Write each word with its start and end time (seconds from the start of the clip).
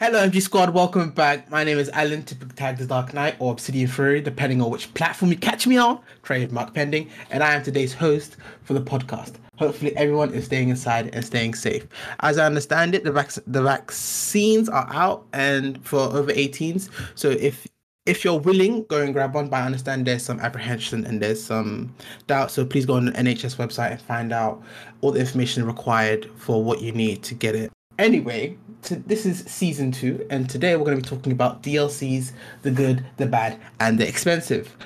Hello, 0.00 0.26
MG 0.26 0.40
Squad. 0.40 0.72
Welcome 0.72 1.10
back. 1.10 1.50
My 1.50 1.62
name 1.62 1.78
is 1.78 1.90
Alan, 1.90 2.22
typically 2.22 2.54
tagged 2.54 2.80
as 2.80 2.86
Dark 2.86 3.12
Knight 3.12 3.36
or 3.38 3.52
Obsidian 3.52 3.86
Fury, 3.86 4.22
depending 4.22 4.62
on 4.62 4.70
which 4.70 4.94
platform 4.94 5.30
you 5.30 5.36
catch 5.36 5.66
me 5.66 5.76
on. 5.76 6.00
Trademark 6.22 6.72
pending, 6.72 7.10
and 7.28 7.42
I 7.42 7.52
am 7.52 7.62
today's 7.62 7.92
host 7.92 8.38
for 8.62 8.72
the 8.72 8.80
podcast. 8.80 9.34
Hopefully, 9.58 9.94
everyone 9.98 10.32
is 10.32 10.46
staying 10.46 10.70
inside 10.70 11.14
and 11.14 11.22
staying 11.22 11.52
safe. 11.52 11.86
As 12.20 12.38
I 12.38 12.46
understand 12.46 12.94
it, 12.94 13.04
the 13.04 13.12
vac- 13.12 13.44
the 13.46 13.60
vaccines 13.60 14.70
are 14.70 14.88
out 14.90 15.26
and 15.34 15.84
for 15.86 15.98
over 15.98 16.32
18s. 16.32 16.88
So 17.14 17.28
if 17.28 17.68
if 18.06 18.24
you're 18.24 18.40
willing, 18.40 18.84
go 18.84 19.02
and 19.02 19.12
grab 19.12 19.34
one. 19.34 19.50
But 19.50 19.58
I 19.58 19.66
understand 19.66 20.06
there's 20.06 20.24
some 20.24 20.40
apprehension 20.40 21.04
and 21.04 21.20
there's 21.20 21.44
some 21.44 21.94
doubt. 22.26 22.50
So 22.52 22.64
please 22.64 22.86
go 22.86 22.94
on 22.94 23.04
the 23.04 23.12
NHS 23.12 23.56
website 23.56 23.90
and 23.90 24.00
find 24.00 24.32
out 24.32 24.62
all 25.02 25.12
the 25.12 25.20
information 25.20 25.66
required 25.66 26.30
for 26.36 26.64
what 26.64 26.80
you 26.80 26.90
need 26.92 27.22
to 27.24 27.34
get 27.34 27.54
it. 27.54 27.70
Anyway, 27.98 28.56
to, 28.82 28.96
this 28.96 29.26
is 29.26 29.40
season 29.44 29.92
two, 29.92 30.26
and 30.30 30.48
today 30.48 30.76
we're 30.76 30.84
going 30.84 31.00
to 31.00 31.02
be 31.02 31.16
talking 31.16 31.32
about 31.32 31.62
DLCs, 31.62 32.32
the 32.62 32.70
good, 32.70 33.04
the 33.16 33.26
bad, 33.26 33.58
and 33.80 33.98
the 33.98 34.06
expensive. 34.08 34.76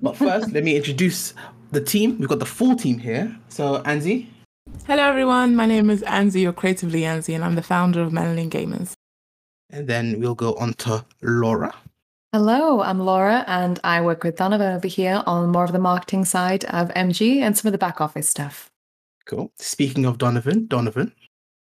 But 0.00 0.16
first, 0.16 0.52
let 0.52 0.64
me 0.64 0.76
introduce 0.76 1.34
the 1.70 1.80
team. 1.80 2.18
We've 2.18 2.28
got 2.28 2.38
the 2.38 2.46
full 2.46 2.76
team 2.76 2.98
here. 2.98 3.36
So, 3.48 3.82
Anzi. 3.82 4.26
Hello, 4.86 5.02
everyone. 5.02 5.56
My 5.56 5.66
name 5.66 5.90
is 5.90 6.02
Anzi, 6.02 6.46
or 6.46 6.52
Creatively 6.52 7.02
Anzi, 7.02 7.34
and 7.34 7.44
I'm 7.44 7.54
the 7.54 7.62
founder 7.62 8.02
of 8.02 8.12
Melanin 8.12 8.50
Gamers. 8.50 8.92
And 9.70 9.88
then 9.88 10.20
we'll 10.20 10.34
go 10.34 10.54
on 10.54 10.74
to 10.74 11.04
Laura. 11.22 11.74
Hello, 12.32 12.80
I'm 12.80 13.00
Laura, 13.00 13.44
and 13.46 13.78
I 13.84 14.00
work 14.00 14.24
with 14.24 14.36
Donovan 14.36 14.74
over 14.74 14.88
here 14.88 15.22
on 15.26 15.50
more 15.50 15.64
of 15.64 15.72
the 15.72 15.78
marketing 15.78 16.24
side 16.24 16.64
of 16.66 16.88
MG 16.90 17.40
and 17.40 17.56
some 17.56 17.68
of 17.68 17.72
the 17.72 17.78
back 17.78 18.00
office 18.00 18.28
stuff. 18.28 18.70
Cool. 19.26 19.52
Speaking 19.56 20.04
of 20.04 20.18
Donovan, 20.18 20.66
Donovan. 20.66 21.12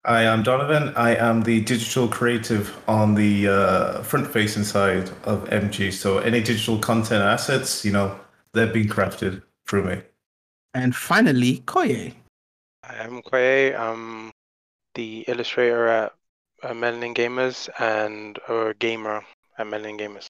I 0.04 0.22
am 0.22 0.42
Donovan. 0.42 0.94
I 0.96 1.14
am 1.16 1.42
the 1.42 1.60
digital 1.60 2.08
creative 2.08 2.74
on 2.88 3.14
the 3.14 3.48
uh, 3.48 4.02
front 4.02 4.26
facing 4.26 4.64
side 4.64 5.10
of 5.24 5.44
MG. 5.50 5.92
So 5.92 6.18
any 6.18 6.40
digital 6.42 6.78
content 6.78 7.22
assets, 7.22 7.84
you 7.84 7.92
know, 7.92 8.18
they're 8.54 8.72
being 8.72 8.88
crafted 8.88 9.42
through 9.66 9.84
me. 9.84 10.02
And 10.72 10.96
finally, 10.96 11.58
Koye. 11.66 12.14
I'm 12.82 13.20
Koye. 13.22 13.78
I'm 13.78 14.30
the 14.94 15.24
illustrator 15.28 15.86
at 15.88 16.14
uh, 16.62 16.70
Melanin 16.70 17.14
Gamers 17.14 17.68
and 17.78 18.38
a 18.48 18.72
gamer 18.78 19.22
at 19.58 19.66
Melanin 19.66 20.00
Gamers. 20.00 20.26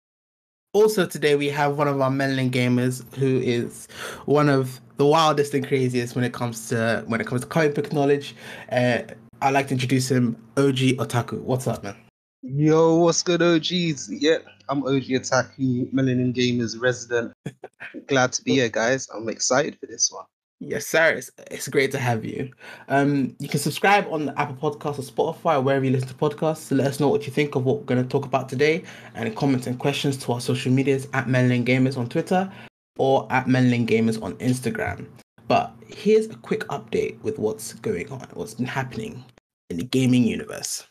Also, 0.73 1.07
today 1.07 1.35
we 1.35 1.49
have 1.49 1.77
one 1.77 1.89
of 1.89 2.01
our 2.01 2.11
Melanin 2.11 2.51
gamers 2.51 3.03
who 3.17 3.41
is 3.41 3.89
one 4.27 4.49
of 4.49 4.81
the 4.99 5.07
wildest 5.07 5.53
and 5.55 5.67
craziest 5.67 6.15
when 6.15 6.25
it 6.25 6.33
comes 6.33 6.69
to 6.69 7.03
when 7.09 7.21
it 7.21 7.27
comes 7.27 7.41
to 7.41 7.47
comic 7.49 7.75
book 7.75 7.93
knowledge. 7.93 8.37
Uh, 8.71 9.03
I'd 9.43 9.55
like 9.55 9.69
to 9.69 9.75
introduce 9.75 10.11
him, 10.11 10.37
OG 10.59 10.99
Otaku. 10.99 11.41
What's 11.41 11.67
up, 11.67 11.83
man? 11.83 11.97
Yo, 12.43 12.97
what's 12.97 13.23
good, 13.23 13.41
OGs? 13.41 14.11
Yeah, 14.13 14.39
I'm 14.69 14.83
OG 14.83 15.05
Otaku, 15.17 15.91
Melanin 15.95 16.35
Gamers 16.35 16.79
resident. 16.79 17.33
Glad 18.07 18.33
to 18.35 18.45
be 18.45 18.53
here, 18.55 18.69
guys. 18.69 19.09
I'm 19.15 19.31
excited 19.31 19.79
for 19.81 19.87
this 19.87 20.13
one. 20.13 20.27
Yes, 20.59 20.87
sir. 20.87 21.13
It's, 21.15 21.31
it's 21.51 21.69
great 21.69 21.91
to 21.93 21.99
have 21.99 22.23
you. 22.23 22.51
Um, 22.89 23.35
you 23.39 23.49
can 23.49 23.61
subscribe 23.61 24.07
on 24.11 24.27
the 24.27 24.39
Apple 24.39 24.57
Podcast 24.57 24.99
or 24.99 25.33
Spotify 25.33 25.63
wherever 25.63 25.87
you 25.87 25.93
listen 25.93 26.09
to 26.09 26.15
podcasts 26.15 26.69
to 26.69 26.75
let 26.75 26.89
us 26.89 27.01
know 27.01 27.09
what 27.09 27.27
you 27.27 27.33
think 27.33 27.55
of 27.55 27.65
what 27.65 27.79
we're 27.79 27.85
going 27.85 28.03
to 28.03 28.09
talk 28.09 28.27
about 28.27 28.47
today 28.47 28.85
and 29.15 29.35
comments 29.35 29.67
and 29.67 29.79
questions 29.79 30.19
to 30.19 30.33
our 30.33 30.41
social 30.43 30.71
medias 30.71 31.09
at 31.15 31.29
Melanin 31.29 31.65
Gamers 31.65 31.97
on 31.97 32.11
Twitter 32.11 32.53
or 32.99 33.27
at 33.31 33.47
Melanin 33.47 33.87
Gamers 33.87 34.23
on 34.23 34.35
Instagram. 34.35 35.07
But 35.51 35.75
here's 35.89 36.27
a 36.27 36.37
quick 36.37 36.61
update 36.69 37.21
with 37.23 37.41
what's 37.41 37.73
going 37.73 38.09
on, 38.13 38.29
what's 38.35 38.55
been 38.55 38.67
happening 38.67 39.25
in 39.69 39.79
the 39.79 39.83
gaming 39.83 40.23
universe. 40.23 40.87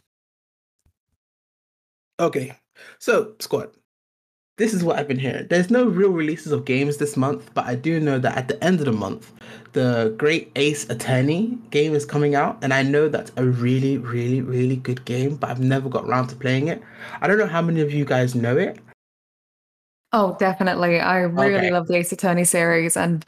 Okay, 2.19 2.57
so 2.97 3.35
squad, 3.39 3.69
this 4.57 4.73
is 4.73 4.83
what 4.83 4.99
I've 4.99 5.07
been 5.07 5.17
hearing. 5.17 5.47
There's 5.47 5.69
no 5.69 5.85
real 5.85 6.09
releases 6.09 6.51
of 6.51 6.65
games 6.65 6.97
this 6.97 7.15
month, 7.15 7.49
but 7.53 7.67
I 7.67 7.75
do 7.75 8.01
know 8.01 8.19
that 8.19 8.35
at 8.35 8.49
the 8.49 8.61
end 8.61 8.81
of 8.81 8.85
the 8.85 8.91
month, 8.91 9.31
the 9.71 10.13
Great 10.17 10.51
Ace 10.57 10.89
Attorney 10.89 11.57
game 11.69 11.95
is 11.95 12.05
coming 12.05 12.35
out, 12.35 12.61
and 12.61 12.73
I 12.73 12.83
know 12.83 13.07
that's 13.07 13.31
a 13.37 13.45
really, 13.45 13.97
really, 13.97 14.41
really 14.41 14.75
good 14.75 15.05
game, 15.05 15.37
but 15.37 15.51
I've 15.51 15.61
never 15.61 15.87
got 15.87 16.03
around 16.03 16.27
to 16.27 16.35
playing 16.35 16.67
it. 16.67 16.83
I 17.21 17.27
don't 17.27 17.37
know 17.37 17.47
how 17.47 17.61
many 17.61 17.79
of 17.79 17.93
you 17.93 18.03
guys 18.03 18.35
know 18.35 18.57
it. 18.57 18.77
Oh, 20.11 20.35
definitely. 20.37 20.99
I 20.99 21.19
really 21.19 21.55
Okay. 21.55 21.71
love 21.71 21.87
the 21.87 21.95
Ace 21.95 22.11
Attorney 22.11 22.43
series, 22.43 22.97
and 22.97 23.23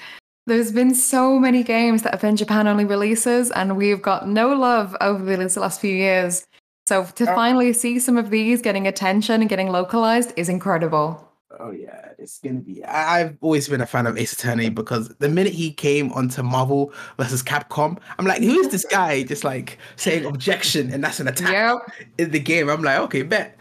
there's 0.48 0.72
been 0.72 0.94
so 0.96 1.38
many 1.40 1.64
games 1.64 2.02
that 2.04 2.14
have 2.14 2.22
been 2.22 2.36
Japan 2.36 2.68
only 2.68 2.86
releases, 2.86 3.52
and 3.52 3.78
we've 3.78 4.02
got 4.02 4.28
no 4.28 4.50
love 4.50 4.96
over 5.02 5.24
the 5.38 5.60
last 5.60 5.80
few 5.82 5.94
years. 5.96 6.46
So 6.88 7.06
to 7.16 7.32
Oh. 7.32 7.36
finally 7.36 7.74
see 7.74 8.00
some 8.00 8.18
of 8.18 8.30
these 8.32 8.62
getting 8.62 8.88
attention 8.88 9.42
and 9.42 9.50
getting 9.50 9.70
localized 9.70 10.34
is 10.36 10.50
incredible. 10.50 11.28
Oh 11.60 11.70
yeah, 11.72 12.10
it's 12.18 12.40
gonna 12.40 12.60
be. 12.62 12.84
I, 12.84 13.20
I've 13.22 13.38
always 13.42 13.68
been 13.68 13.82
a 13.82 13.86
fan 13.86 14.08
of 14.08 14.18
Ace 14.18 14.34
Attorney 14.34 14.70
because 14.70 15.10
the 15.20 15.30
minute 15.30 15.54
he 15.54 15.72
came 15.72 16.12
onto 16.14 16.42
Marvel 16.42 16.92
versus 17.18 17.44
Capcom, 17.44 18.00
I'm 18.18 18.26
like, 18.26 18.42
who 18.42 18.60
is 18.62 18.70
this 18.70 18.86
guy? 18.86 19.24
Just 19.24 19.44
like 19.44 19.78
saying 19.96 20.26
objection, 20.26 20.92
and 20.92 21.04
that's 21.04 21.20
an 21.20 21.28
attack 21.28 21.52
Yep. 21.52 21.78
in 22.18 22.32
the 22.32 22.40
game. 22.40 22.70
I'm 22.70 22.82
like, 22.82 23.00
okay, 23.02 23.22
bet. 23.22 23.58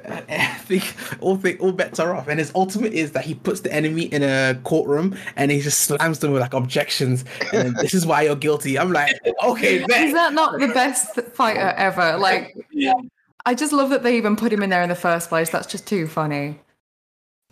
I 0.08 0.54
think 0.58 0.94
all 1.20 1.36
think 1.36 1.60
all 1.60 1.72
bets 1.72 1.98
are 1.98 2.14
off. 2.14 2.28
And 2.28 2.38
his 2.38 2.52
ultimate 2.54 2.92
is 2.92 3.12
that 3.12 3.24
he 3.24 3.34
puts 3.34 3.60
the 3.60 3.72
enemy 3.72 4.04
in 4.04 4.22
a 4.22 4.58
courtroom 4.64 5.16
and 5.36 5.50
he 5.50 5.60
just 5.60 5.80
slams 5.80 6.20
them 6.20 6.32
with 6.32 6.42
like 6.42 6.54
objections. 6.54 7.24
And 7.52 7.76
this 7.76 7.94
is 7.94 8.06
why 8.06 8.22
you're 8.22 8.36
guilty. 8.36 8.78
I'm 8.78 8.92
like, 8.92 9.18
okay, 9.44 9.76
Is 10.06 10.12
that 10.12 10.32
not 10.32 10.58
the 10.58 10.68
best 10.68 11.20
fighter 11.32 11.74
ever? 11.76 12.16
Like, 12.18 12.56
yeah. 12.70 12.92
I 13.46 13.54
just 13.54 13.72
love 13.72 13.90
that 13.90 14.02
they 14.02 14.16
even 14.16 14.36
put 14.36 14.52
him 14.52 14.62
in 14.62 14.70
there 14.70 14.82
in 14.82 14.88
the 14.88 14.94
first 14.94 15.28
place. 15.28 15.50
That's 15.50 15.66
just 15.66 15.86
too 15.86 16.06
funny. 16.06 16.58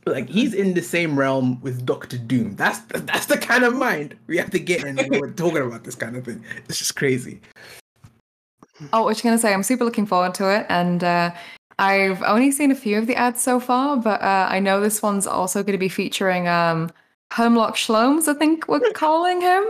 Like 0.04 0.28
he's 0.28 0.54
in 0.54 0.74
the 0.74 0.82
same 0.82 1.18
realm 1.18 1.60
with 1.62 1.84
Doctor 1.84 2.16
Doom. 2.16 2.54
That's 2.54 2.78
that's 2.90 3.26
the 3.26 3.36
kind 3.36 3.64
of 3.64 3.74
mind 3.74 4.16
we 4.28 4.36
have 4.36 4.50
to 4.50 4.60
get 4.60 4.84
in 4.84 4.96
when 4.96 5.20
we're 5.20 5.32
talking 5.32 5.62
about 5.62 5.82
this 5.82 5.96
kind 5.96 6.14
of 6.16 6.24
thing. 6.24 6.44
It's 6.68 6.78
just 6.78 6.94
crazy. 6.94 7.40
Oh, 8.92 9.02
what 9.02 9.16
you 9.16 9.24
gonna 9.24 9.38
say? 9.38 9.52
I'm 9.52 9.64
super 9.64 9.84
looking 9.84 10.06
forward 10.06 10.34
to 10.34 10.54
it, 10.54 10.66
and 10.68 11.02
uh, 11.02 11.32
I've 11.78 12.22
only 12.22 12.50
seen 12.50 12.70
a 12.70 12.74
few 12.74 12.98
of 12.98 13.06
the 13.06 13.16
ads 13.16 13.42
so 13.42 13.60
far, 13.60 13.96
but 13.96 14.22
uh, 14.22 14.48
I 14.50 14.60
know 14.60 14.80
this 14.80 15.02
one's 15.02 15.26
also 15.26 15.62
going 15.62 15.72
to 15.72 15.78
be 15.78 15.90
featuring 15.90 16.48
um, 16.48 16.90
Herlock 17.32 17.74
Sholmes. 17.74 18.28
I 18.28 18.34
think 18.34 18.66
we're 18.66 18.80
calling 18.92 19.42
him, 19.42 19.64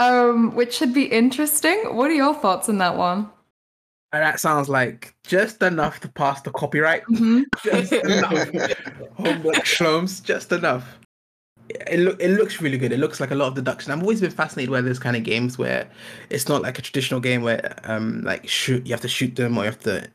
um, 0.00 0.54
which 0.56 0.74
should 0.74 0.92
be 0.92 1.04
interesting. 1.04 1.94
What 1.94 2.10
are 2.10 2.14
your 2.14 2.34
thoughts 2.34 2.68
on 2.68 2.78
that 2.78 2.96
one? 2.96 3.30
And 4.12 4.22
that 4.22 4.40
sounds 4.40 4.68
like 4.68 5.14
just 5.24 5.62
enough 5.62 6.00
to 6.00 6.08
pass 6.08 6.40
the 6.42 6.50
copyright. 6.50 7.04
Mhm. 7.04 7.44
Just 7.62 7.92
enough. 7.92 8.48
Homework 9.14 9.64
shloms, 9.64 10.20
just 10.20 10.50
enough. 10.50 10.98
It 11.68 12.00
look 12.00 12.20
it 12.20 12.30
looks 12.30 12.60
really 12.60 12.76
good. 12.76 12.90
It 12.90 12.98
looks 12.98 13.20
like 13.20 13.30
a 13.30 13.36
lot 13.36 13.46
of 13.46 13.54
deduction. 13.54 13.92
I've 13.92 14.02
always 14.02 14.20
been 14.20 14.32
fascinated 14.32 14.72
by 14.72 14.80
those 14.80 14.98
kind 14.98 15.14
of 15.14 15.22
games 15.22 15.58
where 15.58 15.88
it's 16.28 16.48
not 16.48 16.62
like 16.62 16.76
a 16.80 16.82
traditional 16.82 17.20
game 17.20 17.42
where 17.42 17.76
um 17.84 18.22
like 18.22 18.48
shoot 18.48 18.84
you 18.84 18.92
have 18.92 19.00
to 19.02 19.08
shoot 19.08 19.36
them 19.36 19.56
or 19.56 19.60
you 19.60 19.70
have 19.70 19.78
to 19.80 20.10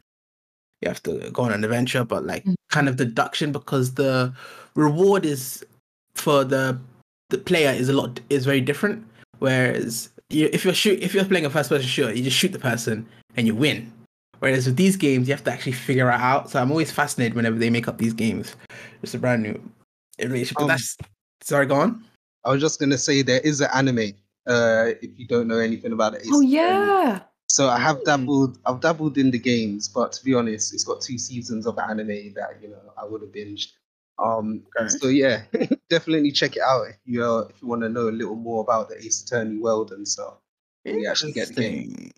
you 0.81 0.87
have 0.89 1.01
to 1.03 1.29
go 1.31 1.43
on 1.43 1.51
an 1.53 1.63
adventure, 1.63 2.03
but 2.03 2.25
like 2.25 2.43
Mhm. 2.45 2.55
kind 2.69 2.89
of 2.89 2.95
deduction 2.97 3.51
because 3.51 3.93
the 3.95 4.33
reward 4.75 5.25
is 5.25 5.65
for 6.15 6.43
the 6.43 6.77
the 7.29 7.37
player 7.37 7.71
is 7.71 7.89
a 7.89 7.93
lot 7.93 8.19
is 8.29 8.45
very 8.45 8.61
different. 8.61 9.05
Whereas 9.39 10.09
you, 10.29 10.49
if 10.53 10.63
you're 10.65 10.73
shoot 10.73 11.01
if 11.01 11.13
you're 11.13 11.25
playing 11.25 11.45
a 11.45 11.49
first 11.49 11.69
person 11.69 11.87
shooter, 11.87 12.13
you 12.13 12.23
just 12.23 12.37
shoot 12.37 12.51
the 12.51 12.59
person 12.59 13.05
and 13.35 13.47
you 13.47 13.55
win. 13.55 13.91
Whereas 14.39 14.65
with 14.65 14.75
these 14.75 14.95
games, 14.97 15.27
you 15.27 15.33
have 15.33 15.43
to 15.45 15.51
actually 15.51 15.71
figure 15.71 16.09
it 16.09 16.19
out. 16.19 16.49
So 16.51 16.61
I'm 16.61 16.69
always 16.69 16.91
fascinated 16.91 17.35
whenever 17.35 17.57
they 17.57 17.69
make 17.69 17.87
up 17.87 17.97
these 17.97 18.13
games. 18.13 18.55
It's 19.01 19.13
a 19.13 19.17
brand 19.17 19.43
new 19.43 19.59
iteration. 20.17 20.55
But 20.55 20.63
Um, 20.63 20.67
that's 20.69 20.97
sorry, 21.41 21.65
go 21.65 21.75
on. 21.75 22.03
I 22.43 22.51
was 22.51 22.61
just 22.61 22.79
gonna 22.79 22.97
say 22.97 23.21
there 23.21 23.39
is 23.41 23.61
an 23.61 23.69
anime. 23.73 24.13
Uh, 24.47 24.91
if 25.01 25.17
you 25.17 25.25
don't 25.27 25.47
know 25.47 25.57
anything 25.57 25.91
about 25.93 26.13
it. 26.13 26.21
Ace 26.21 26.29
Oh 26.31 26.41
Attorney. 26.41 26.51
yeah, 26.51 27.19
So 27.47 27.69
I 27.69 27.77
have 27.79 27.97
Mm. 27.97 28.05
dabbled. 28.05 28.59
I've 28.65 28.81
dabbled 28.81 29.17
in 29.17 29.31
the 29.31 29.39
games, 29.39 29.87
but 29.87 30.11
to 30.13 30.23
be 30.23 30.33
honest, 30.33 30.73
it's 30.73 30.83
got 30.83 31.01
two 31.01 31.17
seasons 31.17 31.65
of 31.65 31.77
anime 31.79 32.33
that 32.33 32.57
you 32.61 32.69
know 32.69 32.81
I 32.97 33.05
would 33.05 33.21
have 33.21 33.31
binged. 33.31 33.73
Um, 34.17 34.63
Okay. 34.77 34.87
so 34.87 35.07
yeah, 35.07 35.43
definitely 35.89 36.31
check 36.31 36.55
it 36.55 36.61
out 36.61 36.87
if 36.89 36.97
you 37.05 37.23
uh, 37.23 37.47
if 37.49 37.61
you 37.61 37.67
want 37.67 37.81
to 37.83 37.89
know 37.89 38.09
a 38.09 38.11
little 38.11 38.35
more 38.35 38.61
about 38.61 38.89
the 38.89 38.97
Ace 38.97 39.23
Attorney 39.23 39.57
world 39.57 39.91
and 39.91 40.07
stuff. 40.07 40.35
You 40.85 41.07
actually 41.09 41.31
get 41.33 41.47
the 41.49 41.61
game. 41.61 42.11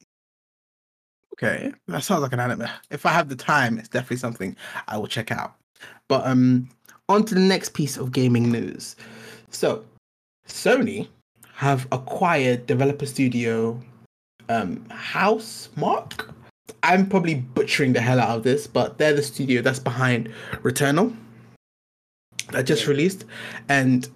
Okay, 1.33 1.71
that 1.88 2.03
sounds 2.03 2.21
like 2.21 2.33
an 2.33 2.39
anime. 2.39 2.68
If 2.89 3.06
I 3.06 3.12
have 3.12 3.29
the 3.29 3.35
time, 3.35 3.77
it's 3.77 3.89
definitely 3.89 4.18
something 4.18 4.56
I 4.88 4.97
will 4.97 5.07
check 5.07 5.31
out. 5.31 5.56
But 6.07 6.25
um, 6.25 6.69
on 7.09 7.24
to 7.25 7.35
the 7.35 7.41
next 7.41 7.74
piece 7.74 7.95
of 7.95 8.12
gaming 8.12 8.51
news. 8.51 8.95
So, 9.51 9.85
Sony 10.47 11.07
have 11.53 11.88
acquired 11.91 12.65
developer 12.65 13.06
studio 13.06 13.79
um 14.49 14.85
Housemarque. 14.89 16.29
I'm 16.83 17.07
probably 17.07 17.35
butchering 17.35 17.94
the 17.94 18.01
hell 18.01 18.19
out 18.19 18.38
of 18.38 18.44
this, 18.44 18.67
but 18.67 18.97
they're 18.97 19.13
the 19.13 19.23
studio 19.23 19.61
that's 19.61 19.79
behind 19.79 20.29
Returnal 20.63 21.15
that 22.51 22.63
just 22.65 22.83
Yeah. 22.83 22.89
released, 22.89 23.25
and 23.67 24.07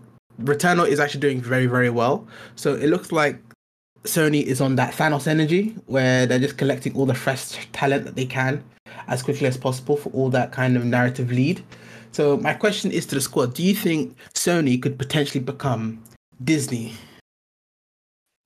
Returnal 0.41 0.87
is 0.87 0.99
actually 0.99 1.21
doing 1.21 1.41
very 1.41 1.65
very 1.65 1.89
well. 1.89 2.27
So 2.55 2.75
it 2.75 2.87
looks 2.87 3.11
like 3.11 3.39
Sony 4.03 4.43
is 4.43 4.61
on 4.61 4.75
that 4.77 4.93
Thanos 4.93 5.27
energy 5.27 5.75
where 5.85 6.25
they're 6.25 6.39
just 6.39 6.57
collecting 6.57 6.95
all 6.95 7.05
the 7.05 7.13
fresh 7.13 7.67
talent 7.71 8.05
that 8.05 8.15
they 8.15 8.25
can 8.25 8.63
as 9.07 9.21
quickly 9.21 9.47
as 9.47 9.57
possible 9.57 9.95
for 9.95 10.09
all 10.09 10.29
that 10.29 10.51
kind 10.51 10.75
of 10.75 10.83
narrative 10.85 11.31
lead. 11.31 11.63
So 12.11 12.37
my 12.37 12.53
question 12.53 12.91
is 12.91 13.05
to 13.07 13.15
the 13.15 13.21
squad: 13.21 13.53
Do 13.53 13.63
you 13.63 13.75
think 13.75 14.15
Sony 14.33 14.81
could 14.81 14.97
potentially 14.97 15.43
become 15.43 16.01
Disney? 16.43 16.93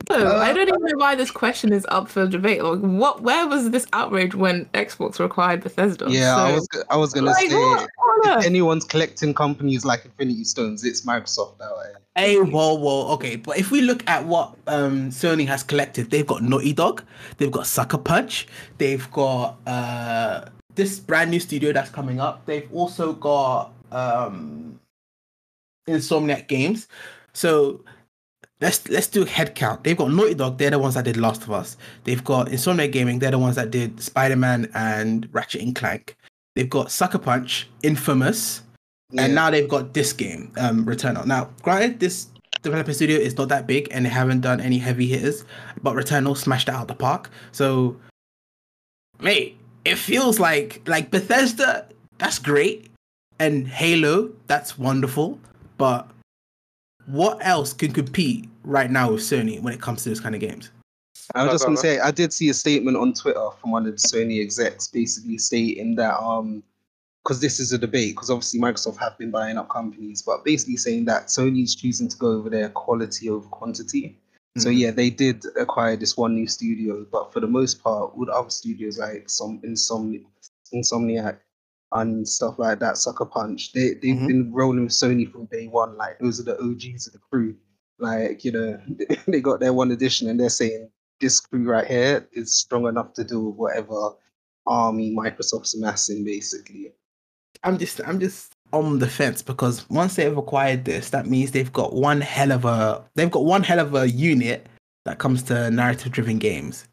I 0.10 0.54
don't 0.54 0.68
even 0.68 0.82
know 0.82 0.98
why 0.98 1.16
this 1.16 1.32
question 1.32 1.74
is 1.74 1.86
up 1.90 2.08
for 2.08 2.28
debate. 2.28 2.64
Like, 2.64 2.80
what? 2.80 3.22
Where 3.22 3.48
was 3.48 3.72
this 3.72 3.88
outrage 3.94 4.36
when 4.36 4.66
Xbox 4.74 5.20
required 5.20 5.62
Bethesda? 5.64 6.06
Yeah, 6.10 6.36
I 6.36 6.54
was 6.54 6.68
I 6.90 6.98
was 6.98 7.14
gonna 7.14 7.28
Like, 7.28 7.50
say 7.50 7.56
what 7.56 7.90
if 8.26 8.46
anyone's 8.46 8.84
collecting 8.86 9.34
companies 9.34 9.86
like 9.86 10.06
Infinity 10.06 10.44
Stones, 10.44 10.84
it's 10.84 11.06
Microsoft 11.06 11.60
now. 11.60 11.74
eh? 11.86 11.98
Hey, 12.16 12.38
whoa, 12.40 12.76
whoa, 12.76 13.14
okay. 13.14 13.36
But 13.36 13.58
if 13.58 13.72
we 13.72 13.82
look 13.82 14.08
at 14.08 14.26
what 14.26 14.56
um, 14.68 15.10
Sony 15.10 15.46
has 15.48 15.64
collected, 15.64 16.12
they've 16.12 16.26
got 16.26 16.42
Naughty 16.42 16.74
Dog, 16.74 17.04
they've 17.38 17.52
got 17.52 17.68
Sucker 17.68 17.98
Punch, 17.98 18.48
they've 18.78 19.10
got 19.12 19.58
uh, 19.68 20.46
this 20.76 21.00
brand 21.00 21.32
new 21.32 21.40
studio 21.40 21.74
that's 21.74 21.90
coming 21.90 22.20
up. 22.20 22.46
They've 22.46 22.70
also 22.72 23.14
got 23.14 23.74
um, 23.92 24.80
Insomniac 25.88 26.48
Games. 26.48 26.88
So 27.34 27.82
let's 28.62 28.88
let's 28.90 29.08
do 29.08 29.24
a 29.24 29.28
head 29.28 29.56
count. 29.56 29.84
They've 29.84 29.98
got 29.98 30.12
Naughty 30.12 30.34
Dog, 30.34 30.58
they're 30.58 30.72
the 30.72 30.80
ones 30.80 30.96
that 30.96 31.06
did 31.06 31.18
Last 31.18 31.44
of 31.44 31.52
Us. 31.52 31.78
They've 32.04 32.24
got 32.24 32.48
Insomniac 32.48 32.92
Gaming, 32.92 33.20
they're 33.20 33.32
the 33.32 33.40
ones 33.40 33.56
that 33.56 33.72
did 33.72 34.02
Spider 34.02 34.36
Man 34.36 34.70
and 34.74 35.28
Ratchet 35.34 35.62
and 35.62 35.76
Clank. 35.76 36.16
They've 36.56 36.70
got 36.70 36.92
Sucker 36.92 37.18
Punch, 37.20 37.68
Infamous, 37.84 38.62
Yeah. 39.12 39.24
and 39.26 39.36
now 39.36 39.50
they've 39.52 39.68
got 39.70 39.94
this 39.94 40.14
game, 40.14 40.52
um, 40.58 40.86
Returnal. 40.86 41.26
Now, 41.26 41.50
granted, 41.62 42.00
this 42.00 42.28
developer 42.62 42.94
studio 42.94 43.18
is 43.20 43.38
not 43.38 43.50
that 43.50 43.68
big 43.68 43.88
and 43.92 44.06
they 44.06 44.10
haven't 44.10 44.42
done 44.42 44.60
any 44.62 44.78
heavy 44.80 45.06
hitters, 45.08 45.44
but 45.84 45.96
Returnal 45.96 46.36
smashed 46.38 46.68
it 46.70 46.74
out 46.74 46.84
of 46.84 46.88
the 46.88 46.96
park. 46.96 47.30
So, 47.52 47.98
mate, 49.22 49.58
it 49.84 49.98
feels 49.98 50.40
like 50.40 50.82
like 50.88 51.12
Bethesda, 51.12 51.88
that's 52.18 52.40
great, 52.40 52.90
and 53.38 53.68
Halo, 53.68 54.32
that's 54.48 54.80
wonderful, 54.80 55.40
but 55.78 56.08
what 57.08 57.38
else 57.46 57.74
can 57.74 57.92
compete 57.92 58.50
right 58.64 58.90
now 58.90 59.12
with 59.12 59.22
Sony 59.22 59.62
when 59.62 59.74
it 59.74 59.82
comes 59.82 60.04
to 60.04 60.10
those 60.10 60.20
kind 60.20 60.36
of 60.36 60.42
games? 60.42 60.72
I 61.34 61.44
was 61.44 61.54
just 61.54 61.66
gonna 61.66 61.78
say 61.78 62.00
I 62.00 62.12
did 62.12 62.32
see 62.34 62.50
a 62.50 62.54
statement 62.54 62.98
on 62.98 63.14
Twitter 63.14 63.48
from 63.60 63.72
one 63.72 63.86
of 63.88 63.94
the 63.94 63.98
Sony 63.98 64.42
execs 64.42 64.88
basically 64.88 65.38
stating 65.38 65.96
that 65.96 66.20
um 66.20 66.64
because 67.24 67.42
this 67.42 67.60
is 67.60 67.74
a 67.74 67.78
debate 67.78 68.16
because 68.16 68.30
obviously 68.30 68.60
Microsoft 68.60 68.98
have 68.98 69.18
been 69.18 69.32
buying 69.32 69.58
up 69.58 69.68
companies, 69.70 70.22
but 70.22 70.46
basically 70.46 70.78
saying 70.78 71.06
that 71.06 71.26
Sony's 71.28 71.74
choosing 71.76 72.08
to 72.08 72.18
go 72.18 72.28
over 72.28 72.50
their 72.52 72.70
quality 72.70 73.30
over 73.30 73.48
quantity. 73.48 74.20
So 74.58 74.70
Mhm. 74.70 74.78
yeah, 74.78 74.92
they 74.92 75.10
did 75.10 75.44
acquire 75.58 75.98
this 75.98 76.16
one 76.16 76.36
new 76.36 76.48
studio, 76.48 77.06
but 77.12 77.34
for 77.34 77.40
the 77.40 77.48
most 77.48 77.84
part, 77.84 78.14
all 78.16 78.26
the 78.26 78.32
other 78.32 78.52
studios 78.52 79.00
like 79.00 79.30
some 79.30 79.60
Insomni- 79.64 80.26
Insomniac 80.74 81.40
and 82.02 82.28
stuff 82.28 82.60
like 82.60 82.80
that, 82.80 82.98
Sucker 82.98 83.26
Punch, 83.26 83.74
they 83.74 83.94
they've 83.96 84.16
Mhm. 84.16 84.28
been 84.28 84.54
rolling 84.54 84.84
with 84.84 84.92
Sony 84.92 85.30
from 85.32 85.46
day 85.46 85.68
one. 85.68 85.98
Like 85.98 86.20
those 86.20 86.40
are 86.40 86.44
the 86.44 86.60
OGs 86.62 87.08
of 87.08 87.14
the 87.14 87.20
crew. 87.20 87.56
Like 88.00 88.44
you 88.44 88.52
know, 88.52 88.80
they 89.28 89.40
got 89.42 89.60
their 89.60 89.74
one 89.74 89.92
edition, 89.92 90.30
and 90.30 90.40
they're 90.40 90.50
saying 90.50 90.90
this 91.22 91.40
crew 91.40 91.64
right 91.64 91.88
here 91.88 92.28
is 92.34 92.54
strong 92.54 92.88
enough 92.88 93.14
to 93.14 93.24
do 93.24 93.40
whatever 93.42 94.12
army 94.68 95.16
Microsoft's 95.16 95.76
amassing, 95.76 96.24
basically. 96.26 96.92
I'm 97.64 97.78
just 97.78 98.02
I'm 98.06 98.20
just 98.20 98.54
on 98.74 99.00
the 99.00 99.08
fence 99.08 99.42
because 99.42 99.90
once 99.90 100.16
they've 100.16 100.38
acquired 100.38 100.86
this, 100.86 101.10
that 101.12 101.26
means 101.28 101.52
they've 101.52 101.72
got 101.72 101.94
one 101.94 102.20
hell 102.22 102.52
of 102.52 102.66
a 102.66 103.04
they've 103.16 103.32
got 103.32 103.46
one 103.46 103.64
hell 103.64 103.80
of 103.80 103.96
a 103.96 104.10
unit 104.10 104.68
that 105.06 105.20
comes 105.20 105.44
to 105.44 105.72
narrative 105.72 106.12
driven 106.12 106.38
games. 106.40 106.88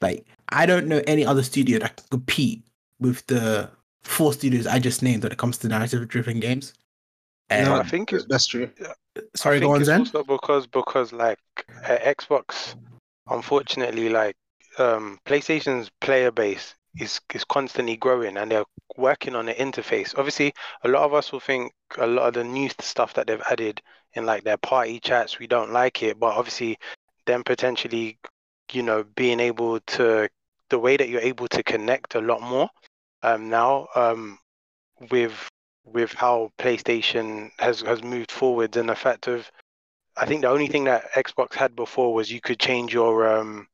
Like 0.00 0.24
I 0.48 0.66
don't 0.66 0.86
know 0.86 1.02
any 1.06 1.26
other 1.26 1.42
studio 1.42 1.78
that 1.80 1.96
can 1.96 2.06
compete 2.10 2.62
with 3.00 3.26
the 3.26 3.68
four 4.04 4.32
studios 4.32 4.66
I 4.66 4.78
just 4.78 5.02
named 5.02 5.22
when 5.22 5.32
it 5.32 5.38
comes 5.38 5.58
to 5.58 5.68
narrative 5.68 6.06
driven 6.08 6.40
games. 6.40 6.74
And 7.50 7.66
No, 7.66 7.76
I 7.76 7.82
think 7.82 8.12
it's 8.12 8.24
that's 8.28 8.46
true. 8.46 8.70
sorry, 9.34 9.56
I 9.56 9.60
go 9.60 9.72
on, 9.72 9.80
it's 9.80 9.86
Zen. 9.86 10.00
also 10.00 10.24
because 10.24 10.66
because 10.66 11.12
like 11.12 11.38
uh, 11.84 11.98
Xbox, 11.98 12.74
unfortunately, 13.28 14.08
like 14.08 14.36
um, 14.78 15.18
PlayStation's 15.26 15.90
player 16.00 16.30
base 16.30 16.74
is 16.98 17.20
is 17.34 17.44
constantly 17.44 17.96
growing, 17.96 18.36
and 18.36 18.50
they're 18.50 18.64
working 18.96 19.34
on 19.34 19.46
the 19.46 19.54
interface. 19.54 20.16
Obviously, 20.16 20.52
a 20.84 20.88
lot 20.88 21.02
of 21.04 21.14
us 21.14 21.32
will 21.32 21.40
think 21.40 21.72
a 21.98 22.06
lot 22.06 22.28
of 22.28 22.34
the 22.34 22.44
new 22.44 22.68
stuff 22.80 23.14
that 23.14 23.26
they've 23.26 23.42
added 23.50 23.80
in 24.14 24.24
like 24.24 24.44
their 24.44 24.56
party 24.58 25.00
chats, 25.00 25.38
we 25.38 25.46
don't 25.46 25.72
like 25.72 26.02
it, 26.02 26.18
but 26.18 26.34
obviously, 26.34 26.78
them 27.26 27.42
potentially, 27.44 28.18
you 28.72 28.82
know, 28.82 29.04
being 29.16 29.40
able 29.40 29.80
to 29.80 30.28
the 30.70 30.78
way 30.78 30.96
that 30.96 31.08
you're 31.08 31.20
able 31.20 31.48
to 31.48 31.62
connect 31.62 32.14
a 32.14 32.20
lot 32.20 32.40
more 32.40 32.68
um, 33.24 33.48
now 33.50 33.88
um, 33.94 34.38
with 35.10 35.48
with 35.84 36.12
how 36.12 36.50
PlayStation 36.58 37.50
has 37.58 37.80
has 37.80 38.02
moved 38.02 38.30
forwards 38.30 38.76
and 38.76 38.88
the 38.88 38.94
fact 38.94 39.26
of 39.26 39.50
I 40.16 40.26
think 40.26 40.42
the 40.42 40.48
only 40.48 40.68
thing 40.68 40.84
that 40.84 41.10
Xbox 41.12 41.54
had 41.54 41.74
before 41.74 42.14
was 42.14 42.30
you 42.30 42.40
could 42.40 42.58
change 42.60 42.92
your 42.92 43.28
um 43.38 43.66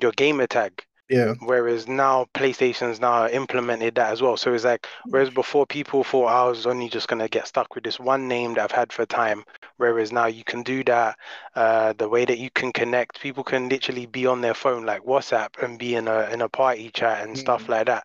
your 0.00 0.12
gamer 0.12 0.46
tag. 0.46 0.82
Yeah. 1.08 1.34
whereas 1.38 1.86
now 1.86 2.26
PlayStation's 2.34 2.98
now 2.98 3.28
implemented 3.28 3.94
that 3.94 4.10
as 4.12 4.20
well. 4.20 4.36
So 4.36 4.52
it's 4.52 4.64
like 4.64 4.88
whereas 5.04 5.30
before 5.30 5.64
people 5.64 6.02
thought 6.02 6.26
I 6.26 6.48
was 6.48 6.66
only 6.66 6.88
just 6.88 7.06
going 7.06 7.20
to 7.20 7.28
get 7.28 7.46
stuck 7.46 7.76
with 7.76 7.84
this 7.84 8.00
one 8.00 8.26
name 8.26 8.54
that 8.54 8.64
I've 8.64 8.72
had 8.72 8.92
for 8.92 9.06
time. 9.06 9.44
Whereas 9.76 10.10
now 10.10 10.26
you 10.26 10.42
can 10.42 10.64
do 10.64 10.82
that 10.84 11.16
uh 11.54 11.92
the 11.96 12.08
way 12.08 12.24
that 12.24 12.38
you 12.38 12.50
can 12.50 12.72
connect 12.72 13.20
people 13.20 13.44
can 13.44 13.68
literally 13.68 14.06
be 14.06 14.26
on 14.26 14.40
their 14.40 14.54
phone 14.54 14.84
like 14.84 15.02
WhatsApp 15.04 15.62
and 15.62 15.78
be 15.78 15.94
in 15.94 16.08
a 16.08 16.28
in 16.32 16.40
a 16.42 16.48
party 16.48 16.90
chat 16.92 17.22
and 17.24 17.38
stuff 17.38 17.68
like 17.68 17.86
that 17.86 18.04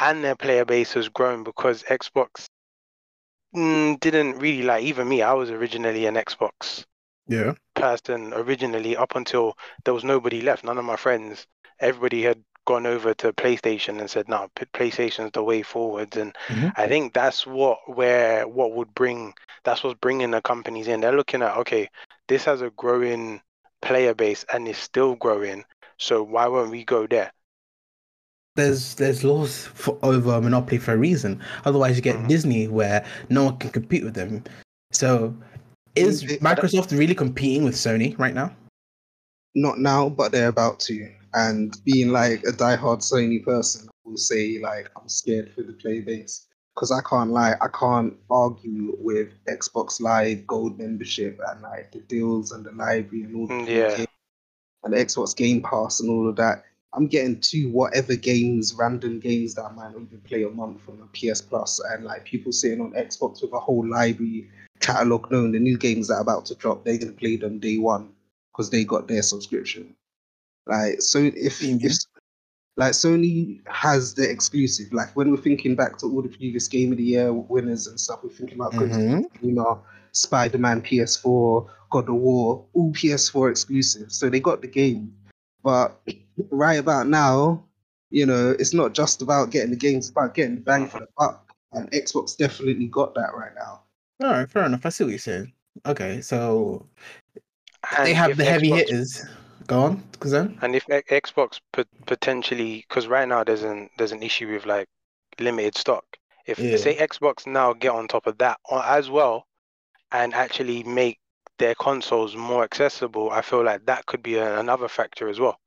and 0.00 0.24
their 0.24 0.36
player 0.36 0.64
base 0.64 0.94
has 0.94 1.08
grown 1.08 1.44
because 1.44 1.82
Xbox 1.84 2.46
mm, 3.54 3.98
didn't 4.00 4.38
really 4.38 4.62
like 4.62 4.82
even 4.84 5.08
me 5.08 5.22
I 5.22 5.32
was 5.34 5.50
originally 5.50 6.06
an 6.06 6.14
Xbox 6.16 6.84
Yeah. 7.28 7.54
person 7.74 8.32
originally 8.34 8.96
up 8.96 9.14
until 9.16 9.56
there 9.84 9.94
was 9.94 10.04
nobody 10.04 10.40
left 10.42 10.64
none 10.64 10.78
of 10.78 10.84
my 10.84 10.96
friends 10.96 11.46
everybody 11.80 12.22
had 12.22 12.42
gone 12.66 12.86
over 12.86 13.14
to 13.14 13.32
playstation 13.32 13.98
and 14.00 14.10
said 14.10 14.28
no 14.28 14.48
playstation's 14.72 15.30
the 15.32 15.42
way 15.42 15.62
forwards 15.62 16.16
and 16.16 16.36
Mhm. 16.48 16.72
i 16.76 16.86
think 16.86 17.12
that's 17.14 17.46
what 17.46 17.78
where 17.86 18.46
what 18.46 18.72
would 18.72 18.94
bring 18.94 19.32
that's 19.64 19.82
what's 19.82 19.98
bringing 20.00 20.30
the 20.30 20.40
companies 20.42 20.88
in 20.88 21.00
they're 21.00 21.16
looking 21.16 21.42
at 21.42 21.56
okay 21.56 21.88
this 22.28 22.44
has 22.44 22.60
a 22.62 22.70
growing 22.70 23.40
player 23.82 24.14
base 24.14 24.44
and 24.52 24.68
is 24.68 24.78
still 24.78 25.14
growing 25.16 25.64
so 25.98 26.22
why 26.22 26.46
won't 26.46 26.70
we 26.70 26.84
go 26.84 27.06
there 27.06 27.32
There's 28.56 28.94
there's 28.96 29.22
laws 29.24 29.66
for 29.74 29.98
over 30.02 30.40
monopoly 30.40 30.78
for 30.78 30.92
a 30.92 30.96
reason. 30.96 31.40
Otherwise, 31.64 31.96
you 31.96 32.02
get 32.02 32.16
Mhm. 32.16 32.28
Disney 32.28 32.68
where 32.68 33.04
no 33.28 33.44
one 33.44 33.58
can 33.58 33.70
compete 33.70 34.04
with 34.04 34.14
them. 34.14 34.42
So, 34.92 35.34
is 35.94 36.24
Mm, 36.24 36.30
it- 36.30 36.40
Microsoft 36.40 36.96
really 36.96 37.14
competing 37.14 37.64
with 37.64 37.74
Sony 37.74 38.18
right 38.18 38.34
now? 38.34 38.54
Not 39.54 39.78
now, 39.78 40.08
but 40.08 40.32
they're 40.32 40.48
about 40.48 40.80
to. 40.80 41.08
And 41.34 41.76
being 41.84 42.10
like 42.10 42.42
a 42.42 42.52
diehard 42.52 42.98
Sony 43.02 43.42
person, 43.44 43.88
I 43.88 44.08
will 44.08 44.16
say 44.16 44.58
like 44.58 44.90
I'm 44.96 45.08
scared 45.08 45.52
for 45.54 45.62
the 45.62 45.72
play 45.74 46.00
base 46.00 46.46
because 46.74 46.90
I 46.90 47.00
can't 47.02 47.30
lie, 47.30 47.54
I 47.60 47.68
can't 47.68 48.14
argue 48.30 48.96
with 48.98 49.28
Xbox 49.48 50.00
Live 50.00 50.44
Gold 50.46 50.78
membership 50.78 51.38
and 51.48 51.62
like 51.62 51.92
the 51.92 52.00
deals 52.00 52.50
and 52.50 52.64
the 52.64 52.72
library 52.72 53.24
and 53.24 53.36
all 53.36 53.46
the 53.46 53.54
Mm, 53.54 53.68
yeah. 53.68 53.96
games 53.96 54.08
and 54.82 54.94
Xbox 54.94 55.36
Game 55.36 55.62
Pass 55.62 56.00
and 56.00 56.10
all 56.10 56.28
of 56.28 56.34
that. 56.36 56.64
I'm 56.92 57.06
getting 57.06 57.40
to 57.40 57.66
whatever 57.66 58.16
games, 58.16 58.74
random 58.74 59.20
games 59.20 59.54
that 59.54 59.64
I 59.64 59.72
might 59.72 59.92
not 59.92 60.02
even 60.02 60.20
play 60.22 60.42
a 60.42 60.50
month 60.50 60.88
on 60.88 61.00
a 61.00 61.06
PS 61.16 61.40
Plus, 61.40 61.80
and 61.90 62.04
like 62.04 62.24
people 62.24 62.52
sitting 62.52 62.80
on 62.80 62.92
Xbox 62.92 63.42
with 63.42 63.52
a 63.52 63.60
whole 63.60 63.86
library 63.88 64.50
catalog 64.80 65.30
knowing 65.30 65.52
the 65.52 65.58
new 65.60 65.78
games 65.78 66.08
that 66.08 66.14
are 66.14 66.22
about 66.22 66.46
to 66.46 66.54
drop, 66.56 66.84
they're 66.84 66.98
gonna 66.98 67.12
play 67.12 67.36
them 67.36 67.58
day 67.60 67.78
one 67.78 68.12
because 68.52 68.70
they 68.70 68.82
got 68.84 69.06
their 69.06 69.22
subscription. 69.22 69.94
Like 70.66 71.00
so, 71.00 71.18
if 71.18 71.60
Mhm. 71.60 71.84
if 71.84 71.96
like 72.76 72.92
Sony 72.92 73.60
has 73.68 74.14
the 74.14 74.28
exclusive, 74.28 74.92
like 74.92 75.14
when 75.14 75.30
we're 75.30 75.36
thinking 75.36 75.76
back 75.76 75.98
to 75.98 76.06
all 76.06 76.22
the 76.22 76.28
previous 76.28 76.66
Game 76.66 76.92
of 76.92 76.98
the 76.98 77.04
Year 77.04 77.32
winners 77.32 77.86
and 77.86 78.00
stuff, 78.00 78.20
we're 78.24 78.30
thinking 78.30 78.56
about 78.56 78.72
Ghost 78.72 78.92
of 78.92 79.00
Mhm. 79.00 79.24
Tsushima, 79.42 79.80
Spider-Man 80.12 80.80
PS4, 80.82 81.66
God 81.90 82.08
of 82.08 82.14
War, 82.14 82.64
all 82.72 82.92
PS4 82.92 83.50
exclusive. 83.50 84.10
So 84.10 84.30
they 84.30 84.40
got 84.40 84.62
the 84.62 84.68
game, 84.68 85.14
but 85.62 86.00
right 86.50 86.78
about 86.78 87.06
now, 87.08 87.64
you 88.10 88.26
know, 88.26 88.50
it's 88.58 88.74
not 88.74 88.92
just 88.94 89.22
about 89.22 89.50
getting 89.50 89.70
the 89.70 89.76
games, 89.76 90.06
it's 90.06 90.10
about 90.10 90.34
getting 90.34 90.56
the 90.56 90.60
bang 90.60 90.88
for 90.88 91.00
the 91.00 91.08
buck. 91.16 91.54
And 91.72 91.90
Xbox 91.92 92.36
definitely 92.36 92.88
got 92.88 93.14
that 93.14 93.34
right 93.34 93.52
now. 93.54 93.82
All 94.22 94.32
right, 94.32 94.50
fair 94.50 94.64
enough. 94.64 94.84
I 94.84 94.88
see 94.88 95.04
what 95.04 95.10
you're 95.10 95.18
saying. 95.18 95.52
Okay, 95.86 96.20
so 96.20 96.86
they 98.02 98.12
have 98.12 98.36
the 98.36 98.44
heavy 98.44 98.70
Xbox- 98.70 98.76
hitters. 98.76 99.24
Go 99.66 99.80
on, 99.80 100.02
Kazan. 100.18 100.58
And 100.62 100.74
if 100.74 100.84
Xbox 100.86 101.60
potentially, 102.06 102.84
because 102.88 103.06
right 103.06 103.28
now 103.28 103.44
there's 103.44 103.62
an 103.62 103.88
there's 103.98 104.12
an 104.12 104.22
issue 104.22 104.52
with 104.52 104.66
like 104.66 104.88
limited 105.38 105.76
stock. 105.76 106.04
If 106.46 106.58
Yeah. 106.58 106.76
say 106.76 106.96
Xbox 106.96 107.46
now 107.46 107.72
get 107.72 107.92
on 107.92 108.08
top 108.08 108.26
of 108.26 108.38
that 108.38 108.58
as 108.70 109.08
well, 109.10 109.46
and 110.12 110.34
actually 110.34 110.82
make 110.82 111.20
their 111.58 111.74
consoles 111.74 112.34
more 112.34 112.64
accessible, 112.64 113.30
I 113.30 113.42
feel 113.42 113.62
like 113.62 113.86
that 113.86 114.06
could 114.06 114.22
be 114.22 114.36
a, 114.36 114.58
another 114.58 114.88
factor 114.88 115.28
as 115.28 115.38
well. 115.38 115.60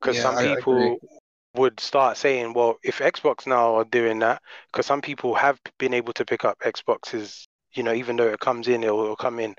Because 0.00 0.16
Yeah, 0.16 0.22
some 0.22 0.36
I- 0.36 0.54
people, 0.54 0.76
agree. 0.92 0.98
would 1.54 1.78
start 1.80 2.16
saying, 2.16 2.52
well, 2.52 2.76
if 2.82 2.98
Xbox 2.98 3.46
now 3.46 3.76
are 3.76 3.84
doing 3.84 4.18
that, 4.18 4.42
because 4.72 4.86
some 4.86 5.00
people 5.00 5.34
have 5.34 5.58
been 5.78 5.94
able 5.94 6.12
to 6.14 6.24
pick 6.24 6.44
up 6.44 6.58
Xboxes, 6.60 7.44
you 7.74 7.82
know, 7.82 7.92
even 7.92 8.16
though 8.16 8.26
it 8.28 8.40
comes 8.40 8.66
in, 8.68 8.82
it'll, 8.82 9.02
it'll 9.04 9.16
come 9.16 9.38
in. 9.38 9.54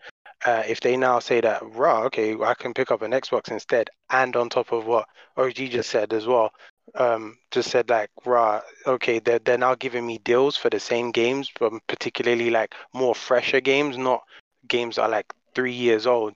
Uh, 0.46 0.64
if 0.68 0.82
they 0.82 0.98
now 0.98 1.20
say 1.20 1.40
that, 1.42 1.62
raw, 1.74 2.04
okay, 2.04 2.36
I 2.40 2.54
can 2.54 2.74
pick 2.74 2.92
up 2.92 3.02
an 3.02 3.12
Xbox 3.12 3.50
instead, 3.50 3.90
and 4.10 4.36
on 4.36 4.50
top 4.50 4.72
of 4.74 4.86
what 4.86 5.08
OG 5.38 5.70
just 5.70 5.90
said 5.90 6.12
as 6.14 6.28
well, 6.28 6.52
um, 6.96 7.38
just 7.52 7.72
said 7.72 7.90
like, 7.90 8.10
raw, 8.26 8.62
okay, 8.86 9.20
they're 9.20 9.40
they're 9.40 9.58
now 9.58 9.76
giving 9.76 10.06
me 10.06 10.18
deals 10.20 10.58
for 10.58 10.70
the 10.70 10.80
same 10.80 11.12
games, 11.12 11.50
but 11.60 11.72
particularly 11.88 12.50
like 12.50 12.76
more 12.94 13.16
fresher 13.16 13.62
games, 13.62 13.98
not 13.98 14.22
games 14.68 14.98
that 14.98 15.04
are 15.04 15.10
like 15.10 15.34
three 15.56 15.74
years 15.74 16.06
old. 16.06 16.34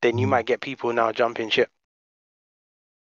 Then 0.00 0.16
you 0.18 0.26
Mm. 0.26 0.30
might 0.30 0.46
get 0.46 0.60
people 0.60 0.92
now 0.92 1.12
jumping 1.12 1.50
ship. 1.50 1.70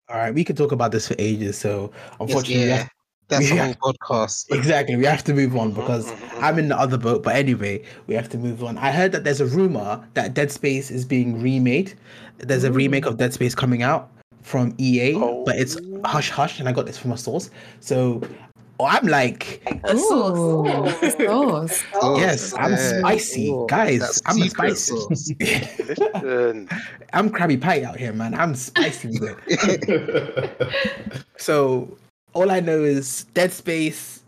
All 0.10 0.18
right, 0.18 0.34
we 0.34 0.44
could 0.44 0.56
talk 0.58 0.72
about 0.72 0.92
this 0.92 1.08
for 1.08 1.16
ages. 1.20 1.58
So 1.58 1.92
unfortunately, 2.20 2.64
we 2.64 2.70
yeah, 2.70 2.88
that's 3.28 3.52
a 3.52 3.56
whole 3.82 3.94
podcast. 3.94 4.46
exactly, 4.52 4.96
we 4.96 5.06
have 5.06 5.24
to 5.26 5.34
move 5.34 5.56
on 5.58 5.72
because 5.74 6.06
Mhm, 6.12 6.16
mhm, 6.18 6.44
I'm 6.44 6.60
in 6.60 6.70
the 6.70 6.80
other 6.80 6.98
boat. 6.98 7.24
But 7.24 7.36
anyway, 7.36 7.84
we 8.08 8.16
have 8.16 8.30
to 8.30 8.38
move 8.38 8.64
on. 8.64 8.78
I 8.78 8.92
heard 8.92 9.12
that 9.12 9.24
there's 9.26 9.42
a 9.42 9.46
rumor 9.46 10.02
that 10.14 10.34
Dead 10.34 10.52
Space 10.52 10.90
is 10.92 11.04
being 11.04 11.42
remade. 11.42 11.94
There's 12.38 12.64
a 12.64 12.72
remake 12.72 13.06
of 13.06 13.18
Dead 13.18 13.34
Space 13.34 13.54
coming 13.54 13.84
out 13.84 14.10
from 14.44 14.74
EA, 14.78 15.14
but 15.46 15.58
it's 15.58 15.76
Oh. 15.76 16.02
hush 16.06 16.30
hush, 16.30 16.60
and 16.60 16.70
I 16.70 16.72
got 16.72 16.86
this 16.86 16.98
from 16.98 17.12
a 17.12 17.18
source. 17.18 17.50
So 17.82 18.22
Oh, 18.80 18.86
I'm 18.86 19.08
like, 19.08 19.62
A 19.86 19.98
sauce. 19.98 21.16
Sauce. 21.18 21.84
Oh, 21.96 22.18
yes, 22.18 22.54
I'm 22.54 22.72
yeah. 22.72 23.00
spicy, 23.00 23.50
Ooh, 23.50 23.66
guys. 23.68 24.00
that's 24.02 24.22
I'm 24.28 24.38
spicy. 24.50 24.94
I'm 27.14 27.30
Krabby 27.32 27.60
Pie 27.60 27.82
out 27.84 27.98
here, 27.98 28.14
man. 28.14 28.34
I'm 28.36 28.54
spicy. 28.56 29.20
So 31.38 31.98
all 32.34 32.52
I 32.52 32.60
know 32.60 32.84
is 32.84 33.24
Dead 33.34 33.52
Space 33.54 34.24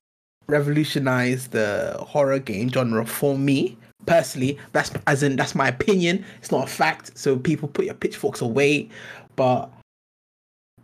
revolutionized 0.48 1.51
the 1.51 1.96
horror 2.00 2.39
game 2.39 2.70
genre 2.70 3.06
for 3.06 3.38
me 3.38 3.77
personally. 4.06 4.58
That's 4.72 4.91
as 5.06 5.22
in 5.24 5.36
that's 5.36 5.53
my 5.53 5.68
opinion. 5.68 6.24
It's 6.39 6.51
not 6.51 6.63
a 6.63 6.68
fact. 6.72 7.18
So 7.18 7.38
people 7.38 7.68
put 7.68 7.86
your 7.86 7.94
pitchforks 7.94 8.41
away. 8.41 8.89
But 9.36 9.70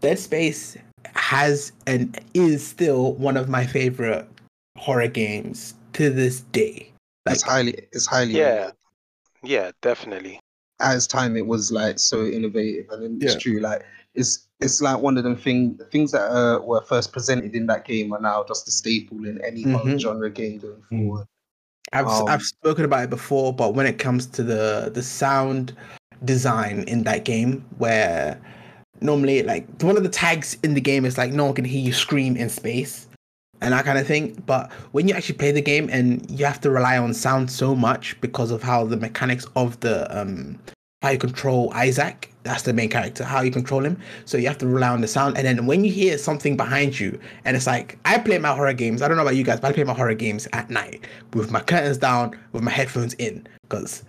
Dead 0.01 0.19
Space 0.19 0.77
has 1.15 1.71
and 1.88 2.19
is 2.33 2.65
still 2.65 3.13
one 3.13 3.38
of 3.38 3.50
my 3.50 3.65
favorite 3.65 4.27
horror 4.77 5.07
games 5.07 5.74
to 5.93 6.09
this 6.09 6.41
day. 6.41 6.91
it's 7.27 7.41
highly, 7.41 7.74
it's 7.91 8.05
highly. 8.05 8.33
yeah, 8.38 8.71
yeah, 9.43 9.71
definitely. 9.81 10.39
At 10.81 10.95
its 10.97 11.07
time, 11.07 11.38
it 11.38 11.45
was 11.47 11.71
like 11.71 12.00
so 12.00 12.25
innovative, 12.25 12.88
and 12.91 13.01
then 13.03 13.19
Yeah. 13.21 13.31
it's 13.33 13.41
true. 13.41 13.59
Like 13.59 13.83
it's 14.13 14.47
it's 14.59 14.81
like 14.81 15.00
one 15.00 15.17
of 15.17 15.24
them 15.24 15.35
thing 15.35 15.79
things 15.91 16.12
that 16.12 16.29
uh, 16.29 16.59
were 16.62 16.81
first 16.81 17.13
presented 17.13 17.55
in 17.55 17.65
that 17.67 17.85
game 17.85 18.12
are 18.13 18.19
now 18.19 18.43
just 18.47 18.67
a 18.67 18.71
staple 18.71 19.25
in 19.25 19.39
any 19.43 19.63
horror 19.63 19.91
Mhm. 19.91 20.00
genre 20.00 20.29
game 20.29 20.57
going 20.59 20.83
Mm. 20.91 21.00
forward. 21.07 21.27
I've 21.93 22.07
Um, 22.07 22.27
I've 22.27 22.43
spoken 22.43 22.83
about 22.83 23.03
it 23.05 23.09
before, 23.09 23.53
but 23.53 23.74
when 23.74 23.85
it 23.85 24.00
comes 24.00 24.25
to 24.27 24.43
the 24.43 24.91
the 24.93 25.01
sound 25.03 25.75
design 26.25 26.83
in 26.88 27.03
that 27.03 27.24
game, 27.25 27.63
where 27.77 28.39
normally 29.05 29.43
like 29.43 29.65
one 29.81 29.97
of 29.97 30.03
the 30.03 30.09
tags 30.09 30.57
in 30.63 30.74
the 30.74 30.81
game 30.81 31.05
is 31.05 31.17
like 31.17 31.31
no 31.31 31.45
one 31.45 31.53
can 31.53 31.65
hear 31.65 31.81
you 31.81 31.93
scream 31.93 32.35
in 32.35 32.50
space 32.50 33.07
and 33.62 33.74
that 33.74 33.85
kind 33.85 33.97
of 33.97 34.05
thing. 34.05 34.41
But 34.45 34.71
when 34.91 35.07
you 35.07 35.13
actually 35.13 35.38
play 35.38 35.51
the 35.51 35.62
game 35.62 35.89
and 35.91 36.29
you 36.29 36.45
have 36.45 36.62
to 36.62 36.69
rely 36.69 36.97
on 36.97 37.13
sound 37.13 37.50
so 37.50 37.75
much 37.75 38.19
because 38.21 38.51
of 38.51 38.62
how 38.62 38.85
the 38.85 38.97
mechanics 38.97 39.45
of 39.55 39.79
the 39.79 40.07
um 40.17 40.59
how 41.01 41.12
you 41.12 41.17
control 41.19 41.71
Isaac, 41.74 42.33
that's 42.43 42.63
the 42.63 42.74
main 42.74 42.89
character, 42.89 43.24
how 43.24 43.41
you 43.41 43.51
control 43.51 43.85
him. 43.85 44.00
So 44.25 44.38
you 44.38 44.47
have 44.47 44.57
to 44.59 44.67
rely 44.67 44.89
on 44.89 45.01
the 45.01 45.07
sound. 45.07 45.38
And 45.38 45.45
then 45.45 45.67
when 45.67 45.83
you 45.83 45.91
hear 45.91 46.17
something 46.17 46.57
behind 46.57 47.00
you, 47.00 47.19
and 47.43 47.55
it's 47.55 47.67
like 47.67 48.00
I 48.05 48.17
play 48.17 48.39
my 48.39 48.55
horror 48.55 48.74
games. 48.74 49.01
I 49.01 49.07
don't 49.07 49.17
know 49.17 49.24
about 49.24 49.35
you 49.35 49.43
guys, 49.43 49.59
but 49.59 49.69
I 49.69 49.74
play 49.74 49.83
my 49.83 49.93
horror 49.93 50.15
games 50.15 50.47
at 50.53 50.69
night 50.69 51.05
with 51.33 51.51
my 51.51 51.62
curtains 51.62 51.97
down, 51.97 52.38
with 52.53 52.63
my 52.63 52.71
headphones 52.71 53.13
in, 53.15 53.47
because 53.63 54.03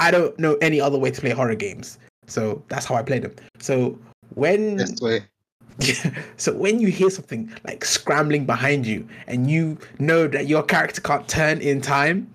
I 0.00 0.10
don't 0.10 0.36
know 0.38 0.56
any 0.60 0.80
other 0.80 0.98
way 0.98 1.10
to 1.10 1.20
play 1.20 1.30
horror 1.30 1.54
games. 1.54 1.98
So 2.26 2.62
that's 2.68 2.84
how 2.84 2.96
I 2.96 3.02
play 3.02 3.20
them. 3.20 3.34
So 3.60 3.98
when 4.38 4.86
so 6.36 6.52
when 6.54 6.80
you 6.80 6.88
hear 6.88 7.10
something 7.10 7.52
like 7.64 7.84
scrambling 7.84 8.46
behind 8.46 8.86
you 8.86 9.06
and 9.26 9.50
you 9.50 9.78
know 9.98 10.26
that 10.26 10.46
your 10.46 10.62
character 10.62 11.00
can't 11.00 11.28
turn 11.28 11.60
in 11.60 11.80
time, 11.80 12.32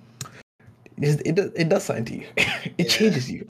it, 0.98 1.22
it, 1.26 1.36
does- 1.36 1.52
it 1.56 1.70
does 1.70 1.84
something 1.84 2.06
to 2.06 2.16
you. 2.16 2.28
it 2.38 2.74
Yeah. 2.78 2.86
changes 2.86 3.32
you. 3.32 3.48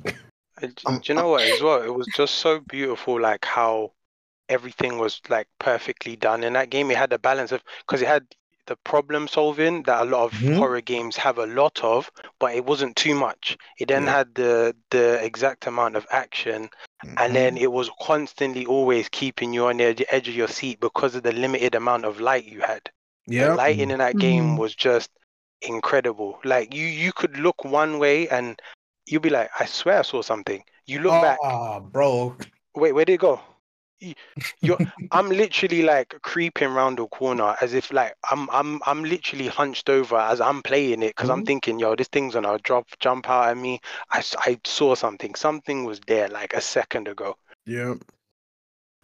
And 0.61 0.79
Um, 0.85 0.99
do 0.99 1.13
you 1.13 1.19
know 1.19 1.29
what 1.29 1.43
as 1.43 1.61
well? 1.61 1.81
It 1.81 1.93
was 1.93 2.07
just 2.15 2.35
so 2.35 2.59
beautiful, 2.61 3.19
like 3.19 3.45
how 3.45 3.91
everything 4.49 4.97
was 4.97 5.19
like 5.29 5.47
perfectly 5.59 6.15
done 6.15 6.43
in 6.43 6.53
that 6.53 6.69
game. 6.69 6.89
It 6.91 6.97
had 6.97 7.09
the 7.09 7.19
balance 7.19 7.51
of 7.51 7.63
because 7.85 8.01
it 8.01 8.07
had 8.07 8.25
the 8.67 8.75
problem 8.77 9.27
solving 9.27 9.83
that 9.83 10.01
a 10.01 10.05
lot 10.05 10.25
of 10.25 10.33
Mhm. 10.33 10.55
horror 10.57 10.81
games 10.81 11.17
have 11.17 11.37
a 11.37 11.45
lot 11.45 11.83
of, 11.83 12.09
but 12.39 12.55
it 12.55 12.65
wasn't 12.65 12.95
too 12.95 13.15
much. 13.15 13.57
It 13.79 13.87
then 13.87 14.05
Yeah. 14.05 14.11
had 14.11 14.35
the 14.35 14.75
the 14.89 15.23
exact 15.23 15.67
amount 15.67 15.95
of 15.95 16.05
action, 16.11 16.69
and 17.17 17.35
then 17.35 17.57
it 17.57 17.71
was 17.71 17.89
constantly 18.01 18.65
always 18.65 19.09
keeping 19.09 19.53
you 19.53 19.67
on 19.67 19.77
the 19.77 19.85
edge- 19.85 20.05
edge 20.09 20.27
of 20.29 20.35
your 20.35 20.47
seat 20.47 20.79
because 20.79 21.15
of 21.15 21.23
the 21.23 21.31
limited 21.33 21.75
amount 21.75 22.05
of 22.05 22.19
light 22.19 22.45
you 22.45 22.61
had. 22.61 22.89
The 23.37 23.49
yeah, 23.49 23.55
lighting 23.55 23.91
in 23.91 23.99
that 23.99 24.17
game 24.17 24.55
Mhm. 24.55 24.57
was 24.57 24.75
just 24.75 25.09
incredible. 25.61 26.39
Like 26.43 26.73
you 26.73 26.85
you 26.85 27.11
could 27.13 27.37
look 27.37 27.63
one 27.65 27.99
way 27.99 28.27
and 28.29 28.59
you'd 29.05 29.21
be 29.21 29.29
like, 29.29 29.49
I 29.59 29.65
swear 29.65 29.99
I 29.99 30.03
saw 30.03 30.21
something. 30.21 30.63
You 30.85 30.99
look 30.99 31.19
back, 31.21 31.39
Oh, 31.41 31.79
bro. 31.81 32.35
wait, 32.75 32.91
where 32.93 33.05
did 33.05 33.13
it 33.13 33.19
go? 33.19 33.39
You- 34.03 34.15
You're, 34.61 34.79
I'm 35.11 35.29
literally 35.29 35.81
like 35.83 36.15
creeping 36.21 36.69
round 36.69 36.97
the 36.97 37.07
corner 37.07 37.55
as 37.61 37.73
if 37.73 37.91
like 37.93 38.15
I'm 38.29 38.49
I'm 38.49 38.81
I'm 38.85 39.03
literally 39.03 39.47
hunched 39.47 39.89
over 39.89 40.17
as 40.17 40.41
I'm 40.41 40.61
playing 40.61 41.03
it 41.03 41.15
because 41.15 41.29
I'm 41.29 41.43
Mhm. 41.43 41.45
thinking, 41.45 41.79
yo, 41.79 41.95
this 41.95 42.07
thing's 42.09 42.33
gonna 42.33 42.57
drop 42.59 42.87
jump 42.99 43.29
out 43.29 43.49
at 43.49 43.57
me. 43.57 43.79
I, 44.11 44.23
I 44.39 44.59
saw 44.65 44.95
something. 44.95 45.35
Something 45.35 45.85
was 45.85 45.99
there 46.07 46.27
like 46.27 46.53
a 46.53 46.61
second 46.61 47.07
ago. 47.07 47.37
Yeah. 47.65 47.95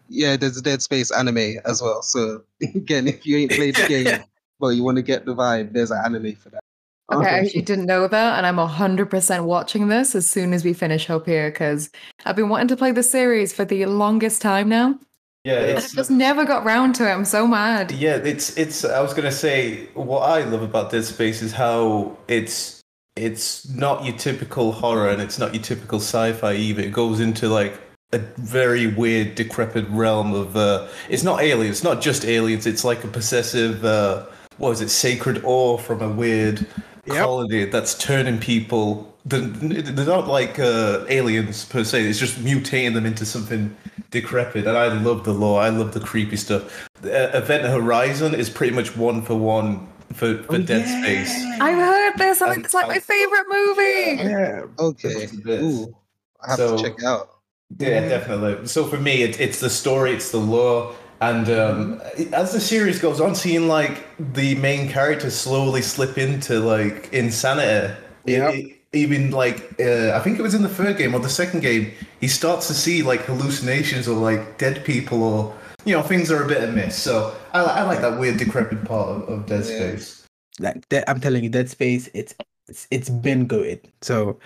Yeah, 0.08 0.36
there's 0.38 0.58
a 0.58 0.62
Dead 0.62 0.82
Space 0.82 1.12
anime 1.12 1.60
as 1.66 1.82
well. 1.82 2.02
So 2.02 2.44
again, 2.76 3.08
if 3.08 3.26
you 3.26 3.38
ain't 3.38 3.52
played 3.52 3.76
the 3.76 3.88
game, 3.88 4.24
but 4.60 4.70
you 4.70 4.84
want 4.84 4.98
to 4.98 5.04
get 5.04 5.26
the 5.26 5.36
vibe, 5.36 5.74
there's 5.74 5.92
an 5.92 6.02
anime 6.04 6.36
for 6.36 6.50
that. 6.50 6.64
Okay, 7.12 7.28
I 7.28 7.40
actually 7.40 7.62
didn't 7.62 7.86
know 7.86 8.08
that, 8.08 8.38
and 8.38 8.46
I'm 8.46 8.58
100% 8.58 9.44
watching 9.46 9.88
this 9.88 10.16
as 10.16 10.30
soon 10.30 10.54
as 10.54 10.64
we 10.64 10.74
finish 10.74 11.10
up 11.10 11.26
here 11.26 11.50
because 11.50 11.90
I've 12.26 12.36
been 12.36 12.50
wanting 12.50 12.68
to 12.70 12.78
play 12.78 12.92
the 12.92 13.04
series 13.04 13.52
for 13.52 13.66
the 13.66 13.86
longest 13.88 14.42
time 14.42 14.70
now. 14.70 15.00
Yeah, 15.44 15.60
it's 15.60 15.86
I've 15.86 15.96
just 15.96 16.12
never 16.12 16.46
got 16.46 16.66
round 16.66 16.96
to 16.96 17.10
it. 17.10 17.14
I'm 17.14 17.26
so 17.26 17.48
mad. 17.48 17.92
Yeah, 17.92 18.18
it's 18.18 18.58
it's. 18.58 18.84
I 18.84 19.02
was 19.02 19.14
gonna 19.14 19.32
say 19.32 19.86
what 19.94 20.20
I 20.20 20.44
love 20.44 20.62
about 20.62 20.92
Dead 20.92 21.06
Space 21.06 21.42
is 21.42 21.54
how 21.54 22.18
it's 22.28 22.82
it's 23.16 23.68
not 23.70 24.04
your 24.04 24.16
typical 24.18 24.72
horror 24.74 25.10
and 25.10 25.22
it's 25.22 25.40
not 25.40 25.54
your 25.54 25.64
typical 25.64 26.00
sci-fi 26.00 26.54
either. 26.54 26.82
It 26.82 26.92
goes 26.92 27.22
into 27.22 27.48
like 27.48 27.80
a 28.12 28.18
very 28.38 28.88
weird, 28.88 29.36
decrepit 29.36 29.88
realm 29.90 30.34
of. 30.34 30.58
Uh, 30.58 30.88
it's 31.10 31.24
not 31.24 31.42
aliens. 31.42 31.78
It's 31.78 31.84
not 31.84 32.02
just 32.02 32.26
aliens. 32.26 32.66
It's 32.66 32.84
like 32.84 33.04
a 33.06 33.08
possessive. 33.08 33.86
Uh, 33.86 34.26
what 34.58 34.72
is 34.72 34.82
it? 34.82 34.90
Sacred 34.90 35.42
awe 35.46 35.78
from 35.78 36.02
a 36.02 36.10
weird 36.10 36.68
Yep. 37.10 37.24
colony 37.26 37.66
that's 37.66 37.98
turning 37.98 38.40
people. 38.40 39.06
They're, 39.26 39.42
they're 39.42 40.06
not 40.06 40.28
like 40.28 40.58
uh, 40.60 41.06
aliens 41.10 41.66
per 41.66 41.84
se. 41.84 42.04
It's 42.08 42.20
just 42.20 42.38
mutating 42.40 42.94
them 42.94 43.06
into 43.06 43.26
something 43.26 43.76
decrepit. 44.12 44.66
And 44.66 44.78
I 44.78 44.88
love 44.88 45.24
the 45.26 45.34
lore. 45.34 45.62
I 45.62 45.70
love 45.70 45.94
the 45.94 46.00
creepy 46.00 46.38
stuff. 46.38 46.88
Uh, 47.04 47.10
Event 47.34 47.66
Horizon 47.66 48.34
is 48.34 48.50
pretty 48.50 48.74
much 48.74 48.96
one 48.98 49.22
for 49.22 49.36
one 49.36 49.88
for, 50.14 50.42
for 50.44 50.56
Oh, 50.56 50.58
Dead 50.58 50.86
yeah. 50.88 51.02
Space. 51.02 51.62
I've 51.62 51.78
heard 51.78 52.14
this. 52.18 52.42
I 52.42 52.54
Um, 52.54 52.64
it's 52.64 52.74
like 52.74 52.88
my 52.88 53.00
favorite 53.00 53.46
movie. 53.50 54.24
Yeah. 54.30 54.64
Okay. 54.80 55.10
It's 55.10 55.32
the 55.34 55.42
best. 55.44 55.64
Ooh, 55.64 55.96
I 56.42 56.50
have 56.52 56.58
So- 56.58 56.78
to 56.78 56.84
check 56.84 56.94
it 56.98 57.04
out. 57.06 57.30
Yeah, 57.78 58.10
definitely. 58.10 58.66
So 58.68 58.86
for 58.88 58.98
me, 58.98 59.22
it, 59.22 59.40
it's 59.40 59.60
the 59.60 59.70
story, 59.70 60.12
it's 60.14 60.32
the 60.32 60.40
lore, 60.40 60.96
and 61.22 61.50
um, 61.50 62.02
as 62.34 62.54
the 62.54 62.60
series 62.62 63.00
goes 63.00 63.20
on, 63.20 63.36
seeing 63.36 63.68
like 63.68 64.06
the 64.34 64.56
main 64.56 64.90
character 64.90 65.30
slowly 65.30 65.82
slip 65.82 66.18
into 66.18 66.60
like 66.60 67.12
insanity. 67.14 67.94
Yep. 68.26 68.54
It- 68.54 68.60
it- 68.66 68.76
even 68.92 69.30
like 69.30 69.80
uh, 69.80 70.14
I 70.16 70.20
think 70.20 70.40
it 70.40 70.42
was 70.42 70.56
in 70.56 70.64
the 70.64 70.68
third 70.68 70.98
game 70.98 71.14
or 71.14 71.20
the 71.20 71.30
second 71.30 71.60
game, 71.60 71.92
he 72.20 72.28
starts 72.28 72.66
to 72.70 72.74
see 72.74 73.04
like 73.04 73.22
hallucinations 73.22 74.08
or 74.08 74.16
like 74.18 74.58
dead 74.58 74.84
people 74.84 75.22
or 75.22 75.56
you 75.86 75.96
know 75.96 76.02
things 76.02 76.32
are 76.32 76.42
a 76.44 76.48
bit 76.48 76.64
amiss. 76.64 76.96
So 76.96 77.36
I, 77.54 77.60
I 77.62 77.82
like 77.84 78.02
that 78.02 78.18
weird 78.20 78.38
decrepit 78.38 78.84
part 78.86 79.10
of, 79.10 79.30
of 79.30 79.46
Dead 79.46 79.60
Yeah. 79.66 79.78
Space. 79.78 80.26
Like 80.60 80.90
Dead- 80.90 81.04
I'm 81.08 81.20
telling 81.20 81.44
you, 81.44 81.52
Dead 81.52 81.70
Space, 81.70 82.10
it's 82.16 82.34
it's 82.70 82.88
it's 82.92 83.10
been 83.10 83.46
good. 83.46 83.80
So 84.02 84.40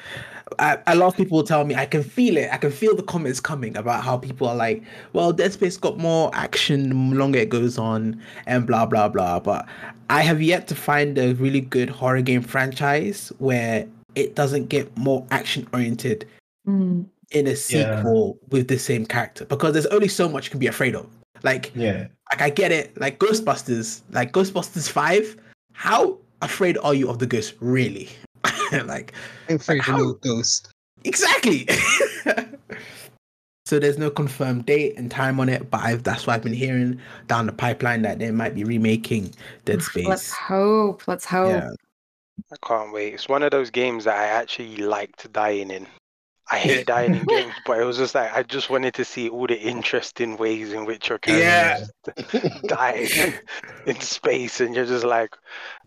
I, 0.60 0.78
a 0.88 0.96
lot 0.96 1.08
of 1.08 1.16
people 1.18 1.38
will 1.38 1.46
tell 1.46 1.66
me 1.66 1.76
I 1.76 1.86
can 1.86 2.04
feel 2.04 2.38
it. 2.38 2.50
I 2.52 2.58
can 2.58 2.72
feel 2.72 2.96
the 2.96 3.04
comments 3.04 3.40
coming 3.40 3.76
about 3.78 4.04
how 4.04 4.18
people 4.18 4.48
are 4.48 4.56
like, 4.56 4.84
well, 5.14 5.32
Dead 5.32 5.54
Space 5.54 5.78
got 5.78 5.98
more 5.98 6.30
action 6.34 6.90
the 7.12 7.16
longer 7.16 7.40
it 7.40 7.50
goes 7.50 7.78
on, 7.78 8.22
and 8.46 8.66
blah 8.68 8.86
blah 8.86 9.10
blah. 9.10 9.40
But 9.40 9.66
I 10.10 10.22
have 10.22 10.42
yet 10.42 10.68
to 10.70 10.76
find 10.76 11.18
a 11.18 11.34
really 11.36 11.62
good 11.62 11.90
horror 11.90 12.22
game 12.22 12.42
franchise 12.42 13.32
where 13.40 13.88
it 14.16 14.36
doesn't 14.36 14.70
get 14.70 14.96
more 14.98 15.26
action 15.32 15.68
oriented 15.74 16.26
Mm. 16.68 17.06
in 17.32 17.48
a 17.48 17.50
Yeah. 17.50 17.56
sequel 17.56 18.38
with 18.50 18.70
the 18.70 18.78
same 18.80 19.06
character 19.06 19.44
because 19.44 19.74
there's 19.74 19.88
only 19.88 20.08
so 20.08 20.30
much 20.30 20.46
you 20.46 20.52
can 20.52 20.60
be 20.62 20.68
afraid 20.68 20.96
of. 20.96 21.06
Like, 21.44 21.72
Yeah. 21.76 22.08
like 22.32 22.42
I 22.42 22.50
get 22.50 22.72
it. 22.72 22.98
Like 23.02 23.20
Ghostbusters, 23.20 24.00
like 24.12 24.32
Ghostbusters 24.32 24.90
Five. 24.90 25.36
How 25.74 26.18
afraid 26.46 26.78
are 26.80 26.94
you 26.94 27.10
of 27.10 27.20
the 27.20 27.28
ghost, 27.28 27.54
really? 27.60 28.10
like, 28.86 29.14
I'm 29.50 29.56
afraid 29.58 29.80
of 29.80 29.86
How- 29.86 29.98
no 29.98 30.14
ghost. 30.14 30.70
exactly. 31.04 31.68
so 33.66 33.80
there's 33.80 33.98
no 33.98 34.10
confirmed 34.10 34.66
date 34.66 34.96
and 34.98 35.10
time 35.10 35.40
on 35.40 35.50
it, 35.50 35.70
but 35.70 35.82
I've, 35.82 36.04
that's 36.04 36.28
what 36.28 36.34
I've 36.34 36.44
been 36.44 36.54
hearing 36.54 37.00
down 37.28 37.46
the 37.46 37.54
pipeline 37.54 38.02
that 38.04 38.20
they 38.20 38.32
might 38.32 38.56
be 38.56 38.64
remaking 38.64 39.34
Dead 39.66 39.82
Space. 39.82 40.06
Let's 40.06 40.32
hope. 40.32 41.08
Let's 41.08 41.26
hope. 41.26 41.50
Yeah. 41.50 41.70
I 42.52 42.68
can't 42.68 42.92
wait. 42.92 43.14
It's 43.14 43.30
one 43.30 43.44
of 43.44 43.52
those 43.52 43.70
games 43.70 44.06
that 44.06 44.16
I 44.16 44.26
actually 44.26 44.78
liked 44.78 45.32
dying 45.34 45.72
in. 45.72 45.88
I 46.54 46.58
hate 46.60 46.86
dying 46.86 47.16
in 47.16 47.26
games, 47.36 47.56
but 47.66 47.80
it 47.80 47.84
was 47.84 47.98
just 47.98 48.14
like 48.14 48.32
I 48.32 48.44
just 48.44 48.70
wanted 48.70 48.94
to 48.96 49.06
see 49.06 49.28
all 49.28 49.48
the 49.48 49.60
interesting 49.60 50.38
ways 50.38 50.72
in 50.72 50.86
which 50.86 51.10
your 51.10 51.20
Yeah. 51.26 51.86
characters 52.06 52.62
died 52.68 53.10
in 53.88 54.00
space, 54.00 54.62
and 54.62 54.76
you're 54.76 54.86
just 54.86 55.04
like, 55.04 55.36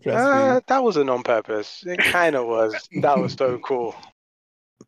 uh, 0.05 0.59
that 0.67 0.83
wasn't 0.83 1.09
on 1.09 1.23
purpose. 1.23 1.83
It 1.85 2.03
kind 2.03 2.35
of 2.35 2.47
was. 2.47 2.89
That 3.01 3.15
was 3.15 3.31
so 3.31 3.57
cool. 3.59 3.95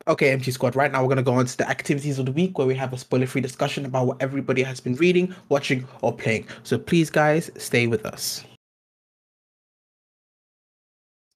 Okay, 0.08 0.36
MG 0.36 0.52
Squad. 0.52 0.76
Right 0.76 0.92
now, 0.92 1.02
we're 1.02 1.10
gonna 1.10 1.24
go 1.24 1.34
on 1.36 1.46
to 1.46 1.58
the 1.58 1.70
activities 1.70 2.20
of 2.20 2.26
the 2.26 2.32
week, 2.34 2.58
where 2.58 2.68
we 2.68 2.76
have 2.76 2.92
a 2.92 2.98
spoiler-free 2.98 3.42
discussion 3.42 3.86
about 3.86 4.06
what 4.08 4.22
everybody 4.22 4.64
has 4.64 4.82
been 4.82 4.96
reading, 4.96 5.34
watching, 5.48 5.88
or 6.02 6.14
playing. 6.14 6.46
So 6.64 6.78
please, 6.78 7.10
guys, 7.10 7.50
stay 7.58 7.88
with 7.88 8.06
us. 8.06 8.44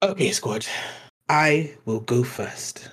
Okay, 0.04 0.32
Squad. 0.32 0.66
I 1.30 1.76
will 1.86 2.02
go 2.02 2.24
first. 2.24 2.90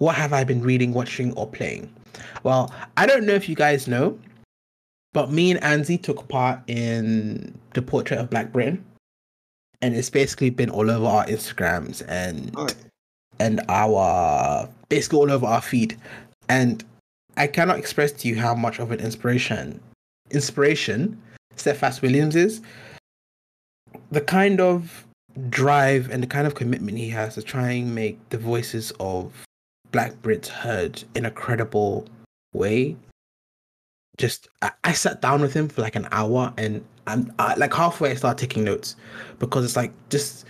What 0.00 0.16
have 0.16 0.32
I 0.32 0.44
been 0.44 0.62
reading, 0.62 0.94
watching, 0.94 1.34
or 1.34 1.46
playing? 1.46 1.94
Well, 2.42 2.72
I 2.96 3.04
don't 3.04 3.26
know 3.26 3.34
if 3.34 3.50
you 3.50 3.54
guys 3.54 3.86
know, 3.86 4.18
but 5.12 5.30
me 5.30 5.50
and 5.50 5.60
Anzi 5.60 6.02
took 6.02 6.26
part 6.26 6.58
in 6.68 7.58
the 7.74 7.82
portrait 7.82 8.18
of 8.18 8.30
Black 8.30 8.50
Britain, 8.50 8.82
and 9.82 9.94
it's 9.94 10.08
basically 10.08 10.48
been 10.48 10.70
all 10.70 10.90
over 10.90 11.04
our 11.04 11.26
Instagrams 11.26 12.02
and 12.08 12.56
and 13.38 13.60
our 13.68 14.70
basically 14.88 15.18
all 15.18 15.30
over 15.30 15.44
our 15.44 15.60
feed. 15.60 15.98
And 16.48 16.82
I 17.36 17.46
cannot 17.46 17.78
express 17.78 18.10
to 18.12 18.28
you 18.28 18.36
how 18.36 18.54
much 18.54 18.78
of 18.78 18.92
an 18.92 19.00
inspiration 19.00 19.80
inspiration 20.30 21.20
Cephas 21.56 22.00
Williams 22.00 22.36
is. 22.36 22.62
The 24.12 24.22
kind 24.22 24.62
of 24.62 25.06
drive 25.50 26.10
and 26.10 26.22
the 26.22 26.26
kind 26.26 26.46
of 26.46 26.54
commitment 26.54 26.96
he 26.96 27.10
has 27.10 27.34
to 27.34 27.42
try 27.42 27.72
and 27.72 27.94
make 27.94 28.30
the 28.30 28.38
voices 28.38 28.94
of 28.98 29.44
black 29.90 30.12
Brits 30.22 30.48
heard 30.48 31.02
in 31.14 31.26
a 31.26 31.30
credible 31.30 32.06
way. 32.52 32.96
Just 34.18 34.48
I, 34.62 34.70
I 34.84 34.92
sat 34.92 35.22
down 35.22 35.40
with 35.40 35.54
him 35.54 35.68
for 35.68 35.82
like 35.82 35.96
an 35.96 36.08
hour 36.12 36.52
and 36.56 36.84
I'm 37.06 37.32
I, 37.38 37.54
like 37.54 37.72
halfway 37.72 38.10
I 38.10 38.14
started 38.14 38.40
taking 38.40 38.64
notes 38.64 38.96
because 39.38 39.64
it's 39.64 39.76
like 39.76 39.92
just 40.10 40.44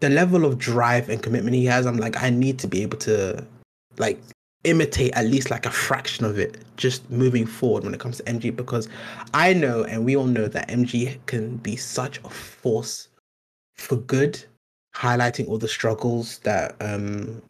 the 0.00 0.10
level 0.10 0.44
of 0.44 0.58
drive 0.58 1.08
and 1.08 1.22
commitment 1.22 1.54
he 1.54 1.64
has, 1.66 1.86
I'm 1.86 1.96
like, 1.96 2.20
I 2.20 2.28
need 2.28 2.58
to 2.58 2.66
be 2.66 2.82
able 2.82 2.98
to 2.98 3.46
like 3.98 4.20
imitate 4.64 5.12
at 5.14 5.26
least 5.26 5.50
like 5.50 5.66
a 5.66 5.70
fraction 5.70 6.24
of 6.24 6.38
it 6.38 6.64
just 6.76 7.08
moving 7.10 7.46
forward 7.46 7.84
when 7.84 7.94
it 7.94 8.00
comes 8.00 8.16
to 8.16 8.22
MG 8.24 8.54
because 8.54 8.88
I 9.34 9.52
know 9.52 9.84
and 9.84 10.04
we 10.04 10.16
all 10.16 10.26
know 10.26 10.48
that 10.48 10.68
MG 10.68 11.18
can 11.26 11.56
be 11.58 11.76
such 11.76 12.18
a 12.24 12.30
force 12.30 13.08
for 13.76 13.96
good, 13.96 14.42
highlighting 14.94 15.48
all 15.48 15.58
the 15.58 15.68
struggles 15.68 16.38
that 16.40 16.74
um 16.80 17.40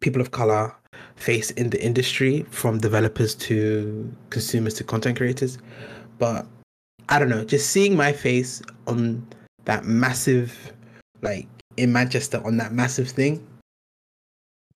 people 0.00 0.20
of 0.20 0.30
color 0.30 0.74
face 1.16 1.50
in 1.52 1.70
the 1.70 1.82
industry 1.82 2.44
from 2.50 2.78
developers 2.78 3.34
to 3.34 4.12
consumers 4.30 4.74
to 4.74 4.84
content 4.84 5.16
creators. 5.16 5.58
But 6.18 6.46
I 7.08 7.18
don't 7.18 7.28
know, 7.28 7.44
just 7.44 7.70
seeing 7.70 7.96
my 7.96 8.12
face 8.12 8.62
on 8.86 9.26
that 9.64 9.84
massive 9.84 10.72
like 11.22 11.48
in 11.76 11.92
Manchester 11.92 12.40
on 12.44 12.56
that 12.58 12.72
massive 12.72 13.08
thing. 13.08 13.46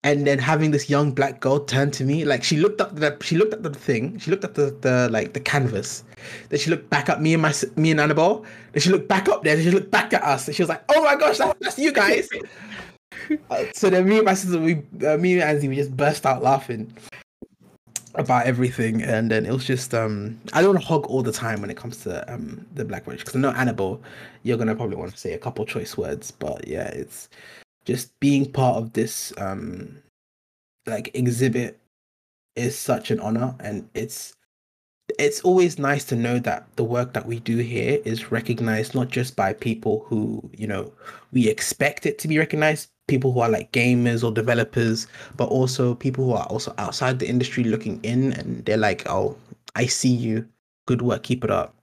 And 0.05 0.27
then 0.27 0.39
having 0.39 0.71
this 0.71 0.89
young 0.89 1.11
black 1.11 1.41
girl 1.41 1.59
turn 1.59 1.91
to 1.93 2.05
me, 2.05 2.25
like 2.25 2.45
she 2.45 2.57
looked 2.57 2.81
up 2.81 2.95
the 2.95 3.17
she 3.21 3.37
looked 3.37 3.53
at 3.53 3.65
the 3.65 3.71
thing, 3.71 4.17
she 4.19 4.31
looked 4.31 4.45
at 4.45 4.55
the, 4.55 4.77
the 4.81 5.09
like 5.11 5.33
the 5.33 5.41
canvas, 5.41 6.05
then 6.49 6.61
she 6.61 6.71
looked 6.71 6.89
back 6.89 7.09
at 7.09 7.21
me 7.21 7.35
and 7.35 7.43
my 7.43 7.53
me 7.75 7.91
and 7.91 8.01
Annabelle, 8.01 8.45
then 8.73 8.81
she 8.81 8.91
looked 8.91 9.09
back 9.09 9.29
up 9.29 9.43
there, 9.43 9.57
then 9.57 9.65
she 9.65 9.73
looked 9.73 9.91
back 9.91 10.13
at 10.13 10.23
us, 10.23 10.47
and 10.47 10.55
she 10.55 10.63
was 10.63 10.69
like, 10.69 10.85
"Oh 10.89 11.03
my 11.03 11.17
gosh, 11.17 11.39
that, 11.39 11.59
that's 11.61 11.79
you 11.81 11.93
guys!" 11.93 12.29
So 13.75 13.91
then 13.91 14.09
me 14.09 14.17
and 14.17 14.25
my 14.25 14.35
sister, 14.35 14.59
we 14.59 14.83
uh, 15.07 15.17
me 15.17 15.41
and 15.41 15.43
Anzi, 15.43 15.69
we 15.69 15.77
just 15.77 15.97
burst 15.97 16.27
out 16.27 16.43
laughing 16.43 16.93
about 18.15 18.47
everything, 18.47 19.03
and 19.03 19.31
then 19.31 19.47
it 19.47 19.53
was 19.53 19.65
just 19.65 19.95
um 19.95 20.39
I 20.53 20.63
don't 20.63 20.83
hog 20.83 21.07
all 21.07 21.23
the 21.23 21.33
time 21.33 21.61
when 21.61 21.71
it 21.71 21.77
comes 21.77 21.99
to 22.05 22.31
um 22.33 22.67
the 22.75 22.85
Black 22.85 23.07
Witch 23.07 23.21
because 23.21 23.37
I 23.37 23.39
know 23.39 23.51
Annabelle, 23.51 24.01
you're 24.43 24.59
gonna 24.59 24.75
probably 24.75 24.97
want 24.97 25.13
to 25.13 25.19
say 25.19 25.33
a 25.33 25.39
couple 25.39 25.65
choice 25.65 25.97
words, 25.97 26.31
but 26.31 26.67
yeah, 26.67 26.89
it's 26.89 27.29
just 27.85 28.19
being 28.21 28.51
part 28.51 28.77
of 28.77 28.93
this 28.93 29.33
um 29.39 29.99
like 30.87 31.11
exhibit 31.15 31.79
is 32.57 32.77
such 32.77 33.11
an 33.11 33.21
honor, 33.21 33.55
and 33.61 33.89
it's 33.95 34.35
it's 35.19 35.41
always 35.41 35.79
nice 35.79 36.05
to 36.05 36.17
know 36.17 36.39
that 36.39 36.67
the 36.77 36.85
work 36.85 37.13
that 37.15 37.27
we 37.27 37.41
do 37.41 37.59
here 37.59 38.01
is 38.05 38.31
recognized 38.31 38.95
not 38.95 39.09
just 39.09 39.37
by 39.37 39.53
people 39.53 40.05
who 40.07 40.51
you 40.57 40.67
know 40.67 40.93
we 41.33 41.49
expect 41.49 42.05
it 42.05 42.19
to 42.19 42.29
be 42.29 42.39
recognized 42.39 42.89
people 43.09 43.33
who 43.33 43.41
are 43.41 43.49
like 43.49 43.73
gamers 43.73 44.23
or 44.23 44.31
developers 44.31 45.07
but 45.37 45.49
also 45.49 45.95
people 45.95 46.25
who 46.25 46.33
are 46.33 46.47
also 46.47 46.73
outside 46.79 47.19
the 47.19 47.29
industry 47.29 47.65
looking 47.65 47.99
in 48.05 48.33
and 48.35 48.65
they're 48.65 48.77
like 48.77 49.03
oh 49.09 49.37
i 49.75 49.87
see 49.87 50.09
you 50.09 50.47
good 50.87 51.03
work 51.03 51.23
keep 51.23 51.43
it 51.43 51.51
up 51.51 51.75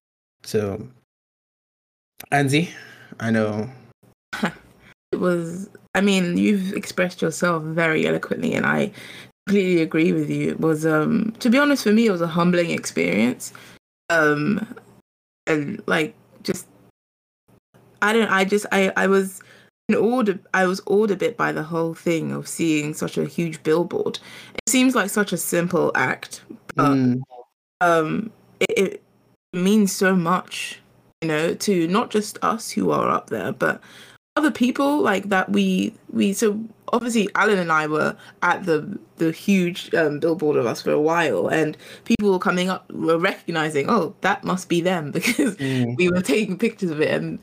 so 0.43 0.81
anzi 2.31 2.69
i 3.19 3.29
know 3.29 3.69
It 5.15 5.21
was. 5.21 5.69
I 5.93 6.01
mean, 6.01 6.37
you've 6.37 6.73
expressed 6.73 7.21
yourself 7.21 7.63
very 7.63 8.05
eloquently, 8.05 8.53
and 8.53 8.65
I 8.65 8.91
completely 9.47 9.81
agree 9.81 10.11
with 10.11 10.29
you. 10.29 10.49
It 10.49 10.59
was, 10.59 10.85
um, 10.85 11.33
to 11.39 11.49
be 11.49 11.57
honest, 11.57 11.83
for 11.83 11.93
me, 11.93 12.07
it 12.07 12.11
was 12.11 12.19
a 12.19 12.27
humbling 12.27 12.71
experience. 12.71 13.53
Um, 14.09 14.75
and 15.47 15.81
like, 15.87 16.13
just, 16.43 16.67
I 18.01 18.11
don't. 18.11 18.29
I 18.29 18.43
just, 18.43 18.65
I, 18.73 18.91
I 18.97 19.07
was 19.07 19.41
awed. 19.93 20.39
I 20.53 20.65
was 20.65 20.81
awed 20.87 21.11
a 21.11 21.15
bit 21.15 21.37
by 21.37 21.51
the 21.51 21.63
whole 21.63 21.93
thing 21.93 22.31
of 22.31 22.47
seeing 22.47 22.93
such 22.93 23.17
a 23.17 23.25
huge 23.25 23.61
billboard. 23.63 24.19
It 24.55 24.69
seems 24.69 24.95
like 24.95 25.09
such 25.09 25.33
a 25.33 25.37
simple 25.37 25.91
act, 25.95 26.41
but 26.75 26.91
Mm, 26.91 27.21
um 27.81 28.31
it, 28.59 28.77
it 28.77 29.03
means 29.53 29.91
so 29.91 30.15
much 30.15 30.79
you 31.21 31.27
know 31.27 31.53
to 31.53 31.87
not 31.87 32.09
just 32.09 32.37
us 32.41 32.71
who 32.71 32.91
are 32.91 33.09
up 33.09 33.29
there 33.29 33.51
but 33.51 33.81
other 34.35 34.51
people 34.51 35.01
like 35.01 35.29
that 35.29 35.49
we 35.49 35.93
we 36.11 36.33
so 36.33 36.59
obviously 36.91 37.27
alan 37.35 37.57
and 37.57 37.71
i 37.71 37.87
were 37.87 38.15
at 38.41 38.65
the 38.65 38.99
the 39.17 39.31
huge 39.31 39.93
um, 39.93 40.19
billboard 40.19 40.57
of 40.57 40.65
us 40.65 40.81
for 40.81 40.91
a 40.91 40.99
while 40.99 41.47
and 41.47 41.77
people 42.03 42.31
were 42.31 42.39
coming 42.39 42.69
up 42.69 42.91
were 42.91 43.17
recognizing 43.17 43.89
oh 43.89 44.13
that 44.21 44.43
must 44.43 44.67
be 44.67 44.81
them 44.81 45.11
because 45.19 45.55
mm, 45.55 45.95
we 45.97 46.09
were 46.09 46.21
taking 46.21 46.57
pictures 46.57 46.91
of 46.91 47.01
it 47.01 47.09
and 47.09 47.39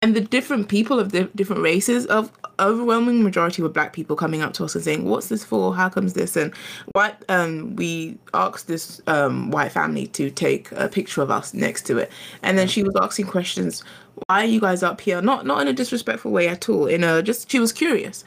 and 0.00 0.14
the 0.14 0.20
different 0.20 0.68
people 0.68 1.00
of 1.00 1.10
the 1.10 1.24
different 1.34 1.62
races 1.62 2.06
of 2.06 2.30
overwhelming 2.60 3.22
majority 3.22 3.62
were 3.62 3.68
black 3.68 3.92
people 3.92 4.16
coming 4.16 4.42
up 4.42 4.52
to 4.52 4.64
us 4.64 4.74
and 4.74 4.84
saying 4.84 5.04
what's 5.04 5.28
this 5.28 5.44
for? 5.44 5.74
How 5.74 5.88
comes 5.88 6.12
this? 6.12 6.36
And 6.36 6.54
white 6.92 7.16
um 7.28 7.74
we 7.76 8.16
asked 8.34 8.68
this 8.68 9.00
um 9.06 9.50
white 9.50 9.72
family 9.72 10.06
to 10.08 10.30
take 10.30 10.70
a 10.72 10.88
picture 10.88 11.22
of 11.22 11.30
us 11.30 11.52
next 11.52 11.82
to 11.86 11.98
it. 11.98 12.12
And 12.42 12.56
then 12.56 12.68
she 12.68 12.82
was 12.82 12.94
asking 13.00 13.26
questions 13.26 13.82
why 14.26 14.42
are 14.42 14.46
you 14.46 14.60
guys 14.60 14.82
up 14.82 15.00
here? 15.00 15.20
Not 15.20 15.46
not 15.46 15.60
in 15.62 15.68
a 15.68 15.72
disrespectful 15.72 16.30
way 16.30 16.48
at 16.48 16.68
all 16.68 16.86
in 16.86 17.02
a 17.02 17.22
just 17.22 17.50
she 17.50 17.58
was 17.58 17.72
curious. 17.72 18.24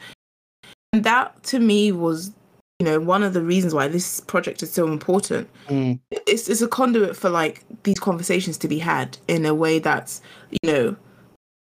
And 0.92 1.04
that 1.04 1.42
to 1.44 1.58
me 1.58 1.90
was 1.90 2.32
you 2.80 2.84
know 2.84 3.00
one 3.00 3.22
of 3.22 3.32
the 3.32 3.42
reasons 3.42 3.72
why 3.72 3.88
this 3.88 4.20
project 4.20 4.62
is 4.62 4.70
so 4.70 4.88
important. 4.88 5.48
Mm, 5.68 5.98
it's 6.10 6.48
it's 6.48 6.60
a 6.60 6.68
conduit 6.68 7.16
for 7.16 7.30
like 7.30 7.64
these 7.84 7.98
conversations 7.98 8.58
to 8.58 8.68
be 8.68 8.78
had 8.78 9.16
in 9.26 9.46
a 9.46 9.54
way 9.54 9.78
that's 9.78 10.20
you 10.50 10.70
know 10.70 10.96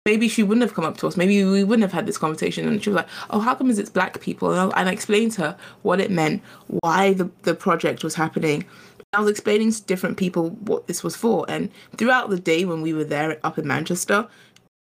maybe 0.04 0.28
she 0.28 0.42
wouldn't 0.42 0.62
have 0.62 0.74
come 0.74 0.84
up 0.84 0.96
to 0.98 1.06
us. 1.06 1.16
Maybe 1.16 1.44
we 1.44 1.64
wouldn't 1.64 1.82
have 1.82 1.92
had 1.92 2.06
this 2.06 2.18
conversation. 2.18 2.66
And 2.66 2.82
she 2.82 2.90
was 2.90 2.96
like 2.96 3.08
oh 3.30 3.40
how 3.40 3.54
come 3.54 3.70
is 3.70 3.78
it's 3.78 3.90
black 3.90 4.20
people? 4.20 4.50
And 4.50 4.72
I, 4.72 4.80
and 4.80 4.88
I 4.88 4.92
explained 4.92 5.32
to 5.32 5.42
her 5.42 5.56
what 5.82 6.00
it 6.00 6.10
meant 6.10 6.42
why 6.66 7.14
the, 7.14 7.30
the 7.42 7.54
project 7.54 8.04
was 8.04 8.14
happening. 8.14 8.64
I 9.12 9.20
was 9.20 9.30
explaining 9.30 9.72
to 9.72 9.82
different 9.84 10.16
people 10.16 10.50
what 10.50 10.86
this 10.86 11.04
was 11.04 11.14
for. 11.14 11.44
And 11.48 11.70
throughout 11.96 12.30
the 12.30 12.40
day 12.40 12.64
when 12.64 12.80
we 12.80 12.92
were 12.92 13.04
there 13.04 13.38
up 13.44 13.58
in 13.58 13.66
Manchester 13.66 14.26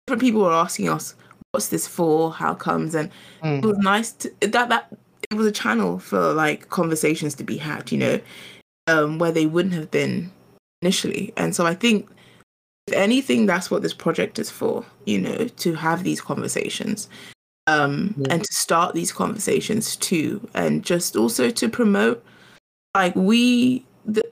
different 0.07 0.22
people 0.22 0.42
were 0.42 0.52
asking 0.52 0.88
us 0.88 1.14
what's 1.52 1.68
this 1.68 1.88
for? 1.88 2.33
How 2.33 2.55
comes? 2.55 2.94
And 2.94 3.11
mm. 3.42 3.62
it 3.62 3.66
was 3.66 3.79
nice 3.79 4.12
to 4.12 4.33
that 4.40 4.68
that 4.68 4.94
it 5.31 5.35
was 5.35 5.46
a 5.46 5.52
channel 5.52 5.98
for 5.98 6.33
like 6.33 6.68
conversations 6.68 7.35
to 7.35 7.44
be 7.44 7.57
had 7.57 7.90
you 7.90 7.98
know 7.98 8.20
um 8.87 9.18
where 9.18 9.33
they 9.33 9.46
wouldn't 9.46 9.74
have 9.74 9.90
been 9.90 10.31
initially. 10.83 11.33
And 11.37 11.55
so 11.57 11.64
i 11.66 11.74
think 11.74 12.09
if 12.87 12.94
anything 12.94 13.46
that's 13.46 13.70
what 13.70 13.83
this 13.83 13.94
project 13.94 14.38
is 14.38 14.51
for 14.51 14.85
you 15.07 15.18
know 15.20 15.49
to 15.49 15.75
have 15.75 16.05
these 16.05 16.20
conversations 16.20 17.09
um 17.66 18.14
Yeah. 18.18 18.35
and 18.35 18.44
to 18.44 18.53
start 18.55 18.94
these 18.94 19.12
conversations 19.12 19.96
too 19.96 20.46
and 20.55 20.85
just 20.85 21.16
also 21.16 21.51
to 21.51 21.68
promote 21.68 22.25
like 22.94 23.14
we 23.16 23.85
the 24.05 24.22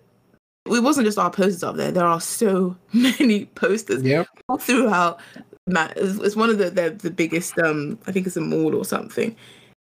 it 0.66 0.82
wasn't 0.82 1.04
just 1.06 1.18
our 1.18 1.30
posters 1.30 1.62
up 1.62 1.76
there. 1.76 1.92
There 1.92 2.06
are 2.06 2.22
so 2.22 2.74
many 2.94 3.44
posters 3.54 4.02
Yep. 4.02 4.26
all 4.48 4.56
throughout. 4.56 5.20
Ma- 5.66 5.90
It's, 5.94 6.18
it's 6.20 6.36
one 6.36 6.48
of 6.48 6.56
the, 6.56 6.70
the 6.70 6.88
the 6.90 7.10
biggest. 7.10 7.58
Um, 7.58 7.98
I 8.06 8.12
think 8.12 8.26
it's 8.26 8.38
a 8.38 8.40
mall 8.40 8.74
or 8.74 8.84
something. 8.86 9.36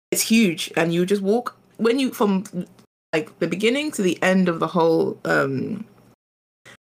It's 0.09 0.23
huge, 0.23 0.71
and 0.75 0.91
you 0.91 1.05
just 1.05 1.21
walk 1.21 1.55
when 1.77 1.99
you 1.99 2.09
from 2.11 2.45
like 3.13 3.37
the 3.37 3.47
beginning 3.47 3.91
to 3.91 4.01
the 4.01 4.17
end 4.23 4.49
of 4.49 4.59
the 4.59 4.65
whole 4.67 5.19
um 5.25 5.85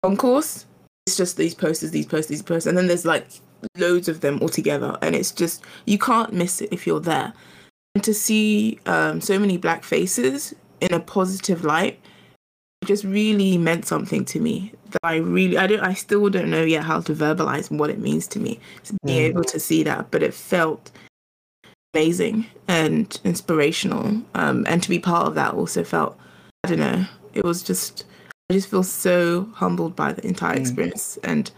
concourse. 0.04 0.66
It's 1.10 1.18
just 1.18 1.38
these 1.38 1.56
posters, 1.56 1.90
these 1.90 2.06
posters, 2.06 2.28
these 2.28 2.44
posters, 2.44 2.68
and 2.68 2.78
then 2.78 2.86
there's 2.86 3.04
like 3.04 3.28
loads 3.78 4.08
of 4.08 4.22
them 4.22 4.38
all 4.44 4.50
together, 4.50 4.96
and 5.02 5.16
it's 5.16 5.32
just 5.32 5.64
you 5.86 5.98
can't 5.98 6.32
miss 6.34 6.62
it 6.62 6.70
if 6.72 6.86
you're 6.86 7.00
there. 7.00 7.34
And 7.96 8.04
to 8.04 8.14
see 8.14 8.80
um, 8.86 9.20
so 9.20 9.40
many 9.40 9.58
black 9.58 9.84
faces 9.84 10.54
in 10.82 10.94
a 10.94 11.00
positive 11.00 11.66
light 11.66 12.00
just 12.86 13.04
really 13.04 13.58
meant 13.58 13.86
something 13.88 14.24
to 14.26 14.40
me 14.40 14.72
that 14.92 15.00
I 15.04 15.16
really 15.16 15.58
I 15.58 15.66
don't 15.66 15.80
I 15.82 15.94
still 15.96 16.30
don't 16.30 16.52
know 16.52 16.64
yet 16.64 16.84
how 16.84 17.02
to 17.02 17.14
verbalize 17.16 17.72
what 17.72 17.90
it 17.90 17.98
means 18.00 18.28
to 18.28 18.40
me 18.40 18.60
to 18.84 18.94
be 19.04 19.14
Mm. 19.14 19.30
able 19.30 19.44
to 19.46 19.60
see 19.60 19.82
that 19.84 20.12
but 20.12 20.22
it 20.24 20.34
felt 20.34 20.92
amazing 21.94 22.46
and 22.68 23.20
inspirational 23.24 24.22
um 24.36 24.66
and 24.70 24.82
to 24.84 24.90
be 24.90 25.00
part 25.00 25.28
of 25.28 25.36
that 25.36 25.54
also 25.56 25.84
felt 25.84 26.18
I 26.64 26.70
don't 26.70 26.80
know 26.80 27.06
it 27.34 27.44
was 27.44 27.64
just 27.64 28.06
I 28.50 28.56
just 28.56 28.70
feel 28.70 28.84
so 28.84 29.48
humbled 29.54 29.96
by 29.96 30.14
the 30.14 30.26
entire 30.26 30.56
Mm. 30.56 30.62
experience 30.62 31.20
and 31.24 31.52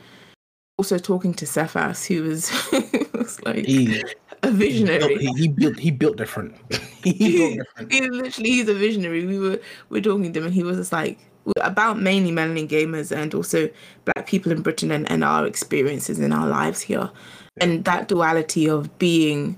also 0.78 0.98
talking 0.98 1.34
to 1.36 1.46
Cephas 1.46 2.06
who 2.06 2.24
was, 2.24 2.52
was 3.14 3.42
like 3.46 3.66
He, 3.66 4.02
a 4.44 4.52
he, 4.52 4.58
visionary 4.58 4.98
built, 5.00 5.22
he, 5.22 5.34
he 5.42 5.48
built 5.48 5.80
he 5.80 5.92
built 5.92 6.18
different. 6.18 6.56
he 7.04 7.38
built 7.38 7.58
different. 7.60 7.92
he 7.94 8.02
literally 8.10 8.50
he's 8.50 8.68
a 8.68 8.74
visionary. 8.74 9.26
We 9.26 9.40
were 9.40 9.60
we 9.90 10.00
are 10.00 10.02
talking 10.02 10.34
to 10.34 10.40
him 10.40 10.46
and 10.48 10.54
he 10.54 10.64
was 10.64 10.78
just 10.78 10.92
like 10.92 11.18
about 11.62 12.00
mainly 12.00 12.32
melanin 12.32 12.68
gamers 12.68 13.16
and 13.16 13.34
also 13.34 13.70
black 14.06 14.28
people 14.28 14.52
in 14.52 14.62
Britain 14.62 14.92
and, 14.92 15.10
and 15.10 15.24
our 15.24 15.46
experiences 15.48 16.20
in 16.20 16.34
our 16.34 16.48
lives 16.48 16.82
here. 16.82 17.10
And 17.60 17.86
that 17.86 18.08
duality 18.08 18.68
of 18.70 18.98
being 19.00 19.58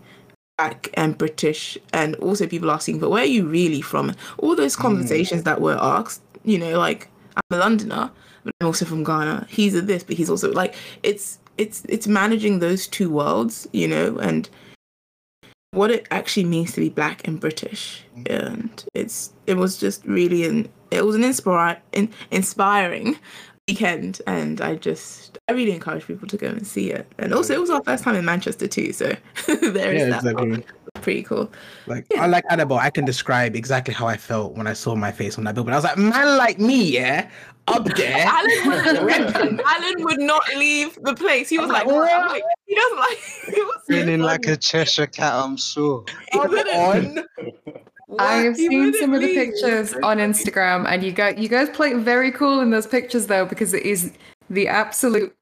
black 0.58 0.89
and 0.96 1.17
British 1.17 1.78
and 1.93 2.15
also 2.17 2.46
people 2.48 2.69
asking, 2.72 3.00
but 3.00 3.10
where 3.10 3.24
are 3.24 3.26
you 3.26 3.48
really 3.48 3.82
from? 3.82 4.13
All 4.39 4.56
those 4.56 4.76
conversations 4.76 5.43
that 5.43 5.62
were 5.62 5.78
asked, 5.82 6.22
you 6.43 6.58
know, 6.60 6.78
like 6.80 7.08
I'm 7.36 7.58
a 7.58 7.58
Londoner, 7.58 8.12
but 8.43 8.54
I'm 8.62 8.67
also 8.67 8.86
from 8.86 9.04
Ghana. 9.04 9.48
He's 9.50 9.76
a 9.76 9.82
this, 9.82 10.04
but 10.04 10.15
he's 10.15 10.30
also 10.30 10.52
like 10.52 10.76
it's 11.04 11.39
it's 11.58 11.84
it's 11.89 12.08
managing 12.08 12.60
those 12.60 12.88
two 12.88 13.10
worlds, 13.10 13.67
you 13.74 13.88
know, 13.88 14.17
and 14.19 14.50
what 15.72 15.89
it 15.89 16.08
actually 16.12 16.43
means 16.46 16.72
to 16.74 16.82
be 16.82 16.89
black 16.89 17.28
and 17.28 17.39
British. 17.39 18.04
And 18.28 18.84
it's 18.93 19.34
it 19.48 19.56
was 19.58 19.78
just 19.78 20.06
really 20.06 20.46
an 20.46 20.69
it 20.91 21.06
was 21.06 21.15
an 21.15 21.24
inspire 21.24 21.82
in, 21.91 22.12
inspiring 22.32 23.17
weekend 23.67 24.22
and 24.28 24.60
I 24.62 24.76
just 24.76 25.38
I 25.48 25.54
really 25.54 25.72
encourage 25.72 26.06
people 26.06 26.28
to 26.28 26.38
go 26.38 26.48
and 26.48 26.67
see 26.67 26.91
it. 26.91 27.12
And 27.17 27.34
also 27.34 27.54
it 27.54 27.60
was 27.62 27.69
our 27.69 27.84
first 27.84 28.04
time 28.04 28.15
in 28.15 28.26
Manchester 28.26 28.67
too, 28.67 28.93
so 28.93 29.06
there 29.48 29.93
is 29.93 30.02
Yeah, 30.04 30.10
that. 30.10 30.17
exactly. 30.17 30.65
Pretty 31.03 31.23
cool. 31.23 31.51
Like 31.85 32.05
Yeah. 32.11 32.23
I 32.23 32.27
like 32.27 32.43
Annabelle, 32.49 32.79
I 32.79 32.89
can 32.89 33.05
describe 33.05 33.55
exactly 33.55 33.93
how 33.93 34.07
I 34.07 34.17
felt 34.17 34.55
when 34.55 34.65
I 34.67 34.73
saw 34.73 34.95
my 34.95 35.11
face 35.11 35.37
on 35.37 35.43
that 35.43 35.53
billboard. 35.55 35.73
I 35.73 35.77
was 35.77 35.83
like, 35.83 35.97
man, 35.97 36.37
like 36.37 36.59
me, 36.59 36.81
yeah, 36.91 37.29
up 37.67 37.85
there. 37.85 38.25
Alan 38.27 39.05
would, 39.05 39.61
Alan 39.65 40.03
would 40.03 40.19
not 40.19 40.43
leave 40.57 40.97
the 41.03 41.13
place. 41.13 41.49
He 41.49 41.59
was 41.59 41.69
like, 41.69 41.85
What? 41.85 42.09
I'm 42.11 42.27
like- 42.29 42.43
he 42.65 42.75
doesn't 42.75 42.97
like 42.97 43.17
he 43.47 43.55
so 43.55 43.71
Feeling 43.87 44.21
like 44.21 44.45
a 44.47 44.55
Cheshire 44.57 45.07
cat, 45.07 45.33
I'm 45.33 45.57
sure. 45.57 46.05
He 46.31 46.39
wouldn't- 46.39 46.69
on. 46.69 47.25
I 48.19 48.35
have 48.43 48.55
he 48.55 48.67
seen 48.67 48.79
wouldn't 48.79 48.95
some 48.97 49.13
of 49.13 49.21
the 49.21 49.33
pictures 49.33 49.93
on 50.03 50.17
Instagram, 50.19 50.85
and 50.87 51.03
you 51.03 51.11
guys, 51.11 51.35
you 51.37 51.49
guys 51.49 51.69
play 51.69 51.93
very 51.95 52.31
cool 52.31 52.59
in 52.61 52.69
those 52.69 52.85
pictures 52.87 53.27
though, 53.27 53.45
because 53.45 53.73
it 53.73 53.83
is 53.83 54.11
the 54.49 54.67
absolute 54.67 55.35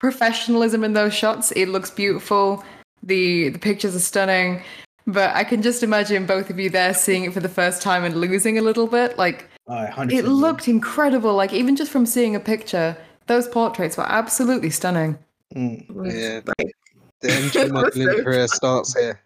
professionalism 0.00 0.82
in 0.84 0.92
those 0.92 1.14
shots. 1.14 1.52
It 1.52 1.66
looks 1.68 1.90
beautiful. 1.90 2.64
the 3.02 3.50
The 3.50 3.58
pictures 3.60 3.94
are 3.94 4.00
stunning, 4.00 4.62
but 5.06 5.34
I 5.34 5.44
can 5.44 5.62
just 5.62 5.82
imagine 5.82 6.26
both 6.26 6.50
of 6.50 6.58
you 6.58 6.68
there 6.70 6.92
seeing 6.94 7.24
it 7.24 7.32
for 7.32 7.40
the 7.40 7.48
first 7.48 7.80
time 7.82 8.04
and 8.04 8.16
losing 8.16 8.58
a 8.58 8.62
little 8.62 8.86
bit. 8.86 9.16
Like 9.18 9.48
Uh, 9.68 9.86
it 10.10 10.24
looked 10.24 10.68
incredible. 10.68 11.34
Like 11.34 11.52
even 11.52 11.76
just 11.76 11.90
from 11.90 12.06
seeing 12.06 12.34
a 12.36 12.40
picture, 12.40 12.96
those 13.26 13.48
portraits 13.48 13.96
were 13.96 14.10
absolutely 14.10 14.70
stunning. 14.70 15.18
Mm, 15.54 15.84
Yeah. 16.04 16.40
Like, 16.46 16.72
The 17.20 17.32
entry 17.32 17.68
modeling 17.76 18.24
career 18.24 18.46
starts 18.48 18.94
here. 18.98 19.20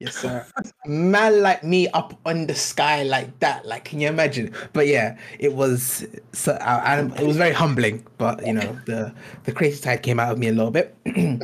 yes, 0.00 0.14
sir. 0.16 0.46
Man 0.86 1.42
like 1.42 1.62
me 1.64 1.88
up 1.88 2.14
on 2.24 2.46
the 2.46 2.54
sky 2.54 3.02
like 3.02 3.38
that. 3.40 3.66
Like, 3.66 3.84
can 3.84 4.00
you 4.00 4.08
imagine? 4.08 4.52
But 4.72 4.86
yeah, 4.86 5.18
it 5.40 5.52
was. 5.54 6.06
So, 6.32 6.52
uh, 6.52 6.82
and 6.86 7.12
it 7.18 7.26
was 7.26 7.36
very 7.36 7.52
humbling. 7.52 8.06
But 8.18 8.46
you 8.46 8.52
know, 8.54 8.78
the 8.86 9.12
the 9.44 9.52
crazy 9.52 9.76
side 9.82 10.02
came 10.02 10.20
out 10.20 10.30
of 10.32 10.38
me 10.38 10.48
a 10.48 10.52
little 10.52 10.70
bit, 10.70 10.94
and 11.06 11.42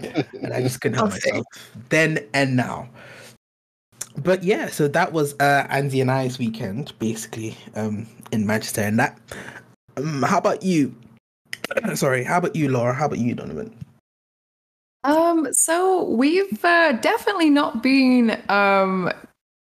I 0.55 0.63
just 0.63 0.81
couldn't 0.81 0.97
help 0.99 1.11
myself 1.11 1.45
then 1.91 2.25
and 2.33 2.55
now. 2.57 2.89
But 4.17 4.45
yeah, 4.45 4.69
so 4.69 4.89
that 4.89 5.13
was 5.13 5.35
uh, 5.41 5.67
Anzi 5.71 6.01
and 6.01 6.11
I's 6.11 6.39
weekend, 6.39 6.93
basically, 6.99 7.57
um, 7.75 8.07
in 8.33 8.47
Manchester, 8.47 8.83
and 8.83 8.99
that. 8.99 9.19
Um, 9.97 10.23
how 10.23 10.39
about 10.39 10.63
you? 10.63 10.95
Sorry, 11.95 12.25
how 12.25 12.39
about 12.39 12.55
you, 12.55 12.69
Laura? 12.69 12.95
How 12.95 13.07
about 13.07 13.19
you, 13.19 13.35
Donovan? 13.35 13.75
Um, 15.03 15.49
so 15.53 16.05
we've 16.05 16.65
uh, 16.65 16.93
definitely 16.93 17.51
not 17.51 17.83
been 17.83 18.41
um 18.49 19.11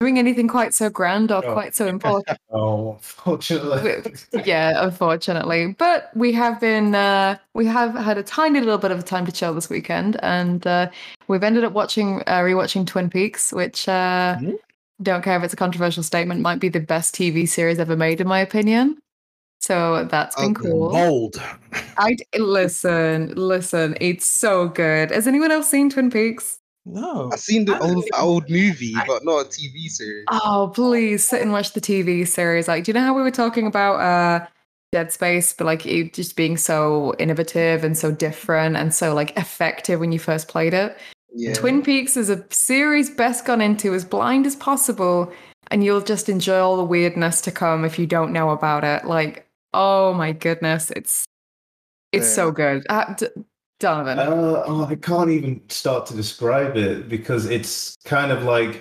doing 0.04 0.20
anything 0.20 0.48
quite 0.50 0.74
so 0.74 0.89
grand 0.89 1.32
or 1.32 1.42
Oh. 1.46 1.54
quite 1.54 1.74
so 1.76 1.88
important. 1.96 2.38
Oh, 2.52 2.94
unfortunately. 2.94 4.04
yeah, 4.46 4.84
unfortunately. 4.84 5.76
But 5.78 6.10
we 6.16 6.32
have 6.34 6.60
been 6.60 6.94
uh 6.96 7.38
we 7.54 7.66
have 7.68 7.96
had 7.96 8.18
a 8.18 8.24
tiny 8.24 8.60
little 8.60 8.78
bit 8.78 8.92
of 8.92 9.06
time 9.06 9.26
to 9.26 9.32
chill 9.32 9.54
this 9.54 9.70
weekend 9.70 10.20
and 10.22 10.66
uh 10.68 10.89
we've 11.30 11.44
ended 11.44 11.63
up 11.63 11.74
watching 11.74 12.22
uh 12.28 12.39
rewatching 12.48 12.86
Twin 12.86 13.10
Peaks, 13.10 13.54
which 13.54 13.88
uh 13.88 14.36
Mhm. 14.39 14.56
don't 15.02 15.24
care 15.24 15.38
if 15.38 15.44
it's 15.44 15.54
a 15.54 15.58
controversial 15.66 16.04
statement, 16.04 16.42
might 16.42 16.60
be 16.60 16.70
the 16.70 16.80
best 16.94 17.16
TV 17.16 17.48
series 17.48 17.80
ever 17.80 17.96
made 17.96 18.20
in 18.20 18.28
my 18.28 18.39
opinion. 18.39 18.98
So 19.62 20.06
that's 20.12 20.36
been 20.36 20.54
cool. 20.54 20.89
Bold. 20.92 21.42
I 21.98 22.18
listen, 22.38 23.34
listen, 23.36 23.96
it's 24.02 24.26
so 24.28 24.68
good. 24.68 25.12
Has 25.12 25.26
anyone 25.28 25.52
else 25.52 25.70
seen 25.70 25.89
Twin 25.89 26.12
Peaks? 26.12 26.60
No. 26.86 27.30
I've 27.32 27.39
seen 27.39 27.65
the 27.65 27.80
old 27.80 28.06
don't 28.12 28.22
old 28.22 28.50
movie, 28.50 28.96
but 29.08 29.24
not 29.24 29.46
a 29.46 29.50
TV 29.50 29.88
series. 29.88 30.26
Oh, 30.30 30.72
please 30.74 31.26
sit 31.28 31.41
and 31.41 31.52
watch 31.52 31.74
the 31.74 31.82
TV 31.82 32.28
series. 32.28 32.67
Like, 32.67 32.84
do 32.84 32.89
you 32.89 32.93
know 32.93 33.06
how 33.06 33.13
we 33.13 33.22
were 33.22 33.32
talking 33.32 33.67
about 33.67 33.96
uh 34.00 34.46
Dead 34.91 35.12
Space, 35.12 35.54
but 35.54 35.65
like 35.65 35.86
it 35.86 36.13
just 36.13 36.36
being 36.36 36.58
so 36.58 37.15
innovative 37.19 37.84
and 37.84 37.98
so 37.98 38.12
different 38.12 38.76
and 38.76 38.93
so 38.93 39.13
like 39.13 39.36
effective 39.38 40.00
when 40.00 40.12
you 40.12 40.19
first 40.19 40.48
played 40.48 40.74
it? 40.74 40.98
Yeah. 41.34 41.54
Twin 41.54 41.82
Peaks 41.82 42.15
is 42.17 42.30
a 42.30 42.46
series 42.52 43.10
best 43.10 43.46
gone 43.46 43.62
into 43.62 43.93
as 43.93 44.06
blind 44.06 44.46
as 44.46 44.56
possible, 44.56 45.32
and 45.72 45.84
you'll 45.84 46.02
just 46.02 46.28
enjoy 46.28 46.60
all 46.60 46.78
the 46.78 46.84
weirdness 46.84 47.41
to 47.41 47.52
come 47.52 47.86
if 47.86 47.98
you 47.98 48.06
don't 48.06 48.34
know 48.34 48.50
about 48.50 48.84
it. 48.84 49.06
Like, 49.06 49.48
oh 49.74 50.13
my 50.13 50.34
goodness, 50.34 50.91
it's 50.91 51.26
it's 52.12 52.32
so 52.32 52.52
good. 52.52 52.86
Uh, 52.89 53.13
D- 53.15 53.28
Donovan. 53.84 54.17
Uh, 54.17 54.63
oh, 54.65 54.86
I 54.89 54.96
can't 54.96 55.30
even 55.30 55.62
start 55.69 56.06
to 56.08 56.15
describe 56.15 56.78
it 56.78 57.10
because 57.10 57.46
it's 57.46 57.98
kind 58.06 58.32
of 58.32 58.43
like 58.43 58.74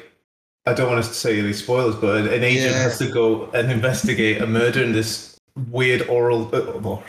I 0.65 0.73
don't 0.75 0.89
want 0.93 1.05
to 1.05 1.13
say 1.13 1.41
any 1.41 1.53
spoilers, 1.53 1.97
but 1.97 2.27
an 2.37 2.45
agent 2.45 2.73
Yeah. 2.77 2.83
has 2.85 2.99
to 2.99 3.09
go 3.11 3.51
and 3.53 3.71
investigate 3.71 4.41
a 4.41 4.47
murder 4.47 4.81
in 4.81 4.93
this 4.93 5.37
weird 5.71 6.03
oral, 6.09 6.43
uh, 6.55 6.61
oh, 6.85 7.03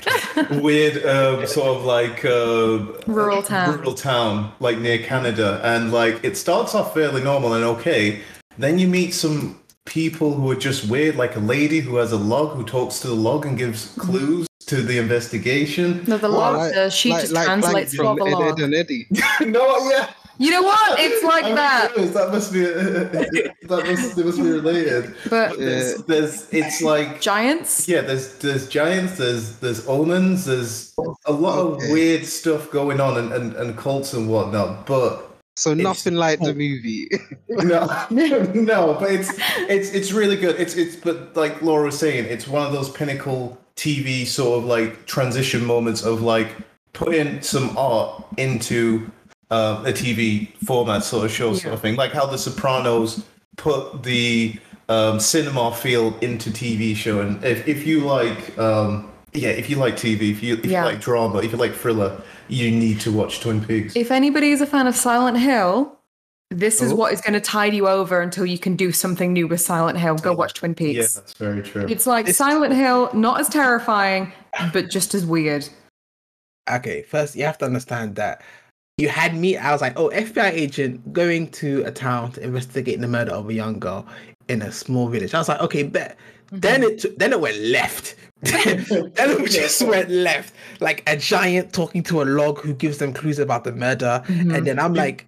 weird 0.61 1.05
um, 1.05 1.45
sort 1.45 1.77
of 1.77 1.85
like 1.85 2.25
uh, 2.25 2.79
Rural 3.05 3.43
town. 3.43 3.77
rural 3.77 3.93
town, 3.93 4.51
like 4.59 4.79
near 4.79 4.97
Canada, 4.97 5.61
and 5.63 5.91
like 5.93 6.15
it 6.23 6.35
starts 6.35 6.73
off 6.73 6.93
fairly 6.95 7.23
normal 7.23 7.53
and 7.53 7.63
okay. 7.63 8.21
Then 8.57 8.79
you 8.79 8.87
meet 8.87 9.13
some 9.13 9.59
people 9.85 10.33
who 10.33 10.49
are 10.51 10.55
just 10.69 10.89
weird, 10.89 11.15
like 11.15 11.35
a 11.35 11.39
lady 11.55 11.79
who 11.79 11.97
has 11.97 12.11
a 12.11 12.17
log 12.17 12.55
who 12.57 12.63
talks 12.63 12.99
to 13.01 13.07
the 13.07 13.13
log 13.27 13.45
and 13.45 13.55
gives 13.57 13.93
clues 13.99 14.47
to 14.63 14.81
the 14.81 14.97
investigation. 14.97 16.03
no, 16.07 16.17
the 16.17 16.29
log, 16.29 16.57
like- 16.57 16.73
the 16.73 16.89
sheet 16.89 17.11
like- 17.11 17.21
just 17.21 17.33
like 17.33 17.45
translates 17.45 17.95
Plank 17.95 18.19
to 18.19 18.25
from 18.25 18.31
the 18.31 18.45
Ed. 18.45 18.51
Ed 18.51 18.63
and 18.63 18.73
Eddie. 18.75 19.07
no, 19.41 19.89
yeah. 19.89 20.09
You 20.39 20.49
know 20.49 20.63
what? 20.63 20.99
It's 20.99 21.23
like 21.33 21.45
I'm 21.45 21.55
that. 21.55 21.91
serious, 21.93 22.11
That 22.13 22.31
must 22.31 22.51
be 22.51 22.61
that 23.67 23.83
must, 23.85 24.15
they 24.15 24.23
must 24.23 24.37
be 24.39 24.49
related. 24.49 25.15
But 25.29 25.57
There's, 25.59 26.03
there's 26.05 26.51
it's 26.51 26.81
like 26.81 27.21
giants. 27.21 27.87
yeah, 27.87 28.01
there's 28.01 28.33
there's 28.39 28.67
giants, 28.67 29.17
there's 29.17 29.57
there's 29.59 29.87
omens, 29.87 30.45
there's 30.45 30.93
a 31.27 31.31
lot 31.31 31.59
Okay. 31.59 31.85
of 31.85 31.91
weird 31.91 32.25
stuff 32.25 32.71
going 32.71 32.99
on 32.99 33.17
and, 33.17 33.31
and, 33.31 33.53
and 33.53 33.77
cults 33.77 34.13
and 34.13 34.27
whatnot. 34.27 34.87
But 34.87 35.29
So 35.55 35.75
nothing 35.75 36.15
like 36.15 36.39
the 36.39 36.55
movie. 36.55 37.09
no, 37.49 37.85
no, 38.09 38.97
but 38.99 39.11
it's 39.11 39.31
it's 39.69 39.89
it's 39.93 40.11
really 40.11 40.35
good. 40.35 40.59
It's 40.59 40.75
it's 40.75 40.95
but 40.95 41.35
like 41.37 41.61
Laura 41.61 41.85
was 41.85 41.99
saying, 41.99 42.25
it's 42.25 42.47
one 42.47 42.65
of 42.65 42.73
those 42.73 42.89
pinnacle 42.89 43.57
TV 43.75 44.25
sort 44.25 44.59
of 44.59 44.65
like 44.65 45.05
transition 45.05 45.65
moments 45.65 46.03
of 46.03 46.21
like 46.21 46.55
putting 46.93 47.41
some 47.41 47.75
art 47.77 48.23
into 48.37 49.09
uh, 49.51 49.83
a 49.85 49.91
TV 49.91 50.55
format 50.65 51.03
sort 51.03 51.25
of 51.25 51.31
show 51.31 51.53
sort 51.53 51.73
of 51.73 51.81
thing, 51.81 51.95
like 51.95 52.11
how 52.11 52.25
The 52.25 52.37
Sopranos 52.37 53.23
put 53.57 54.03
the 54.03 54.55
um, 54.89 55.19
cinema 55.19 55.73
feel 55.73 56.17
into 56.19 56.49
TV 56.49 56.95
show. 56.95 57.21
And 57.21 57.43
if 57.43 57.67
if 57.67 57.85
you 57.85 58.01
like 58.01 58.57
um, 58.57 59.09
yeah, 59.33 59.49
if 59.49 59.69
you 59.69 59.77
like 59.77 59.95
TV, 59.95 60.31
if 60.31 60.43
you 60.43 60.55
if 60.55 60.65
Yeah. 60.65 60.85
you 60.85 60.91
like 60.91 61.01
drama, 61.01 61.39
if 61.39 61.51
you 61.51 61.57
like 61.57 61.73
thriller, 61.73 62.21
you 62.47 62.69
need 62.71 62.99
to 63.01 63.11
watch 63.11 63.39
Twin 63.41 63.63
Peaks. 63.63 63.95
If 63.95 64.11
anybody 64.11 64.51
is 64.51 64.61
a 64.61 64.67
fan 64.67 64.85
of 64.87 64.95
Silent 64.95 65.37
Hill, 65.39 65.97
this 66.53 66.81
is 66.81 66.91
Oh. 66.91 66.95
what 66.95 67.13
is 67.13 67.21
going 67.21 67.33
to 67.33 67.39
tide 67.41 67.73
you 67.73 67.87
over 67.87 68.21
until 68.21 68.45
you 68.45 68.57
can 68.57 68.75
do 68.75 68.91
something 68.91 69.33
new 69.33 69.47
with 69.47 69.61
Silent 69.61 69.97
Hill. 69.97 70.15
Go 70.15 70.33
watch 70.33 70.53
Twin 70.53 70.73
Peaks. 70.75 70.95
yeah, 70.97 71.21
that's 71.21 71.33
very 71.33 71.61
true. 71.61 71.85
It's 71.89 72.05
like 72.07 72.23
It's- 72.25 72.37
Silent 72.37 72.73
Hill, 72.73 73.09
not 73.13 73.39
as 73.39 73.49
terrifying, 73.49 74.31
but 74.71 74.89
just 74.89 75.13
as 75.15 75.25
weird. 75.25 75.67
Okay, 76.69 77.01
first 77.03 77.35
you 77.35 77.43
have 77.43 77.57
to 77.59 77.65
understand 77.65 78.15
that 78.15 78.41
you 78.97 79.09
had 79.09 79.35
me. 79.35 79.57
I 79.57 79.71
was 79.71 79.81
like, 79.81 79.99
oh, 79.99 80.09
FBI 80.09 80.51
agent 80.51 81.11
going 81.11 81.49
to 81.51 81.83
a 81.85 81.91
town 81.91 82.31
to 82.33 82.43
investigate 82.43 83.01
the 83.01 83.07
murder 83.07 83.31
of 83.33 83.49
a 83.49 83.53
young 83.53 83.79
girl 83.79 84.05
in 84.47 84.61
a 84.61 84.71
small 84.71 85.07
village. 85.09 85.33
I 85.33 85.39
was 85.39 85.49
like, 85.49 85.59
okay, 85.61 85.83
bet. 85.83 86.17
Then 86.51 86.83
it 86.83 86.99
took- 86.99 87.17
then 87.17 87.33
it 87.33 87.41
went 87.41 87.57
left. 87.57 88.15
then 88.43 88.85
it 88.89 89.49
just 89.51 89.81
went 89.81 90.09
left. 90.09 90.53
Like 90.79 91.01
a 91.07 91.17
giant 91.17 91.73
talking 91.73 92.03
to 92.03 92.21
a 92.21 92.25
log 92.25 92.59
who 92.59 92.73
gives 92.73 92.97
them 92.99 93.13
clues 93.13 93.39
about 93.39 93.63
the 93.63 93.71
murder, 93.71 94.21
Mhm. 94.27 94.55
and 94.55 94.67
then 94.67 94.79
I'm 94.79 94.93
like, 94.93 95.25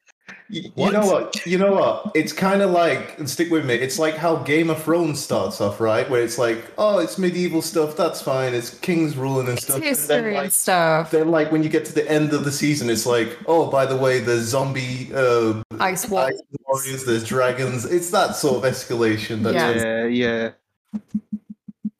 Y- 0.47 0.61
You 0.75 0.91
know 0.91 1.05
what? 1.05 1.45
You 1.47 1.57
know 1.57 1.71
what? 1.73 2.11
It's 2.13 2.31
kind 2.31 2.61
of 2.61 2.69
like 2.69 3.17
and 3.17 3.27
stick 3.27 3.49
with 3.49 3.65
me. 3.65 3.73
It's 3.73 3.97
like 3.97 4.15
how 4.15 4.35
Game 4.37 4.69
of 4.69 4.83
Thrones 4.83 5.19
starts 5.19 5.59
off, 5.59 5.79
right? 5.81 6.07
Where 6.07 6.21
it's 6.21 6.37
like, 6.37 6.63
oh, 6.77 6.99
it's 6.99 7.17
medieval 7.17 7.63
stuff. 7.63 7.97
That's 7.97 8.21
fine. 8.21 8.53
It's 8.53 8.69
kings 8.79 9.17
ruling 9.17 9.47
and 9.47 9.57
It's 9.57 9.63
stuff. 9.65 9.77
And 9.77 9.83
history 9.85 10.21
then, 10.21 10.33
like, 10.35 10.43
and 10.43 10.53
stuff. 10.53 11.09
then, 11.11 11.31
like 11.31 11.51
when 11.51 11.63
you 11.63 11.69
get 11.69 11.83
to 11.85 11.93
the 11.93 12.07
end 12.09 12.31
of 12.33 12.45
the 12.45 12.51
season, 12.51 12.91
it's 12.91 13.07
like, 13.07 13.37
oh, 13.47 13.71
by 13.71 13.87
the 13.87 13.97
way, 13.97 14.19
there's 14.19 14.43
zombie 14.43 15.09
uh, 15.15 15.63
Ice 15.79 16.07
Wall. 16.09 16.25
ice 16.27 16.39
warriors. 16.67 17.05
There's 17.05 17.23
dragons. 17.23 17.85
It's 17.85 18.11
that 18.11 18.35
sort 18.35 18.63
of 18.63 18.71
escalation. 18.71 19.41
That's 19.41 19.55
Yeah. 19.55 20.05
Yeah, 20.05 20.51
yeah. 20.93 20.99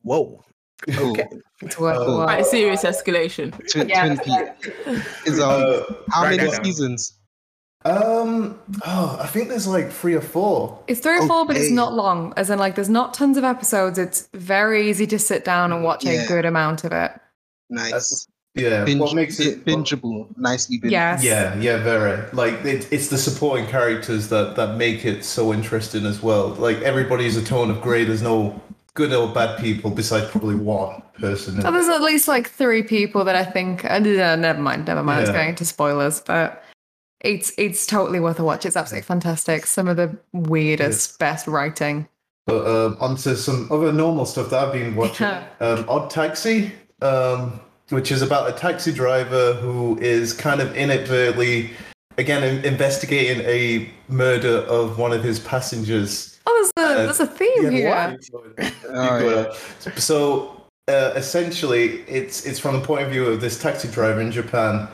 whoa, 0.04 0.44
okay. 0.88 1.28
It's 1.62 1.80
worth 1.80 1.98
Oh. 2.00 2.22
a 2.22 2.24
Quite 2.26 2.42
a 2.42 2.44
serious 2.44 2.84
escalation. 2.84 3.52
Twin, 3.72 3.90
Yeah. 3.90 4.14
Twin 4.16 4.18
Peaks 4.20 4.68
is 5.26 5.40
um 5.40 5.50
Uh, 5.50 5.82
how 6.12 6.24
Write 6.24 6.38
many 6.38 6.52
that 6.52 6.64
seasons? 6.66 7.14
Um. 7.86 8.60
Oh, 8.86 9.18
I 9.22 9.28
think 9.28 9.50
there's 9.50 9.68
like 9.68 9.92
three 9.92 10.14
or 10.16 10.22
four. 10.22 10.84
It's 10.88 11.00
three 11.00 11.18
or 11.20 11.28
four, 11.28 11.46
but 11.46 11.56
it's 11.56 11.72
not 11.72 11.94
long. 11.94 12.34
As 12.36 12.50
in, 12.50 12.60
like, 12.60 12.76
there's 12.76 12.90
not 12.90 13.14
tons 13.14 13.38
of 13.38 13.44
episodes. 13.44 13.98
It's 14.00 14.28
very 14.34 14.90
easy 14.90 15.08
to 15.08 15.20
sit 15.20 15.46
down 15.46 15.72
and 15.72 15.84
watch 15.84 16.04
Yeah. 16.04 16.24
a 16.24 16.28
good 16.28 16.46
amount 16.46 16.84
of 16.84 16.92
it. 16.92 17.12
Nice. 17.70 18.28
Yeah. 18.56 18.86
Binge, 18.86 19.02
what 19.02 19.14
makes 19.14 19.40
it 19.40 19.66
bingeable? 19.66 20.28
Nicely 20.38 20.80
bingeable. 20.80 20.92
Yes. 20.92 21.24
Yeah, 21.24 21.56
yeah, 21.60 21.78
very. 21.78 22.24
Like 22.32 22.54
it, 22.66 22.88
it's 22.92 23.10
the 23.10 23.18
supporting 23.18 23.68
characters 23.68 24.30
that 24.30 24.56
that 24.56 24.78
make 24.78 25.04
it 25.06 25.26
so 25.26 25.54
interesting 25.54 26.06
as 26.06 26.24
well. 26.24 26.50
Like 26.50 26.78
everybody's 26.82 27.36
a 27.36 27.44
tone 27.44 27.70
of 27.70 27.82
grey. 27.82 28.06
There's 28.06 28.22
no 28.22 28.62
good 28.94 29.12
or 29.14 29.28
bad 29.28 29.60
people 29.60 29.92
besides 29.92 30.32
probably 30.32 30.56
one 30.56 31.02
person. 31.20 31.62
So 31.62 31.70
there's 31.70 31.90
at 31.90 32.02
least 32.02 32.30
like 32.30 32.50
three 32.50 32.82
people 32.82 33.26
that 33.26 33.36
I 33.36 33.44
think. 33.44 33.84
Uh, 33.84 34.00
no, 34.00 34.36
never 34.38 34.62
mind, 34.62 34.88
never 34.88 35.04
mind. 35.04 35.22
It's 35.24 35.30
Yeah. 35.32 35.36
going 35.36 35.50
into 35.50 35.66
spoilers, 35.66 36.22
but 36.22 36.64
it's 37.22 37.52
it's 37.58 37.86
totally 37.86 38.20
worth 38.20 38.40
a 38.40 38.44
watch. 38.44 38.66
It's 38.66 38.76
absolutely 38.76 39.06
fantastic. 39.06 39.66
Some 39.66 39.88
of 39.88 39.98
the 39.98 40.16
weirdest, 40.34 41.18
best 41.20 41.48
writing. 41.48 42.08
But 42.48 42.68
um, 42.68 42.98
onto 43.00 43.36
some 43.36 43.68
other 43.72 43.92
normal 43.92 44.26
stuff 44.26 44.50
that 44.52 44.64
I've 44.68 44.74
been 44.74 44.96
watching. 45.02 45.26
um, 45.60 45.86
Odd 45.90 46.10
Taxi, 46.12 46.72
um, 47.02 47.60
which 47.90 48.12
is 48.12 48.22
about 48.22 48.50
a 48.50 48.54
taxi 48.54 48.92
driver 48.94 49.54
who 49.54 49.98
is 50.00 50.32
kind 50.32 50.62
of 50.62 50.76
inadvertently, 50.76 51.72
again, 52.20 52.44
in- 52.44 52.64
investigating 52.64 53.44
a 53.48 53.90
murder 54.14 54.58
of 54.68 55.00
one 55.00 55.12
of 55.12 55.24
his 55.24 55.40
passengers. 55.40 56.40
Oh, 56.46 56.72
there's 56.76 56.88
a 56.88 56.92
Uh, 56.92 57.04
there's 57.06 57.20
a 57.20 57.26
theme 57.28 57.72
here. 57.72 58.18
Oh, 58.98 59.20
yeah. 59.20 59.92
So 59.96 60.62
uh, 60.88 61.14
essentially, 61.16 62.02
it's 62.08 62.46
it's 62.46 62.60
from 62.60 62.80
the 62.80 62.86
point 62.86 63.04
of 63.06 63.12
view 63.12 63.26
of 63.26 63.42
this 63.42 63.60
taxi 63.60 63.88
driver 63.90 64.22
in 64.22 64.32
Japan, 64.32 64.88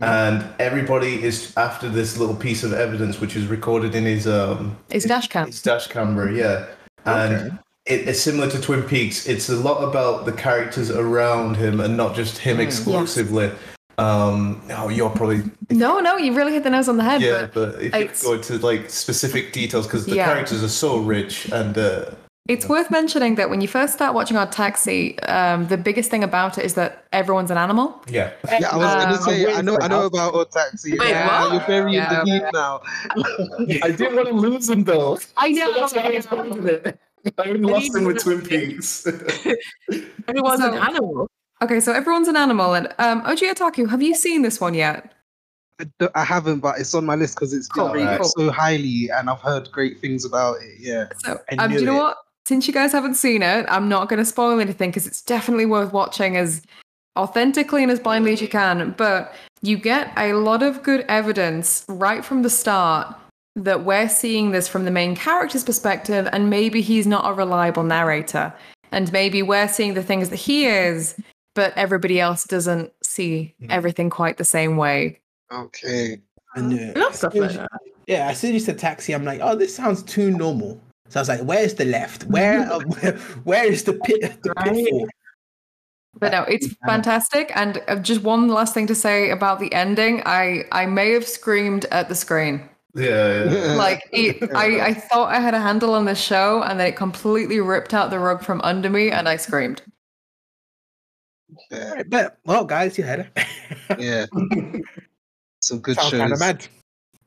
and 0.00 0.44
everybody 0.58 1.22
is 1.22 1.52
after 1.56 1.88
this 1.88 2.16
little 2.18 2.34
piece 2.36 2.62
of 2.62 2.72
evidence 2.72 3.20
which 3.20 3.34
is 3.36 3.46
recorded 3.46 3.94
in 3.94 4.04
his 4.04 4.26
um 4.26 4.76
It's 4.90 5.06
dash 5.06 5.28
cam. 5.28 5.46
his 5.46 5.62
dash 5.62 5.86
camera, 5.88 6.32
yeah, 6.32 6.66
and. 7.04 7.58
It, 7.88 8.08
it's 8.08 8.20
similar 8.20 8.50
to 8.50 8.60
Twin 8.60 8.82
Peaks. 8.82 9.28
It's 9.28 9.48
a 9.48 9.54
lot 9.54 9.80
about 9.88 10.24
the 10.26 10.32
characters 10.32 10.90
around 10.90 11.56
him 11.56 11.78
and 11.78 11.96
not 11.96 12.16
just 12.16 12.36
him 12.38 12.58
exclusively. 12.58 13.52
Um, 13.96 14.60
oh, 14.70 14.88
you're 14.88 15.08
probably 15.08 15.44
No, 15.70 16.00
no, 16.00 16.16
you 16.16 16.34
really 16.34 16.52
hit 16.52 16.64
the 16.64 16.70
nose 16.70 16.88
on 16.88 16.96
the 16.96 17.04
head. 17.04 17.22
yeah, 17.22 17.46
but 17.54 17.74
but 17.74 17.80
if 17.82 17.94
you 17.94 18.28
go 18.28 18.32
into 18.34 18.58
like 18.58 18.90
specific 18.90 19.52
details 19.52 19.86
because 19.86 20.04
the 20.04 20.16
Yeah. 20.16 20.24
characters 20.24 20.64
are 20.64 20.68
so 20.68 20.98
rich 20.98 21.48
and 21.52 21.78
uh, 21.78 22.06
It's 22.48 22.68
worth 22.68 22.90
mentioning 22.90 23.34
that 23.36 23.50
when 23.50 23.60
you 23.60 23.68
first 23.68 23.92
start 23.94 24.14
watching 24.14 24.36
Odd 24.36 24.52
Taxi, 24.52 25.18
um, 25.22 25.66
the 25.66 25.76
biggest 25.76 26.10
thing 26.10 26.22
about 26.22 26.58
it 26.58 26.64
is 26.64 26.74
that 26.74 27.04
everyone's 27.12 27.50
an 27.50 27.58
animal. 27.58 28.00
yeah, 28.08 28.32
Yeah, 28.60 28.68
I 28.72 28.76
was 28.76 28.92
Um, 28.92 29.00
gonna 29.00 29.22
say 29.22 29.52
I 29.54 29.60
know 29.62 29.78
I 29.80 29.88
know 29.88 30.06
about 30.06 30.34
Odd 30.34 30.50
Taxi. 30.52 30.96
Wait, 30.98 31.08
yeah, 31.10 31.42
what? 31.42 31.52
You're 31.52 31.66
very 31.66 31.94
Yeah. 31.94 32.20
in 32.20 32.26
the 32.26 32.32
lead 32.32 32.52
now. 32.52 32.80
I 33.82 33.90
didn't 33.90 34.16
want 34.16 34.28
to 34.28 34.34
lose 34.34 34.68
him 34.70 34.84
though. 34.84 35.18
I 35.36 35.48
know. 35.50 35.72
I 37.38 37.48
only 37.48 37.60
lost 37.72 37.94
him 37.96 38.04
with 38.04 38.18
Twin 38.22 38.42
Peaks. 38.42 39.06
Everyone's 40.28 40.60
an 40.60 40.74
animal. 40.74 41.28
Okay, 41.62 41.80
so 41.80 41.92
everyone's 41.92 42.28
an 42.28 42.36
animal, 42.36 42.74
and 42.74 42.86
um, 42.98 43.22
OG 43.22 43.38
Otaku, 43.38 43.88
have 43.88 44.02
you 44.02 44.14
seen 44.14 44.42
this 44.42 44.60
one 44.60 44.74
yet? 44.74 45.12
I, 45.80 45.86
don't- 45.98 46.12
I 46.14 46.22
haven't, 46.24 46.60
but 46.60 46.78
it's 46.78 46.94
on 46.94 47.04
my 47.06 47.16
list 47.16 47.34
because 47.34 47.52
it's 47.52 47.68
been 47.74 47.84
Cool, 47.86 47.94
rated 47.94 48.20
cool. 48.20 48.28
so 48.28 48.50
highly, 48.50 49.10
and 49.12 49.28
I've 49.30 49.40
heard 49.40 49.70
great 49.72 49.98
things 50.00 50.24
about 50.24 50.56
it. 50.62 50.74
Yeah. 50.78 51.06
So, 51.24 51.38
um, 51.58 51.70
do 51.72 51.78
you 51.80 51.84
know 51.86 51.96
it. 51.96 51.98
what? 51.98 52.16
Since 52.46 52.68
you 52.68 52.72
guys 52.72 52.92
haven't 52.92 53.14
seen 53.16 53.42
it, 53.42 53.66
I'm 53.68 53.88
not 53.88 54.08
going 54.08 54.20
to 54.20 54.24
spoil 54.24 54.60
anything 54.60 54.90
because 54.90 55.04
it's 55.04 55.20
definitely 55.20 55.66
worth 55.66 55.92
watching 55.92 56.36
as 56.36 56.62
authentically 57.18 57.82
and 57.82 57.90
as 57.90 57.98
blindly 57.98 58.34
as 58.34 58.40
you 58.40 58.46
can. 58.46 58.94
But 58.96 59.34
you 59.62 59.76
get 59.76 60.12
a 60.16 60.32
lot 60.34 60.62
of 60.62 60.84
good 60.84 61.04
evidence 61.08 61.84
right 61.88 62.24
from 62.24 62.42
the 62.42 62.50
start 62.50 63.12
that 63.56 63.84
we're 63.84 64.08
seeing 64.08 64.52
this 64.52 64.68
from 64.68 64.84
the 64.84 64.92
main 64.92 65.16
character's 65.16 65.64
perspective, 65.64 66.28
and 66.32 66.48
maybe 66.48 66.82
he's 66.82 67.04
not 67.06 67.28
a 67.28 67.32
reliable 67.32 67.82
narrator. 67.82 68.54
And 68.92 69.10
maybe 69.12 69.42
we're 69.42 69.66
seeing 69.66 69.94
the 69.94 70.02
things 70.02 70.28
that 70.28 70.36
he 70.36 70.66
is, 70.66 71.16
but 71.56 71.76
everybody 71.76 72.20
else 72.20 72.44
doesn't 72.44 72.92
see 73.02 73.54
Hmm. 73.58 73.70
everything 73.70 74.08
quite 74.08 74.36
the 74.36 74.44
same 74.44 74.76
way. 74.76 75.18
Okay. 75.52 76.20
And, 76.54 76.78
uh, 76.78 76.92
I 76.94 77.02
love 77.02 77.16
stuff 77.16 77.34
like 77.34 77.52
that. 77.54 77.68
Yeah, 78.06 78.28
as 78.28 78.38
soon 78.38 78.50
as 78.50 78.54
you 78.54 78.60
said 78.60 78.78
taxi, 78.78 79.12
I'm 79.14 79.24
like, 79.24 79.40
oh, 79.42 79.56
this 79.56 79.74
sounds 79.74 80.04
too 80.04 80.30
normal. 80.30 80.80
So 81.08 81.20
I 81.20 81.22
was 81.22 81.28
like, 81.28 81.40
where's 81.42 81.74
the 81.74 81.84
left? 81.84 82.24
Where 82.24 82.60
uh, 82.60 82.80
where, 82.86 83.12
where 83.44 83.64
is 83.64 83.84
the 83.84 83.94
pit 83.94 84.42
the 84.42 84.52
Right. 84.56 84.74
pitfall? 84.74 85.06
But 86.18 86.32
no, 86.32 86.42
it's 86.44 86.74
fantastic. 86.86 87.52
And 87.54 87.82
uh, 87.88 87.96
just 87.96 88.22
one 88.22 88.48
last 88.48 88.72
thing 88.72 88.86
to 88.86 88.94
say 88.94 89.30
about 89.30 89.60
the 89.60 89.70
ending. 89.74 90.22
I 90.24 90.64
I 90.72 90.86
may 90.86 91.12
have 91.12 91.26
screamed 91.28 91.84
at 91.92 92.08
the 92.08 92.14
screen. 92.14 92.68
yeah, 92.94 93.44
yeah. 93.44 93.74
Like 93.86 94.00
it, 94.12 94.50
I 94.54 94.80
I 94.80 94.94
thought 94.94 95.28
I 95.30 95.40
had 95.40 95.52
a 95.52 95.60
handle 95.60 95.92
on 95.94 96.06
this 96.06 96.18
show, 96.20 96.62
and 96.62 96.80
then 96.80 96.86
it 96.86 96.96
completely 96.96 97.60
ripped 97.60 97.92
out 97.92 98.08
the 98.10 98.18
rug 98.18 98.42
from 98.42 98.60
under 98.62 98.88
me, 98.88 99.10
and 99.10 99.28
I 99.28 99.36
screamed. 99.36 99.82
Yeah. 101.70 101.90
Right, 101.92 102.08
but 102.10 102.38
well, 102.46 102.64
guys, 102.64 102.96
you 102.98 103.04
had 103.04 103.20
it. 103.20 103.46
yeah. 103.98 104.24
Some 105.60 105.80
good 105.80 105.96
sounds 105.96 106.10
kind 106.12 106.32
of 106.32 106.40
mad. 106.40 106.66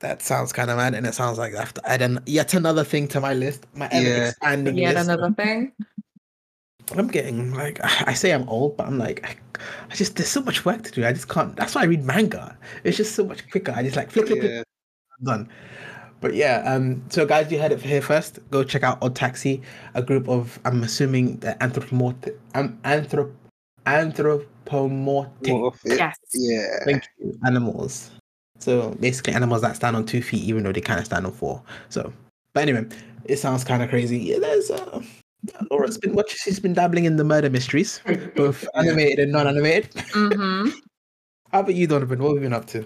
That 0.00 0.22
sounds 0.22 0.52
kind 0.52 0.70
of 0.70 0.78
mad, 0.78 0.94
and 0.94 1.06
it 1.06 1.14
sounds 1.14 1.36
like 1.38 1.54
I 1.54 1.60
have 1.60 1.74
to 1.74 1.88
add 1.88 2.00
an, 2.02 2.20
yet 2.26 2.54
another 2.54 2.84
thing 2.84 3.06
to 3.08 3.20
my 3.20 3.34
list, 3.34 3.66
my 3.74 3.86
ever 3.92 4.06
Yeah. 4.08 4.28
expanding 4.28 4.78
Yet 4.78 4.94
list. 4.94 5.08
another 5.08 5.32
thing. 5.34 5.72
I'm 6.96 7.06
getting 7.06 7.52
like 7.54 7.78
I 8.08 8.14
say 8.14 8.32
I'm 8.32 8.48
old, 8.48 8.76
but 8.76 8.86
I'm 8.86 8.98
like 8.98 9.24
I, 9.24 9.36
I 9.90 9.94
just 9.94 10.16
there's 10.16 10.28
so 10.30 10.40
much 10.42 10.64
work 10.64 10.82
to 10.82 10.90
do. 10.90 11.04
I 11.06 11.12
just 11.12 11.28
can't. 11.28 11.54
That's 11.54 11.74
why 11.74 11.82
I 11.82 11.84
read 11.84 12.02
manga. 12.02 12.56
It's 12.82 12.96
just 12.96 13.14
so 13.14 13.24
much 13.24 13.48
quicker. 13.50 13.72
I 13.76 13.82
just 13.82 13.94
like 13.96 14.10
flick, 14.10 14.26
flick, 14.26 14.40
flick, 14.40 14.50
Yeah. 14.52 14.62
done. 15.22 15.48
But 16.20 16.34
yeah, 16.34 16.62
um, 16.66 17.02
so 17.10 17.24
guys, 17.26 17.50
you 17.52 17.58
heard 17.60 17.72
it 17.72 17.80
here 17.80 18.02
first. 18.02 18.40
Go 18.50 18.64
check 18.64 18.82
out 18.82 18.98
Odd 19.02 19.14
Taxi, 19.14 19.62
a 19.94 20.02
group 20.02 20.28
of 20.28 20.58
I'm 20.64 20.82
assuming 20.82 21.36
the 21.38 21.62
anthropomorphic, 21.62 22.38
um, 22.54 22.78
anthrop, 22.84 23.32
anthropomorphic. 23.86 25.48
More 25.48 25.68
of 25.68 25.80
it. 25.84 25.98
Yes. 25.98 26.16
Yeah. 26.34 26.66
Thank 26.86 27.04
you, 27.18 27.38
animals. 27.46 28.10
So 28.60 28.90
basically, 29.00 29.32
animals 29.32 29.62
that 29.62 29.76
stand 29.76 29.96
on 29.96 30.06
two 30.06 30.22
feet, 30.22 30.42
even 30.44 30.62
though 30.62 30.72
they 30.72 30.80
kind 30.80 31.00
of 31.00 31.06
stand 31.06 31.26
on 31.26 31.32
four. 31.32 31.62
So, 31.88 32.12
but 32.52 32.62
anyway, 32.62 32.86
it 33.24 33.38
sounds 33.38 33.64
kind 33.64 33.82
of 33.82 33.88
crazy. 33.88 34.18
Yeah, 34.18 34.38
there's 34.38 34.70
uh, 34.70 35.02
Laura's 35.70 35.98
been 35.98 36.14
watching. 36.14 36.36
She's 36.42 36.60
been 36.60 36.74
dabbling 36.74 37.04
in 37.06 37.16
the 37.16 37.24
murder 37.24 37.50
mysteries, 37.50 38.00
both 38.36 38.66
animated 38.74 39.18
and 39.18 39.32
non-animated. 39.32 39.90
Mm-hmm. 39.92 40.70
How 41.52 41.60
about 41.60 41.74
you, 41.74 41.86
Donovan? 41.86 42.22
What 42.22 42.28
have 42.28 42.36
you 42.36 42.42
been 42.42 42.52
up 42.52 42.66
to? 42.66 42.84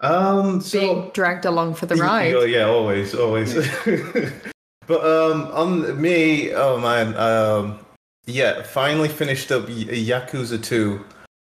Um, 0.00 0.60
so 0.60 0.80
Being 0.80 1.10
dragged 1.14 1.44
along 1.44 1.74
for 1.74 1.86
the 1.86 1.96
Yeah, 1.96 2.02
ride. 2.02 2.50
Yeah, 2.50 2.64
always, 2.66 3.14
always. 3.14 3.54
but 4.86 5.04
um, 5.04 5.42
on 5.52 6.00
me, 6.00 6.52
oh 6.52 6.78
man, 6.78 7.16
um, 7.16 7.78
yeah, 8.26 8.62
finally 8.62 9.08
finished 9.08 9.52
up 9.52 9.68
Y- 9.68 9.84
Yakuza 9.84 10.62
Two. 10.62 11.04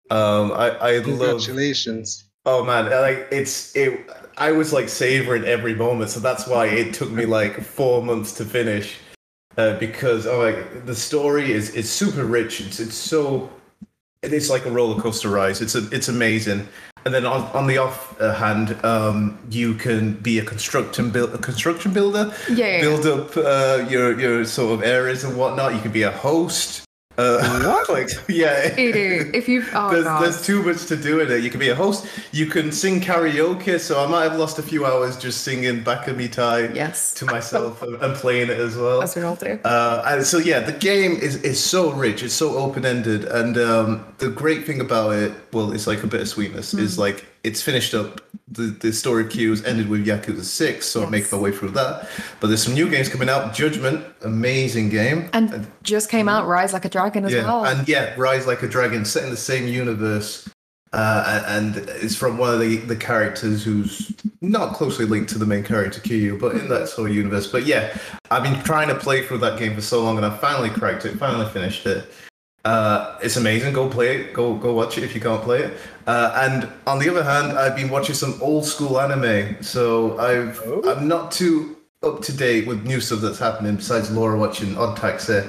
Um, 0.09 0.51
I 0.51 0.71
I 0.79 0.97
love. 0.97 1.05
Congratulations. 1.05 2.28
Oh 2.45 2.63
man, 2.63 2.89
like 2.89 3.27
it's 3.31 3.75
it. 3.75 4.09
I 4.37 4.51
was 4.51 4.71
like 4.71 4.89
savoring 4.89 5.43
every 5.43 5.75
moment, 5.75 6.09
so 6.09 6.19
that's 6.19 6.47
why 6.47 6.67
it 6.67 6.93
took 6.93 7.11
me 7.11 7.25
like 7.25 7.61
four 7.61 8.01
months 8.01 8.33
to 8.33 8.45
finish. 8.45 8.97
Uh, 9.57 9.77
because 9.77 10.25
oh, 10.25 10.39
like 10.39 10.85
the 10.85 10.95
story 10.95 11.51
is 11.51 11.71
is 11.71 11.89
super 11.91 12.23
rich. 12.23 12.61
It's 12.61 12.79
it's 12.79 12.95
so 12.95 13.51
it's 14.23 14.49
like 14.49 14.65
a 14.65 14.71
roller 14.71 15.01
coaster 15.01 15.29
ride. 15.29 15.61
It's 15.61 15.75
a, 15.75 15.87
it's 15.91 16.07
amazing. 16.07 16.67
And 17.05 17.13
then 17.13 17.25
on, 17.25 17.43
on 17.55 17.67
the 17.67 17.77
off 17.77 18.19
uh, 18.19 18.33
hand, 18.33 18.77
um, 18.83 19.39
you 19.49 19.73
can 19.73 20.13
be 20.15 20.39
a 20.39 20.45
construction 20.45 21.11
build 21.11 21.33
a 21.33 21.37
construction 21.37 21.93
builder. 21.93 22.33
Yeah, 22.49 22.77
yeah, 22.77 22.81
Build 22.81 23.05
up 23.05 23.37
uh, 23.37 23.85
your 23.89 24.19
your 24.19 24.45
sort 24.45 24.73
of 24.73 24.83
areas 24.83 25.23
and 25.23 25.37
whatnot. 25.37 25.75
You 25.75 25.81
can 25.81 25.91
be 25.91 26.03
a 26.03 26.11
host. 26.11 26.83
Uh, 27.19 27.83
like 27.89 28.09
yeah. 28.29 28.73
Dude, 28.75 29.35
if 29.35 29.47
you've 29.49 29.69
oh 29.73 29.91
there's, 29.91 30.03
god, 30.05 30.23
there's 30.23 30.45
too 30.45 30.63
much 30.63 30.85
to 30.85 30.95
do 30.95 31.19
in 31.19 31.29
it. 31.31 31.43
You 31.43 31.49
can 31.49 31.59
be 31.59 31.69
a 31.69 31.75
host. 31.75 32.07
You 32.31 32.45
can 32.45 32.71
sing 32.71 33.01
karaoke. 33.01 33.79
So 33.79 34.03
I 34.03 34.07
might 34.07 34.23
have 34.23 34.37
lost 34.39 34.57
a 34.59 34.63
few 34.63 34.85
hours 34.85 35.17
just 35.17 35.43
singing 35.43 35.83
"Baka 35.83 36.11
Mitai" 36.13 36.73
yes, 36.73 37.13
to 37.15 37.25
myself 37.25 37.81
and, 37.81 38.15
playing 38.15 38.49
it 38.49 38.59
as 38.59 38.75
well. 38.77 39.01
as 39.01 39.15
we 39.15 39.21
all 39.23 39.35
do. 39.35 39.59
Uh, 39.65 40.03
and 40.07 40.25
so 40.25 40.37
yeah, 40.37 40.59
the 40.61 40.71
game 40.73 41.13
is, 41.13 41.35
is 41.43 41.61
so 41.63 41.91
rich. 41.91 42.23
It's 42.23 42.33
so 42.33 42.55
open 42.57 42.85
ended, 42.85 43.25
and 43.25 43.57
um, 43.57 44.05
the 44.19 44.29
great 44.29 44.65
thing 44.65 44.79
about 44.81 45.11
it, 45.13 45.33
well, 45.53 45.71
it's 45.73 45.87
like 45.87 46.03
a 46.03 46.07
bit 46.07 46.21
of 46.21 46.27
sweetness. 46.29 46.73
Is 46.73 46.95
Hmm. 46.95 47.01
like 47.01 47.25
it's 47.43 47.61
finished 47.61 47.93
up. 47.93 48.21
The 48.47 48.63
the 48.63 48.91
story 48.91 49.27
queues 49.27 49.63
ended 49.63 49.89
with 49.89 50.05
Yakuza 50.05 50.43
Six, 50.43 50.87
so 50.87 51.03
I'm 51.03 51.11
making 51.11 51.29
my 51.31 51.37
way 51.37 51.51
through 51.51 51.71
that. 51.71 52.09
But 52.39 52.47
there's 52.47 52.63
some 52.63 52.73
new 52.73 52.89
games 52.89 53.09
coming 53.09 53.29
out. 53.29 53.53
Judgment, 53.53 54.05
amazing 54.23 54.89
game. 54.89 55.29
And 55.33 55.67
just 55.83 56.09
came 56.09 56.27
out 56.27 56.47
Rise 56.47 56.73
Like 56.73 56.85
a 56.85 56.89
Dragon 56.89 57.25
as 57.25 57.33
yeah, 57.33 57.43
well. 57.43 57.65
and 57.65 57.87
yeah, 57.87 58.13
Rise 58.17 58.47
Like 58.47 58.63
a 58.63 58.67
Dragon, 58.67 59.05
set 59.05 59.23
in 59.23 59.29
the 59.29 59.37
same 59.37 59.67
universe. 59.67 60.49
Uh, 60.91 61.43
and 61.47 61.77
it's 62.01 62.15
from 62.15 62.39
one 62.39 62.51
of 62.51 62.59
the, 62.59 62.77
the 62.77 62.95
characters 62.95 63.63
who's 63.63 64.11
not 64.41 64.73
closely 64.73 65.05
linked 65.05 65.29
to 65.29 65.37
the 65.37 65.45
main 65.45 65.63
character 65.63 66.01
Kiryu, 66.01 66.39
but 66.39 66.55
in 66.55 66.67
that 66.69 66.89
sort 66.89 67.11
of 67.11 67.15
universe. 67.15 67.45
But 67.45 67.67
yeah, 67.67 67.95
I've 68.31 68.41
been 68.41 68.59
trying 68.63 68.87
to 68.87 68.95
play 68.95 69.23
through 69.23 69.37
that 69.39 69.59
game 69.59 69.75
for 69.75 69.81
so 69.81 70.03
long, 70.03 70.17
and 70.17 70.25
I 70.25 70.35
finally 70.37 70.71
cracked 70.71 71.05
it, 71.05 71.15
finally 71.17 71.47
finished 71.51 71.85
it. 71.85 72.11
Uh, 72.65 73.17
it's 73.23 73.37
amazing. 73.37 73.73
Go 73.73 73.89
play 73.89 74.17
it. 74.17 74.33
Go 74.33 74.55
go 74.55 74.73
watch 74.73 74.97
it 74.97 75.03
if 75.03 75.15
you 75.15 75.21
can't 75.21 75.41
play 75.41 75.59
it. 75.63 75.77
Uh, 76.05 76.31
and 76.35 76.69
on 76.85 76.99
the 76.99 77.09
other 77.09 77.23
hand, 77.23 77.57
I've 77.57 77.75
been 77.75 77.89
watching 77.89 78.15
some 78.15 78.37
old 78.41 78.65
school 78.65 78.99
anime, 78.99 79.61
so 79.63 80.17
I've 80.19 80.59
I'm 80.85 81.07
not 81.07 81.31
too 81.31 81.77
up 82.03 82.21
to 82.23 82.33
date 82.33 82.67
with 82.67 82.85
new 82.85 82.99
stuff 83.01 83.19
that's 83.21 83.39
happening 83.39 83.75
besides 83.75 84.11
Laura 84.11 84.37
watching 84.37 84.77
Odd 84.77 84.97
Taxi. 84.97 85.41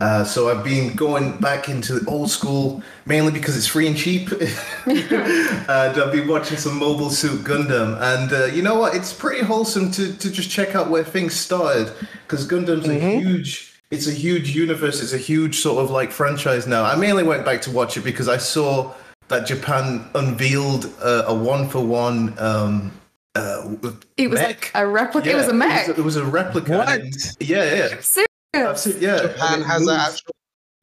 Uh, 0.00 0.24
so 0.24 0.50
I've 0.50 0.64
been 0.64 0.94
going 0.96 1.38
back 1.38 1.68
into 1.68 1.98
the 1.98 2.10
old 2.10 2.28
school 2.28 2.82
mainly 3.06 3.30
because 3.30 3.56
it's 3.56 3.66
free 3.66 3.86
and 3.86 3.96
cheap. 3.96 4.30
and 4.86 5.70
I've 5.70 6.12
been 6.12 6.28
watching 6.28 6.56
some 6.58 6.78
Mobile 6.78 7.10
Suit 7.10 7.42
Gundam, 7.44 8.00
and 8.00 8.32
uh, 8.32 8.44
you 8.46 8.62
know 8.62 8.74
what? 8.74 8.94
It's 8.94 9.12
pretty 9.12 9.44
wholesome 9.44 9.90
to 9.92 10.12
to 10.12 10.30
just 10.30 10.50
check 10.50 10.74
out 10.74 10.90
where 10.90 11.04
things 11.04 11.34
started 11.34 11.92
because 12.26 12.46
Gundam's 12.46 12.88
a 12.88 12.94
huge. 12.94 13.73
It's 13.94 14.08
a 14.08 14.12
huge 14.12 14.54
universe. 14.54 15.00
It's 15.00 15.12
a 15.12 15.18
huge 15.18 15.60
sort 15.60 15.82
of 15.82 15.90
like 15.90 16.10
franchise 16.10 16.66
now. 16.66 16.84
I 16.84 16.96
mainly 16.96 17.22
went 17.22 17.44
back 17.44 17.62
to 17.62 17.70
watch 17.70 17.96
it 17.96 18.00
because 18.00 18.28
I 18.28 18.38
saw 18.38 18.92
that 19.28 19.46
Japan 19.46 20.04
unveiled 20.14 20.92
uh, 21.00 21.24
a 21.26 21.34
one 21.34 21.68
for 21.68 21.84
one. 21.84 22.34
Um, 22.38 22.92
uh, 23.36 23.76
it 24.16 24.28
was 24.28 24.40
mech. 24.40 24.48
like 24.48 24.70
a 24.74 24.86
replica. 24.86 25.30
it 25.30 25.36
was 25.36 25.48
a 25.48 25.54
mech. 25.54 25.88
It 25.88 25.98
was 25.98 26.16
a, 26.16 26.24
replica. 26.24 26.78
What? 26.78 26.88
and- 26.88 27.14
Yeah, 27.40 27.64
yeah. 27.64 28.00
Serious. 28.00 28.28
Absolutely, 28.54 29.06
yeah. 29.06 29.22
Japan 29.22 29.54
And 29.54 29.62
it 29.62 29.66
has 29.66 29.82
an 29.86 29.96
actual. 30.00 30.34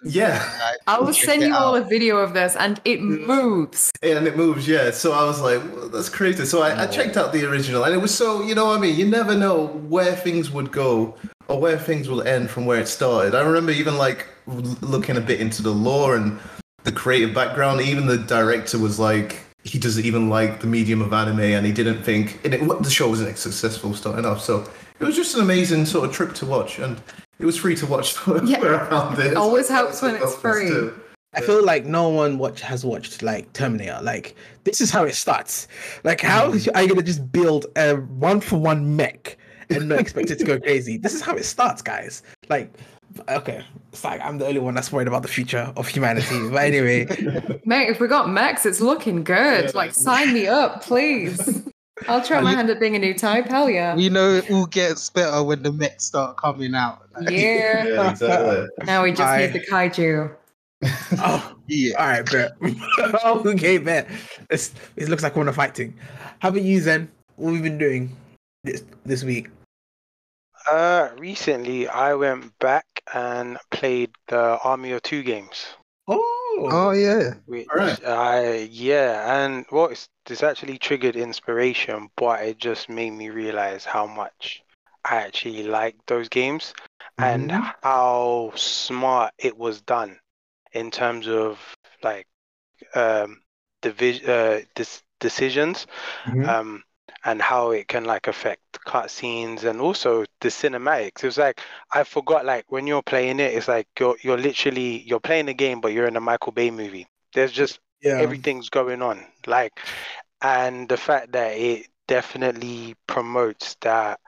Yeah, 0.03 0.71
I 0.87 0.99
will 0.99 1.13
check 1.13 1.25
send 1.25 1.43
it 1.43 1.47
you 1.49 1.55
all 1.55 1.75
a 1.75 1.83
video 1.83 2.17
of 2.17 2.33
this, 2.33 2.55
and 2.55 2.81
it 2.85 3.01
moves. 3.01 3.91
and 4.01 4.25
it 4.27 4.35
moves. 4.35 4.67
Yeah, 4.67 4.91
so 4.91 5.11
I 5.11 5.23
was 5.25 5.41
like, 5.41 5.61
well, 5.75 5.89
that's 5.89 6.09
crazy. 6.09 6.45
So 6.45 6.61
I, 6.63 6.83
I 6.83 6.87
checked 6.87 7.17
out 7.17 7.33
the 7.33 7.45
original, 7.45 7.83
and 7.83 7.93
it 7.93 7.99
was 7.99 8.13
so 8.13 8.41
you 8.41 8.55
know 8.55 8.65
what 8.65 8.77
I 8.77 8.81
mean. 8.81 8.95
You 8.97 9.05
never 9.05 9.35
know 9.35 9.67
where 9.67 10.15
things 10.15 10.49
would 10.51 10.71
go 10.71 11.15
or 11.47 11.59
where 11.59 11.77
things 11.77 12.09
will 12.09 12.23
end 12.23 12.49
from 12.49 12.65
where 12.65 12.79
it 12.79 12.87
started. 12.87 13.35
I 13.35 13.41
remember 13.41 13.71
even 13.71 13.97
like 13.97 14.27
looking 14.47 15.17
a 15.17 15.21
bit 15.21 15.39
into 15.39 15.61
the 15.61 15.71
lore 15.71 16.15
and 16.15 16.39
the 16.83 16.91
creative 16.91 17.35
background. 17.35 17.81
Even 17.81 18.07
the 18.07 18.17
director 18.17 18.79
was 18.79 18.97
like, 18.97 19.39
he 19.63 19.77
doesn't 19.77 20.03
even 20.03 20.29
like 20.29 20.61
the 20.61 20.67
medium 20.67 21.01
of 21.01 21.13
anime, 21.13 21.41
and 21.41 21.65
he 21.65 21.71
didn't 21.71 22.01
think 22.03 22.43
and 22.43 22.53
it, 22.55 22.83
the 22.83 22.89
show 22.89 23.07
wasn't 23.09 23.37
successful 23.37 23.93
starting 23.93 24.25
off. 24.25 24.41
So 24.41 24.67
it 24.99 25.05
was 25.05 25.15
just 25.15 25.35
an 25.35 25.41
amazing 25.41 25.85
sort 25.85 26.09
of 26.09 26.15
trip 26.15 26.33
to 26.35 26.45
watch, 26.47 26.79
and 26.79 26.99
it 27.41 27.45
was 27.45 27.57
free 27.57 27.75
to 27.75 27.85
watch 27.85 28.15
Yeah. 28.45 28.59
where 28.59 28.81
I 28.81 28.89
found 28.89 29.19
it. 29.19 29.35
Always 29.35 29.67
So 29.67 29.73
helps 29.73 30.01
when 30.01 30.15
it's 30.15 30.35
free. 30.35 30.67
too. 30.67 30.99
I 31.33 31.41
feel 31.41 31.63
like 31.63 31.85
no 31.85 32.09
one 32.09 32.37
watch 32.37 32.59
has 32.61 32.85
watched 32.85 33.23
like 33.23 33.51
Terminator. 33.53 33.99
Like 34.01 34.35
this 34.63 34.81
is 34.81 34.91
how 34.91 35.05
it 35.05 35.15
starts. 35.15 35.67
Like 36.03 36.21
how 36.21 36.51
mm. 36.51 36.75
are 36.75 36.81
you 36.81 36.89
gonna 36.89 37.01
just 37.01 37.31
build 37.31 37.65
a 37.77 37.95
one 37.95 38.41
for 38.41 38.57
one 38.57 38.95
mech 38.95 39.37
and 39.69 39.87
not 39.89 39.99
expect 39.99 40.29
it 40.29 40.39
to 40.39 40.45
go 40.45 40.59
crazy? 40.59 40.97
This 40.97 41.13
is 41.13 41.21
how 41.21 41.35
it 41.35 41.45
starts, 41.45 41.81
guys. 41.81 42.21
Like 42.49 42.73
okay, 43.29 43.63
it's 43.91 44.03
like 44.03 44.21
I'm 44.21 44.37
the 44.37 44.47
only 44.47 44.59
one 44.59 44.73
that's 44.73 44.91
worried 44.91 45.07
about 45.07 45.21
the 45.21 45.27
future 45.27 45.71
of 45.75 45.87
humanity. 45.87 46.49
But 46.49 46.63
anyway, 46.63 47.05
Mate, 47.65 47.89
if 47.89 47.99
we 47.99 48.07
got 48.07 48.29
mechs, 48.29 48.65
it's 48.65 48.81
looking 48.81 49.23
good. 49.23 49.73
Like, 49.73 49.93
sign 49.93 50.33
me 50.33 50.47
up, 50.47 50.81
please. 50.81 51.63
I'll 52.07 52.23
try 52.23 52.41
my 52.41 52.53
hand 52.53 52.69
at 52.69 52.79
being 52.79 52.95
a 52.95 52.99
new 52.99 53.13
type. 53.13 53.47
Hell 53.47 53.69
yeah. 53.69 53.95
We 53.95 54.09
know 54.09 54.31
it 54.35 54.49
all 54.51 54.65
gets 54.65 55.09
better 55.09 55.43
when 55.43 55.63
the 55.63 55.71
mechs 55.71 56.05
start 56.05 56.37
coming 56.37 56.75
out. 56.75 57.07
Like, 57.15 57.29
Yeah. 57.31 57.85
Yeah, 57.85 58.11
exactly. 58.11 58.67
Now 58.85 59.03
we 59.03 59.11
just 59.11 59.21
I- 59.21 59.47
need 59.47 59.53
the 59.53 59.65
kaiju. 59.65 60.35
oh, 61.19 61.55
yeah. 61.67 61.93
all 61.99 62.07
right, 62.07 62.31
bet. 62.31 62.53
okay, 63.45 63.77
bet. 63.77 64.09
It's, 64.49 64.73
it 64.95 65.09
looks 65.09 65.21
like 65.21 65.35
we're 65.35 65.43
on 65.43 65.47
a 65.47 65.53
fighting. 65.53 65.93
How 66.39 66.49
about 66.49 66.63
you, 66.63 66.79
Zen? 66.79 67.07
What 67.35 67.51
have 67.53 67.57
you 67.57 67.63
been 67.63 67.77
doing 67.77 68.17
this 68.63 68.83
this 69.05 69.23
week? 69.23 69.49
Uh, 70.69 71.09
recently 71.17 71.87
I 71.87 72.15
went 72.15 72.57
back 72.59 72.85
and 73.13 73.57
played 73.69 74.09
the 74.27 74.57
Army 74.63 74.91
of 74.91 75.03
Two 75.03 75.21
games. 75.21 75.67
Oh, 76.07 76.40
Oh 76.69 76.91
yeah. 76.91 77.33
Which 77.45 77.69
Alright. 77.71 77.99
I 78.05 78.67
yeah, 78.71 79.43
and 79.43 79.65
well, 79.71 79.85
it's, 79.87 80.09
this 80.25 80.43
actually 80.43 80.77
triggered 80.77 81.15
inspiration, 81.15 82.09
but 82.15 82.43
it 82.43 82.57
just 82.57 82.89
made 82.89 83.11
me 83.11 83.29
realize 83.29 83.85
how 83.85 84.05
much 84.07 84.63
I 85.05 85.17
actually 85.17 85.63
like 85.63 85.95
those 86.07 86.29
games 86.29 86.73
and 87.19 87.51
Mhm. 87.51 87.71
how 87.83 88.51
smart 88.55 89.33
it 89.37 89.57
was 89.57 89.81
done 89.81 90.19
in 90.73 90.91
terms 90.91 91.27
of 91.27 91.59
like 92.03 92.27
um 92.95 93.41
division 93.81 94.29
uh 94.29 94.59
dis- 94.75 95.03
decisions 95.19 95.87
Mhm. 96.25 96.55
um 96.55 96.83
and 97.23 97.41
how 97.41 97.71
it 97.71 97.87
can 97.87 98.03
like 98.05 98.27
affect 98.27 98.79
cutscenes 98.87 99.63
and 99.63 99.79
also 99.81 100.25
the 100.41 100.49
cinematics. 100.49 101.23
It 101.23 101.27
was 101.27 101.37
like 101.37 101.61
I 101.93 102.03
forgot 102.03 102.45
like 102.45 102.65
when 102.69 102.87
you're 102.87 103.03
playing 103.03 103.39
it, 103.39 103.53
it's 103.53 103.67
like 103.67 103.87
you're 103.99 104.17
you're 104.21 104.37
literally 104.37 105.01
you're 105.01 105.19
playing 105.19 105.49
a 105.49 105.53
game, 105.53 105.81
but 105.81 105.93
you're 105.93 106.07
in 106.07 106.17
a 106.17 106.21
Michael 106.21 106.51
Bay 106.51 106.71
movie. 106.71 107.07
There's 107.33 107.51
just 107.51 107.79
yeah. 108.01 108.17
everything's 108.19 108.69
going 108.69 109.01
on, 109.01 109.25
like, 109.47 109.79
and 110.41 110.89
the 110.89 110.97
fact 110.97 111.31
that 111.33 111.51
it 111.57 111.87
definitely 112.07 112.95
promotes 113.07 113.75
that 113.81 114.19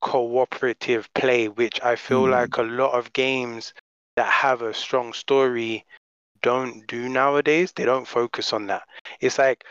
cooperative 0.00 1.12
play, 1.14 1.48
which 1.48 1.80
I 1.82 1.96
feel 1.96 2.24
Mm. 2.24 2.30
like 2.32 2.56
a 2.56 2.62
lot 2.62 2.92
of 2.92 3.12
games 3.12 3.72
that 4.16 4.30
have 4.30 4.62
a 4.62 4.74
strong 4.74 5.12
story 5.12 5.84
don't 6.42 6.86
do 6.86 7.08
nowadays. 7.08 7.72
They 7.72 7.84
don't 7.84 8.06
focus 8.06 8.52
on 8.52 8.66
that. 8.66 8.82
It's 9.20 9.38
like 9.38 9.64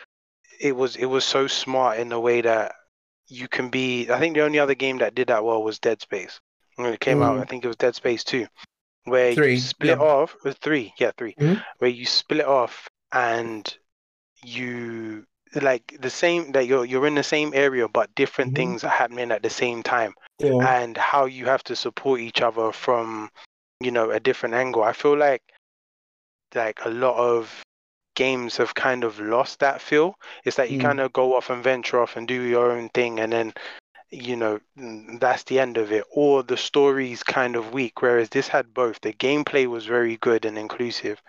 it 0.64 0.76
was 0.76 0.96
it 0.96 1.06
was 1.06 1.26
so 1.26 1.46
smart 1.48 2.00
in 2.00 2.08
the 2.10 2.20
way 2.20 2.40
that 2.42 2.74
you 3.28 3.48
can 3.48 3.70
be. 3.70 4.10
I 4.10 4.18
think 4.20 4.36
the 4.36 4.44
only 4.44 4.60
other 4.60 4.76
game 4.76 4.98
that 5.00 5.14
did 5.14 5.28
that 5.28 5.44
well 5.44 5.62
was 5.62 5.78
Dead 5.80 6.02
Space. 6.02 6.40
When 6.78 6.92
it 6.94 7.00
came 7.00 7.22
out, 7.22 7.38
Mm. 7.38 7.42
I 7.42 7.46
think 7.46 7.64
it 7.64 7.68
was 7.68 7.76
Dead 7.76 7.96
Space 7.96 8.24
Two, 8.24 8.48
where 9.04 9.36
Three, 9.36 9.54
you 9.56 9.60
split 9.60 9.98
yeah. 10.00 10.04
off. 10.04 10.36
with 10.44 10.58
Three, 10.60 10.94
yeah, 10.98 11.12
3 11.18 11.36
Mhm. 11.36 11.64
where 11.80 11.90
you 11.90 12.06
split 12.06 12.46
off 12.46 12.88
and 13.12 13.78
you 14.44 15.26
like 15.62 15.96
the 16.00 16.10
same 16.10 16.52
that 16.54 16.66
you're 16.66 16.86
you're 16.86 17.06
in 17.08 17.16
the 17.16 17.24
same 17.24 17.52
area, 17.54 17.88
but 17.88 18.16
different 18.16 18.54
Mhm. 18.54 18.56
things 18.56 18.84
are 18.84 18.90
happening 19.02 19.32
at 19.32 19.44
the 19.44 19.50
same 19.50 19.84
time 19.84 20.14
yeah. 20.40 20.78
and 20.78 20.98
how 20.98 21.26
you 21.26 21.46
have 21.46 21.64
to 21.66 21.76
support 21.76 22.20
each 22.22 22.42
other 22.42 22.72
from 22.72 23.30
you 23.80 23.92
know 23.92 24.12
a 24.12 24.20
different 24.20 24.56
angle 24.56 24.82
i 24.84 24.94
feel 24.94 25.16
like 25.18 25.44
like 26.56 26.80
a 26.86 26.90
lot 26.90 27.18
of 27.18 27.64
games 28.16 28.58
have 28.58 28.74
kind 28.76 29.04
of 29.04 29.20
lost 29.20 29.60
that 29.60 29.82
feel 29.82 30.16
it's 30.46 30.58
like 30.58 30.70
you 30.70 30.78
Mm. 30.78 30.82
kind 30.82 31.00
of 31.00 31.14
go 31.14 31.36
off 31.36 31.50
and 31.50 31.64
venture 31.64 32.02
off 32.02 32.16
and 32.18 32.28
do 32.28 32.42
your 32.42 32.72
own 32.72 32.90
thing 32.90 33.20
and 33.20 33.32
then 33.34 33.54
you 34.12 34.36
know 34.36 34.60
that's 35.20 35.44
the 35.44 35.60
end 35.60 35.78
of 35.78 35.92
it. 35.92 36.04
Or 36.12 36.44
the 36.44 36.58
story's 36.58 37.24
kind 37.24 37.56
of 37.56 37.74
weak 37.74 38.02
whereas 38.02 38.30
this 38.30 38.48
had 38.48 38.74
both. 38.74 39.02
The 39.02 39.14
gameplay 39.14 39.68
was 39.68 39.86
very 39.86 40.18
good 40.18 40.46
and 40.46 40.58
inclusive 40.58 41.22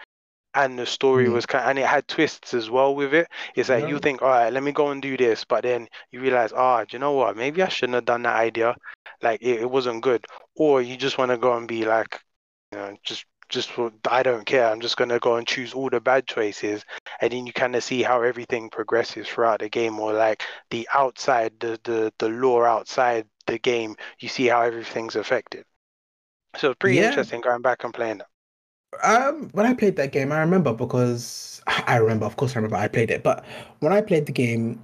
and 0.54 0.78
the 0.78 0.86
story 0.86 1.26
Mm. 1.26 1.32
was 1.32 1.46
kind 1.46 1.64
of, 1.64 1.70
and 1.70 1.78
it 1.78 1.86
had 1.86 2.06
twists 2.08 2.54
as 2.54 2.70
well 2.70 2.94
with 2.94 3.12
it. 3.14 3.28
It's 3.56 3.68
like 3.70 3.88
you 3.88 3.98
think 3.98 4.22
all 4.22 4.28
right 4.28 4.52
let 4.52 4.62
me 4.62 4.72
go 4.72 4.90
and 4.90 5.02
do 5.02 5.16
this 5.16 5.44
but 5.44 5.62
then 5.62 5.88
you 6.10 6.20
realize 6.20 6.52
ah 6.52 6.84
do 6.84 6.96
you 6.96 6.98
know 7.00 7.12
what? 7.12 7.36
Maybe 7.36 7.62
i 7.62 7.68
shouldn't 7.68 7.94
have 7.94 8.04
done 8.04 8.22
that 8.22 8.36
idea. 8.36 8.76
Like 9.22 9.42
it, 9.42 9.60
it 9.62 9.70
wasn't 9.70 10.02
good. 10.02 10.24
Or 10.56 10.82
you 10.82 10.96
just 10.96 11.18
want 11.18 11.30
to 11.30 11.38
go 11.38 11.56
and 11.56 11.66
be 11.68 11.84
like 11.84 12.20
you 12.72 12.78
know 12.78 12.96
just 13.04 13.24
just 13.48 13.70
i 14.10 14.22
don't 14.22 14.46
care 14.46 14.70
i'm 14.70 14.80
just 14.80 14.96
going 14.96 15.08
to 15.10 15.18
go 15.18 15.36
and 15.36 15.46
choose 15.46 15.72
all 15.74 15.90
the 15.90 16.00
bad 16.00 16.26
choices 16.26 16.84
and 17.20 17.32
then 17.32 17.46
you 17.46 17.52
kind 17.52 17.76
of 17.76 17.84
see 17.84 18.02
how 18.02 18.22
everything 18.22 18.70
progresses 18.70 19.28
throughout 19.28 19.60
the 19.60 19.68
game 19.68 19.98
or 20.00 20.12
like 20.12 20.42
the 20.70 20.88
outside 20.94 21.52
the 21.60 21.78
the, 21.84 22.12
the 22.18 22.28
lore 22.28 22.66
outside 22.66 23.26
the 23.46 23.58
game 23.58 23.96
you 24.20 24.28
see 24.28 24.46
how 24.46 24.62
everything's 24.62 25.16
affected 25.16 25.64
so 26.56 26.70
it's 26.70 26.78
pretty 26.78 26.98
Yeah. 26.98 27.00
interesting 27.00 27.40
going 27.40 27.62
back 27.62 27.84
and 27.84 27.94
playing 27.94 28.18
that 28.18 28.28
Um, 29.02 29.48
when 29.52 29.66
I 29.66 29.74
played 29.74 29.96
that 29.96 30.12
game, 30.12 30.30
I 30.32 30.40
remember 30.40 30.72
because 30.72 31.60
I 31.66 31.96
remember, 31.96 32.26
of 32.26 32.36
course, 32.36 32.52
I 32.52 32.56
remember 32.56 32.76
I 32.76 32.88
played 32.88 33.10
it. 33.10 33.22
But 33.22 33.44
when 33.80 33.92
I 33.92 34.00
played 34.00 34.26
the 34.26 34.32
game, 34.32 34.82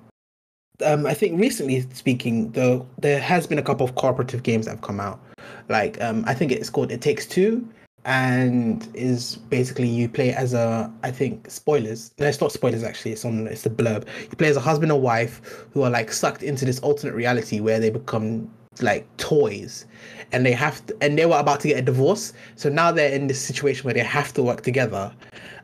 um, 0.85 1.07
I 1.07 1.15
think 1.15 1.41
recently 1.41 1.83
speaking, 1.95 2.53
though, 2.53 2.87
there 3.01 3.21
has 3.21 3.47
been 3.47 3.59
a 3.59 3.63
couple 3.63 3.87
of 3.87 3.95
cooperative 3.97 4.43
games 4.43 4.67
that 4.67 4.73
have 4.73 4.83
come 4.83 5.01
out. 5.01 5.21
Like, 5.69 6.01
um, 6.03 6.25
I 6.27 6.35
think 6.35 6.53
it's 6.53 6.71
called 6.71 6.93
It 6.93 7.03
Takes 7.03 7.27
Two, 7.27 7.69
and 8.05 8.89
is 8.95 9.37
basically 9.37 9.87
you 9.87 10.09
play 10.09 10.33
as 10.33 10.55
a 10.55 10.93
I 11.03 11.11
think 11.11 11.51
spoilers. 11.51 12.13
No, 12.19 12.27
it's 12.27 12.41
not 12.41 12.53
spoilers 12.53 12.83
actually. 12.83 13.13
It's 13.13 13.25
on 13.25 13.47
it's 13.47 13.63
the 13.63 13.71
blurb. 13.71 14.07
You 14.23 14.37
play 14.37 14.49
as 14.49 14.57
a 14.57 14.61
husband 14.61 14.91
and 14.91 15.03
wife 15.03 15.67
who 15.73 15.83
are 15.83 15.91
like 15.91 16.13
sucked 16.13 16.43
into 16.43 16.65
this 16.65 16.81
alternate 16.81 17.15
reality 17.15 17.61
where 17.61 17.81
they 17.81 17.91
become 17.91 18.51
like 18.81 19.05
toys 19.17 19.85
and 20.33 20.47
they 20.47 20.53
have 20.53 20.85
to, 20.87 20.97
and 21.01 21.19
they 21.19 21.27
were 21.27 21.39
about 21.39 21.61
to 21.61 21.69
get 21.69 21.79
a 21.79 21.83
divorce 21.83 22.33
so 22.55 22.69
now 22.69 22.93
they're 22.93 23.13
in 23.13 23.27
this 23.27 23.41
situation 23.41 23.85
where 23.85 23.93
they 23.93 24.01
have 24.01 24.33
to 24.33 24.45
work 24.45 24.63
together 24.63 25.13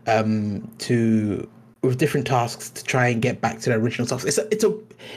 um 0.08 0.68
to 0.78 1.48
with 1.86 1.98
different 1.98 2.26
tasks 2.26 2.70
to 2.70 2.84
try 2.84 3.08
and 3.08 3.22
get 3.22 3.40
back 3.40 3.60
to 3.60 3.70
their 3.70 3.78
original 3.78 4.06
selves 4.06 4.24
it's 4.24 4.38
a, 4.38 4.52
it's 4.52 4.64
a 4.64 4.74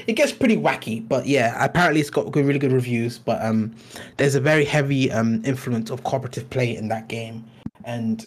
it 0.08 0.14
gets 0.14 0.32
pretty 0.32 0.58
wacky 0.58 1.08
but 1.08 1.26
yeah 1.26 1.64
apparently 1.64 2.00
it's 2.00 2.10
got 2.10 2.32
good 2.32 2.46
really 2.46 2.60
good 2.60 2.72
reviews 2.72 3.18
but 3.18 3.44
um 3.44 3.74
there's 4.18 4.36
a 4.36 4.42
very 4.42 4.66
heavy 4.66 5.12
um 5.12 5.42
influence 5.46 5.90
of 5.90 6.04
cooperative 6.04 6.50
play 6.50 6.76
in 6.76 6.88
that 6.88 7.08
game. 7.08 7.44
And 7.86 8.26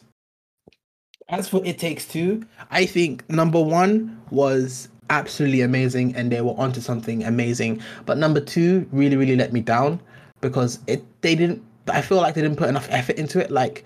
as 1.29 1.49
for 1.49 1.65
it 1.65 1.79
takes 1.79 2.05
two 2.07 2.45
i 2.71 2.85
think 2.85 3.29
number 3.31 3.61
one 3.61 4.21
was 4.31 4.89
absolutely 5.11 5.61
amazing 5.61 6.15
and 6.17 6.33
they 6.33 6.41
were 6.41 6.59
onto 6.59 6.81
something 6.81 7.23
amazing. 7.25 7.81
But 8.07 8.19
number 8.19 8.41
two 8.41 8.89
really 8.93 9.17
really 9.17 9.37
let 9.37 9.53
me 9.53 9.61
down 9.61 10.01
because 10.41 10.81
it 10.87 11.05
they 11.23 11.35
didn't 11.35 11.63
i 11.89 12.01
feel 12.01 12.19
like 12.19 12.35
they 12.35 12.43
didn't 12.43 12.57
put 12.57 12.69
enough 12.69 12.89
effort 12.91 13.17
into 13.17 13.39
it. 13.41 13.51
Like 13.51 13.85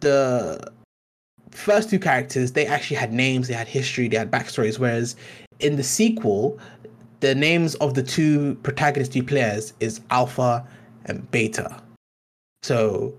the 0.00 0.72
first 1.52 1.90
two 1.90 1.98
characters 1.98 2.52
they 2.52 2.66
actually 2.66 2.96
had 2.96 3.12
names 3.12 3.48
they 3.48 3.54
had 3.54 3.68
history 3.68 4.08
they 4.08 4.16
had 4.16 4.30
backstories 4.30 4.78
whereas 4.78 5.16
in 5.60 5.76
the 5.76 5.82
sequel 5.82 6.58
the 7.20 7.34
names 7.34 7.74
of 7.76 7.94
the 7.94 8.02
two 8.02 8.54
protagonist 8.62 9.12
two 9.12 9.22
players 9.22 9.72
is 9.80 10.00
alpha 10.10 10.66
and 11.06 11.28
beta 11.30 11.80
so 12.62 13.12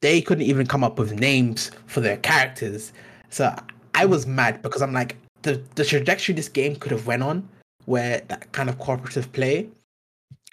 they 0.00 0.20
couldn't 0.20 0.44
even 0.44 0.66
come 0.66 0.82
up 0.84 0.98
with 0.98 1.18
names 1.18 1.70
for 1.86 2.00
their 2.00 2.16
characters 2.18 2.92
so 3.30 3.54
i 3.94 4.04
was 4.04 4.26
mad 4.26 4.60
because 4.62 4.82
i'm 4.82 4.92
like 4.92 5.16
the, 5.42 5.62
the 5.74 5.84
trajectory 5.84 6.34
this 6.34 6.48
game 6.48 6.74
could 6.76 6.90
have 6.92 7.06
went 7.06 7.22
on 7.22 7.46
where 7.84 8.20
that 8.28 8.50
kind 8.52 8.68
of 8.70 8.78
cooperative 8.78 9.30
play 9.32 9.68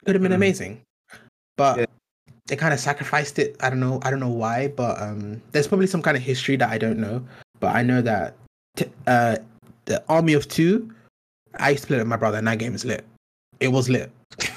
could 0.06 0.16
have 0.16 0.22
been 0.22 0.32
Mm. 0.32 0.36
amazing 0.36 0.82
but 1.58 1.78
Yeah. 1.80 1.86
They 2.52 2.58
kind 2.58 2.74
of 2.74 2.82
sacrificed 2.82 3.40
it. 3.40 3.56
I 3.62 3.70
don't 3.70 3.80
know. 3.80 4.02
I 4.04 4.12
don't 4.12 4.20
know 4.20 4.28
why, 4.28 4.68
but 4.68 5.02
um, 5.02 5.42
there's 5.54 5.70
probably 5.70 5.88
some 5.88 6.02
kind 6.02 6.18
of 6.18 6.22
history 6.22 6.58
that 6.58 6.70
I 6.70 6.78
don't 6.78 7.00
know. 7.00 7.26
But 7.62 7.74
I 7.74 7.82
know 7.82 8.02
that 8.02 8.36
t- 8.76 8.92
uh, 9.08 9.38
the 9.86 10.04
Army 10.10 10.34
of 10.34 10.50
Two, 10.50 10.94
I 11.60 11.70
used 11.70 11.84
to 11.84 11.88
play 11.88 11.96
it 11.96 12.00
with 12.02 12.10
my 12.10 12.18
brother, 12.18 12.38
and 12.38 12.46
that 12.48 12.60
game 12.60 12.76
is 12.76 12.84
lit. 12.84 13.06
It 13.62 13.70
was 13.70 13.90
lit. 13.90 14.12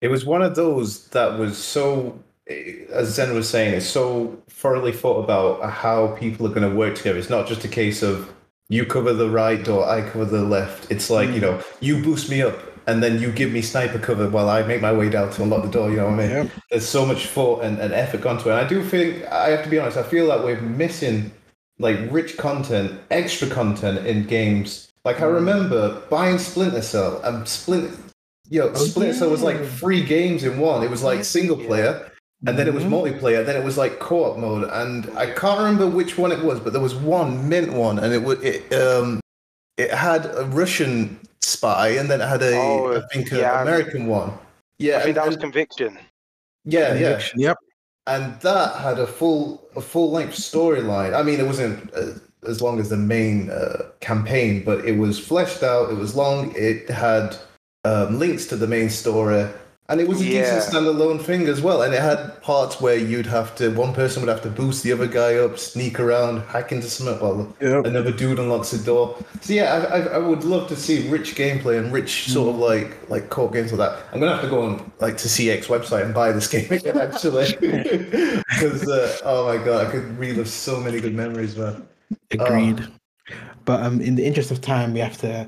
It 0.00 0.12
was 0.12 0.24
one 0.24 0.42
of 0.42 0.54
those 0.54 1.08
that 1.08 1.40
was 1.40 1.58
so, 1.58 2.16
eh, 2.46 2.84
as 2.92 3.16
Zen 3.16 3.34
was 3.34 3.50
saying, 3.50 3.74
it's 3.74 3.84
so 3.84 4.40
thoroughly 4.48 4.92
thought 4.92 5.24
about 5.24 5.68
how 5.68 6.14
people 6.14 6.46
are 6.46 6.54
going 6.54 6.70
to 6.70 6.76
work 6.76 6.94
together. 6.94 7.18
It's 7.18 7.28
not 7.28 7.48
just 7.48 7.64
a 7.64 7.68
case 7.68 8.00
of 8.00 8.32
you 8.68 8.86
cover 8.86 9.12
the 9.12 9.28
right 9.28 9.66
or 9.66 9.84
I 9.84 10.08
cover 10.08 10.24
the 10.24 10.44
left. 10.44 10.88
It's 10.88 11.10
like, 11.10 11.30
you 11.30 11.40
know, 11.40 11.60
you 11.80 12.00
boost 12.00 12.30
me 12.30 12.42
up 12.42 12.56
and 12.88 13.02
then 13.02 13.20
you 13.20 13.30
give 13.30 13.52
me 13.52 13.60
sniper 13.62 13.98
cover 13.98 14.28
while 14.30 14.48
I 14.48 14.62
make 14.62 14.80
my 14.80 14.92
way 14.92 15.10
down 15.10 15.30
to 15.32 15.42
unlock 15.42 15.62
the 15.62 15.70
door. 15.70 15.90
You 15.90 15.98
know 15.98 16.06
what 16.06 16.14
I 16.14 16.16
mean? 16.16 16.30
Yep. 16.30 16.50
There's 16.70 16.88
so 16.88 17.04
much 17.04 17.26
thought 17.26 17.62
and, 17.62 17.78
and 17.78 17.92
effort 17.92 18.22
gone 18.22 18.38
to 18.38 18.48
it. 18.48 18.52
And 18.52 18.60
I 18.66 18.68
do 18.68 18.82
think, 18.82 19.24
I 19.26 19.50
have 19.50 19.62
to 19.64 19.68
be 19.70 19.78
honest, 19.78 19.98
I 19.98 20.02
feel 20.02 20.24
like 20.24 20.42
we're 20.42 20.60
missing 20.62 21.30
like 21.78 21.98
rich 22.10 22.38
content, 22.38 22.98
extra 23.10 23.46
content 23.48 24.06
in 24.06 24.24
games. 24.24 24.88
Like 25.04 25.20
I 25.20 25.26
remember 25.26 26.00
buying 26.08 26.38
Splinter 26.38 26.82
Cell 26.82 27.20
and 27.24 27.46
Splinter, 27.46 27.94
yo, 28.48 28.70
Oh, 28.70 28.74
Splinter 28.74 29.12
Cell 29.14 29.30
was 29.30 29.42
like 29.42 29.62
three 29.64 30.02
games 30.02 30.42
in 30.42 30.58
one. 30.58 30.82
It 30.82 30.90
was 30.90 31.02
like 31.02 31.24
single 31.24 31.56
player, 31.56 32.10
and 32.46 32.58
then 32.58 32.66
it 32.66 32.74
was 32.74 32.84
Mhm. 32.84 32.90
multiplayer. 32.90 33.44
Then 33.44 33.56
it 33.56 33.64
was 33.64 33.76
like 33.78 33.98
co-op 34.00 34.38
mode, 34.38 34.68
and 34.72 35.10
I 35.16 35.26
can't 35.26 35.58
remember 35.60 35.86
which 35.86 36.18
one 36.18 36.32
it 36.32 36.42
was, 36.42 36.58
but 36.58 36.72
there 36.72 36.82
was 36.82 36.94
one 36.94 37.48
mint 37.48 37.72
one, 37.72 37.98
and 37.98 38.12
it 38.12 38.22
was 38.22 38.38
it 38.42 38.72
um 38.72 39.20
it 39.76 39.90
had 39.92 40.26
a 40.26 40.44
Russian 40.46 41.18
spy, 41.48 41.88
and 41.98 42.10
then 42.10 42.20
it 42.20 42.28
had 42.28 42.42
a 42.42 42.54
I 42.54 42.58
Oh, 42.58 43.02
think 43.12 43.30
yeah. 43.30 43.62
American 43.62 44.06
one. 44.06 44.32
Yeah, 44.78 44.96
I 44.96 44.98
think 44.98 45.08
and- 45.08 45.16
that 45.16 45.26
was 45.26 45.34
and- 45.36 45.42
conviction. 45.42 45.98
yeah, 46.64 46.94
yeah 46.94 47.20
Yep. 47.36 47.56
and 48.06 48.40
that 48.40 48.76
had 48.76 48.98
a 48.98 49.06
full 49.06 49.68
a 49.76 49.80
full 49.80 50.10
length 50.10 50.34
storyline. 50.36 51.14
I 51.14 51.22
mean, 51.22 51.38
it 51.40 51.46
wasn't 51.46 51.92
uh, 51.94 52.14
as 52.48 52.62
long 52.62 52.78
as 52.80 52.88
the 52.88 52.96
main 52.96 53.50
uh, 53.50 53.90
campaign, 54.00 54.62
but 54.64 54.84
it 54.84 54.96
was 54.98 55.18
fleshed 55.18 55.62
out. 55.62 55.90
It 55.90 55.96
was 55.98 56.14
long. 56.14 56.52
It 56.56 56.88
had 56.88 57.36
um, 57.84 58.18
links 58.18 58.46
to 58.46 58.56
the 58.56 58.66
main 58.66 58.90
story, 58.90 59.46
and 59.90 60.00
it 60.02 60.06
was 60.08 60.20
a 60.20 60.24
Yeah. 60.24 60.42
decent 60.54 60.74
standalone 60.74 61.20
thing 61.20 61.46
as 61.46 61.62
well. 61.62 61.80
And 61.82 61.94
it 61.94 62.00
had 62.02 62.42
parts 62.42 62.78
where 62.80 62.96
you'd 62.96 63.26
have 63.26 63.54
to 63.56 63.70
one 63.70 63.94
person 63.94 64.20
would 64.22 64.28
have 64.28 64.42
to 64.42 64.50
boost 64.50 64.82
the 64.82 64.92
other 64.92 65.06
guy 65.06 65.36
up, 65.36 65.58
sneak 65.58 65.98
around, 65.98 66.42
hack 66.48 66.72
into 66.72 66.88
something 66.90 67.18
while 67.18 67.54
Yep. 67.60 67.86
another 67.86 68.12
dude 68.12 68.38
unlocks 68.38 68.70
the 68.72 68.78
door. 68.84 69.16
So 69.40 69.52
yeah, 69.54 69.72
I, 69.90 69.98
I, 69.98 70.00
I 70.16 70.18
would 70.18 70.44
love 70.44 70.68
to 70.68 70.76
see 70.76 71.08
rich 71.08 71.34
gameplay 71.36 71.78
and 71.78 71.90
rich 71.92 72.28
sort 72.30 72.50
of 72.54 72.60
like 72.60 72.98
like 73.08 73.30
core 73.30 73.50
games 73.50 73.72
like 73.72 73.78
that. 73.78 73.98
I'm 74.12 74.20
gonna 74.20 74.32
have 74.32 74.42
to 74.44 74.50
go 74.50 74.60
on 74.62 74.92
like 75.00 75.16
to 75.18 75.28
CeX 75.28 75.66
website 75.66 76.04
and 76.04 76.12
buy 76.12 76.32
this 76.32 76.48
game 76.54 76.70
again 76.70 76.98
actually, 76.98 77.56
because 77.60 78.86
uh, 78.88 79.16
oh 79.24 79.46
my 79.46 79.62
god, 79.64 79.86
I 79.86 79.90
could 79.90 80.18
relive 80.18 80.48
so 80.48 80.78
many 80.80 81.00
good 81.00 81.14
memories, 81.14 81.56
man. 81.56 81.86
Agreed. 82.30 82.86
But 83.64 83.82
um, 83.82 84.00
in 84.00 84.14
the 84.16 84.24
interest 84.24 84.50
of 84.50 84.60
time, 84.60 84.92
we 84.92 85.00
have 85.00 85.18
to 85.18 85.46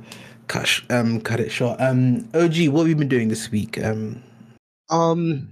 cut 0.49 0.80
um 0.91 1.20
cut 1.20 1.41
it 1.41 1.51
short. 1.51 1.78
Um, 1.80 2.28
OG, 2.34 2.68
what 2.68 2.80
have 2.80 2.88
you 2.88 2.97
been 2.97 3.09
doing 3.09 3.28
this 3.28 3.51
week? 3.51 3.82
Um, 3.82 4.22
Um, 4.91 5.49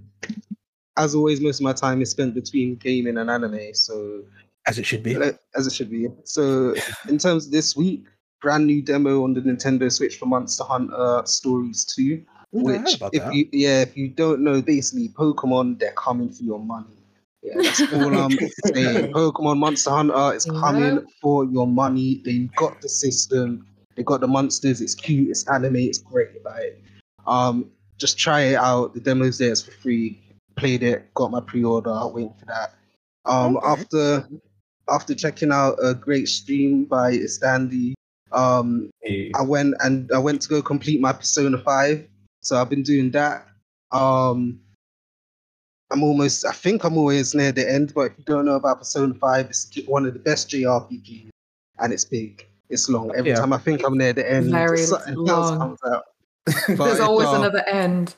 as 0.96 1.14
always, 1.14 1.40
most 1.40 1.60
of 1.60 1.64
my 1.64 1.72
time 1.72 2.02
is 2.02 2.10
spent 2.10 2.34
between 2.34 2.74
gaming 2.76 3.18
and 3.18 3.30
anime, 3.30 3.72
so 3.74 4.22
as 4.66 4.78
it 4.78 4.84
should 4.84 5.02
be. 5.02 5.16
uh, 5.16 5.32
as 5.56 5.66
it 5.66 5.72
should 5.72 5.90
be. 5.90 6.08
So, 6.24 6.74
in 7.08 7.18
terms 7.18 7.46
of 7.46 7.52
this 7.52 7.76
week, 7.76 8.04
brand 8.42 8.66
new 8.66 8.82
demo 8.82 9.24
on 9.24 9.34
the 9.34 9.40
Nintendo 9.40 9.90
Switch 9.90 10.16
for 10.18 10.26
Monster 10.26 10.64
Hunter 10.64 11.22
Stories 11.24 11.84
2. 11.84 12.02
Ooh, 12.56 12.62
Which, 12.64 12.96
about 12.96 13.14
if 13.14 13.22
that. 13.22 13.34
you 13.34 13.48
yeah, 13.52 13.82
if 13.82 13.96
you 13.96 14.08
don't 14.08 14.42
know, 14.42 14.60
basically 14.62 15.08
Pokemon, 15.10 15.78
they're 15.78 15.92
coming 15.92 16.30
for 16.30 16.42
your 16.42 16.58
money. 16.58 16.96
Yeah, 17.42 17.54
that's 17.56 17.80
all 17.92 18.14
I'm 18.18 18.30
saying. 18.30 19.12
Pokemon 19.12 19.58
Monster 19.58 19.90
Hunter 19.90 20.34
is 20.34 20.44
coming 20.46 21.06
for 21.22 21.44
your 21.44 21.66
money. 21.66 22.22
They've 22.24 22.52
got 22.56 22.80
the 22.80 22.88
system, 22.88 23.66
they 23.96 24.02
got 24.02 24.20
the 24.20 24.28
monsters. 24.28 24.80
It's 24.80 24.94
cute, 24.94 25.30
it's 25.30 25.46
anime, 25.48 25.76
it's 25.76 25.98
great. 25.98 26.42
Like, 26.44 26.82
um, 27.26 27.70
just 27.98 28.18
try 28.18 28.40
it 28.42 28.54
out. 28.56 28.94
The 28.94 29.00
demo's 29.00 29.38
there, 29.38 29.50
it's 29.50 29.62
for 29.62 29.72
free. 29.72 30.20
Played 30.56 30.82
it, 30.82 31.12
got 31.14 31.30
my 31.30 31.40
pre-order, 31.40 32.06
waiting 32.08 32.34
for 32.38 32.46
that. 32.46 32.74
Um, 33.24 33.56
Okay. 33.58 33.66
after 33.66 34.28
after 34.88 35.14
checking 35.14 35.52
out 35.52 35.76
a 35.82 35.94
great 35.94 36.28
stream 36.28 36.84
by 36.84 37.12
Istandy, 37.12 37.92
um, 38.32 38.88
I 39.34 39.42
went 39.42 39.74
and 39.80 40.10
I 40.12 40.18
went 40.18 40.40
to 40.42 40.48
go 40.48 40.62
complete 40.62 40.98
my 41.00 41.12
Persona 41.12 41.58
5. 41.58 42.08
So 42.40 42.56
I've 42.56 42.70
been 42.70 42.82
doing 42.82 43.10
that. 43.10 43.46
Um 43.92 44.60
I'm 45.90 46.02
almost 46.02 46.44
I 46.46 46.52
think 46.52 46.84
I'm 46.84 46.96
always 46.98 47.34
near 47.34 47.52
the 47.52 47.70
end, 47.70 47.92
but 47.94 48.12
if 48.12 48.18
you 48.18 48.24
don't 48.24 48.44
know 48.46 48.56
about 48.56 48.78
Persona 48.78 49.14
5, 49.14 49.46
it's 49.46 49.70
one 49.86 50.06
of 50.06 50.12
the 50.14 50.20
best 50.20 50.50
JRPGs 50.50 51.28
and 51.78 51.92
it's 51.92 52.04
big. 52.04 52.46
It's 52.68 52.88
long. 52.88 53.10
Every 53.16 53.30
Yeah. 53.30 53.40
time 53.40 53.52
I 53.52 53.58
think 53.58 53.84
I'm 53.84 53.96
near 53.96 54.12
the 54.12 54.30
end, 54.30 54.50
Very 54.50 54.78
something 54.78 55.28
else 55.28 55.50
comes 55.58 55.78
out. 55.86 56.04
There's 56.68 57.00
always 57.00 57.28
uh, 57.28 57.34
another 57.36 57.66
end. 57.68 58.14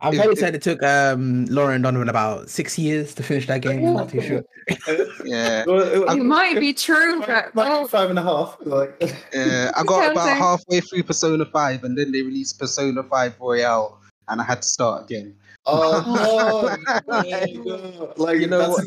I've 0.00 0.14
if- 0.14 0.20
heard 0.22 0.32
it 0.32 0.38
said 0.38 0.54
it 0.54 0.62
took 0.62 0.82
um 0.82 1.46
Lauren 1.46 1.82
Donovan 1.82 2.08
about 2.08 2.48
six 2.48 2.78
years 2.78 3.14
to 3.14 3.22
finish 3.22 3.46
that 3.48 3.62
game. 3.62 3.84
I'm 3.84 3.94
not 3.94 4.08
too 4.10 4.20
sure. 4.20 4.42
Yeah. 5.24 5.64
Well, 5.66 5.80
it- 5.80 6.18
It 6.18 6.22
might 6.22 6.60
be 6.60 6.72
true, 6.72 7.20
but 7.20 7.54
like 7.56 7.70
oh, 7.72 7.86
five 7.86 8.10
and 8.10 8.18
a 8.18 8.22
half. 8.22 8.56
Like, 8.60 8.94
Yeah, 9.32 9.72
I 9.76 9.82
got 9.82 10.12
about 10.12 10.36
halfway 10.36 10.80
through 10.80 11.02
Persona 11.04 11.44
5 11.44 11.84
and 11.84 11.96
then 11.98 12.12
they 12.12 12.22
released 12.22 12.58
Persona 12.58 13.02
5 13.02 13.34
Royal 13.40 13.98
and 14.28 14.40
I 14.40 14.44
had 14.44 14.62
to 14.62 14.68
start 14.68 15.04
again. 15.04 15.34
oh 15.66 16.76
no, 17.08 17.22
no. 17.22 18.12
like 18.16 18.40
You 18.40 18.46
know 18.46 18.58
that's, 18.58 18.70
what? 18.70 18.84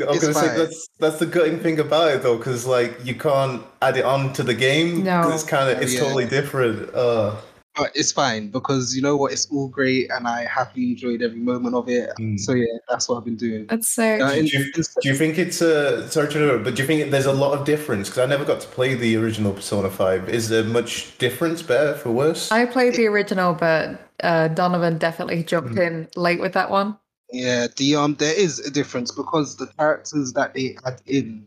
I 0.00 0.04
was 0.10 0.16
It's 0.16 0.24
gonna 0.24 0.48
say 0.48 0.56
that's 0.58 0.88
that's 0.98 1.18
the 1.20 1.26
gutting 1.26 1.60
thing 1.60 1.78
about 1.78 2.12
it 2.12 2.22
though, 2.22 2.36
because 2.36 2.66
like 2.66 2.92
you 3.04 3.14
can't 3.14 3.62
add 3.80 3.96
it 3.96 4.04
on 4.04 4.32
to 4.34 4.42
the 4.42 4.54
game. 4.54 5.04
No. 5.04 5.30
it's 5.30 5.44
kind 5.44 5.70
of 5.70 5.80
it's 5.80 5.94
yeah. 5.94 6.00
totally 6.00 6.26
different. 6.26 6.92
Uh, 6.94 7.36
But 7.76 7.90
it's 7.94 8.12
fine 8.12 8.50
because 8.50 8.94
you 8.94 9.02
know 9.02 9.16
what? 9.16 9.32
It's 9.32 9.46
all 9.50 9.66
great 9.68 10.10
and 10.12 10.28
I 10.28 10.44
happily 10.44 10.90
enjoyed 10.92 11.22
every 11.22 11.40
moment 11.40 11.74
of 11.74 11.88
it. 11.88 12.10
Mm. 12.20 12.38
So 12.38 12.52
yeah, 12.52 12.66
that's 12.88 13.08
what 13.08 13.18
I've 13.18 13.24
been 13.24 13.36
doing. 13.36 13.66
I'd 13.68 13.84
say 13.84 14.20
Uh, 14.20 14.32
in- 14.32 14.46
do, 14.46 14.58
you, 14.58 14.72
do 14.72 15.08
you 15.08 15.14
think 15.14 15.38
it's 15.38 15.60
uh 15.60 16.08
sorry 16.08 16.28
to 16.32 16.38
interrupt, 16.38 16.64
but 16.64 16.76
do 16.76 16.82
you 16.82 16.86
think 16.86 17.10
there's 17.10 17.26
a 17.26 17.32
lot 17.32 17.58
of 17.58 17.64
difference? 17.66 18.08
Because 18.08 18.22
I 18.22 18.26
never 18.26 18.44
got 18.44 18.60
to 18.60 18.68
play 18.68 18.94
the 18.94 19.16
original 19.16 19.52
Persona 19.52 19.90
Five. 19.90 20.28
Is 20.28 20.48
there 20.48 20.62
much 20.64 21.18
difference, 21.18 21.62
better 21.62 21.94
for 21.94 22.10
worse? 22.12 22.52
I 22.52 22.64
played 22.66 22.94
the 22.94 23.06
original, 23.06 23.54
but 23.54 24.00
uh, 24.22 24.48
Donovan 24.48 24.98
definitely 24.98 25.42
jumped 25.42 25.74
Mm. 25.74 25.86
in 25.86 26.08
late 26.14 26.40
with 26.40 26.52
that 26.52 26.70
one. 26.70 26.96
Yeah, 27.32 27.66
the 27.76 27.96
um, 27.96 28.14
there 28.20 28.38
is 28.38 28.60
a 28.60 28.70
difference 28.70 29.10
because 29.10 29.56
the 29.56 29.66
characters 29.78 30.32
that 30.34 30.54
they 30.54 30.76
add 30.86 31.00
in 31.06 31.46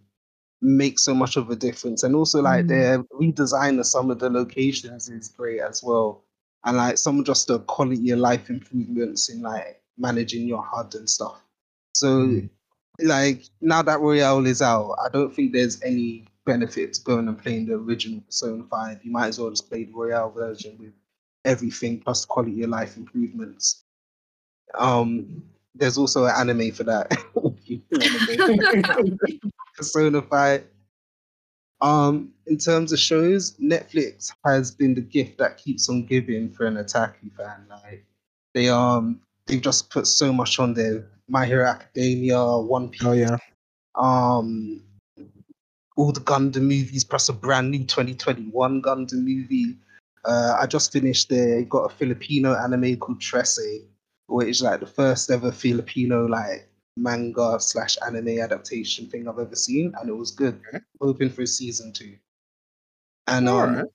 make 0.62 1.00
so 1.00 1.14
much 1.14 1.38
of 1.38 1.50
a 1.50 1.56
difference, 1.56 2.04
and 2.04 2.16
also 2.16 2.42
like 2.42 2.66
Mm. 2.66 2.70
their 2.70 3.04
redesign 3.04 3.80
of 3.80 3.86
some 3.86 4.10
of 4.12 4.20
the 4.20 4.30
locations 4.30 5.10
is 5.10 5.30
great 5.30 5.62
as 5.62 5.84
well, 5.84 6.24
and 6.66 6.78
like 6.78 6.98
some 6.98 7.20
of 7.20 7.26
just 7.26 7.48
the 7.48 7.60
quality 7.60 8.10
of 8.12 8.20
life 8.20 8.50
improvements 8.50 9.30
in 9.30 9.42
like 9.42 9.82
managing 9.98 10.48
your 10.48 10.64
HUD 10.64 10.96
and 10.96 11.10
stuff. 11.10 11.42
So, 11.94 12.08
Mm. 12.28 12.50
like 13.02 13.44
now 13.62 13.82
that 13.84 14.00
Royal 14.00 14.46
is 14.46 14.62
out, 14.62 14.96
I 15.04 15.10
don't 15.10 15.34
think 15.34 15.54
there's 15.54 15.82
any 15.84 16.26
benefit 16.46 16.94
to 16.94 17.02
going 17.04 17.28
and 17.28 17.38
playing 17.38 17.68
the 17.68 17.74
original 17.76 18.22
Persona 18.22 18.64
Five. 18.70 19.04
You 19.04 19.12
might 19.12 19.28
as 19.28 19.40
well 19.40 19.50
just 19.50 19.70
play 19.70 19.84
the 19.84 19.94
Royal 19.94 20.30
version 20.30 20.78
with 20.80 20.94
everything 21.46 22.00
plus 22.00 22.26
quality 22.26 22.64
of 22.64 22.70
life 22.70 22.98
improvements. 22.98 23.84
Um, 24.76 25.44
there's 25.76 25.98
also 25.98 26.26
an 26.26 26.34
anime 26.36 26.72
for 26.72 26.84
that. 26.86 27.12
5. 29.84 30.64
Um, 31.80 32.34
in 32.48 32.58
terms 32.58 32.92
of 32.92 33.00
shows, 33.00 33.54
Netflix 33.62 34.32
has 34.46 34.72
been 34.72 34.96
the 34.96 35.02
gift 35.02 35.38
that 35.38 35.58
keeps 35.58 35.90
on 35.90 36.06
giving 36.06 36.50
for 36.52 36.66
an 36.66 36.76
Otaku 36.76 37.32
fan. 37.36 37.66
Like 37.70 38.04
they 38.54 38.70
um 38.70 39.22
they've 39.46 39.62
just 39.62 39.90
put 39.90 40.08
so 40.08 40.34
much 40.34 40.60
on 40.60 40.74
there. 40.74 41.06
My 41.30 41.46
Hero 41.46 41.68
Academia, 41.68 42.58
One 42.58 42.90
Piece, 42.90 43.06
Oh 43.06 43.12
yeah. 43.12 43.38
um 43.96 44.82
all 45.96 46.12
the 46.12 46.20
Gundam 46.22 46.62
movies 46.64 47.04
plus 47.04 47.30
a 47.30 47.34
brand 47.34 47.72
new 47.72 47.84
2021 47.84 48.82
Gundam 48.82 49.24
movie. 49.24 49.76
Uh, 50.26 50.58
I 50.60 50.66
just 50.68 50.92
finished 50.92 51.30
there. 51.30 51.62
Got 51.64 51.92
a 51.92 51.96
Filipino 51.96 52.56
anime 52.56 52.98
called 52.98 53.20
Trese, 53.20 53.84
which 54.28 54.48
is 54.48 54.62
like 54.62 54.80
the 54.80 54.86
first 54.86 55.30
ever 55.32 55.52
Filipino 55.52 56.26
like 56.26 56.70
manga 56.98 57.60
slash 57.60 57.98
anime 58.06 58.40
adaptation 58.40 59.08
thing 59.08 59.28
I've 59.28 59.40
ever 59.40 59.56
seen, 59.56 59.94
and 60.00 60.10
it 60.10 60.14
was 60.14 60.32
good. 60.32 60.60
Okay. 60.70 60.84
Hoping 61.02 61.30
for 61.30 61.44
a 61.44 61.48
season 61.48 61.94
two. 61.94 62.16
And 63.28 63.48
um, 63.48 63.56
Alright. 63.56 63.86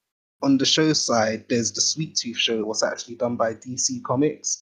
on 0.42 0.58
the 0.58 0.66
show 0.66 0.92
side, 0.92 1.44
there's 1.48 1.72
the 1.72 1.80
Sweet 1.80 2.14
Tooth 2.16 2.36
show. 2.36 2.58
It 2.58 2.66
was 2.66 2.82
actually 2.82 3.16
done 3.16 3.36
by 3.36 3.54
DC 3.54 4.02
Comics, 4.04 4.62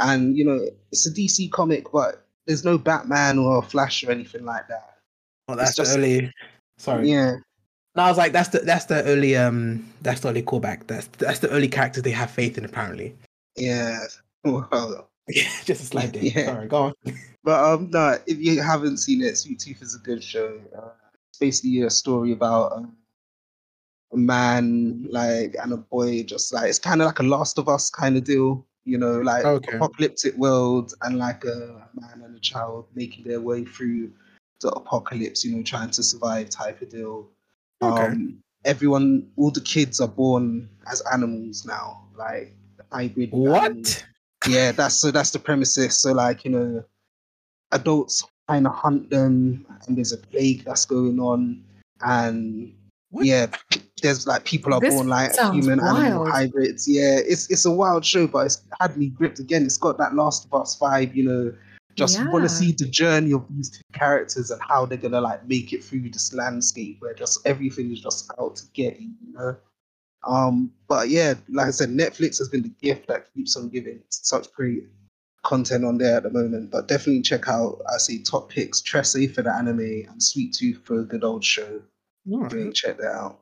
and 0.00 0.36
you 0.36 0.44
know 0.44 0.60
it's 0.92 1.06
a 1.06 1.10
DC 1.12 1.50
comic, 1.50 1.90
but 1.92 2.26
there's 2.46 2.64
no 2.64 2.78
Batman 2.78 3.38
or 3.38 3.62
Flash 3.62 4.04
or 4.04 4.10
anything 4.10 4.44
like 4.44 4.68
that. 4.68 4.98
Oh, 5.48 5.56
that's 5.56 5.78
it's 5.78 5.92
just-. 5.94 6.32
Sorry. 6.78 7.10
Yeah, 7.10 7.36
No, 7.94 8.02
I 8.02 8.08
was 8.08 8.18
like, 8.18 8.32
that's 8.32 8.48
the 8.48 8.58
that's 8.60 8.86
the 8.86 9.02
early 9.04 9.36
um 9.36 9.86
that's 10.02 10.20
the 10.20 10.28
early 10.28 10.42
callback. 10.42 10.86
That's 10.88 11.06
that's 11.18 11.38
the 11.38 11.50
early 11.50 11.68
characters 11.68 12.02
they 12.02 12.10
have 12.10 12.30
faith 12.30 12.58
in 12.58 12.64
apparently. 12.64 13.14
yeah. 13.56 13.98
Well, 14.44 15.08
Yeah, 15.28 15.48
just 15.64 15.82
a 15.82 15.86
slight 15.86 16.12
dip. 16.12 16.22
Yeah. 16.34 16.46
Sorry, 16.46 16.68
go 16.68 16.76
on. 16.76 16.94
But 17.44 17.62
um, 17.62 17.90
no, 17.90 18.16
if 18.26 18.38
you 18.38 18.62
haven't 18.62 18.96
seen 18.98 19.20
it, 19.20 19.36
Sweet 19.36 19.58
Tooth 19.58 19.82
is 19.82 19.94
a 19.94 19.98
good 19.98 20.24
show. 20.24 20.58
Uh, 20.74 20.92
it's 21.28 21.38
basically 21.38 21.82
a 21.82 21.90
story 21.90 22.32
about 22.32 22.72
um, 22.72 22.96
a 24.14 24.16
man 24.16 25.06
like 25.10 25.54
and 25.62 25.72
a 25.74 25.76
boy, 25.76 26.22
just 26.22 26.54
like 26.54 26.70
it's 26.70 26.78
kind 26.78 27.02
of 27.02 27.06
like 27.06 27.18
a 27.18 27.22
Last 27.22 27.58
of 27.58 27.68
Us 27.68 27.90
kind 27.90 28.16
of 28.16 28.24
deal, 28.24 28.66
you 28.84 28.96
know, 28.96 29.20
like 29.20 29.44
Okay. 29.44 29.76
apocalyptic 29.76 30.34
world 30.36 30.94
and 31.02 31.18
like 31.18 31.44
a 31.44 31.86
man 31.94 32.22
and 32.24 32.34
a 32.34 32.40
child 32.40 32.86
making 32.94 33.24
their 33.24 33.40
way 33.42 33.64
through 33.64 34.10
the 34.62 34.68
apocalypse, 34.70 35.44
you 35.44 35.54
know, 35.54 35.62
trying 35.62 35.90
to 35.90 36.02
survive 36.02 36.48
type 36.48 36.80
of 36.80 36.88
deal. 36.88 37.28
Okay. 37.82 38.04
Um, 38.06 38.38
everyone, 38.64 39.30
all 39.36 39.50
the 39.50 39.60
kids 39.60 40.00
are 40.00 40.08
born 40.08 40.68
as 40.90 41.02
animals 41.12 41.66
now, 41.66 42.04
like 42.16 42.54
hybrid. 42.90 43.32
animals 43.34 43.96
What? 43.96 44.06
Yeah 44.48 44.72
that's 44.72 44.96
so 44.96 45.10
that's 45.10 45.30
the 45.30 45.38
premises. 45.38 45.96
So 45.98 46.12
like 46.12 46.44
you 46.44 46.50
know 46.50 46.84
adults 47.72 48.24
kind 48.48 48.66
of 48.66 48.74
hunt 48.74 49.10
them 49.10 49.66
and 49.86 49.96
there's 49.96 50.12
a 50.12 50.18
plague 50.18 50.64
that's 50.64 50.84
going 50.84 51.18
on 51.18 51.62
and 52.02 52.72
What? 53.10 53.24
yeah 53.24 53.46
there's 54.02 54.26
like 54.26 54.44
people 54.44 54.74
are 54.74 54.80
This 54.80 54.94
born 54.94 55.08
like 55.08 55.32
human 55.52 55.80
animal 55.80 56.24
wild. 56.24 56.28
hybrids. 56.28 56.86
Yeah 56.86 57.18
it's 57.24 57.50
it's 57.50 57.64
a 57.64 57.70
wild 57.70 58.04
show 58.04 58.26
but 58.26 58.46
it's 58.46 58.62
had 58.80 58.96
me 58.96 59.08
gripped 59.08 59.38
again. 59.38 59.64
It's 59.64 59.78
got 59.78 59.96
that 59.98 60.14
last 60.14 60.44
of 60.44 60.54
us 60.60 60.78
vibe 60.78 61.14
you 61.14 61.24
know. 61.24 61.52
Just 61.96 62.18
want 62.32 62.42
to 62.42 62.48
see 62.48 62.72
the 62.72 62.86
journey 62.86 63.32
of 63.32 63.46
these 63.50 63.70
two 63.70 63.82
characters 63.92 64.50
and 64.50 64.60
how 64.60 64.84
they're 64.84 64.98
gonna 64.98 65.20
like 65.20 65.46
make 65.48 65.72
it 65.72 65.82
through 65.84 66.10
this 66.10 66.34
landscape 66.34 66.96
where 67.00 67.14
just 67.14 67.46
everything 67.46 67.92
is 67.92 68.00
just 68.00 68.28
out 68.40 68.56
to 68.56 68.66
get 68.72 68.98
you, 69.00 69.10
you 69.24 69.32
know 69.32 69.56
um, 70.26 70.72
but 70.88 71.08
yeah, 71.08 71.34
like 71.48 71.68
I 71.68 71.70
said, 71.70 71.90
Netflix 71.90 72.38
has 72.38 72.48
been 72.48 72.62
the 72.62 72.72
gift 72.82 73.08
that 73.08 73.32
keeps 73.34 73.56
on 73.56 73.68
giving 73.68 74.00
such 74.10 74.52
great 74.52 74.84
content 75.44 75.84
on 75.84 75.98
there 75.98 76.16
at 76.16 76.24
the 76.24 76.30
moment. 76.30 76.70
But 76.70 76.88
definitely 76.88 77.22
check 77.22 77.48
out, 77.48 77.80
I 77.92 77.98
see 77.98 78.22
top 78.22 78.50
picks, 78.50 78.80
Trese 78.80 79.32
for 79.32 79.42
the 79.42 79.54
anime 79.54 80.04
and 80.08 80.22
Sweet 80.22 80.54
Tooth 80.54 80.80
for 80.84 81.00
a 81.00 81.04
good 81.04 81.22
old 81.22 81.44
show. 81.44 81.80
Alright. 82.30 82.50
Go 82.50 82.58
and 82.58 82.74
check 82.74 82.98
that 82.98 83.12
out. 83.12 83.40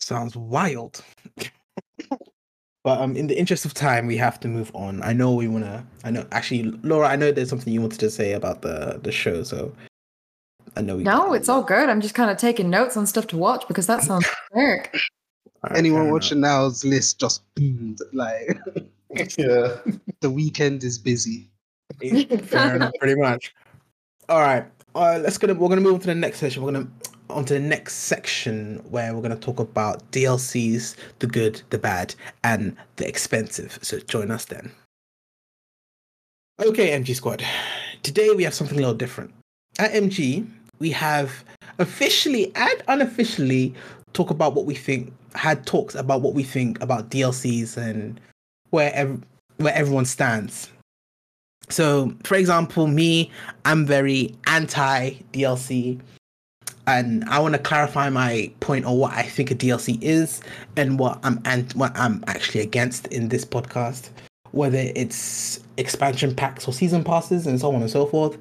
Sounds 0.00 0.36
wild. 0.36 1.02
but 2.84 3.00
um, 3.00 3.16
in 3.16 3.26
the 3.26 3.38
interest 3.38 3.64
of 3.64 3.74
time, 3.74 4.06
we 4.06 4.16
have 4.16 4.38
to 4.40 4.48
move 4.48 4.70
on. 4.74 5.02
I 5.02 5.12
know 5.12 5.34
we 5.34 5.48
wanna. 5.48 5.86
I 6.04 6.10
know 6.10 6.26
actually, 6.32 6.64
Laura. 6.82 7.08
I 7.08 7.16
know 7.16 7.32
there's 7.32 7.48
something 7.48 7.72
you 7.72 7.80
wanted 7.80 8.00
to 8.00 8.10
say 8.10 8.32
about 8.32 8.62
the 8.62 9.00
the 9.02 9.12
show, 9.12 9.42
so 9.42 9.72
I 10.76 10.82
know. 10.82 10.96
We 10.96 11.02
No, 11.02 11.32
it's 11.34 11.48
all 11.48 11.62
good. 11.62 11.88
I'm 11.88 12.00
just 12.00 12.14
kind 12.14 12.30
of 12.30 12.36
taking 12.36 12.70
notes 12.70 12.96
on 12.96 13.06
stuff 13.06 13.26
to 13.28 13.36
watch 13.36 13.66
because 13.68 13.86
that 13.86 14.02
sounds 14.02 14.26
sick. 14.54 14.96
Alright, 15.64 15.78
Anyone 15.78 16.02
enough. 16.02 16.12
watching 16.12 16.40
now's 16.40 16.84
list 16.84 17.18
just 17.20 17.42
boomed. 17.54 18.00
Like 18.12 18.58
Yeah. 19.38 19.76
the 20.20 20.30
weekend 20.30 20.84
is 20.84 20.98
busy. 20.98 21.48
Fair 22.44 22.76
enough, 22.76 22.92
pretty 23.00 23.20
much. 23.20 23.54
All 24.28 24.40
right. 24.40 24.64
Uh, 24.94 25.18
let's 25.22 25.38
gonna 25.38 25.54
we're 25.54 25.68
gonna 25.68 25.80
move 25.80 25.94
on 25.94 26.00
to 26.00 26.06
the 26.06 26.14
next 26.14 26.38
session. 26.38 26.62
We're 26.62 26.72
gonna 26.72 26.88
on 27.30 27.44
to 27.46 27.54
the 27.54 27.60
next 27.60 27.94
section 27.94 28.76
where 28.90 29.14
we're 29.14 29.22
gonna 29.22 29.36
talk 29.36 29.58
about 29.60 30.08
DLCs, 30.12 30.96
the 31.18 31.26
good, 31.26 31.60
the 31.70 31.78
bad, 31.78 32.14
and 32.44 32.76
the 32.96 33.06
expensive. 33.08 33.78
So 33.82 33.98
join 34.00 34.30
us 34.30 34.44
then. 34.44 34.70
Okay, 36.60 36.90
MG 36.98 37.14
Squad. 37.14 37.44
Today 38.02 38.30
we 38.34 38.42
have 38.44 38.54
something 38.54 38.76
a 38.78 38.80
little 38.80 38.94
different. 38.94 39.32
At 39.78 39.92
MG, 39.92 40.46
we 40.80 40.90
have 40.90 41.44
officially 41.78 42.50
and 42.56 42.82
unofficially 42.88 43.74
talk 44.12 44.30
about 44.30 44.54
what 44.54 44.66
we 44.66 44.74
think. 44.74 45.12
Had 45.34 45.66
talks 45.66 45.94
about 45.94 46.22
what 46.22 46.34
we 46.34 46.42
think 46.42 46.80
about 46.82 47.10
DLCs 47.10 47.76
and 47.76 48.20
where 48.70 48.92
ev- 48.94 49.22
where 49.58 49.74
everyone 49.74 50.04
stands. 50.04 50.70
So, 51.68 52.14
for 52.24 52.36
example, 52.36 52.86
me, 52.86 53.30
I'm 53.64 53.84
very 53.84 54.34
anti 54.46 55.10
DLC, 55.32 56.00
and 56.86 57.24
I 57.26 57.38
want 57.40 57.54
to 57.54 57.58
clarify 57.58 58.08
my 58.08 58.50
point 58.60 58.86
on 58.86 58.96
what 58.96 59.12
I 59.12 59.22
think 59.22 59.50
a 59.50 59.54
DLC 59.54 59.98
is 60.02 60.40
and 60.76 60.98
what 60.98 61.18
I'm 61.22 61.40
and 61.44 61.70
what 61.74 61.92
I'm 61.96 62.24
actually 62.26 62.62
against 62.62 63.06
in 63.08 63.28
this 63.28 63.44
podcast, 63.44 64.08
whether 64.52 64.78
it's 64.78 65.60
expansion 65.76 66.34
packs 66.34 66.66
or 66.66 66.72
season 66.72 67.04
passes 67.04 67.46
and 67.46 67.60
so 67.60 67.68
on 67.74 67.82
and 67.82 67.90
so 67.90 68.06
forth. 68.06 68.38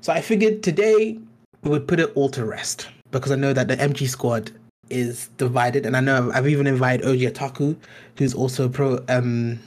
So 0.00 0.12
I 0.12 0.22
figured 0.22 0.62
today 0.62 1.18
we 1.62 1.70
would 1.70 1.86
put 1.86 2.00
it 2.00 2.10
all 2.16 2.30
to 2.30 2.44
rest 2.44 2.88
because 3.10 3.30
I 3.30 3.36
know 3.36 3.52
that 3.52 3.68
the 3.68 3.76
MG 3.76 4.08
squad 4.08 4.50
is 4.92 5.28
divided, 5.38 5.86
and 5.86 5.96
I 5.96 6.00
know 6.00 6.30
I've, 6.34 6.48
even 6.48 6.66
invited 6.66 7.06
OG 7.06 7.32
Otaku, 7.32 7.76
who's 8.16 8.34
also 8.34 8.68
pro 8.68 9.02
um 9.08 9.58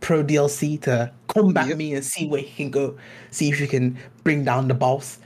pro 0.00 0.22
DLC 0.22 0.80
to 0.82 1.10
combat 1.28 1.68
Yep. 1.68 1.76
me 1.78 1.94
and 1.94 2.04
see 2.04 2.26
where 2.26 2.42
he 2.42 2.54
can 2.54 2.70
go, 2.70 2.96
see 3.30 3.48
if 3.50 3.58
he 3.58 3.66
can 3.66 3.96
bring 4.22 4.44
down 4.44 4.68
the 4.68 4.74
boss. 4.74 5.18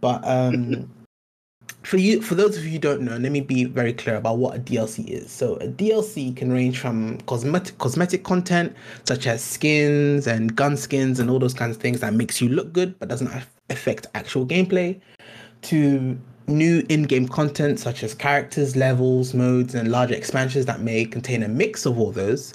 But 0.00 0.26
um, 0.26 0.88
for 1.82 1.96
you, 1.98 2.22
for 2.22 2.34
those 2.34 2.56
of 2.56 2.64
you 2.64 2.72
who 2.72 2.78
don't 2.78 3.02
know, 3.02 3.16
let 3.16 3.32
me 3.32 3.40
be 3.40 3.64
very 3.64 3.92
clear 3.92 4.16
about 4.16 4.38
what 4.38 4.56
a 4.56 4.60
DLC 4.60 5.06
is. 5.08 5.30
So 5.30 5.56
a 5.56 5.68
DLC 5.68 6.34
can 6.34 6.52
range 6.52 6.78
from 6.78 7.18
cosmetic 7.22 7.76
cosmetic 7.78 8.24
content 8.24 8.74
such 9.04 9.26
as 9.26 9.42
skins 9.44 10.26
and 10.26 10.54
gun 10.56 10.76
skins 10.76 11.20
and 11.20 11.28
all 11.28 11.38
those 11.38 11.54
kinds 11.54 11.76
of 11.76 11.82
things 11.82 12.00
that 12.00 12.14
makes 12.14 12.40
you 12.40 12.48
look 12.48 12.72
good 12.72 12.98
but 12.98 13.08
doesn't 13.08 13.30
affect 13.68 14.06
actual 14.14 14.46
gameplay, 14.46 15.00
to 15.62 16.18
new 16.46 16.84
in-game 16.88 17.28
content 17.28 17.78
such 17.78 18.02
as 18.02 18.14
characters, 18.14 18.76
levels, 18.76 19.34
modes, 19.34 19.74
and 19.74 19.90
larger 19.90 20.14
expansions 20.14 20.66
that 20.66 20.80
may 20.80 21.04
contain 21.04 21.42
a 21.42 21.48
mix 21.48 21.86
of 21.86 21.98
all 21.98 22.12
those 22.12 22.54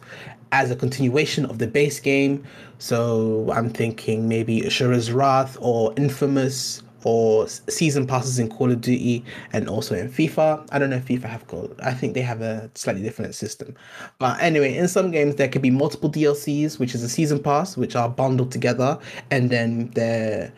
as 0.51 0.71
a 0.71 0.75
continuation 0.75 1.45
of 1.45 1.59
the 1.59 1.67
base 1.67 1.99
game. 1.99 2.43
So 2.79 3.51
I'm 3.51 3.69
thinking 3.69 4.27
maybe 4.27 4.61
Asura's 4.61 5.11
Wrath 5.11 5.57
or 5.59 5.93
Infamous 5.97 6.83
or 7.03 7.47
season 7.47 8.05
passes 8.05 8.39
in 8.39 8.49
Call 8.49 8.71
of 8.71 8.81
Duty 8.81 9.23
and 9.53 9.69
also 9.69 9.95
in 9.95 10.09
FIFA. 10.09 10.67
I 10.71 10.79
don't 10.79 10.89
know 10.89 10.97
if 10.97 11.05
FIFA 11.05 11.23
have 11.23 11.47
called. 11.47 11.79
I 11.81 11.93
think 11.93 12.13
they 12.13 12.21
have 12.21 12.41
a 12.41 12.69
slightly 12.75 13.01
different 13.01 13.35
system. 13.35 13.75
But 14.19 14.41
anyway, 14.41 14.75
in 14.75 14.87
some 14.87 15.11
games 15.11 15.35
there 15.35 15.47
could 15.47 15.61
be 15.61 15.69
multiple 15.69 16.09
DLCs, 16.09 16.79
which 16.79 16.95
is 16.95 17.03
a 17.03 17.09
season 17.09 17.41
pass, 17.41 17.77
which 17.77 17.95
are 17.95 18.09
bundled 18.09 18.51
together, 18.51 18.99
and 19.31 19.49
then 19.49 19.91
they're 19.91 20.51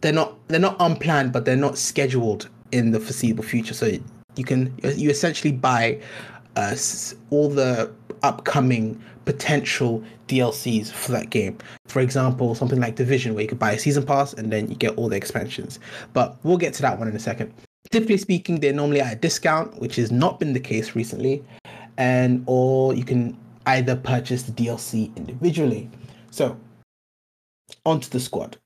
they're 0.00 0.12
not 0.12 0.36
they're 0.48 0.60
not 0.60 0.76
unplanned, 0.80 1.32
but 1.32 1.44
they're 1.44 1.56
not 1.56 1.78
scheduled 1.78 2.48
in 2.72 2.90
the 2.90 3.00
foreseeable 3.00 3.44
future. 3.44 3.74
So 3.74 3.92
you 4.36 4.44
can 4.44 4.74
you 4.82 5.10
essentially 5.10 5.52
buy 5.52 6.00
uh, 6.56 6.76
all 7.30 7.48
the 7.48 7.92
upcoming 8.22 9.00
potential 9.24 10.02
DLCs 10.28 10.90
for 10.90 11.12
that 11.12 11.30
game. 11.30 11.58
For 11.86 12.00
example, 12.00 12.54
something 12.54 12.80
like 12.80 12.96
Division, 12.96 13.34
where 13.34 13.42
you 13.42 13.48
could 13.48 13.58
buy 13.58 13.72
a 13.72 13.78
season 13.78 14.04
pass 14.04 14.32
and 14.32 14.52
then 14.52 14.68
you 14.68 14.76
get 14.76 14.96
all 14.96 15.08
the 15.08 15.16
expansions. 15.16 15.78
But 16.12 16.36
we'll 16.42 16.56
get 16.56 16.74
to 16.74 16.82
that 16.82 16.98
one 16.98 17.08
in 17.08 17.16
a 17.16 17.20
second. 17.20 17.52
Typically 17.90 18.16
speaking, 18.16 18.60
they're 18.60 18.72
normally 18.72 19.00
at 19.00 19.12
a 19.12 19.16
discount, 19.16 19.78
which 19.80 19.96
has 19.96 20.10
not 20.10 20.40
been 20.40 20.52
the 20.52 20.60
case 20.60 20.96
recently, 20.96 21.44
and 21.98 22.42
or 22.46 22.94
you 22.94 23.04
can 23.04 23.36
either 23.66 23.96
purchase 23.96 24.42
the 24.42 24.52
DLC 24.52 25.14
individually. 25.16 25.88
So, 26.30 26.56
onto 27.84 28.08
the 28.08 28.20
squad. 28.20 28.56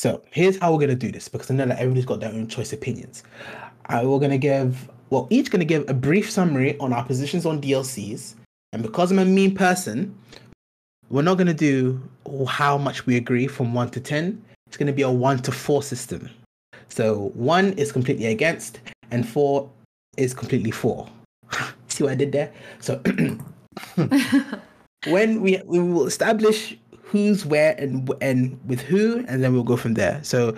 So 0.00 0.22
here's 0.30 0.56
how 0.56 0.72
we're 0.72 0.80
gonna 0.80 0.94
do 0.94 1.12
this 1.12 1.28
because 1.28 1.50
I 1.50 1.54
know 1.54 1.66
that 1.66 1.78
everybody's 1.78 2.06
got 2.06 2.20
their 2.20 2.32
own 2.32 2.48
choice 2.48 2.72
opinions. 2.72 3.22
I 3.84 4.02
we're 4.02 4.18
gonna 4.18 4.38
give 4.38 4.88
well 5.10 5.26
each 5.28 5.50
gonna 5.50 5.66
give 5.66 5.86
a 5.90 5.92
brief 5.92 6.30
summary 6.30 6.78
on 6.78 6.94
our 6.94 7.04
positions 7.04 7.44
on 7.44 7.60
DLCs, 7.60 8.34
and 8.72 8.82
because 8.82 9.10
I'm 9.10 9.18
a 9.18 9.26
mean 9.26 9.54
person, 9.54 10.18
we're 11.10 11.20
not 11.20 11.36
gonna 11.36 11.52
do 11.52 12.00
how 12.48 12.78
much 12.78 13.04
we 13.04 13.18
agree 13.18 13.46
from 13.46 13.74
one 13.74 13.90
to 13.90 14.00
ten. 14.00 14.42
It's 14.66 14.78
gonna 14.78 14.94
be 14.94 15.02
a 15.02 15.10
one 15.10 15.40
to 15.40 15.52
four 15.52 15.82
system. 15.82 16.30
So 16.88 17.30
one 17.34 17.74
is 17.74 17.92
completely 17.92 18.24
against, 18.24 18.80
and 19.10 19.28
four 19.28 19.70
is 20.16 20.32
completely 20.32 20.70
for. 20.70 21.10
See 21.88 22.04
what 22.04 22.12
I 22.12 22.16
did 22.16 22.32
there? 22.32 22.50
So 22.78 23.02
when 25.08 25.42
we 25.42 25.60
we 25.66 25.78
will 25.78 26.06
establish 26.06 26.74
who's 27.10 27.44
where 27.44 27.74
and 27.78 28.12
and 28.20 28.58
with 28.66 28.80
who, 28.80 29.24
and 29.28 29.42
then 29.42 29.52
we'll 29.52 29.62
go 29.62 29.76
from 29.76 29.94
there. 29.94 30.20
So, 30.22 30.54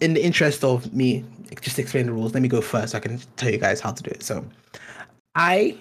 in 0.00 0.14
the 0.14 0.22
interest 0.22 0.64
of 0.64 0.92
me 0.92 1.24
just 1.60 1.78
explain 1.78 2.06
the 2.06 2.12
rules, 2.12 2.34
let 2.34 2.42
me 2.42 2.48
go 2.48 2.60
first. 2.60 2.92
So 2.92 2.98
I 2.98 3.00
can 3.00 3.20
tell 3.36 3.50
you 3.50 3.58
guys 3.58 3.80
how 3.80 3.92
to 3.92 4.02
do 4.02 4.10
it. 4.10 4.22
So, 4.22 4.44
I 5.34 5.78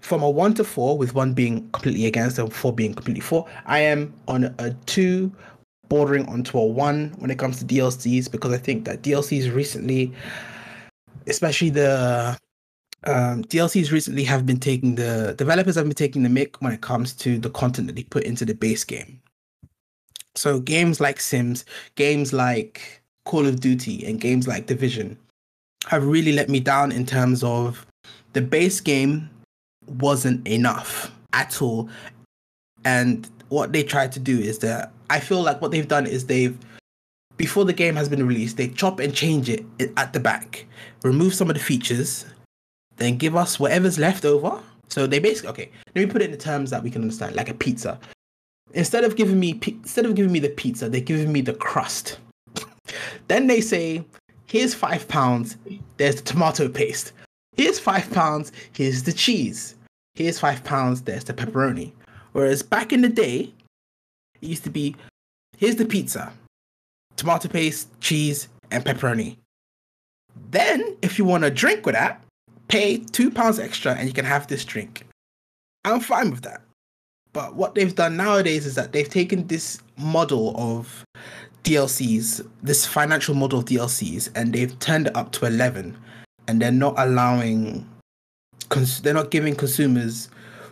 from 0.00 0.22
a 0.22 0.30
one 0.30 0.54
to 0.54 0.64
four, 0.64 0.96
with 0.96 1.14
one 1.14 1.34
being 1.34 1.70
completely 1.70 2.06
against 2.06 2.38
and 2.38 2.52
four 2.52 2.72
being 2.72 2.94
completely 2.94 3.20
for, 3.20 3.46
I 3.66 3.80
am 3.80 4.14
on 4.28 4.54
a 4.58 4.72
two, 4.86 5.30
bordering 5.88 6.26
onto 6.26 6.58
a 6.58 6.64
one 6.64 7.14
when 7.18 7.30
it 7.30 7.38
comes 7.38 7.58
to 7.58 7.64
DLCs 7.64 8.30
because 8.30 8.52
I 8.52 8.56
think 8.56 8.86
that 8.86 9.02
DLCs 9.02 9.54
recently, 9.54 10.12
especially 11.26 11.70
the 11.70 12.38
um, 13.04 13.44
DLCs 13.44 13.90
recently 13.90 14.24
have 14.24 14.44
been 14.44 14.60
taking 14.60 14.94
the 14.94 15.34
developers 15.38 15.76
have 15.76 15.86
been 15.86 15.94
taking 15.94 16.22
the 16.22 16.28
mic 16.28 16.60
when 16.60 16.72
it 16.72 16.82
comes 16.82 17.12
to 17.14 17.38
the 17.38 17.50
content 17.50 17.86
that 17.86 17.96
they 17.96 18.02
put 18.02 18.24
into 18.24 18.44
the 18.44 18.54
base 18.54 18.84
game. 18.84 19.20
So 20.34 20.60
games 20.60 21.00
like 21.00 21.20
Sims, 21.20 21.64
games 21.96 22.32
like 22.32 23.02
Call 23.24 23.46
of 23.46 23.60
Duty, 23.60 24.04
and 24.06 24.20
games 24.20 24.46
like 24.46 24.66
Division 24.66 25.18
have 25.86 26.06
really 26.06 26.32
let 26.32 26.48
me 26.48 26.60
down 26.60 26.92
in 26.92 27.06
terms 27.06 27.42
of 27.42 27.86
the 28.34 28.42
base 28.42 28.80
game 28.80 29.30
wasn't 29.86 30.46
enough 30.46 31.10
at 31.32 31.62
all. 31.62 31.88
And 32.84 33.28
what 33.48 33.72
they 33.72 33.82
tried 33.82 34.12
to 34.12 34.20
do 34.20 34.38
is 34.38 34.58
that 34.58 34.92
I 35.08 35.20
feel 35.20 35.42
like 35.42 35.60
what 35.60 35.70
they've 35.70 35.88
done 35.88 36.06
is 36.06 36.26
they've 36.26 36.56
before 37.36 37.64
the 37.64 37.72
game 37.72 37.96
has 37.96 38.06
been 38.06 38.26
released, 38.26 38.58
they 38.58 38.68
chop 38.68 39.00
and 39.00 39.14
change 39.14 39.48
it 39.48 39.64
at 39.96 40.12
the 40.12 40.20
back, 40.20 40.66
remove 41.02 41.32
some 41.32 41.48
of 41.48 41.56
the 41.56 41.62
features, 41.62 42.26
then 43.00 43.16
give 43.16 43.34
us 43.34 43.58
whatever's 43.58 43.98
left 43.98 44.24
over. 44.24 44.60
So 44.88 45.06
they 45.06 45.18
basically 45.18 45.50
okay. 45.50 45.70
Let 45.94 46.06
me 46.06 46.12
put 46.12 46.22
it 46.22 46.26
in 46.26 46.30
the 46.32 46.36
terms 46.36 46.70
that 46.70 46.82
we 46.82 46.90
can 46.90 47.02
understand, 47.02 47.34
like 47.34 47.48
a 47.48 47.54
pizza. 47.54 47.98
Instead 48.72 49.04
of 49.04 49.16
giving 49.16 49.40
me 49.40 49.58
instead 49.66 50.04
of 50.04 50.14
giving 50.14 50.32
me 50.32 50.38
the 50.38 50.50
pizza, 50.50 50.88
they're 50.88 51.00
giving 51.00 51.32
me 51.32 51.40
the 51.40 51.54
crust. 51.54 52.18
then 53.28 53.46
they 53.46 53.60
say, 53.60 54.04
"Here's 54.46 54.74
five 54.74 55.08
pounds. 55.08 55.56
There's 55.96 56.16
the 56.16 56.22
tomato 56.22 56.68
paste. 56.68 57.12
Here's 57.56 57.78
five 57.78 58.10
pounds. 58.12 58.52
Here's 58.72 59.02
the 59.02 59.12
cheese. 59.12 59.76
Here's 60.14 60.38
five 60.38 60.62
pounds. 60.62 61.02
There's 61.02 61.24
the 61.24 61.32
pepperoni." 61.32 61.92
Whereas 62.32 62.62
back 62.62 62.92
in 62.92 63.00
the 63.00 63.08
day, 63.08 63.52
it 64.40 64.48
used 64.48 64.64
to 64.64 64.70
be, 64.70 64.94
"Here's 65.56 65.76
the 65.76 65.86
pizza, 65.86 66.32
tomato 67.16 67.48
paste, 67.48 67.88
cheese, 68.00 68.48
and 68.70 68.84
pepperoni." 68.84 69.36
Then, 70.50 70.96
if 71.02 71.18
you 71.18 71.24
want 71.24 71.44
a 71.44 71.50
drink 71.50 71.86
with 71.86 71.94
that, 71.94 72.22
pay 72.70 72.98
two 72.98 73.30
pounds 73.30 73.58
extra 73.58 73.94
and 73.94 74.06
you 74.06 74.14
can 74.14 74.24
have 74.24 74.46
this 74.46 74.64
drink. 74.64 75.04
I'm 75.84 76.00
fine 76.00 76.30
with 76.30 76.42
that. 76.42 76.62
But 77.32 77.54
what 77.54 77.74
they've 77.74 77.94
done 77.94 78.16
nowadays 78.16 78.66
is 78.66 78.74
that 78.76 78.92
they've 78.92 79.08
taken 79.08 79.46
this 79.46 79.80
model 79.96 80.54
of 80.56 81.04
DLCs, 81.64 82.46
this 82.62 82.86
financial 82.86 83.34
model 83.34 83.60
of 83.60 83.64
DLCs, 83.66 84.30
and 84.34 84.52
they've 84.52 84.76
turned 84.78 85.08
it 85.08 85.16
up 85.16 85.32
to 85.32 85.46
11. 85.46 85.96
And 86.48 86.60
they're 86.60 86.72
not 86.72 86.94
allowing, 86.96 87.88
cons- 88.68 89.02
they're 89.02 89.14
not 89.14 89.30
giving 89.30 89.54
consumers 89.54 90.28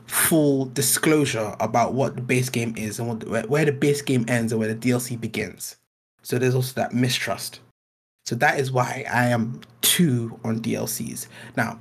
full 0.07 0.67
disclosure 0.67 1.55
about 1.61 1.95
what 1.95 2.17
the 2.17 2.23
base 2.23 2.49
game 2.49 2.75
is 2.77 2.99
and 2.99 3.09
what, 3.09 3.29
where, 3.29 3.43
where 3.47 3.65
the 3.65 3.73
base 3.73 4.03
game 4.03 4.25
ends 4.27 4.53
and 4.53 4.59
where 4.59 4.73
the 4.73 4.89
DLC 4.89 5.21
begins. 5.21 5.77
So 6.23 6.39
there's 6.39 6.55
also 6.55 6.75
that 6.75 6.93
mistrust. 6.93 7.61
So 8.29 8.37
that 8.37 8.61
is 8.61 8.71
why 8.71 9.07
I 9.11 9.29
am 9.29 9.59
two 9.81 10.39
on 10.45 10.61
DLCs. 10.61 11.29
Now, 11.57 11.79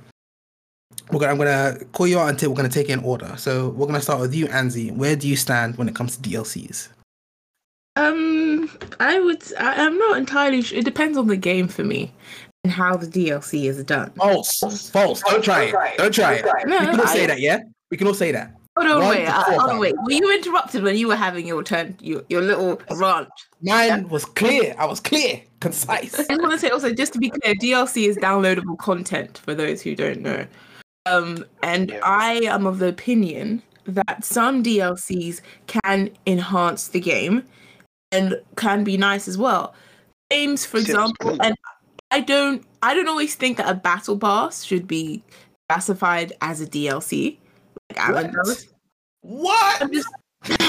we're 1.12 1.20
gonna, 1.20 1.32
I'm 1.32 1.36
gonna 1.36 1.84
call 1.92 2.06
you 2.06 2.18
out 2.18 2.30
until 2.30 2.48
we're 2.48 2.56
gonna 2.56 2.70
take 2.70 2.88
it 2.88 2.92
in 2.92 3.00
order. 3.00 3.34
So 3.36 3.68
we're 3.68 3.84
gonna 3.86 4.00
start 4.00 4.18
with 4.20 4.34
you, 4.34 4.46
Anzi. 4.46 4.90
Where 4.96 5.14
do 5.14 5.28
you 5.28 5.36
stand 5.36 5.76
when 5.76 5.90
it 5.90 5.94
comes 5.94 6.16
to 6.16 6.26
DLCs? 6.26 6.88
Um, 7.96 8.70
I 8.98 9.20
would. 9.20 9.42
I, 9.58 9.84
I'm 9.84 9.98
not 9.98 10.16
entirely 10.16 10.62
sure. 10.62 10.78
It 10.78 10.86
depends 10.86 11.18
on 11.18 11.26
the 11.26 11.36
game 11.36 11.68
for 11.68 11.84
me 11.84 12.14
and 12.64 12.72
how 12.72 12.96
the 12.96 13.06
DLC 13.06 13.64
is 13.64 13.84
done. 13.84 14.10
False, 14.12 14.88
false. 14.88 15.20
Don't 15.24 15.44
try 15.44 15.64
it. 15.64 15.98
Don't 15.98 16.14
try 16.14 16.36
it. 16.36 16.46
No, 16.66 16.80
We 16.80 16.86
can 16.86 17.00
all 17.00 17.06
say 17.08 17.24
I- 17.24 17.26
that, 17.26 17.40
yeah. 17.40 17.58
We 17.90 17.98
can 17.98 18.06
all 18.06 18.14
say 18.14 18.32
that. 18.32 18.54
Hold 18.78 18.90
on, 18.90 18.98
One 19.02 19.08
wait. 19.10 19.26
Uh, 19.26 19.42
hold 19.42 19.70
on, 19.70 19.78
wait. 19.80 19.94
Were 20.02 20.12
you 20.12 20.32
interrupted 20.32 20.82
when 20.82 20.96
you 20.96 21.08
were 21.08 21.16
having 21.16 21.46
your 21.46 21.62
turn? 21.62 21.94
Your 22.00 22.22
your 22.30 22.40
little 22.40 22.80
rant. 22.92 23.28
Mine 23.60 24.08
was 24.08 24.24
clear. 24.24 24.74
I 24.78 24.86
was 24.86 25.00
clear, 25.00 25.42
concise. 25.60 26.18
I 26.30 26.36
want 26.36 26.52
to 26.52 26.58
say 26.58 26.70
also, 26.70 26.92
just 26.92 27.12
to 27.14 27.18
be 27.18 27.30
clear, 27.30 27.54
DLC 27.54 28.08
is 28.08 28.16
downloadable 28.16 28.78
content 28.78 29.38
for 29.38 29.54
those 29.54 29.82
who 29.82 29.94
don't 29.94 30.20
know. 30.20 30.46
Um, 31.06 31.44
and 31.62 31.90
Yeah. 31.90 32.00
I 32.04 32.34
am 32.44 32.66
of 32.66 32.78
the 32.78 32.88
opinion 32.88 33.62
that 33.84 34.24
some 34.24 34.62
DLCs 34.62 35.40
can 35.66 36.10
enhance 36.26 36.88
the 36.88 37.00
game 37.00 37.42
and 38.12 38.40
can 38.56 38.84
be 38.84 38.96
nice 38.96 39.26
as 39.28 39.38
well. 39.38 39.74
Games, 40.30 40.66
for 40.66 40.76
example, 40.76 41.40
and 41.42 41.54
I 42.10 42.20
don't, 42.20 42.62
I 42.82 42.94
don't 42.94 43.08
always 43.08 43.34
think 43.34 43.56
that 43.56 43.68
a 43.68 43.74
battle 43.74 44.18
pass 44.18 44.62
should 44.62 44.86
be 44.86 45.22
classified 45.68 46.32
as 46.42 46.60
a 46.60 46.66
DLC, 46.66 47.38
like 47.90 47.98
Alan 47.98 48.26
What? 48.32 48.44
does. 48.44 48.68
What? 49.22 49.82
I'm 49.82 49.92
just, 49.92 50.08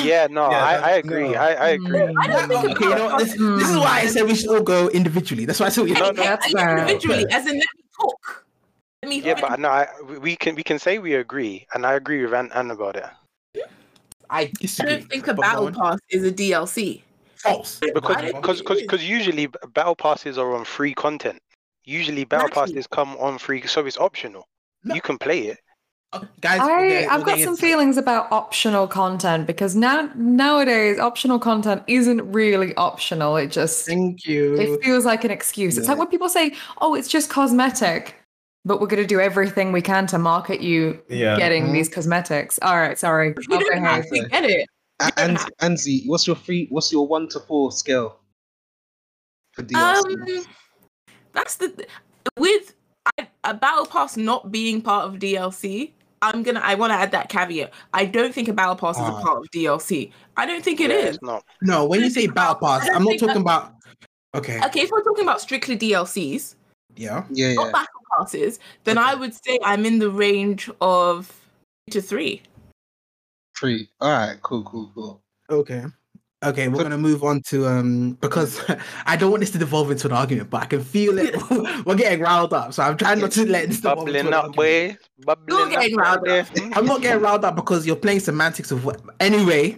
Yeah, 0.03 0.27
no, 0.30 0.49
Yeah, 0.49 0.63
I, 0.63 0.75
I 0.75 0.91
agree. 0.91 1.30
no. 1.30 1.39
I, 1.39 1.71
I 1.71 1.77
mm-hmm. 1.77 1.86
agree. 1.86 2.15
I 2.19 2.27
don't 2.27 2.49
think 2.49 2.77
Okay, 2.77 2.86
you 2.86 2.95
know? 2.95 3.17
This, 3.19 3.32
this 3.34 3.69
is 3.69 3.77
why 3.77 3.99
I 4.01 4.07
said 4.07 4.23
we 4.25 4.36
should 4.36 4.49
all 4.49 4.63
go 4.63 4.89
individually. 4.89 5.45
That's 5.45 5.59
why 5.59 5.67
I 5.67 5.69
said 5.69 5.86
we. 5.86 5.91
No, 5.91 6.11
no. 6.11 6.13
That's 6.13 6.53
I- 6.55 6.80
individually, 6.80 7.25
as 7.32 7.45
in 7.47 7.55
let 7.55 7.67
me 7.75 7.84
talk. 7.99 8.45
Let 9.03 9.09
me. 9.09 9.21
Yeah, 9.21 9.39
but 9.39 9.59
no, 9.59 9.69
I, 9.69 9.88
we- 10.07 10.17
we 10.19 10.36
can 10.36 10.55
we 10.55 10.63
can 10.63 10.80
say 10.80 10.99
we 10.99 11.15
agree, 11.15 11.67
and 11.73 11.86
I 11.86 11.93
agree 11.93 12.23
with 12.23 12.34
Anne, 12.34 12.51
Anne 12.53 12.71
about 12.71 12.95
it. 12.95 13.05
I 14.30 14.41
I 14.41 14.84
don't 14.84 15.09
think 15.09 15.27
a 15.27 15.34
battle 15.34 15.71
pass 15.71 15.99
is 16.09 16.23
a 16.23 16.32
DLC. 16.32 17.01
False. 17.36 17.80
Because 17.80 18.21
because 18.34 18.59
because 18.59 18.82
because 18.82 19.09
usually 19.09 19.47
battle 19.73 19.95
passes 19.95 20.38
are 20.38 20.53
on 20.55 20.65
free 20.65 20.93
content. 20.93 21.39
Usually 21.86 22.25
battle 22.25 22.47
Exactly. 22.47 22.73
passes 22.73 22.88
come 22.88 23.15
on 23.17 23.38
free, 23.38 23.65
so 23.65 23.86
it's 23.86 23.97
optional. 23.97 24.47
No. 24.84 24.95
You 24.95 25.01
can 25.01 25.17
play 25.17 25.47
it. 25.47 25.59
Uh, 26.12 26.22
guys, 26.41 26.60
I, 26.60 26.66
we're- 26.66 27.05
I've 27.05 27.20
we're 27.22 27.26
got 27.28 27.39
some 27.39 27.55
feelings 27.55 27.95
about 27.97 28.32
optional 28.32 28.88
content 28.88 29.45
because 29.45 29.76
now 29.76 30.10
nowadays 30.16 30.97
optional 30.97 31.38
content 31.38 31.84
isn't 31.88 32.22
really 32.32 32.74
optional. 32.76 33.38
It 33.38 33.51
just 33.51 33.86
Thank 33.86 34.26
you. 34.26 34.55
it 34.55 34.84
feels 34.84 35.05
like 35.05 35.24
an 35.24 35.30
excuse. 35.32 35.78
It's 35.78 35.88
like 35.88 35.99
when 35.99 36.07
people 36.07 36.28
say, 36.30 36.55
"Oh, 36.82 36.95
it's 36.95 37.07
just 37.10 37.30
cosmetic," 37.30 38.16
but 38.66 38.82
we're 38.82 38.88
going 38.88 39.03
to 39.03 39.07
do 39.07 39.20
everything 39.20 39.72
we 39.72 39.84
can 39.84 40.07
to 40.07 40.18
market 40.18 40.62
you 40.62 40.99
Yeah. 41.10 41.38
getting 41.38 41.68
Mhm. 41.68 41.74
these 41.74 41.89
cosmetics. 41.89 42.57
All 42.64 42.76
right, 42.78 42.97
sorry. 42.97 43.28
You 43.38 43.55
I'll 43.55 43.60
don't 43.60 43.84
have 43.84 44.10
to 44.10 44.28
get 44.30 44.45
it. 44.45 44.68
And 45.18 45.38
Anzi, 45.62 46.07
what's 46.07 46.26
your 46.26 46.36
free? 46.36 46.66
What's 46.72 46.91
your 46.91 47.07
one 47.07 47.28
to 47.30 47.39
four 47.39 47.72
scale 47.72 48.20
for 49.53 49.62
DLC? 49.62 50.38
Um, 50.39 50.45
that's 51.34 51.55
the 51.57 51.86
with 52.36 52.74
I, 53.18 53.28
a 53.43 53.53
battle 53.53 53.86
pass 53.86 54.18
not 54.18 54.51
being 54.51 54.82
part 54.82 55.05
of 55.07 55.20
DLC. 55.20 55.91
I'm 56.22 56.43
gonna. 56.43 56.59
I 56.61 56.76
want 56.76 56.91
to 56.91 56.95
add 56.95 57.11
that 57.11 57.30
caveat. 57.30 57.72
I 57.93 58.05
don't 58.05 58.34
think 58.34 58.47
a 58.47 58.53
battle 58.53 58.76
pass 58.76 58.95
is 58.97 59.01
Ah. 59.03 59.20
a 59.20 59.22
part 59.22 59.38
of 59.39 59.51
DLC. 59.51 60.11
I 60.38 60.45
don't 60.45 60.63
think 60.63 60.80
it 60.82 60.89
yeah, 60.91 60.97
is. 60.97 61.15
It's 61.15 61.24
not. 61.24 61.43
No, 61.61 61.86
when 61.86 62.01
you 62.01 62.09
say 62.09 62.28
battle 62.28 62.55
pass, 62.55 62.84
I 62.84 62.88
don't 62.88 62.95
I'm 62.97 63.03
not 63.03 63.11
talking 63.20 63.28
that- 63.28 63.38
about. 63.38 63.74
Okay. 64.36 64.59
Okay, 64.65 64.82
if 64.82 64.91
we're 64.91 65.03
talking 65.03 65.24
about 65.24 65.41
strictly 65.41 65.76
DLCs, 65.78 66.55
Yeah. 66.95 67.24
yeah, 67.32 67.53
not 67.53 67.65
yeah. 67.67 67.72
battle 67.72 68.01
passes, 68.17 68.59
then 68.84 68.97
I 68.97 69.15
would 69.15 69.34
say 69.34 69.57
I'm 69.63 69.86
in 69.86 69.97
the 69.99 70.09
range 70.11 70.70
of 70.82 71.34
two 71.89 71.99
to 71.99 72.07
three. 72.07 72.43
Free. 73.55 73.89
All 73.99 74.11
right. 74.11 74.38
Cool. 74.41 74.63
Cool. 74.63 74.91
Cool. 74.93 75.22
Okay. 75.49 75.84
Okay, 76.41 76.69
we're 76.69 76.77
So- 76.77 76.83
gonna 76.83 76.97
move 76.97 77.23
on 77.23 77.41
to 77.47 77.67
um 77.67 78.17
because 78.21 78.61
I 79.05 79.17
don't 79.17 79.29
want 79.29 79.41
this 79.41 79.51
to 79.51 79.57
devolve 79.57 79.91
into 79.91 80.07
an 80.07 80.13
argument, 80.13 80.49
but 80.49 80.61
I 80.63 80.65
can 80.67 80.81
feel 80.83 81.17
it. 81.19 81.35
we're 81.85 81.95
getting 81.95 82.21
riled 82.21 82.53
up, 82.53 82.73
so 82.73 82.83
I'm 82.83 82.95
trying 82.97 83.19
not 83.19 83.31
to 83.31 83.45
let 83.45 83.67
this 83.67 83.81
devolve 83.81 84.07
into 84.07 84.19
an 84.27 84.33
up, 84.33 84.45
argument. 84.45 84.55
boy. 84.55 84.97
Bubbling 85.25 85.61
up. 85.65 85.69
getting 85.81 85.97
right 85.97 86.21
riled 86.21 86.27
up. 86.29 86.47
I'm 86.77 86.85
not 86.85 87.01
getting 87.01 87.21
riled 87.21 87.43
up 87.43 87.55
because 87.57 87.85
you're 87.85 87.97
playing 87.97 88.21
semantics 88.21 88.71
of 88.71 88.85
what. 88.85 89.01
Anyway, 89.19 89.77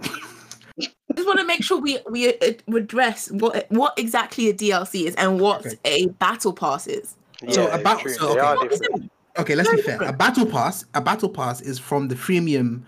I 0.80 1.14
just 1.16 1.28
want 1.28 1.40
to 1.40 1.46
make 1.46 1.64
sure 1.64 1.80
we 1.82 1.98
we 2.12 2.30
uh, 2.30 2.54
address 2.76 3.32
what 3.32 3.66
what 3.72 3.94
exactly 3.98 4.50
a 4.50 4.54
DLC 4.54 5.06
is 5.08 5.16
and 5.16 5.40
what 5.40 5.66
Okay. 5.66 5.78
a 5.86 6.08
battle 6.20 6.54
pass 6.54 6.86
is. 6.86 7.16
So 7.50 7.64
Yeah, 7.68 7.76
about- 7.80 8.08
so, 8.08 8.30
okay. 8.32 8.40
are 8.40 8.56
What 8.56 8.72
is 8.72 8.80
different. 8.82 9.06
it? 9.06 9.12
Okay, 9.42 9.56
let's 9.56 9.68
Very 9.70 9.82
be 9.82 9.88
fair. 9.88 10.02
A 10.04 10.14
battle 10.14 10.46
pass, 10.46 10.86
a 10.94 11.02
battle 11.02 11.30
pass 11.30 11.60
is 11.62 11.80
from 11.80 12.08
the 12.08 12.14
freemium. 12.16 12.84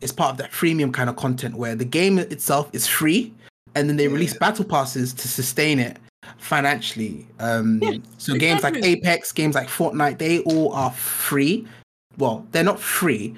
It's 0.00 0.12
part 0.12 0.30
of 0.32 0.36
that 0.38 0.52
freemium 0.52 0.92
kind 0.94 1.10
of 1.10 1.16
content 1.16 1.56
where 1.56 1.74
the 1.74 1.84
game 1.84 2.18
itself 2.18 2.68
is 2.72 2.86
free, 2.86 3.32
and 3.74 3.88
then 3.88 3.96
they 3.96 4.08
release 4.08 4.34
battle 4.36 4.64
passes 4.64 5.12
to 5.14 5.28
sustain 5.28 5.78
it 5.78 5.96
financially. 6.38 7.26
Um, 7.38 7.80
Yeah, 7.82 7.98
so 8.18 8.34
games 8.36 8.62
like. 8.62 8.76
Apex, 8.76 9.32
games 9.32 9.54
like 9.54 9.68
Fortnite, 9.68 10.18
they 10.18 10.40
all 10.40 10.72
are 10.72 10.92
free. 10.92 11.66
Well, 12.16 12.46
they're 12.52 12.64
not 12.64 12.80
free, 12.80 13.34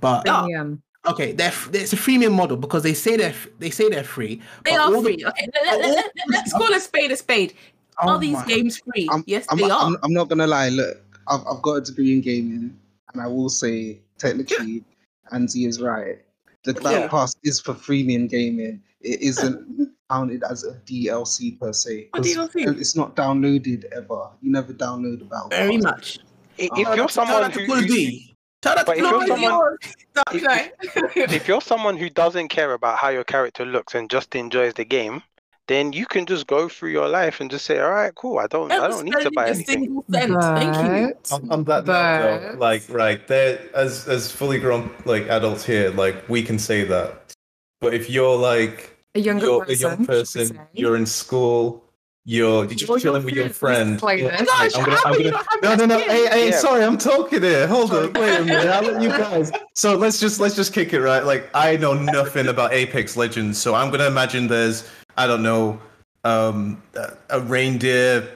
but 0.00 0.22
Yeah. 0.26 0.40
Premium. 0.42 0.82
okay, 1.06 1.32
they're 1.32 1.52
it's 1.72 1.92
a 1.92 1.96
freemium 1.96 2.32
model 2.32 2.56
because 2.56 2.82
they 2.82 2.94
say 2.94 3.16
they're 3.16 3.34
they 3.58 3.70
say 3.70 3.88
they're 3.88 4.04
free. 4.04 4.40
They 4.64 4.74
are 4.74 4.86
all 4.94 5.02
the- 5.02 5.14
free. 5.14 5.24
Okay, 5.24 5.48
let, 5.64 5.80
let, 5.80 5.90
let, 5.90 6.10
let, 6.28 6.44
us 6.46 6.52
call 6.58 6.72
a 6.72 6.80
spade 6.80 7.10
a 7.12 7.16
spade. 7.16 7.54
Oh 8.02 8.08
are 8.10 8.18
these 8.18 8.34
my- 8.34 8.46
games 8.46 8.78
free? 8.78 9.08
I'm, 9.12 9.24
yes, 9.26 9.46
I'm, 9.50 9.58
they 9.58 9.68
are. 9.70 9.80
I'm, 9.82 9.96
I'm 10.02 10.12
not 10.12 10.28
gonna 10.28 10.46
lie. 10.46 10.68
Look, 10.70 10.98
I've, 11.28 11.40
I've 11.46 11.62
got 11.62 11.74
a 11.74 11.80
degree 11.82 12.12
in 12.14 12.20
gaming, 12.20 12.76
and 13.12 13.22
I 13.22 13.26
will 13.26 13.48
say 13.48 13.98
technically, 14.18 14.84
Anzi 15.32 15.66
is 15.66 15.80
right. 15.80 16.18
The 16.64 16.74
battle 16.74 17.00
Yeah. 17.00 17.08
pass 17.08 17.34
is 17.42 17.60
for 17.60 17.72
freemium 17.74 18.28
gaming. 18.28 18.82
It 19.00 19.20
isn't 19.22 19.90
counted 20.10 20.42
as 20.50 20.64
a 20.64 20.74
DLC 20.86 21.58
per 21.58 21.72
se. 21.72 22.08
A 22.12 22.16
'cause 22.18 22.26
DLC? 22.26 22.78
It's 22.80 22.94
not 22.96 23.16
downloaded 23.16 23.84
ever. 23.92 24.28
You 24.42 24.50
never 24.52 24.72
download 24.74 25.22
about. 25.22 25.50
battle 25.50 25.68
Very 25.68 25.76
pass. 25.76 25.82
much. 25.84 26.18
I- 26.18 26.62
If 26.64 26.70
uh-huh. 26.72 26.80
you're 26.94 26.96
Shout 27.08 27.12
someone 27.12 27.44
out 27.44 27.52
to 27.54 27.60
who, 27.60 27.66
Call 27.66 27.76
who- 27.76 27.86
Duty. 27.86 28.36
Shout 28.62 28.76
out 28.76 28.80
to 28.80 28.86
But 28.86 28.96
if 28.98 29.02
you're 29.02 29.26
someone- 29.26 29.76
Dark 30.14 30.34
if- 30.34 31.32
if 31.32 31.48
you're 31.48 31.60
someone 31.62 31.96
who 31.96 32.10
doesn't 32.10 32.48
care 32.48 32.72
about 32.74 32.98
how 32.98 33.08
your 33.08 33.24
character 33.24 33.64
looks 33.64 33.94
and 33.94 34.10
just 34.10 34.34
enjoys 34.34 34.74
the 34.74 34.84
game, 34.84 35.22
then 35.68 35.92
you 35.92 36.04
can 36.06 36.26
just 36.26 36.46
go 36.46 36.68
through 36.68 36.90
your 36.90 37.08
life 37.08 37.40
and 37.40 37.50
just 37.50 37.64
say, 37.64 37.78
"All 37.78 37.90
right, 37.92 38.14
cool. 38.14 38.38
I 38.38 38.46
don't, 38.48 38.72
I 38.72 38.88
don't 38.88 39.04
need 39.04 39.14
to 39.20 39.30
buy 39.30 39.46
a 39.46 39.50
anything." 39.54 39.84
single 39.84 40.04
cent. 40.10 40.32
Thank 40.32 40.76
you. 40.76 41.14
But- 41.14 41.32
On, 41.32 41.50
on 41.52 41.64
that 41.64 41.86
note, 41.86 42.52
though, 42.52 42.58
like, 42.58 42.82
right, 42.88 43.26
there, 43.28 43.60
as 43.74 44.08
as 44.08 44.32
fully 44.32 44.58
grown 44.58 44.90
like 45.04 45.28
adults 45.28 45.64
here, 45.64 45.90
like 45.90 46.28
we 46.28 46.42
can 46.42 46.58
say 46.58 46.84
that. 46.84 47.34
But 47.80 47.94
if 47.94 48.10
you're 48.10 48.36
like 48.36 48.96
A 49.14 49.20
younger 49.20 49.46
you're 49.46 49.64
person. 49.64 49.74
a 49.86 49.88
young 49.88 50.06
person, 50.06 50.60
you're 50.72 50.96
in 50.96 51.06
school, 51.06 51.84
you're, 52.26 52.64
you're 52.64 52.66
just 52.66 52.88
You're 52.88 52.98
chilling 52.98 53.24
with 53.24 53.34
your 53.34 53.48
friend. 53.48 53.98
Play 53.98 54.22
Yeah. 54.22 54.44
Gosh, 54.44 54.72
I'm 54.76 54.84
gonna- 54.84 55.00
I'm 55.06 55.22
gonna- 55.22 55.44
no, 55.62 55.74
no, 55.76 55.86
no. 55.86 55.98
Hey, 56.00 56.26
hey, 56.26 56.48
Yeah. 56.50 56.58
sorry, 56.58 56.84
I'm 56.84 56.98
talking 56.98 57.42
here. 57.42 57.66
Hold 57.66 57.92
on, 57.92 58.12
wait 58.12 58.40
a 58.40 58.44
minute. 58.44 58.66
I'll 58.66 58.82
let 58.82 59.00
you 59.02 59.08
guys. 59.08 59.50
So 59.74 59.96
let's 59.96 60.20
just 60.20 60.40
let's 60.40 60.54
just 60.56 60.72
kick 60.74 60.92
it 60.92 61.00
right. 61.00 61.24
Like 61.24 61.48
I 61.54 61.76
know 61.78 61.94
nothing 61.94 62.48
about 62.48 62.72
Apex 62.74 63.16
Legends, 63.16 63.56
so 63.58 63.74
I'm 63.74 63.90
gonna 63.90 64.06
imagine 64.08 64.48
there's 64.48 64.86
I 65.20 65.26
don't 65.26 65.42
know 65.42 65.78
um, 66.24 66.82
a- 67.28 67.40
reindeer 67.40 68.26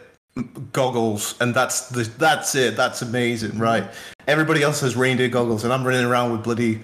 goggles, 0.72 1.34
and 1.40 1.54
that's 1.54 1.88
the 1.88 2.02
that's 2.18 2.54
it. 2.54 2.76
That's 2.76 3.00
amazing, 3.00 3.58
right? 3.58 3.84
Everybody 4.26 4.62
else 4.62 4.80
has 4.82 4.94
reindeer 4.96 5.28
goggles, 5.28 5.64
and 5.64 5.72
I'm 5.72 5.82
running 5.84 6.04
around 6.04 6.32
with 6.32 6.42
bloody 6.44 6.82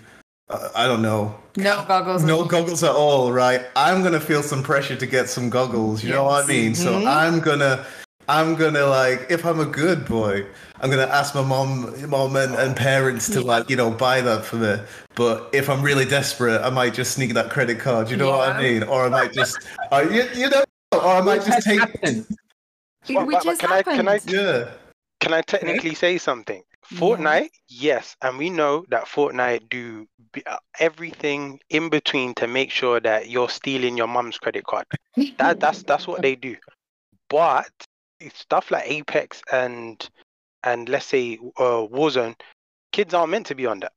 uh, 0.48 0.68
I 0.74 0.86
don't 0.86 1.02
know 1.02 1.34
No 1.56 1.84
goggles. 1.86 2.24
no 2.24 2.44
goggles 2.44 2.82
at 2.82 2.92
all, 2.94 3.30
right? 3.30 3.62
I'm 3.76 4.02
gonna 4.02 4.20
feel 4.20 4.42
some 4.42 4.62
pressure 4.62 4.96
to 4.96 5.06
get 5.06 5.28
some 5.28 5.50
goggles. 5.50 6.02
You 6.02 6.12
know 6.12 6.24
what 6.24 6.44
I 6.44 6.48
mean? 6.48 6.74
So 6.74 6.94
Mhm. 6.94 7.06
I'm 7.06 7.40
gonna, 7.40 7.84
I'm 8.30 8.54
gonna 8.54 8.86
like, 8.86 9.26
if 9.28 9.44
I'm 9.44 9.58
a 9.58 9.64
good 9.66 10.06
boy, 10.06 10.46
I'm 10.80 10.88
gonna 10.88 11.02
ask 11.02 11.34
my 11.34 11.42
mom, 11.42 12.08
mom 12.08 12.36
and, 12.36 12.54
and 12.54 12.76
parents 12.76 13.28
to 13.30 13.40
like, 13.40 13.68
you 13.68 13.74
know, 13.74 13.90
buy 13.90 14.20
that 14.20 14.44
for 14.44 14.54
me. 14.56 14.76
But 15.16 15.50
if 15.52 15.68
I'm 15.68 15.82
really 15.82 16.04
desperate, 16.04 16.62
I 16.62 16.70
might 16.70 16.94
just 16.94 17.12
sneak 17.12 17.34
that 17.34 17.50
credit 17.50 17.80
card. 17.80 18.08
You 18.08 18.16
know 18.16 18.30
what 18.30 18.50
I 18.50 18.62
mean? 18.62 18.84
Or 18.84 19.04
I 19.04 19.08
might 19.08 19.32
just, 19.32 19.58
uh, 19.90 20.06
you, 20.08 20.28
you 20.34 20.48
know, 20.48 20.62
or 20.92 21.04
I 21.06 21.20
might 21.22 21.44
just 21.44 21.66
take, 21.66 21.80
happened. 21.80 22.24
But- 23.12 23.26
Which 23.26 23.38
but- 23.38 23.46
has 23.46 23.58
but 23.58 23.58
can 23.58 23.72
I- 23.72 23.96
can 23.96 24.08
I- 24.08 24.20
yeah. 24.26 24.70
Can 25.18 25.34
I 25.34 25.42
technically 25.42 25.94
say 25.94 26.16
something? 26.16 26.62
Yeah. 26.90 26.98
Fortnite, 26.98 27.50
yes, 27.68 28.16
and 28.22 28.38
we 28.38 28.48
know 28.48 28.84
that 28.90 29.04
Fortnite 29.06 29.68
do 29.68 30.06
uh, 30.46 30.56
everything 30.78 31.60
in 31.68 31.88
between 31.88 32.34
to 32.34 32.46
make 32.46 32.70
sure 32.70 33.00
that 33.00 33.28
you're 33.28 33.48
stealing 33.48 33.96
your 33.96 34.06
mum's 34.06 34.38
credit 34.38 34.64
card. 34.64 34.86
That 35.38 35.58
that's 35.60 35.82
that's 35.82 36.06
what 36.06 36.22
they 36.22 36.36
do. 36.36 36.56
But 37.28 37.66
it's 37.68 37.86
stuff 38.34 38.70
like 38.70 38.84
Apex 38.90 39.42
and 39.52 40.08
and 40.64 40.88
let's 40.88 41.06
say 41.06 41.38
uh, 41.58 41.86
Warzone, 41.88 42.34
kids 42.92 43.14
aren't 43.14 43.30
meant 43.30 43.46
to 43.46 43.54
be 43.54 43.66
on 43.66 43.80
that. 43.80 43.92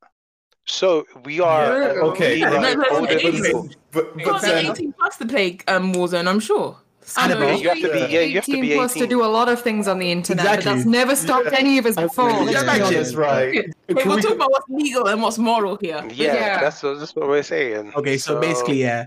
So 0.66 1.04
we 1.24 1.40
are 1.40 1.82
Yeah, 1.82 1.88
Okay, 2.00 2.36
being 2.36 2.48
no, 2.50 2.56
like 2.58 2.78
no, 2.78 2.82
no, 2.84 2.96
older 3.00 3.14
no, 3.16 3.20
no, 3.22 3.30
people. 3.30 3.68
But, 3.92 4.04
You 4.16 4.24
but 4.24 4.30
got 4.32 4.42
then, 4.42 4.64
be 4.64 4.70
18 4.70 4.92
plus 4.94 5.16
to 5.18 5.26
play 5.26 5.58
um, 5.68 5.92
Warzone, 5.92 6.26
I'm 6.26 6.40
sure. 6.40 6.78
Annabelle. 7.18 7.58
So- 7.58 7.62
You 7.62 7.68
have 7.68 7.80
to 7.82 7.92
be 7.92 7.98
yeah, 7.98 8.20
you 8.20 8.34
have 8.36 8.44
to 8.46 8.52
18 8.52 8.62
be 8.62 8.74
plus 8.74 8.94
to 8.94 9.06
do 9.06 9.22
a 9.22 9.26
lot 9.28 9.50
of 9.50 9.60
things 9.60 9.86
on 9.88 9.98
the 9.98 10.10
internet, 10.10 10.42
but 10.46 10.54
Exactly. 10.54 10.72
that's 10.74 10.86
never 10.86 11.14
stopped 11.14 11.48
Yeah. 11.52 11.58
any 11.58 11.76
of 11.76 11.84
us 11.84 11.96
before. 11.96 12.30
let's 12.32 12.46
let's 12.46 12.52
Yeah, 12.54 12.60
be 12.60 12.64
imagine. 12.64 12.82
honest. 12.96 12.96
honest, 12.96 13.16
right? 13.16 13.74
We're 13.90 13.94
we- 14.16 14.22
talking 14.22 14.36
about 14.36 14.50
what's 14.52 14.68
legal 14.70 15.06
and 15.08 15.20
what's 15.20 15.36
moral 15.36 15.76
here. 15.82 16.02
Yeah, 16.10 16.32
Yeah. 16.34 16.60
that's 16.60 16.82
what, 16.82 16.98
that's 16.98 17.14
what 17.14 17.28
we're 17.28 17.42
saying. 17.42 17.92
Okay, 17.94 18.16
so, 18.16 18.40
basically, 18.40 18.80
yeah. 18.80 19.04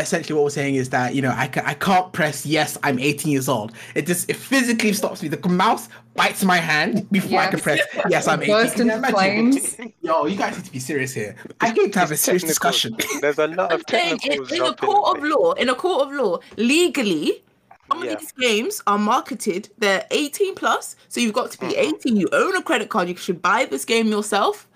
Essentially, 0.00 0.34
what 0.34 0.44
we're 0.44 0.50
saying 0.50 0.74
is 0.74 0.90
that 0.90 1.14
you 1.14 1.22
know 1.22 1.32
I, 1.36 1.46
ca- 1.48 1.62
I 1.64 1.74
can't 1.74 2.12
press 2.12 2.44
yes. 2.46 2.76
I'm 2.82 2.98
18 2.98 3.30
years 3.30 3.48
old. 3.48 3.72
It 3.94 4.06
just 4.06 4.28
it 4.30 4.36
physically 4.36 4.92
stops 4.92 5.22
me. 5.22 5.28
The 5.28 5.48
mouse 5.48 5.88
bites 6.14 6.44
my 6.44 6.56
hand 6.58 7.08
before 7.10 7.38
I 7.40 7.46
can 7.48 7.60
press 7.60 7.80
yes. 8.08 8.26
I'm 8.28 8.42
18. 8.42 8.54
Burst 8.54 8.74
Can 8.76 8.86
you 8.86 8.92
into 8.94 9.08
imagine? 9.08 9.52
flames. 9.52 9.76
Yo, 10.02 10.26
you 10.26 10.36
guys 10.36 10.56
need 10.56 10.64
to 10.66 10.72
be 10.72 10.78
serious 10.80 11.12
here. 11.14 11.36
I 11.60 11.70
hate 11.70 11.92
to 11.92 11.98
have 11.98 12.10
a 12.10 12.16
serious 12.16 12.42
technical. 12.42 12.70
discussion. 12.70 12.96
There's 13.20 13.38
a 13.38 13.46
lot 13.48 13.72
of 13.72 13.82
saying 13.88 14.18
in, 14.24 14.32
in 14.54 14.62
a 14.62 14.74
court 14.74 15.16
of 15.18 15.22
law, 15.24 15.52
in 15.52 15.68
a 15.68 15.74
court 15.74 16.08
of 16.08 16.12
law, 16.12 16.38
legally, 16.56 17.42
some 17.90 18.04
Yeah. 18.04 18.12
of 18.12 18.20
these 18.20 18.32
games 18.32 18.82
are 18.86 18.98
marketed. 18.98 19.68
They're 19.78 20.06
18 20.10 20.54
plus, 20.54 20.96
so 21.08 21.20
you've 21.20 21.32
got 21.32 21.50
to 21.52 21.58
be 21.58 21.66
Mhm. 21.74 21.94
18. 21.94 22.16
You 22.16 22.28
own 22.32 22.56
a 22.56 22.62
credit 22.62 22.88
card. 22.88 23.08
You 23.08 23.16
should 23.16 23.42
buy 23.42 23.64
this 23.64 23.84
game 23.84 24.08
yourself. 24.08 24.68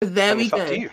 There 0.00 0.30
And 0.30 0.38
we 0.38 0.44
it's 0.46 0.52
go. 0.52 0.88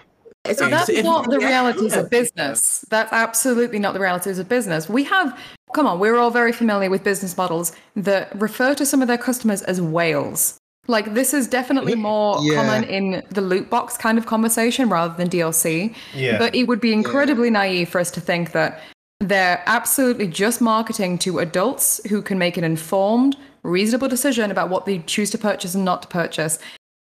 Up 0.46 0.50
to 0.50 0.50
you. 0.50 0.52
It's 0.52 0.60
So 0.60 0.70
that's 0.70 0.90
if- 0.90 1.04
not 1.06 1.30
the 1.30 1.40
Yeah. 1.40 1.48
realities 1.48 1.94
Yeah. 1.94 2.00
of 2.02 2.10
business. 2.10 2.86
That's 2.90 3.12
absolutely 3.14 3.80
not 3.80 3.94
the 3.94 4.00
realities 4.00 4.40
of 4.40 4.48
business. 4.50 4.90
We 4.90 5.04
have, 5.06 5.38
come 5.74 5.88
on, 5.88 6.00
we're 6.00 6.18
all 6.18 6.32
very 6.32 6.52
familiar 6.52 6.90
with 6.90 7.04
business 7.04 7.36
models 7.38 7.72
that 7.96 8.30
refer 8.40 8.74
to 8.76 8.86
some 8.86 9.02
of 9.02 9.08
their 9.08 9.18
customers 9.18 9.62
as 9.64 9.82
whales. 9.82 10.58
Like 10.88 11.14
this 11.14 11.34
is 11.34 11.48
definitely 11.48 11.94
more 11.96 12.40
Yeah. 12.42 12.56
common 12.56 12.84
in 12.86 13.22
the 13.30 13.42
loot 13.42 13.70
box 13.70 13.96
kind 13.98 14.18
of 14.18 14.26
conversation 14.26 14.90
rather 14.90 15.14
than 15.16 15.30
DLC. 15.30 15.94
Yeah. 16.16 16.38
But 16.40 16.56
it 16.56 16.64
would 16.64 16.82
be 16.82 16.94
incredibly 16.94 17.50
naive 17.52 17.90
for 17.90 18.00
us 18.02 18.10
to 18.12 18.22
think 18.22 18.54
that 18.54 18.80
they're 19.20 19.62
absolutely 19.68 20.28
just 20.28 20.62
marketing 20.62 21.18
to 21.20 21.40
adults 21.40 22.00
who 22.10 22.22
can 22.22 22.40
make 22.40 22.56
an 22.58 22.64
informed, 22.64 23.36
reasonable 23.64 24.08
decision 24.08 24.50
about 24.50 24.70
what 24.70 24.86
they 24.86 25.00
choose 25.00 25.30
to 25.32 25.38
purchase 25.38 25.76
and 25.76 25.84
not 25.86 26.02
to 26.04 26.08
purchase. 26.08 26.58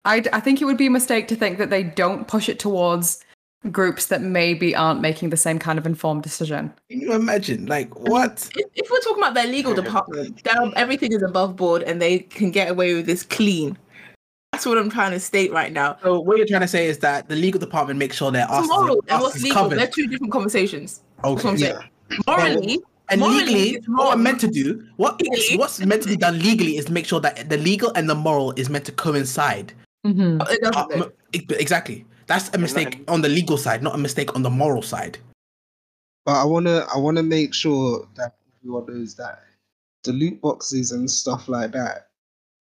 I, 0.07 0.23
I 0.33 0.41
think 0.41 0.63
it 0.63 0.65
would 0.65 0.79
be 0.79 0.87
a 0.87 0.91
mistake 0.91 1.29
to 1.29 1.37
think 1.37 1.59
that 1.59 1.69
they 1.71 1.83
don't 1.83 2.27
push 2.27 2.49
it 2.49 2.59
towards 2.59 3.23
groups 3.73 4.07
that 4.07 4.23
maybe 4.23 4.75
aren't 4.75 5.01
making 5.01 5.31
the 5.31 5.37
same 5.37 5.59
kind 5.59 5.79
of 5.79 5.87
informed 5.87 6.23
decision. 6.23 6.73
Can 6.91 7.01
you 7.01 7.13
imagine? 7.13 7.67
Like 7.67 7.95
what? 7.99 8.49
If, 8.57 8.67
if 8.75 8.91
we're 8.91 9.01
talking 9.01 9.23
about 9.23 9.35
their 9.35 9.47
legal 9.47 9.75
department, 9.75 10.41
everything 10.77 11.13
is 11.13 11.23
above 11.23 11.57
board 11.57 11.83
and 11.83 12.01
they 12.01 12.21
can 12.21 12.51
get 12.51 12.71
away 12.71 12.95
with 12.95 13.07
this 13.07 13.23
clean. 13.23 13.77
That's 14.53 14.65
what 14.65 14.79
I'm 14.79 14.89
trying 14.91 15.11
to 15.13 15.21
state 15.21 15.53
right 15.53 15.73
now. 15.73 15.99
So 16.03 16.21
what 16.21 16.39
you're 16.39 16.47
trying 16.47 16.63
to 16.63 16.69
say 16.69 16.87
is 16.87 16.99
that 16.99 17.29
the 17.29 17.37
legal 17.37 17.61
department 17.61 17.99
makes 17.99 18.17
sure 18.17 18.31
their 18.31 18.47
What's 18.47 18.59
asses, 18.61 18.69
moral 18.71 19.05
and 19.09 19.21
what's 19.21 19.43
legal? 19.43 19.63
covered. 19.63 19.79
They're 19.79 19.87
two 19.87 20.07
different 20.07 20.33
conversations. 20.33 21.03
That's 21.23 21.29
what 21.29 21.39
Okay. 21.41 21.49
I'm 21.51 21.59
saying. 21.59 21.77
Morally, 22.27 22.81
And 23.11 23.21
morally, 23.21 23.45
legally, 23.45 23.83
what 23.89 24.17
we're 24.17 24.23
meant 24.23 24.41
to 24.41 24.49
do, 24.49 24.83
what 24.97 25.21
Legally. 25.21 25.59
what's 25.59 25.81
meant 25.81 26.03
to 26.05 26.09
be 26.09 26.17
done 26.17 26.39
legally 26.39 26.77
is 26.77 26.89
make 26.89 27.05
sure 27.05 27.21
that 27.21 27.49
the 27.51 27.57
legal 27.59 27.93
and 27.97 28.09
the 28.09 28.15
moral 28.15 28.53
is 28.57 28.71
meant 28.71 28.85
to 28.87 28.93
coincide. 28.93 29.73
Mm-hmm. 30.07 30.41
It 30.51 30.61
doesn't. 30.63 30.77
Uh, 30.77 30.87
though. 30.89 31.13
m- 31.35 31.45
exactly. 31.59 32.07
That's 32.27 32.51
a 32.55 32.59
mistake 32.59 32.91
then- 32.93 33.05
on 33.15 33.23
the 33.23 33.29
legal 33.29 33.57
side, 33.57 33.83
not 33.83 33.95
a 33.95 33.99
mistake 33.99 34.35
on 34.35 34.43
the 34.43 34.51
moral 34.51 34.83
side. 34.83 35.19
But 36.25 36.41
I 36.43 36.45
wanna 36.45 36.87
I 36.93 36.99
wanna 36.99 37.23
make 37.23 37.55
sure 37.55 38.07
that 38.17 38.35
everyone 38.61 38.87
knows 38.89 39.15
that 39.17 39.43
the 40.05 40.13
loot 40.13 40.41
boxes 40.41 40.93
and 40.93 41.09
stuff 41.11 41.49
like 41.49 41.73
that 41.73 42.09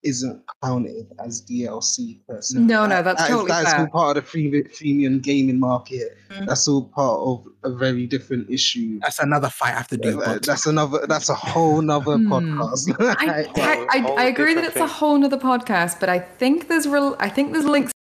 isn't 0.03 0.39
counted 0.63 1.07
as 1.25 1.41
DLC 1.41 2.19
per 2.27 2.39
se. 2.39 2.59
No, 2.59 2.85
no, 2.85 3.01
that's 3.01 3.19
that 3.19 3.23
is- 3.23 3.29
totally 3.35 3.47
that 3.47 3.65
is 3.65 3.71
fair. 3.73 3.79
all 3.81 3.87
part 3.87 4.17
of 4.17 4.23
the 4.23 4.29
free, 4.29 4.61
premium 4.77 5.19
gaming 5.19 5.59
market. 5.59 6.15
Mm. 6.29 6.45
That's 6.45 6.67
all 6.67 6.83
part 6.89 7.19
of 7.21 7.47
a 7.63 7.75
very 7.75 8.05
different 8.05 8.47
issue. 8.51 8.99
That's 9.01 9.17
another 9.17 9.49
fight 9.49 9.73
I 9.73 9.77
have 9.77 9.87
to 9.87 9.97
do. 9.97 10.17
But 10.17 10.43
That's 10.45 10.67
another. 10.67 11.07
That's 11.07 11.29
a 11.29 11.33
whole 11.33 11.81
nother 11.81 12.17
Hmm. 12.17 12.31
podcast. 12.31 12.95
I, 12.99 13.47
I, 13.55 13.87
I, 13.89 13.99
I 14.11 14.23
agree 14.25 14.53
that 14.53 14.61
different 14.61 14.85
it's 14.85 14.91
a 14.91 14.95
whole 14.99 15.17
nother 15.17 15.37
podcast, 15.39 15.99
but 15.99 16.07
I 16.09 16.19
think 16.19 16.67
there's 16.67 16.87
real. 16.87 17.15
I 17.19 17.29
think 17.29 17.51
there's 17.53 17.65
links. 17.65 17.91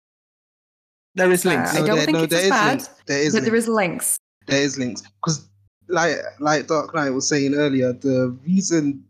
There 1.15 1.31
is 1.31 1.45
links. 1.45 1.75
I 1.75 1.87
don't 1.87 1.97
there, 1.97 2.05
think 2.07 2.19
it's 2.19 2.31
there 2.33 2.41
as 2.41 2.45
is 2.45 2.51
bad, 2.51 2.69
links. 2.77 2.89
There 3.07 3.19
is 3.23 3.33
but 3.35 3.43
links. 3.43 3.47
there 3.47 3.57
is 3.57 3.69
links. 3.69 4.19
there 4.47 4.63
is 4.63 4.79
links 4.79 5.03
because 5.03 5.49
like 5.89 6.17
like 6.41 6.67
Dark 6.67 6.95
Knight 6.95 7.11
was 7.11 7.29
saying 7.29 7.55
earlier, 7.55 7.93
the 7.93 8.37
reason 8.47 9.05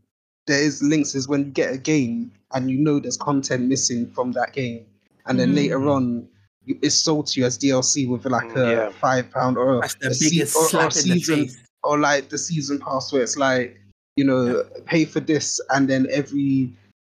there 0.47 0.63
is 0.63 0.83
links 0.83 1.15
is 1.15 1.29
when 1.29 1.47
you 1.47 1.51
get 1.51 1.73
a 1.73 1.79
game 1.79 2.31
and 2.53 2.71
you 2.71 2.79
know 2.79 2.99
there's 3.01 3.17
content 3.17 3.65
missing 3.69 4.11
from 4.11 4.33
that 4.33 4.53
game, 4.53 4.85
and 5.27 5.39
then 5.39 5.53
Mhm. 5.53 5.57
later 5.57 5.89
on 5.89 6.29
it's 6.67 6.95
sold 6.95 7.27
to 7.29 7.41
you 7.41 7.47
as 7.47 7.59
DLC 7.59 8.07
with 8.09 8.25
like 8.27 8.51
a 8.53 8.55
Mm, 8.55 8.71
Yeah. 8.73 8.89
five 9.01 9.31
pound 9.31 9.57
or 9.59 9.81
That's 9.83 9.95
the 9.97 10.09
a 10.09 10.15
se- 10.15 10.31
biggest 10.31 10.57
or- 10.57 10.63
or 10.63 10.69
slap 10.69 10.83
in 10.83 10.89
the 10.89 11.01
season 11.21 11.37
face. 11.49 11.57
or 11.83 11.99
like 11.99 12.29
the 12.31 12.39
season 12.39 12.79
pass 12.79 13.13
where 13.13 13.23
it's 13.23 13.37
like 13.37 13.79
you 14.17 14.25
know 14.25 14.65
pay 14.87 15.05
for 15.05 15.21
this 15.21 15.61
and 15.71 15.89
then 15.89 16.07
every 16.11 16.73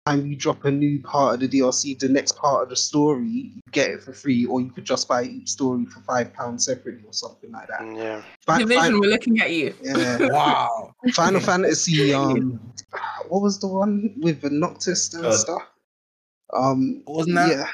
time 0.05 0.25
you 0.27 0.35
drop 0.35 0.63
a 0.65 0.71
new 0.71 1.01
part 1.01 1.33
of 1.35 1.39
the 1.39 1.47
DLC, 1.59 1.97
the 1.97 2.07
next 2.07 2.37
part 2.37 2.61
of 2.63 2.69
the 2.69 2.75
story, 2.75 3.25
you 3.27 3.61
get 3.71 3.89
it 3.89 4.03
for 4.03 4.13
free, 4.13 4.45
or 4.45 4.61
you 4.61 4.69
could 4.69 4.85
just 4.85 5.07
buy 5.07 5.23
each 5.23 5.49
story 5.49 5.85
for 5.85 5.99
five 6.01 6.31
pounds 6.33 6.65
separately 6.65 7.03
or 7.07 7.13
something 7.13 7.51
like 7.51 7.67
that. 7.67 7.81
Yeah. 7.95 8.21
Fi- 8.45 8.59
Division, 8.59 8.83
fi- 8.93 8.99
we're 8.99 9.09
looking 9.09 9.39
at 9.39 9.51
you. 9.51 9.73
yeah. 9.81 10.17
Wow. 10.31 10.93
Final 11.13 11.41
Fantasy. 11.41 12.13
Um, 12.13 12.59
what 13.29 13.41
was 13.41 13.59
the 13.59 13.67
one 13.67 14.13
with 14.21 14.41
the 14.41 14.49
Noctis 14.51 15.13
and 15.15 15.25
Uh, 15.25 15.31
stuff? 15.31 15.61
Um, 16.55 17.01
Wasn't 17.07 17.35
that? 17.35 17.49
yeah, 17.49 17.67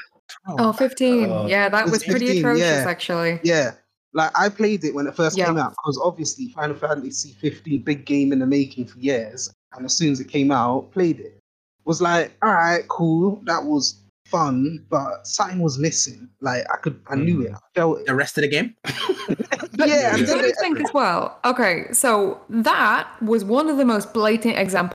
Oh, 0.58 0.72
15. 0.72 1.30
Uh, 1.30 1.44
yeah, 1.46 1.68
that 1.68 1.84
was 1.84 1.92
was 1.92 2.04
pretty 2.04 2.26
15, 2.26 2.38
atrocious, 2.42 2.62
yeah. 2.64 2.84
actually. 2.88 3.40
yeah. 3.44 3.72
Like 4.14 4.30
I 4.38 4.48
played 4.48 4.84
it 4.84 4.94
when 4.94 5.06
it 5.06 5.14
first 5.14 5.36
Yeah. 5.36 5.46
came 5.46 5.58
out 5.58 5.70
because 5.70 6.00
obviously 6.02 6.48
Final 6.48 6.76
Fantasy 6.76 7.32
15, 7.40 7.82
big 7.82 8.04
game 8.06 8.32
in 8.32 8.38
the 8.38 8.46
making 8.46 8.86
for 8.86 8.98
years, 8.98 9.52
and 9.74 9.84
as 9.84 9.94
soon 9.94 10.12
as 10.12 10.20
it 10.20 10.28
came 10.28 10.50
out, 10.50 10.90
played 10.92 11.20
it. 11.20 11.38
Was 11.84 12.00
like, 12.00 12.32
all 12.42 12.52
right, 12.52 12.86
cool, 12.88 13.40
that 13.46 13.64
was 13.64 13.96
fun, 14.26 14.84
but 14.88 15.26
something 15.26 15.58
was 15.58 15.78
missing. 15.78 16.28
Like 16.40 16.64
I 16.72 16.76
could, 16.76 17.00
I 17.08 17.16
knew 17.16 17.42
it, 17.42 17.52
I 17.52 17.58
felt 17.74 18.00
it. 18.00 18.06
The 18.06 18.14
rest 18.14 18.38
of 18.38 18.42
the 18.42 18.48
game? 18.48 18.74
But 18.84 19.88
Yeah, 19.88 20.10
and 20.14 20.18
do 20.18 20.26
then 20.26 20.38
you 20.44 20.54
think 20.60 20.80
as 20.80 20.92
well? 20.94 21.38
Okay, 21.44 21.86
so 21.92 22.40
that 22.48 23.08
was 23.22 23.44
one 23.44 23.68
of 23.68 23.76
the 23.78 23.84
most 23.84 24.12
blatant 24.14 24.56
examples 24.58 24.94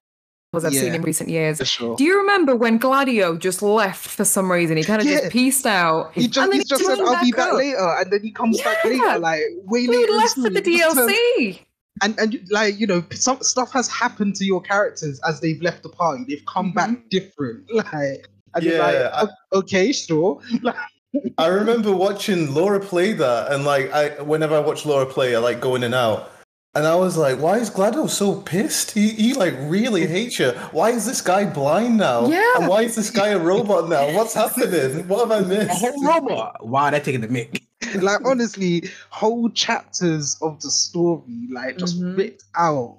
I've 0.54 0.74
seen 0.74 0.96
in 0.96 1.02
recent 1.02 1.30
years. 1.30 1.60
Sure. 1.68 1.96
Do 1.98 2.04
you 2.04 2.18
remember 2.18 2.56
when 2.56 2.78
Gladio 2.78 3.38
just 3.38 3.62
left 3.62 4.08
for 4.08 4.24
some 4.24 4.52
reason? 4.52 4.78
He 4.78 4.84
kind 4.84 5.02
of 5.02 5.08
Yeah. 5.08 5.20
just 5.20 5.32
pieced 5.32 5.66
out. 5.68 6.12
He 6.14 6.28
just, 6.28 6.38
and 6.38 6.52
then 6.54 6.60
he 6.62 6.64
just 6.66 6.84
said, 6.86 7.00
"I'll 7.00 7.24
be 7.24 7.32
back 7.32 7.38
back 7.38 7.48
up. 7.50 7.58
later," 7.58 7.78
and 8.00 8.12
then 8.12 8.22
he 8.24 8.32
comes 8.32 8.60
back 8.62 8.84
later, 8.84 9.20
like 9.20 9.42
way 9.66 9.82
He 9.82 9.88
later. 9.88 10.12
in 10.14 10.18
left 10.18 10.36
for 10.36 10.50
the 10.50 10.62
story. 10.62 10.72
He 10.72 10.78
just 10.80 10.96
turned- 10.96 11.10
DLC. 11.10 11.60
And 12.02 12.18
and 12.20 12.40
like 12.50 12.80
you 12.80 12.88
know 12.88 13.04
some 13.12 13.42
stuff 13.42 13.72
has 13.72 13.88
happened 13.88 14.36
to 14.36 14.46
your 14.46 14.62
characters 14.62 15.20
as 15.28 15.40
they've 15.40 15.62
left 15.62 15.84
the 15.84 15.90
party 15.90 16.24
they've 16.28 16.46
come 16.46 16.72
back 16.74 16.90
mm-hmm. 16.90 17.08
different 17.10 17.64
like 17.74 18.28
and 18.54 18.64
you're 18.64 18.78
Yeah, 18.78 19.10
like, 19.22 19.30
"O- 19.30 19.60
okay 19.60 19.92
sure 19.92 20.42
like, 20.62 20.76
I 21.38 21.48
remember 21.48 21.92
watching 21.92 22.54
Laura 22.54 22.80
play 22.80 23.14
that, 23.14 23.52
and 23.52 23.64
like 23.66 23.92
I, 23.92 24.22
whenever 24.22 24.56
I 24.56 24.60
watch 24.60 24.86
Laura 24.86 25.06
play, 25.06 25.36
I 25.36 25.40
like 25.40 25.62
go 25.62 25.76
in 25.76 25.84
and 25.84 25.96
out, 25.96 26.32
and 26.76 26.86
I 26.86 26.96
was 26.96 27.18
like, 27.18 27.40
"Why 27.40 27.58
is 27.58 27.70
Gladio 27.70 28.08
so 28.08 28.42
pissed? 28.42 28.92
He, 28.92 29.10
he 29.10 29.34
like 29.34 29.56
really 29.62 30.06
hates 30.06 30.38
you. 30.40 30.52
Why 30.72 30.92
is 30.92 31.06
this 31.06 31.22
guy 31.22 31.46
blind 31.46 31.98
now? 31.98 32.28
Yeah. 32.28 32.58
And 32.58 32.68
why 32.68 32.84
is 32.84 32.96
this 32.96 33.10
guy 33.10 33.30
a 33.30 33.40
robot 33.40 33.90
now? 33.90 34.14
What's 34.14 34.34
happening? 34.34 35.08
What 35.08 35.30
have 35.30 35.46
I 35.46 35.48
missed?" 35.48 35.72
whole 35.72 36.04
robot. 36.04 36.68
Wow, 36.68 36.90
they're 36.90 37.00
taking 37.00 37.22
the 37.22 37.30
mic. 37.30 37.64
like 38.02 38.20
honestly 38.26 38.84
whole 39.10 39.50
chapters 39.50 40.38
of 40.42 40.60
the 40.62 40.70
story 40.70 41.48
like 41.52 41.78
just 41.78 42.00
Mhm. 42.02 42.18
ripped 42.18 42.44
out 42.56 42.98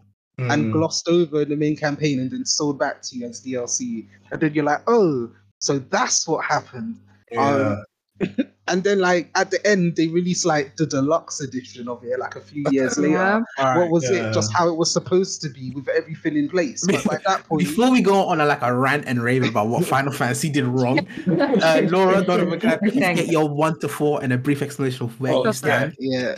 and 0.50 0.68
Mm. 0.68 0.72
glossed 0.72 1.08
over 1.08 1.42
in 1.42 1.48
the 1.48 1.56
main 1.56 1.76
campaign 1.76 2.20
and 2.20 2.30
then 2.30 2.44
sold 2.44 2.78
back 2.78 3.02
to 3.02 3.16
you 3.16 3.26
as 3.26 3.40
DLC 3.42 4.06
and 4.30 4.40
then 4.40 4.54
you're 4.54 4.64
like 4.64 4.82
oh 4.86 5.30
so 5.58 5.78
that's 5.78 6.26
what 6.28 6.44
happened 6.44 6.96
Yeah. 7.30 7.76
and 8.68 8.84
then 8.84 8.98
like 9.00 9.30
at 9.34 9.50
the 9.50 9.66
end 9.66 9.96
they 9.96 10.08
released 10.08 10.44
like 10.44 10.76
the 10.76 10.86
deluxe 10.86 11.40
edition 11.40 11.88
of 11.88 12.02
it 12.04 12.18
like 12.18 12.36
a 12.36 12.40
few 12.40 12.64
years 12.70 12.98
later 12.98 13.42
Yeah. 13.58 13.78
what 13.78 13.90
was 13.90 14.04
yeah. 14.10 14.28
it? 14.30 14.34
Just 14.34 14.52
how 14.52 14.68
it 14.68 14.76
was 14.76 14.90
supposed 14.92 15.40
to 15.42 15.48
be 15.48 15.70
with 15.70 15.88
everything 15.88 16.36
in 16.36 16.48
place. 16.48 16.86
But 16.86 17.04
by 17.04 17.18
that 17.26 17.44
point, 17.44 17.60
Before 17.60 17.90
we 17.90 18.02
go 18.02 18.24
on 18.26 18.40
a, 18.40 18.46
like 18.46 18.62
a 18.62 18.74
rant 18.74 19.04
and 19.06 19.22
rave 19.22 19.44
about 19.44 19.68
what 19.68 19.84
Final 19.96 20.12
Fantasy 20.12 20.50
did 20.50 20.64
wrong, 20.64 21.00
uh, 21.28 21.82
Laura, 21.88 22.22
Donovan, 22.24 22.60
can 22.60 22.70
I 22.70 22.76
please 22.76 22.94
get 22.94 23.28
your 23.28 23.48
one 23.48 23.78
to 23.80 23.88
four 23.88 24.22
and 24.22 24.32
a 24.32 24.38
brief 24.38 24.62
explanation 24.62 25.06
of 25.06 25.20
where 25.20 25.32
Oh, 25.32 25.44
you 25.44 25.52
stand? 25.52 25.96
yeah, 25.98 26.34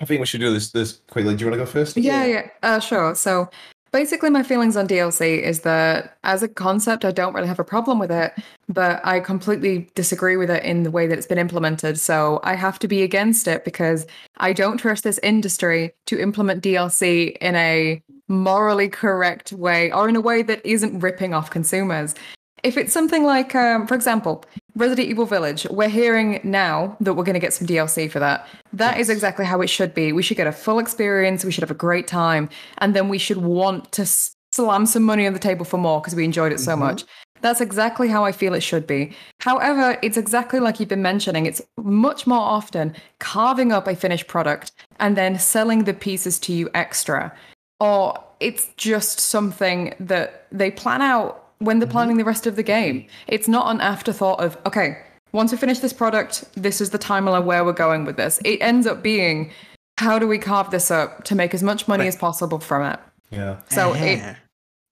I 0.00 0.04
think 0.04 0.20
we 0.20 0.26
should 0.26 0.40
do 0.40 0.52
this 0.52 0.70
this 0.70 1.00
quickly. 1.08 1.36
Do 1.36 1.44
you 1.44 1.50
want 1.50 1.60
to 1.60 1.64
go 1.64 1.70
first? 1.70 1.96
Yeah, 1.96 2.24
yeah, 2.24 2.48
uh, 2.62 2.80
sure. 2.80 3.14
So 3.14 3.48
basically, 3.94 4.28
my 4.28 4.42
feelings 4.42 4.76
on 4.76 4.88
DLC 4.88 5.40
is 5.40 5.60
that 5.60 6.18
as 6.24 6.42
a 6.42 6.48
concept, 6.48 7.04
I 7.04 7.12
don't 7.12 7.32
really 7.32 7.46
have 7.46 7.60
a 7.60 7.64
problem 7.64 8.00
with 8.00 8.10
it, 8.10 8.32
but 8.68 9.00
I 9.06 9.20
completely 9.20 9.88
disagree 9.94 10.36
with 10.36 10.50
it 10.50 10.64
in 10.64 10.82
the 10.82 10.90
way 10.90 11.06
that 11.06 11.16
it's 11.16 11.28
been 11.28 11.38
implemented. 11.38 12.00
So 12.00 12.40
I 12.42 12.56
have 12.56 12.80
to 12.80 12.88
be 12.88 13.04
against 13.04 13.46
it 13.46 13.64
because 13.64 14.04
I 14.38 14.52
don't 14.52 14.78
trust 14.78 15.04
this 15.04 15.20
industry 15.22 15.92
to 16.06 16.20
implement 16.20 16.64
DLC 16.64 17.36
in 17.40 17.54
a 17.54 18.02
morally 18.26 18.88
correct 18.88 19.52
way 19.52 19.92
or 19.92 20.08
in 20.08 20.16
a 20.16 20.20
way 20.20 20.42
that 20.42 20.60
isn't 20.66 20.98
ripping 20.98 21.32
off 21.32 21.50
consumers. 21.50 22.16
If 22.64 22.76
it's 22.76 22.92
something 22.92 23.22
like, 23.22 23.54
um, 23.54 23.86
for 23.86 23.94
example, 23.94 24.44
Resident 24.76 25.08
Evil 25.08 25.26
Village, 25.26 25.66
we're 25.70 25.88
hearing 25.88 26.40
now 26.42 26.96
that 27.00 27.14
we're 27.14 27.22
going 27.22 27.34
to 27.34 27.40
get 27.40 27.52
some 27.52 27.66
DLC 27.66 28.10
for 28.10 28.18
that. 28.18 28.48
That 28.72 28.98
is 28.98 29.08
exactly 29.08 29.44
how 29.44 29.60
it 29.60 29.68
should 29.68 29.94
be. 29.94 30.12
We 30.12 30.22
should 30.22 30.36
get 30.36 30.48
a 30.48 30.52
full 30.52 30.80
experience. 30.80 31.44
We 31.44 31.52
should 31.52 31.62
have 31.62 31.70
a 31.70 31.74
great 31.74 32.08
time, 32.08 32.48
and 32.78 32.94
then 32.94 33.08
we 33.08 33.18
should 33.18 33.36
want 33.36 33.92
to 33.92 34.04
slam 34.52 34.86
some 34.86 35.04
money 35.04 35.26
on 35.26 35.32
the 35.32 35.38
table 35.38 35.64
for 35.64 35.78
more 35.78 36.00
because 36.00 36.14
we 36.14 36.24
enjoyed 36.24 36.52
it 36.52 36.58
so 36.58 36.72
mm-hmm. 36.72 36.80
much. 36.80 37.04
That's 37.40 37.60
exactly 37.60 38.08
how 38.08 38.24
I 38.24 38.32
feel 38.32 38.54
it 38.54 38.62
should 38.62 38.86
be. 38.86 39.14
However, 39.40 39.98
it's 40.02 40.16
exactly 40.16 40.60
like 40.60 40.80
you've 40.80 40.88
been 40.88 41.02
mentioning. 41.02 41.46
It's 41.46 41.60
much 41.76 42.26
more 42.26 42.40
often 42.40 42.94
carving 43.18 43.70
up 43.70 43.86
a 43.86 43.94
finished 43.94 44.28
product 44.28 44.72
and 44.98 45.16
then 45.16 45.38
selling 45.38 45.84
the 45.84 45.92
pieces 45.92 46.38
to 46.40 46.52
you 46.52 46.70
extra. 46.72 47.34
Or 47.80 48.18
it's 48.40 48.68
just 48.76 49.20
something 49.20 49.94
that 50.00 50.46
they 50.50 50.70
plan 50.70 51.02
out 51.02 51.43
when 51.58 51.78
they're 51.78 51.88
planning 51.88 52.16
the 52.16 52.24
rest 52.24 52.46
of 52.46 52.56
the 52.56 52.62
game. 52.62 53.06
It's 53.26 53.48
not 53.48 53.74
an 53.74 53.80
afterthought 53.80 54.40
of, 54.40 54.58
okay, 54.66 54.98
once 55.32 55.52
we 55.52 55.58
finish 55.58 55.80
this 55.80 55.92
product, 55.92 56.44
this 56.54 56.80
is 56.80 56.90
the 56.90 56.98
timeline 56.98 57.44
where 57.44 57.64
we're 57.64 57.72
going 57.72 58.04
with 58.04 58.16
this. 58.16 58.40
It 58.44 58.60
ends 58.60 58.86
up 58.86 59.02
being, 59.02 59.50
how 59.98 60.18
do 60.18 60.26
we 60.28 60.38
carve 60.38 60.70
this 60.70 60.90
up 60.90 61.24
to 61.24 61.34
make 61.34 61.54
as 61.54 61.62
much 61.62 61.88
money 61.88 62.06
as 62.06 62.16
possible 62.16 62.58
from 62.58 62.84
it? 62.92 63.00
Yeah. 63.30 63.58
So 63.70 63.92
Uh-huh. 63.92 64.04
it, 64.04 64.36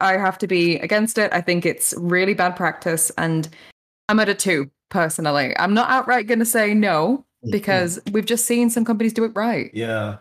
I 0.00 0.16
have 0.16 0.38
to 0.38 0.46
be 0.48 0.76
against 0.76 1.16
it. 1.18 1.32
I 1.32 1.40
think 1.40 1.64
it's 1.64 1.94
really 1.96 2.34
bad 2.34 2.56
practice, 2.56 3.12
and 3.16 3.48
I'm 4.08 4.18
at 4.18 4.28
a 4.28 4.34
two 4.34 4.68
personally. 4.90 5.56
I'm 5.58 5.74
not 5.74 5.90
outright 5.90 6.26
going 6.26 6.40
to 6.40 6.44
say 6.44 6.74
no 6.74 7.24
because 7.50 8.00
we've 8.10 8.26
just 8.26 8.44
seen 8.46 8.68
some 8.68 8.84
companies 8.84 9.12
do 9.12 9.22
it 9.24 9.32
right. 9.36 9.70
Yeah. 9.72 10.16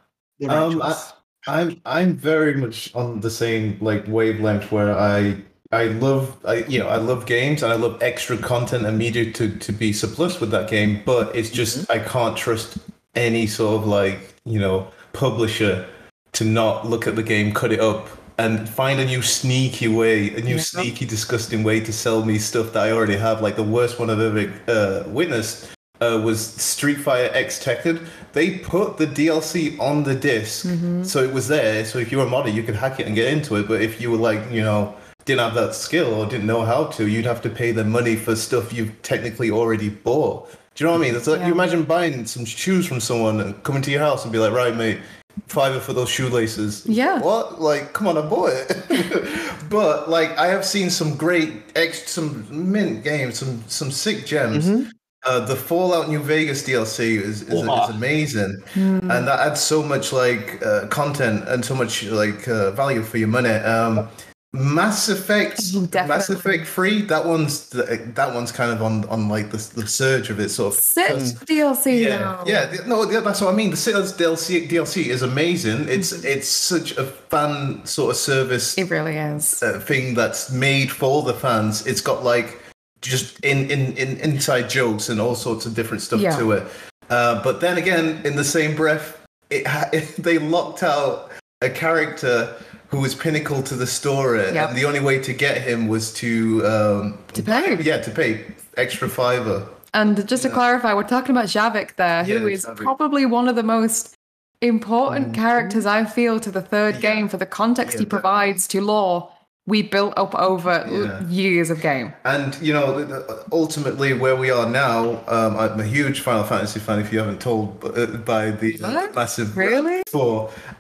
Um, 0.48 0.78
righteous. 0.78 1.14
I'm 1.48 1.82
I'm 1.86 2.16
very 2.16 2.54
much 2.56 2.94
on 2.94 3.22
the 3.22 3.32
same 3.32 3.78
like 3.82 4.06
wavelength 4.08 4.72
where 4.72 4.96
I 4.96 5.38
I 5.74 5.86
love 5.86 6.36
I 6.46 6.56
you 6.68 6.80
know 6.80 6.88
I 6.90 6.98
love 6.98 7.26
games 7.26 7.64
and 7.64 7.72
I 7.72 7.76
love 7.76 8.02
extra 8.02 8.38
content 8.38 8.86
and 8.86 8.98
media 8.98 9.32
to 9.34 9.58
to 9.58 9.72
be 9.72 9.94
surplus 9.94 10.40
with 10.40 10.52
that 10.52 10.70
game, 10.70 11.02
but 11.06 11.36
it's 11.36 11.50
just 11.50 11.90
I 11.90 12.00
can't 12.00 12.36
trust 12.36 12.78
any 13.16 13.48
sort 13.48 13.82
of 13.82 13.88
like 13.88 14.36
you 14.46 14.60
know 14.60 14.88
publisher 15.14 15.88
to 16.34 16.44
not 16.46 16.88
look 16.88 17.08
at 17.08 17.16
the 17.16 17.24
game, 17.24 17.54
cut 17.54 17.72
it 17.74 17.80
up, 17.80 18.08
and 18.38 18.68
find 18.70 19.00
a 19.00 19.06
new 19.06 19.22
sneaky 19.22 19.88
way, 19.88 20.34
a 20.36 20.42
new 20.42 20.56
Yeah. 20.56 20.62
sneaky 20.62 21.06
disgusting 21.06 21.64
way 21.64 21.80
to 21.82 21.92
sell 21.94 22.24
me 22.26 22.38
stuff 22.38 22.72
that 22.74 22.84
I 22.88 22.92
already 22.92 23.18
have. 23.18 23.42
Like 23.42 23.56
the 23.56 23.64
worst 23.64 24.00
one 24.00 24.10
I've 24.10 24.20
ever 24.20 24.52
uh, 24.68 25.04
witnessed 25.10 25.68
uh, 26.00 26.20
was 26.24 26.40
Street 26.46 26.96
Fighter 27.00 27.34
X 27.34 27.64
Tekken. 27.64 28.06
They 28.34 28.58
put 28.60 28.98
the 28.98 29.08
DLC 29.08 29.78
on 29.80 30.04
the 30.04 30.16
disk, 30.16 30.66
so 31.04 31.24
it 31.24 31.34
was 31.34 31.48
there. 31.48 31.86
So 31.86 32.00
if 32.00 32.12
you 32.12 32.18
were 32.18 32.26
a 32.26 32.30
modder, 32.30 32.50
you 32.50 32.64
could 32.64 32.76
hack 32.76 33.00
it 33.00 33.06
and 33.08 33.16
get 33.16 33.28
into 33.32 33.56
it. 33.58 33.68
But 33.68 33.82
if 33.82 34.02
you 34.02 34.10
were 34.12 34.18
like, 34.18 34.42
you 34.52 34.62
know, 34.64 34.96
didn't 35.26 35.42
have 35.42 35.54
that 35.56 35.76
skill 35.76 36.14
or 36.14 36.26
didn't 36.26 36.48
know 36.48 36.64
how 36.64 36.86
to, 36.86 37.08
you'd 37.08 37.26
have 37.26 37.42
to 37.44 37.50
pay 37.50 37.72
them 37.72 37.90
money 37.92 38.16
for 38.16 38.36
stuff 38.36 38.74
you've 38.74 39.00
technically 39.02 39.52
already 39.52 39.90
bought. 39.90 40.50
Do 40.76 40.84
you 40.84 40.86
know 40.86 40.94
what 40.98 41.06
I 41.06 41.08
mean? 41.08 41.16
It's 41.16 41.28
like 41.28 41.42
you 41.46 41.52
imagine 41.52 41.84
buying 41.84 42.26
some 42.26 42.46
shoes 42.46 42.86
from 42.88 43.00
someone 43.00 43.40
and 43.42 43.62
coming 43.64 43.82
to 43.84 43.92
your 43.92 44.00
house 44.00 44.24
and 44.24 44.32
be 44.32 44.40
like, 44.40 44.54
right, 44.54 44.76
mate, 44.76 45.00
fiver 45.48 45.80
for 45.80 45.94
those 45.94 46.10
shoelaces. 46.10 46.86
Yeah. 46.86 47.20
What? 47.20 47.62
Like, 47.62 47.94
come 47.94 48.08
on, 48.08 48.18
I 48.18 48.22
bought 48.22 48.52
it. 48.54 49.60
but 49.70 50.10
like, 50.10 50.32
I 50.38 50.48
have 50.48 50.66
seen 50.66 50.90
some 50.90 51.16
great, 51.18 51.54
ex- 51.76 52.10
some 52.10 52.48
mint 52.72 53.04
games, 53.04 53.38
some 53.40 53.64
some 53.68 53.92
sick 53.92 54.26
gems. 54.26 54.92
Uh, 55.24 55.40
the 55.46 55.56
Fallout 55.56 56.10
New 56.10 56.20
Vegas 56.20 56.64
DLC 56.64 57.22
is 57.22 57.44
is, 57.44 57.64
Wow. 57.66 57.84
is 57.84 57.96
amazing, 57.96 58.64
and 58.76 59.28
that 59.28 59.40
adds 59.40 59.62
so 59.62 59.84
much 59.84 60.12
like 60.12 60.66
uh, 60.66 60.88
content 60.88 61.48
and 61.48 61.64
so 61.64 61.76
much 61.76 62.04
like 62.06 62.48
uh, 62.48 62.72
value 62.72 63.04
for 63.04 63.18
your 63.20 63.28
money. 63.28 63.50
Um, 63.50 64.08
Mass 64.54 65.08
Effect, 65.08 65.62
Oh, 65.74 65.88
Mass. 66.08 66.30
Effect 66.30 66.68
Three. 66.68 67.02
That 67.04 67.26
one's 67.26 67.70
that 67.70 68.32
one's 68.34 68.52
kind 68.52 68.70
of 68.72 68.82
on 68.82 69.06
on 69.08 69.30
like 69.30 69.50
the 69.50 69.58
the 69.76 69.88
surge 69.88 70.30
of 70.30 70.42
it, 70.42 70.50
sort 70.50 70.74
of. 70.76 70.80
Sit 70.82 71.08
DLC. 71.48 72.02
Yeah, 72.04 72.18
though. 72.18 72.44
yeah, 72.46 72.76
no, 72.86 73.10
th- 73.10 73.24
that's 73.24 73.40
what 73.40 73.54
I 73.54 73.56
mean. 73.56 73.70
The 73.72 73.78
Sinners 73.78 74.12
DLC 74.12 74.68
DLC 74.70 75.06
is 75.06 75.22
amazing. 75.22 75.88
It's 75.88 76.12
it's 76.26 76.50
such 76.50 76.98
a 76.98 77.06
fan 77.06 77.86
sort 77.86 78.12
of 78.12 78.18
service 78.18 78.78
It 78.78 78.90
really 78.90 79.16
is. 79.16 79.64
uh, 79.64 79.80
thing 79.80 80.16
that's 80.16 80.52
made 80.52 80.92
for 80.92 81.24
the 81.24 81.34
fans. 81.34 81.88
It's 81.88 82.02
got 82.02 82.22
like 82.26 82.62
just 83.02 83.40
in, 83.46 83.72
in, 83.72 83.96
in 83.98 84.18
inside 84.18 84.70
jokes 84.70 85.08
and 85.08 85.22
all 85.22 85.34
sorts 85.36 85.66
of 85.66 85.74
different 85.76 86.02
stuff 86.04 86.20
Yeah. 86.20 86.38
to 86.38 86.52
it. 86.52 86.68
Uh, 87.10 87.42
but 87.42 87.62
then 87.62 87.78
again, 87.78 88.22
in 88.26 88.36
the 88.36 88.44
same 88.44 88.76
breath, 88.76 89.18
it, 89.50 89.66
ha- 89.66 89.90
they 90.20 90.40
locked 90.40 90.84
out 90.84 91.32
a 91.62 91.70
character 91.70 92.54
who 92.92 93.00
was 93.00 93.16
pinnacle 93.16 93.64
to 93.64 93.76
the 93.76 93.88
story, 93.88 94.44
Yep. 94.54 94.70
and 94.70 94.78
the 94.78 94.86
only 94.86 95.00
way 95.00 95.18
to 95.20 95.34
get 95.34 95.62
him 95.62 95.88
was 95.88 96.14
to 96.16 96.66
um, 96.68 97.18
To 97.34 97.42
pay. 97.42 97.78
Yeah, 97.82 97.98
to 98.02 98.12
pay 98.12 98.46
extra 98.78 99.08
fiver. 99.10 99.66
And 99.94 100.28
just 100.28 100.44
to 100.44 100.50
clarify, 100.50 100.94
we're 100.94 101.04
talking 101.08 101.32
about 101.36 101.46
Javik 101.48 101.96
there, 101.96 102.24
who 102.26 102.48
Yeah, 102.48 102.54
is 102.54 102.66
Javik. 102.66 102.78
probably 102.78 103.26
one 103.26 103.48
of 103.48 103.56
the 103.56 103.64
most 103.64 104.16
important 104.62 105.32
Mhm. 105.32 105.36
characters 105.36 105.86
I 105.86 106.04
feel 106.06 106.40
to 106.42 106.52
the 106.52 106.62
third 106.62 106.96
Yeah. 106.96 107.02
game 107.14 107.28
for 107.30 107.38
the 107.38 107.46
context 107.46 107.98
he 107.98 108.06
provides 108.06 108.68
to 108.68 108.82
lore 108.82 109.30
we 109.72 109.80
built 109.96 110.14
up 110.24 110.34
over 110.50 110.74
Yeah. 110.90 111.22
years 111.42 111.70
of 111.74 111.78
game. 111.82 112.08
And 112.34 112.50
you 112.62 112.74
know, 112.78 112.88
th- 112.98 113.08
th- 113.08 113.40
ultimately, 113.62 114.12
where 114.24 114.36
we 114.44 114.50
are 114.58 114.68
now, 114.70 114.98
um, 115.38 115.52
I'm 115.62 115.80
a 115.80 115.90
huge 115.98 116.18
Final 116.28 116.44
Fantasy 116.44 116.80
fan. 116.86 117.00
If 117.00 117.10
you 117.14 117.20
haven't 117.24 117.40
told 117.50 117.66
uh, 117.84 118.06
by 118.34 118.44
the 118.62 118.70
uh, 118.84 119.08
massive 119.16 119.56
Really? 119.56 120.00
four, 120.16 120.36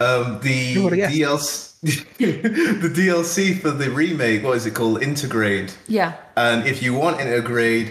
um, 0.08 0.26
the 0.48 0.60
Who 0.74 0.84
would've 0.84 0.98
guessed? 1.00 1.82
DLC, 1.84 2.06
the 2.86 2.92
DLC 3.00 3.39
for 3.64 3.72
the 3.82 3.89
remake, 3.89 4.44
what 4.44 4.56
is 4.58 4.66
it 4.66 4.74
called? 4.80 5.00
Intergrade. 5.02 5.72
Yeah. 5.88 6.12
And 6.36 6.68
if 6.68 6.78
you 6.84 6.92
want 6.94 7.16
Intergrade, 7.24 7.89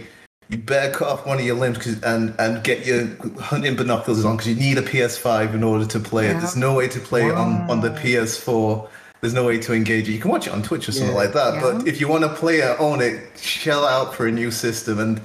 you 0.50 0.58
better 0.58 0.92
cut 0.98 1.08
off 1.12 1.22
one 1.26 1.38
of 1.40 1.44
your 1.44 1.56
limbs 1.56 1.78
'cause- 1.78 2.02
and 2.12 2.34
and 2.38 2.52
get 2.62 2.78
your 2.84 3.02
hunting 3.50 3.74
binoculars 3.76 4.24
on 4.24 4.36
because 4.36 4.48
you 4.52 4.58
need 4.66 4.76
a 4.78 4.82
PS5 4.92 5.54
in 5.54 5.62
order 5.62 5.86
to 5.94 5.98
play 6.10 6.26
it. 6.30 6.34
There's 6.40 6.56
no 6.68 6.74
way 6.74 6.88
to 6.88 7.00
play 7.10 7.24
it 7.30 7.34
on 7.42 7.50
on 7.70 7.78
the 7.86 7.90
PS4. 8.00 8.88
There's 9.20 9.34
no 9.34 9.44
way 9.44 9.58
to 9.58 9.74
engage 9.74 10.08
it. 10.08 10.12
You 10.12 10.18
can 10.18 10.30
watch 10.30 10.46
it 10.46 10.52
on 10.52 10.62
Twitch 10.62 10.88
or 10.88 10.92
something 10.92 11.10
Yeah. 11.14 11.16
like 11.22 11.32
that. 11.34 11.54
Yeah. 11.54 11.60
But 11.60 11.86
if 11.86 12.00
you 12.00 12.08
want 12.08 12.22
to 12.24 12.30
play 12.30 12.56
it, 12.60 12.76
own 12.80 13.00
it, 13.02 13.20
shell 13.38 13.84
out 13.86 14.14
for 14.14 14.26
a 14.26 14.32
new 14.32 14.50
system. 14.50 14.98
And 14.98 15.20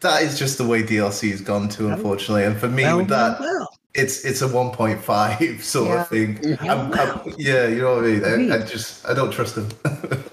that 0.00 0.22
is 0.22 0.38
just 0.38 0.56
the 0.58 0.64
way 0.66 0.82
DLC 0.82 1.30
has 1.30 1.40
gone 1.40 1.68
to, 1.70 1.88
unfortunately. 1.88 2.44
And 2.44 2.56
for 2.58 2.68
me, 2.68 2.84
Well, 2.84 2.98
with 2.98 3.08
that, 3.08 3.38
well, 3.40 3.68
it's 3.94 4.24
it's 4.24 4.40
a 4.42 4.48
1.5 4.48 5.62
sort 5.62 5.88
Yeah. 5.88 6.00
of 6.02 6.08
thing. 6.08 6.38
well. 6.62 6.80
I'm, 6.80 6.92
I'm, 6.94 7.34
yeah, 7.38 7.66
you 7.68 7.82
know 7.82 7.96
what 7.96 8.04
I 8.04 8.36
mean. 8.36 8.52
I, 8.52 8.56
I 8.56 8.58
just 8.66 9.06
I 9.06 9.12
don't 9.14 9.30
trust 9.30 9.54
them. 9.56 9.68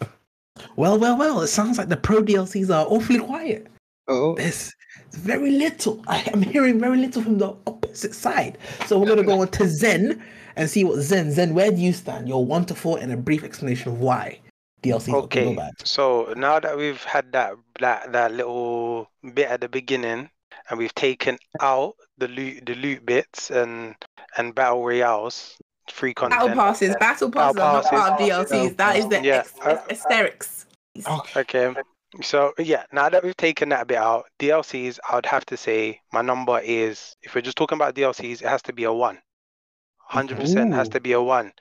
well, 0.76 0.98
well, 1.00 1.18
well. 1.18 1.42
It 1.42 1.48
sounds 1.48 1.78
like 1.78 1.90
the 1.90 1.98
pro 1.98 2.22
DLCs 2.24 2.70
are 2.70 2.86
awfully 2.88 3.20
quiet. 3.20 3.68
Oh, 4.08 4.36
There's 4.36 4.74
very 5.12 5.52
little. 5.52 6.04
I 6.08 6.20
am 6.34 6.42
hearing 6.42 6.80
very 6.80 6.98
little 6.98 7.22
from 7.22 7.38
the 7.38 7.54
opposite 7.68 8.16
side. 8.16 8.58
So 8.88 8.98
we're 9.00 9.08
gonna 9.08 9.24
go 9.24 9.42
on 9.42 9.50
to 9.50 9.68
Zen 9.68 10.24
and 10.56 10.70
see 10.70 10.84
what 10.84 11.00
Zen. 11.00 11.32
Zen, 11.32 11.54
where 11.54 11.72
do 11.72 11.78
you 11.82 11.94
stand? 11.94 12.28
Your 12.28 12.46
one 12.46 12.66
to 12.66 12.76
four 12.76 13.00
and 13.00 13.12
a 13.12 13.18
brief 13.18 13.44
explanation 13.44 13.92
of 13.92 14.00
why 14.00 14.40
DLC 14.84 15.14
Okay, 15.14 15.46
go 15.46 15.56
bad. 15.56 15.74
so 15.84 16.34
now 16.38 16.60
that 16.60 16.76
we've 16.78 17.04
had 17.04 17.32
that 17.34 17.54
that 17.80 18.12
that 18.14 18.34
little 18.34 19.08
bit 19.34 19.48
at 19.48 19.62
the 19.62 19.70
beginning, 19.70 20.30
and 20.70 20.80
we've 20.80 20.96
taken 20.96 21.38
out 21.62 21.94
the 22.18 22.28
loot 22.28 22.66
the 22.66 22.76
loot 22.76 23.06
bits 23.06 23.52
and 23.52 23.96
and 24.38 24.56
battle 24.56 24.84
royales, 24.84 25.58
free 25.92 26.14
content. 26.14 26.42
Battle 26.42 26.56
passes, 26.64 26.96
battle 27.00 27.30
passes 27.32 27.58
are 27.60 27.74
not 27.74 27.84
part 27.86 28.12
of 28.14 28.18
passes. 28.20 28.52
DLCs. 28.52 28.78
That 28.78 28.96
is 28.98 29.08
the 29.10 29.24
Yeah, 29.24 29.40
ex- 29.40 29.54
uh, 29.62 29.82
hysterics. 29.90 30.66
Okay. 31.38 31.74
So 32.22 32.52
yeah, 32.60 32.84
now 32.92 33.08
that 33.08 33.24
we've 33.24 33.38
taken 33.38 33.70
that 33.70 33.88
bit 33.88 33.98
out, 33.98 34.26
DLCs, 34.40 35.00
I 35.10 35.16
would 35.16 35.26
have 35.26 35.46
to 35.46 35.56
say 35.58 36.02
my 36.12 36.22
number 36.22 36.60
is 36.60 37.16
if 37.24 37.34
we're 37.36 37.42
just 37.42 37.56
talking 37.58 37.78
about 37.78 37.96
DLCs, 37.96 38.42
it 38.42 38.48
has 38.48 38.62
to 38.64 38.74
be 38.74 38.84
a 38.84 38.92
one. 38.92 39.18
Hundred 40.12 40.40
percent 40.40 40.74
has 40.74 40.90
to 40.90 41.00
be 41.00 41.14
a 41.14 41.22
one. 41.22 41.54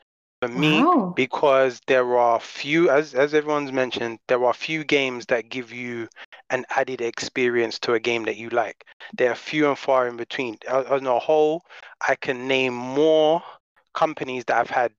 For 0.42 0.48
me, 0.48 0.82
Wow. 0.82 1.12
because 1.14 1.80
there 1.86 2.18
are 2.18 2.40
few 2.40 2.90
as 2.90 3.14
as 3.14 3.32
everyone's 3.32 3.70
mentioned, 3.72 4.18
there 4.26 4.44
are 4.44 4.52
few 4.52 4.84
games 4.84 5.26
that 5.26 5.48
give 5.50 5.72
you 5.72 6.08
an 6.50 6.64
added 6.70 7.00
experience 7.00 7.78
to 7.80 7.94
a 7.94 8.00
game 8.00 8.24
that 8.24 8.36
you 8.36 8.48
like. 8.50 8.84
They 9.16 9.28
are 9.28 9.36
few 9.36 9.68
and 9.68 9.78
far 9.78 10.08
in 10.08 10.16
between. 10.16 10.58
On 10.68 11.06
a 11.06 11.18
whole, 11.20 11.62
I 12.08 12.16
can 12.16 12.48
name 12.48 12.74
more 12.74 13.42
companies 13.94 14.44
that 14.46 14.58
I've 14.58 14.70
had 14.70 14.92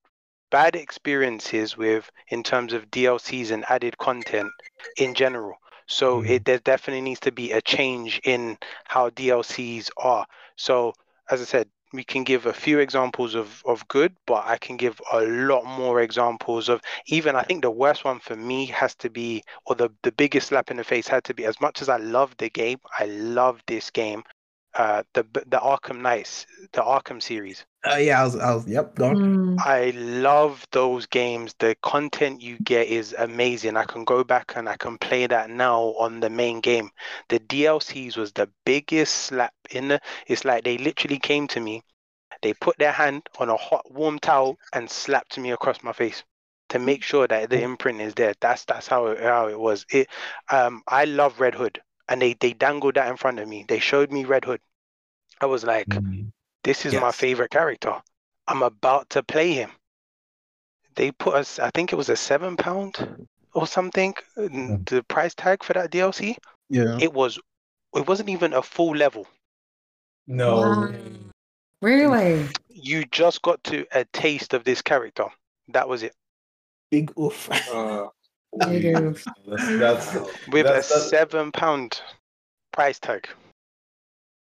bad 0.50 0.76
experiences 0.76 1.76
with 1.78 2.10
in 2.30 2.44
terms 2.44 2.74
of 2.74 2.90
DLCs 2.90 3.52
and 3.52 3.66
added 3.70 3.98
content 3.98 4.52
in 4.98 5.14
general. 5.14 5.58
So 5.88 6.22
hmm. 6.22 6.26
it 6.26 6.46
there 6.46 6.60
definitely 6.60 7.02
needs 7.02 7.20
to 7.22 7.32
be 7.34 7.52
a 7.52 7.62
change 7.62 8.22
in 8.24 8.58
how 8.86 9.10
DLCs 9.10 9.90
are. 9.98 10.26
So 10.56 10.94
as 11.30 11.42
I 11.42 11.46
said, 11.46 11.70
we 11.94 12.04
can 12.04 12.24
give 12.24 12.46
a 12.46 12.54
few 12.54 12.80
examples 12.80 13.36
of, 13.36 13.62
of 13.66 13.88
good, 13.88 14.16
but 14.26 14.46
I 14.46 14.58
can 14.58 14.78
give 14.78 15.02
a 15.12 15.22
lot 15.22 15.66
more 15.66 16.02
examples 16.02 16.70
of 16.70 16.82
even 17.08 17.36
I 17.36 17.44
think 17.44 17.62
the 17.62 17.72
worst 17.72 18.06
one 18.06 18.20
for 18.20 18.36
me 18.36 18.66
has 18.68 18.96
to 18.96 19.10
be 19.10 19.44
or 19.66 19.76
the, 19.76 19.90
the 20.04 20.12
biggest 20.12 20.48
slap 20.48 20.72
in 20.72 20.78
the 20.78 20.84
face 20.84 21.08
had 21.08 21.24
to 21.26 21.34
be 21.34 21.46
as 21.46 21.60
much 21.60 21.82
as 21.82 21.90
I 21.90 21.98
love 21.98 22.36
the 22.38 22.50
game, 22.50 22.80
I 22.98 23.06
love 23.06 23.62
this 23.68 23.90
game. 23.90 24.24
Uh 24.74 25.04
the 25.14 25.24
the 25.34 25.60
Arkham 25.60 26.02
Knights, 26.02 26.46
the 26.74 26.82
Arkham 26.82 27.22
series. 27.22 27.66
Uh, 27.86 27.96
yeah, 27.96 28.22
I 28.22 28.24
was, 28.26 28.36
I 28.36 28.54
was, 28.54 28.68
yep, 28.68 28.96
go 28.96 29.08
on. 29.08 29.16
Mm. 29.18 29.56
I 29.66 29.90
love 29.92 30.66
those 30.72 31.08
games. 31.08 31.56
The 31.60 31.76
content 31.82 32.42
you 32.42 32.60
get 32.60 32.88
is 32.88 33.16
amazing. 33.18 33.76
I 33.76 33.86
can 33.86 34.06
go 34.06 34.24
back 34.24 34.54
and 34.56 34.70
I 34.70 34.78
can 34.78 34.98
play 35.00 35.26
that 35.28 35.50
now 35.50 35.96
on 35.98 36.20
the 36.20 36.30
main 36.30 36.62
game. 36.62 36.92
The 37.30 37.40
DLCs 37.40 38.18
was 38.18 38.32
the 38.34 38.50
biggest 38.66 39.14
slap 39.16 39.54
in 39.72 39.88
the. 39.88 40.00
It's 40.28 40.46
like 40.46 40.64
they 40.64 40.78
literally 40.78 41.20
came 41.20 41.48
to 41.50 41.60
me, 41.60 41.84
they 42.42 42.54
put 42.54 42.78
their 42.78 42.92
hand 42.92 43.28
on 43.40 43.50
a 43.50 43.58
hot 43.58 43.92
warm 43.92 44.20
towel 44.20 44.58
and 44.74 44.90
slapped 44.90 45.38
me 45.38 45.52
across 45.52 45.84
my 45.84 45.94
face 45.94 46.24
to 46.70 46.80
make 46.80 47.04
sure 47.04 47.28
that 47.28 47.50
the 47.50 47.62
imprint 47.62 48.02
is 48.02 48.14
there. 48.16 48.34
That's 48.42 48.66
that's 48.66 48.88
how 48.88 49.08
it, 49.08 49.22
how 49.22 49.48
it 49.48 49.60
was. 49.60 49.86
It. 49.90 50.08
Um, 50.50 50.84
I 50.88 51.06
love 51.06 51.40
Red 51.40 51.56
Hood, 51.56 51.82
and 52.10 52.22
they 52.22 52.34
they 52.34 52.54
dangled 52.54 52.96
that 52.96 53.10
in 53.10 53.18
front 53.18 53.40
of 53.40 53.48
me. 53.48 53.66
They 53.68 53.80
showed 53.80 54.12
me 54.12 54.26
Red 54.26 54.46
Hood. 54.46 54.62
I 55.40 55.46
was 55.48 55.64
like, 55.64 55.88
this 56.64 56.86
is 56.86 56.94
my 57.02 57.12
favorite 57.12 57.52
character. 57.52 57.96
I'm 58.48 58.62
about 58.64 59.10
to 59.12 59.24
play 59.24 59.54
him. 59.54 59.72
They 60.96 61.12
put 61.12 61.36
us, 61.36 61.58
I 61.58 61.72
think 61.74 61.92
it 61.94 61.96
was 61.96 62.10
a 62.10 62.16
seven 62.16 62.58
pound 62.58 63.28
or 63.54 63.66
something, 63.66 64.14
n- 64.38 64.84
the 64.86 65.04
price 65.04 65.34
tag 65.34 65.64
for 65.64 65.74
that 65.74 65.92
DLC. 65.92 66.36
Yeah. 66.70 66.98
It 67.02 67.14
was, 67.14 67.40
it 67.96 68.08
wasn't 68.08 68.30
even 68.30 68.54
a 68.54 68.62
full 68.62 68.96
level. 68.96 69.26
No. 70.28 70.58
Wow. 70.58 70.94
Really? 71.82 72.48
You 72.70 73.06
just 73.06 73.42
got 73.42 73.64
to 73.66 73.86
a 73.94 74.06
taste 74.14 74.54
of 74.54 74.64
this 74.64 74.82
character. 74.82 75.26
That 75.70 75.88
was 75.90 76.04
it. 76.04 76.14
Big 76.92 77.18
oof. 77.18 77.50
uh, 77.74 78.08
Negative. 78.54 79.24
That's, 79.48 79.68
that's 79.80 80.16
With 80.50 80.66
That's- 80.66 80.90
a 80.92 80.94
that's- 80.94 81.10
seven 81.10 81.52
pound 81.52 82.02
price 82.74 83.00
tag. 83.00 83.28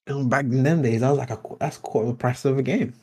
And 0.07 0.29
Back 0.29 0.45
in 0.45 0.63
them 0.63 0.81
days, 0.81 1.03
I 1.03 1.09
was 1.11 1.19
like, 1.19 1.29
a, 1.29 1.39
that's 1.59 1.77
quarter 1.77 2.07
of 2.09 2.15
the 2.15 2.19
price 2.19 2.43
of 2.45 2.57
a 2.57 2.63
game. 2.63 2.93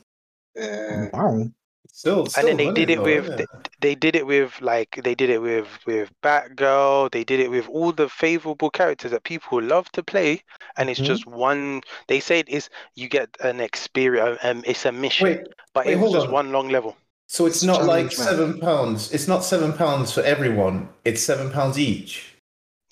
yeah. 0.57 1.09
Wow. 1.13 1.49
still, 1.93 2.27
and 2.37 2.47
then 2.49 2.57
they 2.57 2.67
money 2.67 2.75
did 2.85 2.91
it 2.91 2.97
though, 2.99 3.05
with 3.05 3.25
isn't 3.25 3.37
they, 3.39 3.47
they 3.81 3.95
did 3.95 4.15
it 4.17 4.27
with 4.27 4.61
like 4.61 5.01
they 5.05 5.15
did 5.15 5.31
it 5.31 5.41
with 5.41 5.69
with 5.87 6.11
Batgirl. 6.23 7.11
They 7.13 7.23
did 7.25 7.39
it 7.41 7.51
with 7.51 7.69
all 7.69 7.93
the 7.93 8.09
favorable 8.09 8.69
characters 8.71 9.13
that 9.13 9.23
people 9.23 9.63
love 9.63 9.91
to 9.93 10.03
play, 10.03 10.43
and 10.77 10.91
it's 10.91 11.01
Mhm. 11.01 11.05
just 11.05 11.27
one. 11.27 11.81
They 12.09 12.19
say 12.21 12.41
it 12.41 12.49
is 12.49 12.69
you 12.97 13.09
get 13.09 13.29
an 13.41 13.61
experience. 13.61 14.39
Um, 14.43 14.63
it's 14.67 14.85
a 14.85 14.93
mission, 14.93 15.29
Wait, 15.29 15.47
but 15.73 15.87
wait, 15.87 15.93
it 15.95 16.01
was 16.01 16.13
just 16.13 16.27
on. 16.27 16.33
one 16.33 16.53
long 16.53 16.69
level. 16.69 16.97
So 17.29 17.47
it's 17.47 17.63
not 17.63 17.85
like 17.85 18.07
man. 18.07 18.11
seven 18.11 18.61
pounds. 18.61 19.13
It's 19.13 19.29
not 19.29 19.45
seven 19.45 19.73
pounds 19.75 20.13
for 20.13 20.23
everyone. 20.23 20.89
It's 21.05 21.23
seven 21.23 21.51
pounds 21.53 21.79
each. 21.79 22.35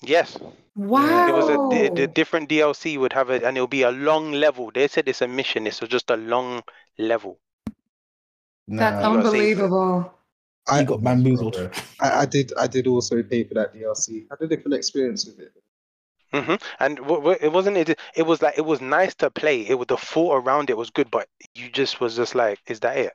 Yes, 0.01 0.37
Wow. 0.75 1.27
it 1.27 1.33
was 1.33 1.49
a 1.49 1.57
the, 1.89 1.89
the 2.01 2.07
different 2.07 2.49
DLC 2.49 2.97
would 2.99 3.13
have 3.13 3.29
it, 3.31 3.43
and 3.43 3.57
it'll 3.57 3.67
be 3.67 3.81
a 3.83 3.91
long 3.91 4.31
level. 4.31 4.71
They 4.73 4.87
said 4.87 5.07
it's 5.09 5.21
a 5.23 5.27
mission. 5.27 5.67
It's 5.67 5.79
just 5.79 6.09
a 6.11 6.17
long 6.17 6.63
level. 6.99 7.39
That's 8.67 9.01
Nah, 9.01 9.11
you 9.11 9.17
gotta 9.17 9.31
say- 9.31 9.53
unbelievable. 9.55 10.13
I 10.69 10.79
I, 10.79 10.83
got 10.83 11.01
bamboozled. 11.03 11.53
brother. 11.53 11.71
I, 12.01 12.21
I 12.21 12.25
did 12.25 12.53
I 12.57 12.67
did 12.67 12.87
also 12.87 13.23
pay 13.23 13.43
for 13.45 13.53
that 13.55 13.73
DLC. 13.73 14.25
I 14.29 14.35
had 14.39 14.41
a 14.41 14.47
different 14.47 14.75
experience 14.75 15.25
with 15.25 15.39
it. 15.39 15.53
hmm 16.33 16.55
And 16.79 16.97
w- 16.97 17.17
w- 17.21 17.37
it 17.41 17.51
wasn't 17.53 17.77
it. 17.77 17.97
It 18.15 18.23
was 18.23 18.41
like 18.41 18.57
it 18.57 18.65
was 18.65 18.81
nice 18.81 19.15
to 19.15 19.31
play. 19.31 19.61
It 19.67 19.75
was 19.79 19.87
the 19.87 19.97
thought 19.97 20.35
around 20.43 20.69
it 20.69 20.77
was 20.77 20.89
good, 20.89 21.09
but 21.09 21.29
you 21.55 21.69
just 21.69 22.01
was 22.01 22.15
just 22.17 22.35
like, 22.35 22.59
is 22.67 22.81
that 22.81 22.97
it? 22.97 23.13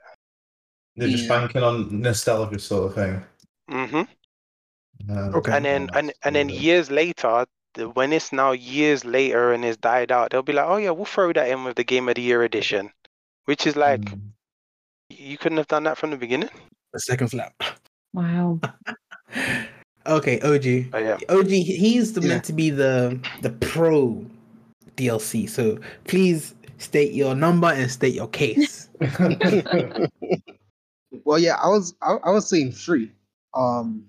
They're 0.97 1.09
just 1.09 1.25
Yeah. 1.25 1.41
banking 1.41 1.63
on 1.63 2.01
nostalgia 2.01 2.59
sort 2.59 2.85
of 2.91 2.95
thing. 2.95 3.23
hmm 3.69 4.03
Um, 5.11 5.35
Okay. 5.35 5.53
and 5.53 5.65
then 5.65 5.89
and, 5.95 6.13
and 6.25 6.37
then 6.37 6.49
years 6.49 6.91
later 6.91 7.47
the, 7.75 7.89
when 7.89 8.13
it's 8.13 8.33
now 8.33 8.53
years 8.53 9.05
later 9.05 9.53
and 9.53 9.65
it's 9.65 9.77
died 9.79 10.13
out 10.13 10.31
they'll 10.31 10.43
be 10.43 10.53
like 10.53 10.67
oh 10.67 10.77
yeah 10.77 10.91
we'll 10.91 11.07
throw 11.07 11.33
that 11.33 11.49
in 11.49 11.65
with 11.65 11.75
the 11.77 11.83
game 11.85 12.09
of 12.09 12.15
the 12.17 12.23
year 12.23 12.43
edition 12.45 12.91
which 13.47 13.67
is 13.67 13.75
like 13.77 14.01
Mm. 14.03 14.21
you 15.09 15.39
couldn't 15.39 15.59
have 15.59 15.67
done 15.69 15.85
that 15.85 15.97
from 15.99 16.11
the 16.11 16.17
beginning 16.17 16.51
The 16.93 17.01
second 17.01 17.29
slap. 17.29 17.55
Wow. 18.13 18.61
Okay, 20.07 20.41
OG. 20.41 20.91
but 20.91 21.03
yeah 21.05 21.19
OG, 21.29 21.49
he's 21.49 22.13
the, 22.13 22.21
Yeah. 22.21 22.29
meant 22.29 22.45
to 22.45 22.53
be 22.53 22.71
the 22.71 23.19
the 23.41 23.51
pro 23.51 24.25
DLC. 24.97 25.49
So 25.49 25.79
please 26.05 26.55
state 26.79 27.13
your 27.15 27.35
number 27.37 27.69
and 27.69 27.89
state 27.91 28.13
your 28.15 28.29
case. 28.29 28.89
Well, 31.25 31.39
yeah, 31.39 31.57
I 31.63 31.69
was 31.69 31.95
I, 32.03 32.15
I 32.25 32.31
was 32.31 32.49
saying 32.49 32.73
three. 32.73 33.13
Um, 33.55 34.05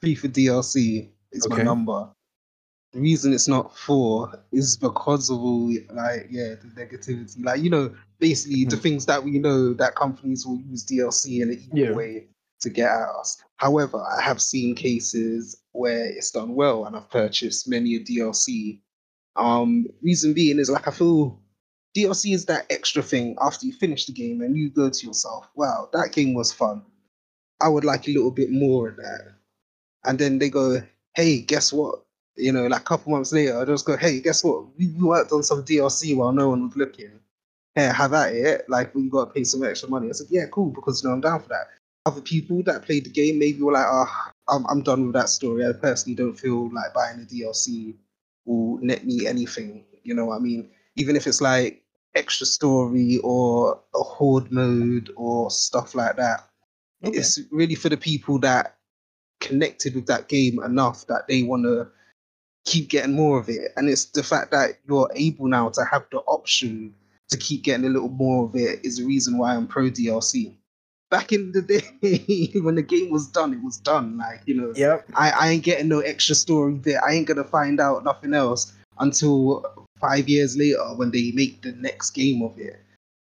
three 0.00 0.14
for 0.14 0.28
DLC 0.28 1.08
is 1.32 1.48
my 1.48 1.62
number. 1.62 2.08
The 2.92 3.00
reason 3.00 3.32
it's 3.34 3.48
not 3.48 3.76
four 3.76 4.32
is 4.50 4.76
because 4.76 5.28
of 5.30 5.38
all 5.38 5.66
like 5.92 6.28
yeah 6.30 6.54
the 6.54 6.70
negativity. 6.76 7.44
Like 7.44 7.60
you 7.62 7.70
know, 7.70 7.94
basically 8.18 8.64
the 8.64 8.76
Hmm. 8.76 8.82
things 8.82 9.06
that 9.06 9.22
we 9.22 9.38
know 9.38 9.74
that 9.74 9.94
companies 9.94 10.46
will 10.46 10.58
use 10.60 10.84
DLC 10.86 11.42
in 11.42 11.50
an 11.50 11.54
evil 11.58 11.78
Yeah. 11.78 11.92
way 11.92 12.26
to 12.60 12.70
get 12.70 12.90
at 12.90 13.08
us. 13.20 13.42
However, 13.56 14.02
I 14.02 14.22
have 14.22 14.40
seen 14.40 14.74
cases 14.74 15.60
where 15.72 16.06
it's 16.06 16.30
done 16.30 16.54
well, 16.54 16.86
and 16.86 16.96
I've 16.96 17.10
purchased 17.10 17.68
many 17.68 17.96
a 17.96 18.00
DLC. 18.00 18.80
Um, 19.36 19.86
reason 20.02 20.32
being 20.34 20.58
is 20.58 20.70
like 20.70 20.88
I 20.88 20.90
feel 20.90 21.40
DLC 21.98 22.32
is 22.34 22.46
that 22.46 22.66
extra 22.70 23.02
thing 23.02 23.36
after 23.40 23.66
you 23.66 23.72
finish 23.72 24.06
the 24.06 24.12
game 24.12 24.40
and 24.40 24.56
you 24.56 24.70
go 24.70 24.88
to 24.88 25.06
yourself, 25.06 25.48
wow, 25.56 25.88
that 25.92 26.12
game 26.12 26.34
was 26.34 26.52
fun. 26.52 26.82
I 27.60 27.68
would 27.68 27.84
like 27.84 28.06
a 28.06 28.12
little 28.12 28.30
bit 28.30 28.50
more 28.50 28.88
of 28.88 28.96
that. 28.96 29.34
And 30.04 30.18
then 30.18 30.38
they 30.38 30.48
go, 30.48 30.80
hey, 31.14 31.40
guess 31.40 31.72
what? 31.72 32.04
You 32.36 32.52
know, 32.52 32.68
like 32.68 32.82
a 32.82 32.84
couple 32.84 33.12
months 33.12 33.32
later, 33.32 33.60
I 33.60 33.64
just 33.64 33.84
go, 33.84 33.96
hey, 33.96 34.20
guess 34.20 34.44
what? 34.44 34.66
We 34.78 34.86
worked 34.92 35.32
on 35.32 35.42
some 35.42 35.64
DLC 35.64 36.16
while 36.16 36.32
no 36.32 36.50
one 36.50 36.68
was 36.68 36.76
looking. 36.76 37.10
Hey, 37.74 37.86
have 37.86 38.14
at 38.14 38.32
it. 38.32 38.68
Like, 38.68 38.94
we 38.94 39.08
got 39.08 39.26
to 39.26 39.30
pay 39.32 39.44
some 39.44 39.64
extra 39.64 39.88
money. 39.88 40.08
I 40.08 40.12
said, 40.12 40.28
yeah, 40.30 40.46
cool, 40.52 40.70
because 40.70 41.02
you 41.02 41.08
know, 41.08 41.14
I'm 41.14 41.20
down 41.20 41.42
for 41.42 41.48
that. 41.48 41.68
Other 42.06 42.20
people 42.20 42.62
that 42.62 42.82
played 42.82 43.04
the 43.04 43.10
game 43.10 43.38
maybe 43.38 43.60
were 43.60 43.72
like, 43.72 43.86
oh, 43.88 44.30
I'm, 44.48 44.64
I'm 44.66 44.82
done 44.82 45.06
with 45.06 45.14
that 45.14 45.28
story. 45.28 45.66
I 45.66 45.72
personally 45.72 46.14
don't 46.14 46.38
feel 46.38 46.72
like 46.72 46.94
buying 46.94 47.20
a 47.20 47.24
DLC 47.24 47.94
will 48.44 48.78
net 48.78 49.04
me 49.04 49.26
anything. 49.26 49.84
You 50.04 50.14
know 50.14 50.26
what 50.26 50.36
I 50.36 50.38
mean? 50.38 50.70
Even 50.96 51.16
if 51.16 51.26
it's 51.26 51.40
like 51.40 51.82
extra 52.18 52.46
story 52.46 53.18
or 53.22 53.80
a 53.94 54.02
horde 54.02 54.50
mode 54.52 55.10
or 55.16 55.50
stuff 55.50 55.94
like 55.94 56.16
that. 56.16 56.48
Okay. 57.04 57.18
It's 57.18 57.38
really 57.50 57.76
for 57.76 57.88
the 57.88 57.96
people 57.96 58.38
that 58.40 58.76
connected 59.40 59.94
with 59.94 60.06
that 60.06 60.28
game 60.28 60.62
enough 60.62 61.06
that 61.06 61.28
they 61.28 61.44
want 61.44 61.62
to 61.64 61.88
keep 62.66 62.88
getting 62.88 63.14
more 63.14 63.38
of 63.38 63.48
it. 63.48 63.72
And 63.76 63.88
it's 63.88 64.06
the 64.06 64.22
fact 64.22 64.50
that 64.50 64.78
you're 64.88 65.10
able 65.14 65.46
now 65.46 65.68
to 65.70 65.84
have 65.90 66.04
the 66.10 66.18
option 66.18 66.94
to 67.30 67.36
keep 67.36 67.62
getting 67.62 67.86
a 67.86 67.90
little 67.90 68.08
more 68.08 68.46
of 68.46 68.56
it 68.56 68.84
is 68.84 68.98
the 68.98 69.04
reason 69.04 69.38
why 69.38 69.54
I'm 69.54 69.66
pro 69.66 69.90
DLC. 69.90 70.54
Back 71.10 71.32
in 71.32 71.52
the 71.52 71.62
day, 72.02 72.60
when 72.60 72.74
the 72.74 72.82
game 72.82 73.10
was 73.10 73.28
done, 73.28 73.54
it 73.54 73.62
was 73.62 73.78
done. 73.78 74.18
Like, 74.18 74.42
you 74.44 74.54
know, 74.54 74.72
Yep. 74.74 75.06
I, 75.14 75.30
I 75.30 75.48
ain't 75.50 75.64
getting 75.64 75.88
no 75.88 76.00
extra 76.00 76.34
story 76.34 76.74
there. 76.82 77.02
I 77.04 77.12
ain't 77.12 77.26
gonna 77.26 77.44
find 77.44 77.80
out 77.80 78.04
nothing 78.04 78.34
else 78.34 78.72
until 78.98 79.87
five 80.00 80.28
years 80.28 80.56
later 80.56 80.82
when 80.96 81.10
they 81.10 81.32
make 81.34 81.62
the 81.62 81.72
next 81.72 82.10
game 82.10 82.42
of 82.42 82.58
it. 82.58 82.80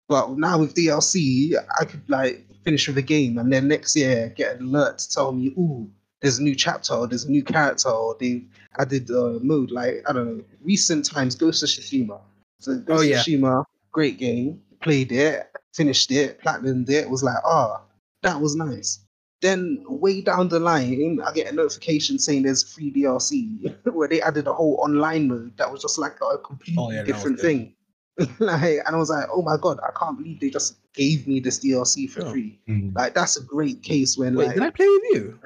But 0.07 0.37
now 0.37 0.59
with 0.59 0.75
DLC, 0.75 1.53
I 1.79 1.85
could 1.85 2.07
like 2.09 2.45
finish 2.63 2.87
with 2.87 2.97
a 2.97 3.01
game 3.01 3.37
and 3.37 3.51
then 3.51 3.67
next 3.67 3.95
year 3.95 4.33
get 4.35 4.57
an 4.57 4.67
alert 4.67 4.99
to 4.99 5.09
tell 5.11 5.31
me, 5.31 5.47
ooh, 5.57 5.89
there's 6.21 6.39
a 6.39 6.43
new 6.43 6.55
chapter 6.55 6.93
or 6.93 7.07
there's 7.07 7.25
a 7.25 7.31
new 7.31 7.43
character 7.43 7.89
or 7.89 8.15
they 8.19 8.43
added 8.79 9.09
a 9.09 9.39
mode. 9.41 9.71
Like, 9.71 10.03
I 10.07 10.13
don't 10.13 10.37
know, 10.37 10.43
recent 10.63 11.05
times, 11.05 11.35
Ghost 11.35 11.63
of 11.63 11.69
Tsushima. 11.69 12.19
So 12.59 12.77
Ghost 12.79 12.99
Oh, 12.99 13.03
yeah. 13.03 13.19
of 13.19 13.25
Tsushima, 13.25 13.63
great 13.91 14.17
game. 14.17 14.61
Played 14.81 15.11
it, 15.11 15.49
finished 15.73 16.11
it, 16.11 16.41
platinumed 16.41 16.89
it, 16.89 17.09
was 17.09 17.23
like, 17.23 17.37
ah, 17.43 17.81
that 18.21 18.39
was 18.39 18.55
nice. 18.55 18.99
Then 19.45 19.83
way 19.87 20.21
down 20.21 20.49
the 20.49 20.59
line, 20.59 21.19
I 21.23 21.31
get 21.31 21.51
a 21.51 21.55
notification 21.55 22.17
saying 22.17 22.41
there's 22.43 22.63
free 22.63 22.91
DLC 22.91 23.75
where 23.93 24.07
they 24.07 24.19
added 24.21 24.47
a 24.47 24.53
whole 24.53 24.75
online 24.81 25.27
mode 25.27 25.55
that 25.57 25.71
was 25.71 25.81
just 25.83 25.99
like 25.99 26.15
a 26.21 26.39
completely 26.39 26.83
Oh, 26.83 26.89
yeah, 26.91 27.03
different 27.03 27.39
thing. 27.39 27.75
like, 28.39 28.79
and 28.85 28.95
I 28.95 28.97
was 28.97 29.09
like, 29.11 29.27
oh 29.31 29.43
my 29.43 29.57
god, 29.61 29.77
I 29.87 29.91
can't 29.99 30.17
believe 30.17 30.39
they 30.39 30.49
just 30.49 30.77
gave 30.93 31.27
me 31.27 31.39
this 31.39 31.59
DLC 31.63 32.09
for 32.09 32.23
Oh. 32.25 32.31
free. 32.31 32.59
Hmm. 32.65 32.89
Like, 32.95 33.13
that's 33.13 33.37
a 33.37 33.43
great 33.43 33.83
case 33.83 34.17
when, 34.17 34.33
Wait, 34.35 34.47
like, 34.47 34.55
did 34.55 34.63
I 34.63 34.69
play 34.71 34.87
with 34.87 35.03
you? 35.11 35.39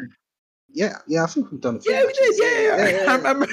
yeah, 0.72 1.00
yeah, 1.08 1.24
I 1.24 1.28
think 1.28 1.52
we've 1.52 1.60
done 1.60 1.76
it. 1.78 1.84
Yeah, 1.86 2.06
we 2.06 2.14
did. 2.14 2.36
Yeah, 2.40 2.62
yeah, 2.62 3.04
yeah. 3.04 3.12
I 3.12 3.16
remember. 3.18 3.48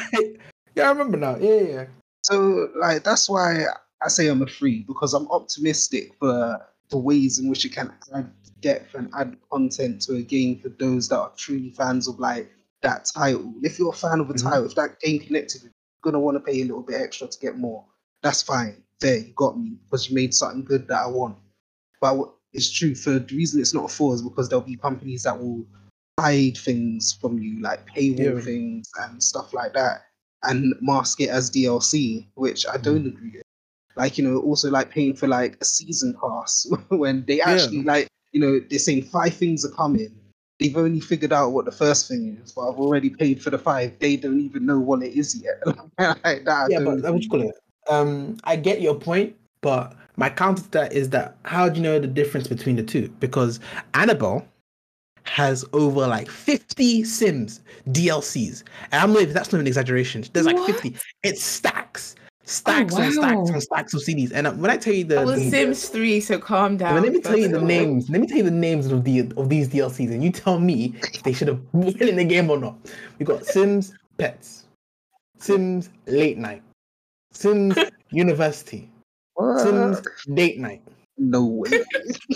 Yeah, 0.77 0.85
I 0.87 0.89
remember 0.91 1.17
now. 1.17 1.37
Yeah, 1.39 1.55
yeah. 1.55 1.73
yeah. 1.73 1.85
So, 2.23 2.69
like, 2.79 3.03
that's 3.03 3.29
why 3.29 3.65
I 4.03 4.09
say 4.09 4.29
I'm 4.29 4.43
a 4.43 4.47
free 4.47 4.85
because 4.87 5.13
I'm 5.15 5.27
optimistic 5.31 6.13
for 6.21 6.61
the 6.91 6.99
ways 6.99 7.39
in 7.41 7.49
which 7.49 7.65
it 7.65 7.73
can 7.73 7.93
add 8.15 8.31
depth 8.61 8.95
and 8.95 9.11
add 9.17 9.37
content 9.51 10.03
to 10.03 10.17
a 10.17 10.23
game 10.23 10.59
for 10.59 10.69
those 10.71 11.09
that 11.09 11.19
are 11.19 11.33
truly 11.37 11.71
fans 11.71 12.09
of 12.09 12.19
like 12.19 12.51
that 12.83 13.05
title. 13.05 13.55
If 13.63 13.79
you're 13.79 13.91
a 13.91 13.97
fan 13.97 14.21
of 14.21 14.31
a 14.31 14.35
Mhm. 14.35 14.43
title, 14.43 14.67
if 14.67 14.75
that 14.77 15.01
game 15.01 15.21
connected, 15.21 15.63
you, 15.63 15.69
you're 15.71 16.13
gonna 16.13 16.21
want 16.21 16.37
to 16.37 16.41
pay 16.41 16.61
a 16.61 16.65
little 16.65 16.83
bit 16.83 17.01
extra 17.01 17.27
to 17.29 17.39
get 17.39 17.59
more. 17.59 17.85
That's 18.23 18.43
fine. 18.43 18.83
There, 19.01 19.19
you 19.19 19.33
got 19.35 19.59
me 19.59 19.77
because 19.85 20.09
you 20.09 20.15
made 20.15 20.35
something 20.35 20.65
good 20.65 20.89
that 20.89 21.03
I 21.03 21.07
want. 21.07 21.37
But 22.01 22.33
it's 22.53 22.71
true 22.71 22.95
for 22.95 23.19
the 23.19 23.35
reason 23.37 23.61
it's 23.61 23.75
not 23.75 23.85
a 23.85 23.89
four 23.89 24.15
is 24.15 24.23
because 24.23 24.49
there'll 24.49 24.65
be 24.65 24.77
companies 24.77 25.25
that 25.25 25.39
will 25.39 25.67
hide 26.19 26.57
things 26.57 27.13
from 27.21 27.39
you, 27.39 27.61
like 27.61 27.87
paywall 27.87 28.37
Yeah. 28.37 28.41
things 28.41 28.91
and 29.03 29.23
stuff 29.23 29.53
like 29.53 29.75
that, 29.75 30.07
and 30.45 30.75
mask 30.81 31.21
it 31.21 31.29
as 31.29 31.51
DLC, 31.51 32.27
which 32.35 32.67
I 32.67 32.77
don't 32.79 33.07
agree 33.07 33.33
with. 33.35 33.43
Like, 33.97 34.19
you 34.19 34.29
know, 34.29 34.39
also 34.41 34.71
like 34.71 34.91
paying 34.91 35.15
for 35.15 35.27
like 35.27 35.57
a 35.61 35.65
season 35.65 36.15
pass 36.21 36.67
when 36.89 37.25
they 37.27 37.41
actually 37.41 37.83
like, 37.83 38.09
you 38.33 38.41
know, 38.41 38.61
they're 38.68 38.79
saying 38.79 39.03
five 39.05 39.35
things 39.35 39.64
are 39.64 39.70
coming. 39.70 40.14
They've 40.59 40.77
only 40.77 41.01
figured 41.01 41.33
out 41.33 41.51
what 41.51 41.66
the 41.66 41.72
first 41.72 42.09
thing 42.09 42.39
is, 42.43 42.53
but 42.53 42.70
I've 42.70 42.79
already 42.79 43.11
paid 43.11 43.43
for 43.43 43.51
the 43.51 43.59
five. 43.59 43.99
They 43.99 44.16
don't 44.16 44.41
even 44.41 44.64
know 44.64 44.79
what 44.79 45.03
it 45.03 45.12
is 45.12 45.43
yet. 45.43 45.62
like 46.24 46.45
that, 46.45 46.68
yeah, 46.70 46.81
but 46.81 47.03
what 47.03 47.22
you 47.22 47.29
call 47.29 47.43
it? 47.43 47.55
Um, 47.89 48.39
I 48.45 48.57
get 48.57 48.81
your 48.81 48.95
point, 48.95 49.37
but 49.61 49.95
my 50.16 50.31
counter 50.31 50.62
to 50.62 50.70
that 50.70 50.93
is 50.93 51.11
that 51.11 51.37
how 51.45 51.68
do 51.68 51.77
you 51.77 51.83
know 51.83 51.99
the 51.99 52.07
difference 52.07 52.49
between 52.49 52.77
the 52.77 52.83
two? 52.83 53.09
Because 53.20 53.61
Annabelle 53.95 54.47
has 55.24 55.64
over 55.72 56.07
like 56.07 56.29
50 56.29 57.05
Sims 57.05 57.61
DLCs. 57.89 58.62
And 58.93 59.03
I'm 59.03 59.12
not 59.12 59.22
even 59.22 59.35
that's 59.35 59.53
not 59.53 59.61
an 59.61 59.66
exaggeration. 59.66 60.24
There's 60.33 60.47
like 60.47 60.57
What? 60.57 60.81
50. 60.81 60.97
It 61.22 61.39
stacks, 61.39 62.14
stacks 62.47 62.95
and 62.97 63.13
stacks 63.13 63.51
and 63.51 63.63
stacks 63.63 63.93
of 63.95 64.01
CDs. 64.01 64.33
And 64.33 64.47
uh, 64.47 64.53
when 64.53 64.71
I 64.71 64.77
tell 64.77 64.95
you 64.95 65.05
the, 65.05 65.17
That 65.17 65.27
was 65.27 65.41
the- 65.43 65.51
Sims 65.51 65.89
3, 65.89 66.21
so 66.21 66.39
calm 66.39 66.77
down. 66.77 67.03
let 67.03 67.13
me 67.13 67.21
tell 67.21 67.37
you 67.37 67.49
the 67.49 67.55
first 67.55 67.57
of 67.57 67.63
all. 67.63 67.67
names. 67.69 68.09
Let 68.09 68.21
me 68.21 68.27
tell 68.27 68.39
you 68.39 68.43
the 68.45 68.51
names 68.51 68.87
of 68.87 69.05
the 69.05 69.21
of 69.37 69.49
these 69.49 69.69
DLCs, 69.69 70.11
and 70.13 70.25
you 70.25 70.31
tell 70.33 70.59
me 70.59 70.95
if 71.13 71.23
they 71.23 71.33
should 71.33 71.49
have 71.49 71.73
been 71.99 72.09
in 72.09 72.17
the 72.17 72.25
game 72.25 72.49
or 72.51 72.59
not. 72.59 72.77
We 73.19 73.27
got 73.27 73.45
Sims 73.45 73.93
Pets, 74.19 74.67
Sims 75.39 75.91
Late 76.07 76.39
Night, 76.39 76.63
Sims 77.33 77.77
University, 78.11 78.89
Sims 79.59 80.01
Date 80.35 80.59
Night. 80.59 80.83
No 81.19 81.45
way. 81.45 81.71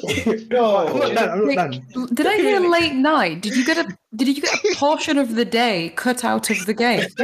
I'm 0.05 0.49
not 0.51 1.15
done. 1.15 1.31
I'm 1.31 1.55
not 1.55 1.71
done. 1.71 2.07
Did 2.15 2.27
I 2.27 2.37
hear 2.37 2.61
late 2.61 2.95
night? 2.95 3.43
Did 3.43 3.57
you 3.57 3.65
get 3.65 3.79
a 3.79 3.99
did 4.17 4.29
you 4.29 4.41
get 4.41 4.53
a 4.53 4.75
portion 4.77 5.19
of 5.19 5.35
the 5.35 5.45
day 5.45 5.93
cut 5.97 6.25
out 6.25 6.51
of 6.51 6.65
the 6.67 6.75
game? 6.75 7.07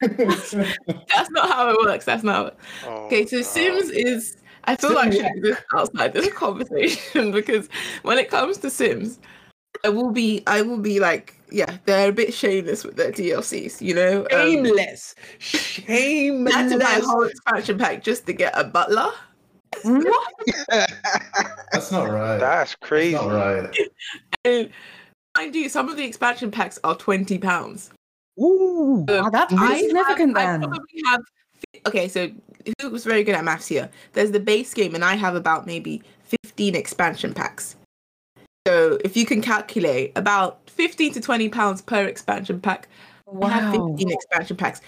That's 0.00 1.30
not 1.30 1.48
how 1.48 1.70
it 1.70 1.76
works. 1.84 2.04
That's 2.04 2.22
not. 2.22 2.34
How 2.34 2.44
it... 2.46 2.58
Oh, 2.86 3.06
Okay, 3.06 3.26
so 3.26 3.36
no. 3.36 3.42
Sims 3.42 3.90
is. 3.90 4.36
I 4.64 4.76
feel 4.76 4.94
like 4.94 5.08
I 5.08 5.16
should 5.16 5.32
do 5.34 5.40
this 5.40 5.58
outside 5.74 6.12
this 6.12 6.32
conversation 6.34 7.32
because 7.32 7.68
when 8.02 8.18
it 8.18 8.30
comes 8.30 8.58
to 8.58 8.70
Sims, 8.70 9.18
I 9.84 9.88
will 9.88 10.12
be. 10.12 10.44
I 10.46 10.62
will 10.62 10.78
be 10.78 11.00
like, 11.00 11.34
yeah, 11.50 11.78
they're 11.86 12.10
a 12.10 12.12
bit 12.12 12.32
shameless 12.32 12.84
with 12.84 12.96
their 12.96 13.10
DLCs. 13.10 13.80
You 13.80 13.94
know, 13.94 14.20
um, 14.32 14.64
Shameless, 15.38 16.54
I 16.54 16.58
had 16.58 16.70
to 16.70 16.78
buy 16.78 16.98
a 16.98 17.02
whole 17.02 17.24
expansion 17.24 17.78
pack 17.78 18.04
just 18.04 18.26
to 18.26 18.32
get 18.32 18.56
a 18.56 18.62
butler. 18.62 19.10
What? 19.82 20.34
That's 21.72 21.92
not 21.92 22.10
right. 22.10 22.38
That's 22.38 22.70
That's 22.70 22.74
crazy. 22.76 23.14
not 23.14 23.32
right. 23.32 23.76
And 24.44 24.70
mind 25.36 25.54
you, 25.54 25.68
some 25.68 25.88
of 25.88 25.96
the 25.96 26.04
expansion 26.04 26.50
packs 26.50 26.78
are 26.84 26.96
twenty 26.96 27.38
pounds. 27.38 27.90
Ooh. 28.40 29.04
Wow, 29.08 29.30
that's 29.30 29.52
I 29.52 29.80
significant 29.82 30.36
I 30.36 30.46
then. 30.46 30.60
probably 30.62 31.02
have. 31.06 31.20
Okay, 31.86 32.08
so 32.08 32.30
who 32.80 32.90
was 32.90 33.04
very 33.04 33.22
good 33.22 33.34
at 33.34 33.44
maths 33.44 33.66
here? 33.66 33.90
There's 34.12 34.30
the 34.30 34.40
base 34.40 34.72
game, 34.74 34.94
and 34.94 35.04
I 35.04 35.14
have 35.14 35.34
about 35.34 35.66
maybe 35.66 36.02
15 36.24 36.74
expansion 36.74 37.34
packs. 37.34 37.76
So 38.66 38.98
if 39.04 39.16
you 39.16 39.26
can 39.26 39.40
calculate, 39.40 40.12
about 40.16 40.60
15 40.70 41.14
to 41.14 41.20
20 41.20 41.48
pounds 41.48 41.82
per 41.82 42.04
expansion 42.04 42.60
pack. 42.60 42.88
wow. 43.26 43.48
I 43.48 43.52
have 43.52 43.72
15 43.72 44.10
expansion 44.10 44.56
packs. 44.56 44.80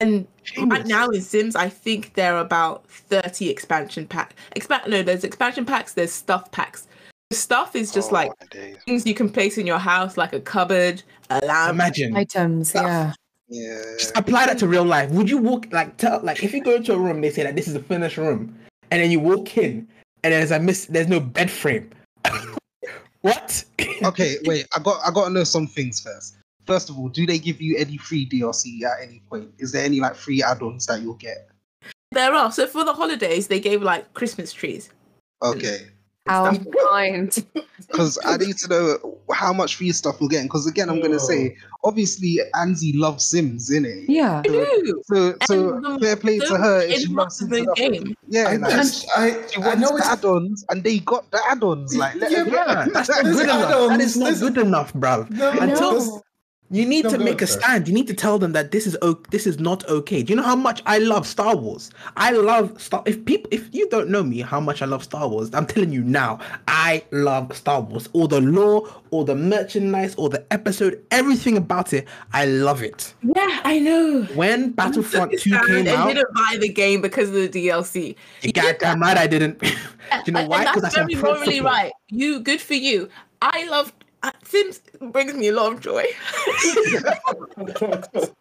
And 0.00 0.26
right 0.58 0.86
now 0.86 1.08
in 1.08 1.20
Sims, 1.20 1.54
I 1.56 1.68
think 1.68 2.14
there 2.14 2.34
are 2.36 2.40
about 2.40 2.86
30 2.88 3.48
expansion 3.48 4.06
pack. 4.06 4.34
Expa- 4.56 4.86
no, 4.88 5.02
there's 5.02 5.24
expansion 5.24 5.64
packs, 5.64 5.94
there's 5.94 6.12
stuff 6.12 6.50
packs. 6.50 6.88
The 7.30 7.36
stuff 7.36 7.74
is 7.74 7.92
just 7.92 8.10
Oh, 8.10 8.14
like 8.14 8.32
my 8.40 8.74
things 8.84 9.06
you 9.06 9.14
can 9.14 9.30
place 9.30 9.56
in 9.56 9.66
your 9.66 9.78
house, 9.78 10.16
like 10.16 10.32
a 10.32 10.40
cupboard, 10.40 11.02
a 11.30 11.44
lamp. 11.44 11.70
Imagine. 11.70 12.16
Items, 12.16 12.74
yeah. 12.74 13.12
Yeah. 13.48 13.82
Just 13.98 14.16
apply 14.16 14.46
that 14.46 14.58
to 14.58 14.68
real 14.68 14.84
life. 14.84 15.10
Would 15.10 15.30
you 15.30 15.38
walk 15.38 15.66
like 15.72 15.96
tell 15.96 16.20
like 16.22 16.42
if 16.42 16.52
you 16.52 16.62
go 16.62 16.76
into 16.76 16.92
a 16.92 16.98
room, 16.98 17.20
they 17.20 17.30
say 17.30 17.42
that 17.42 17.54
this 17.54 17.68
is 17.68 17.74
a 17.74 17.82
finished 17.82 18.16
room, 18.16 18.54
and 18.90 19.02
then 19.02 19.10
you 19.10 19.20
walk 19.20 19.56
in, 19.56 19.86
and 20.22 20.32
there's 20.32 20.50
a 20.50 20.58
miss, 20.58 20.86
there's 20.86 21.08
no 21.08 21.20
bed 21.20 21.50
frame. 21.50 21.88
what? 23.20 23.64
okay, 24.02 24.36
wait. 24.44 24.66
I 24.74 24.80
got 24.80 25.00
I 25.06 25.10
got 25.10 25.26
to 25.26 25.30
know 25.30 25.44
some 25.44 25.66
things 25.66 26.00
first. 26.00 26.36
First 26.66 26.88
of 26.90 26.98
all, 26.98 27.08
do 27.08 27.26
they 27.26 27.38
give 27.38 27.60
you 27.60 27.76
any 27.78 27.96
free 27.98 28.28
DLC 28.28 28.82
at 28.82 29.06
any 29.06 29.22
point? 29.28 29.50
Is 29.58 29.72
there 29.72 29.84
any 29.84 30.00
like 30.00 30.14
free 30.14 30.42
add-ons 30.42 30.86
that 30.86 31.02
you'll 31.02 31.14
get? 31.14 31.48
There 32.12 32.32
are. 32.32 32.50
So 32.52 32.66
for 32.66 32.84
the 32.84 32.92
holidays, 32.92 33.48
they 33.48 33.60
gave 33.60 33.82
like 33.82 34.14
Christmas 34.14 34.52
trees. 34.52 34.88
Okay, 35.42 35.88
How 36.26 36.52
Stuff. 36.54 36.66
kind. 36.90 37.46
because 37.88 38.18
I 38.24 38.36
need 38.38 38.56
to 38.58 38.68
know 38.68 39.18
how 39.32 39.52
much 39.52 39.76
free 39.76 39.92
stuff 39.92 40.20
we're 40.20 40.28
getting. 40.28 40.46
Because 40.46 40.66
again, 40.66 40.88
I'm 40.88 41.02
gonna 41.02 41.18
say, 41.18 41.56
obviously, 41.82 42.38
Anzi 42.54 42.92
loves 42.94 43.26
Sims, 43.26 43.68
innit? 43.70 44.04
Yeah. 44.08 44.38
I 44.38 44.42
do. 44.42 45.02
So, 45.04 45.34
so 45.44 45.80
the- 45.80 45.98
fair 46.00 46.16
play 46.16 46.38
to 46.38 46.56
her 46.56 46.80
if 46.82 47.00
she 47.00 47.08
not 47.12 47.24
loves 47.24 47.38
the 47.40 47.46
Sims 47.46 47.58
enough. 47.58 47.76
game. 47.76 48.16
Yeah, 48.28 48.44
I 48.48 48.56
like, 48.56 48.72
I, 49.16 49.46
she 49.48 49.60
I 49.60 49.74
know 49.74 49.88
the 49.88 49.96
it's 49.96 50.06
add-ons, 50.06 50.64
and 50.70 50.82
they 50.84 51.00
got 51.00 51.30
the 51.30 51.40
add-ons. 51.50 51.94
Like, 51.96 52.14
Yeah, 52.14 52.44
Yeah, 52.46 52.86
that's 52.92 53.08
not 53.10 53.22
good 53.24 53.42
enough. 53.42 53.68
That 53.68 53.90
add-ons, 54.00 54.16
not 54.16 54.38
good 54.38 54.58
enough, 54.58 54.92
bruv. 54.94 55.30
no, 55.30 55.50
Until- 55.50 55.90
there's- 55.90 56.20
You 56.70 56.86
need 56.86 57.04
No, 57.04 57.10
to 57.10 57.18
make 57.18 57.40
a 57.42 57.44
on, 57.44 57.48
stand. 57.48 57.88
You 57.88 57.94
need 57.94 58.06
to 58.08 58.14
tell 58.14 58.38
them 58.38 58.52
that 58.52 58.70
this 58.72 58.86
is 58.86 58.96
o- 59.02 59.20
this 59.30 59.46
is 59.46 59.58
not 59.60 59.86
okay. 59.88 60.22
Do 60.22 60.32
you 60.32 60.36
know 60.36 60.42
how 60.42 60.56
much 60.56 60.82
I 60.86 60.98
love 60.98 61.26
Star 61.26 61.54
Wars? 61.54 61.90
I 62.16 62.30
love 62.32 62.80
Star. 62.80 63.02
If 63.06 63.24
people, 63.26 63.48
if 63.52 63.68
you 63.74 63.88
don't 63.90 64.08
know 64.08 64.22
me, 64.24 64.40
how 64.40 64.60
much 64.60 64.80
I 64.80 64.86
love 64.86 65.04
Star 65.04 65.28
Wars, 65.28 65.50
I'm 65.52 65.66
telling 65.66 65.92
you 65.92 66.02
now. 66.02 66.40
I 66.66 67.04
love 67.10 67.54
Star 67.54 67.82
Wars. 67.82 68.08
All 68.14 68.26
the 68.26 68.40
lore, 68.40 68.88
all 69.10 69.24
the 69.24 69.34
merchandise, 69.34 70.14
all 70.16 70.28
the 70.30 70.44
episode, 70.52 71.04
everything 71.10 71.56
about 71.58 71.92
it. 71.92 72.08
I 72.32 72.46
love 72.46 72.82
it. 72.82 73.12
Yeah, 73.22 73.60
I 73.62 73.78
know. 73.78 74.22
When 74.34 74.70
Battlefront 74.70 75.38
Two 75.38 75.50
came 75.66 75.86
out, 75.86 75.98
out, 75.98 76.14
didn't 76.14 76.34
buy 76.34 76.56
the 76.58 76.70
game 76.70 77.02
because 77.02 77.28
of 77.28 77.34
the 77.34 77.48
DLC. 77.48 78.16
you 78.42 78.52
goddamn 78.52 79.00
right 79.00 79.18
I 79.18 79.26
didn't. 79.26 79.60
Do 79.60 79.68
you 80.26 80.32
know 80.32 80.46
why? 80.46 80.64
Because 80.64 80.82
that's 80.82 80.96
that's 80.96 81.12
very 81.12 81.22
morally 81.22 81.60
right. 81.60 81.92
You 82.08 82.40
good 82.40 82.60
for 82.60 82.74
you. 82.74 83.08
I 83.42 83.68
love 83.68 83.92
Sims 84.44 84.80
brings 85.12 85.34
me 85.34 85.48
a 85.48 85.52
lot 85.52 85.72
of 85.72 85.80
joy. 85.80 86.04
but 87.56 88.32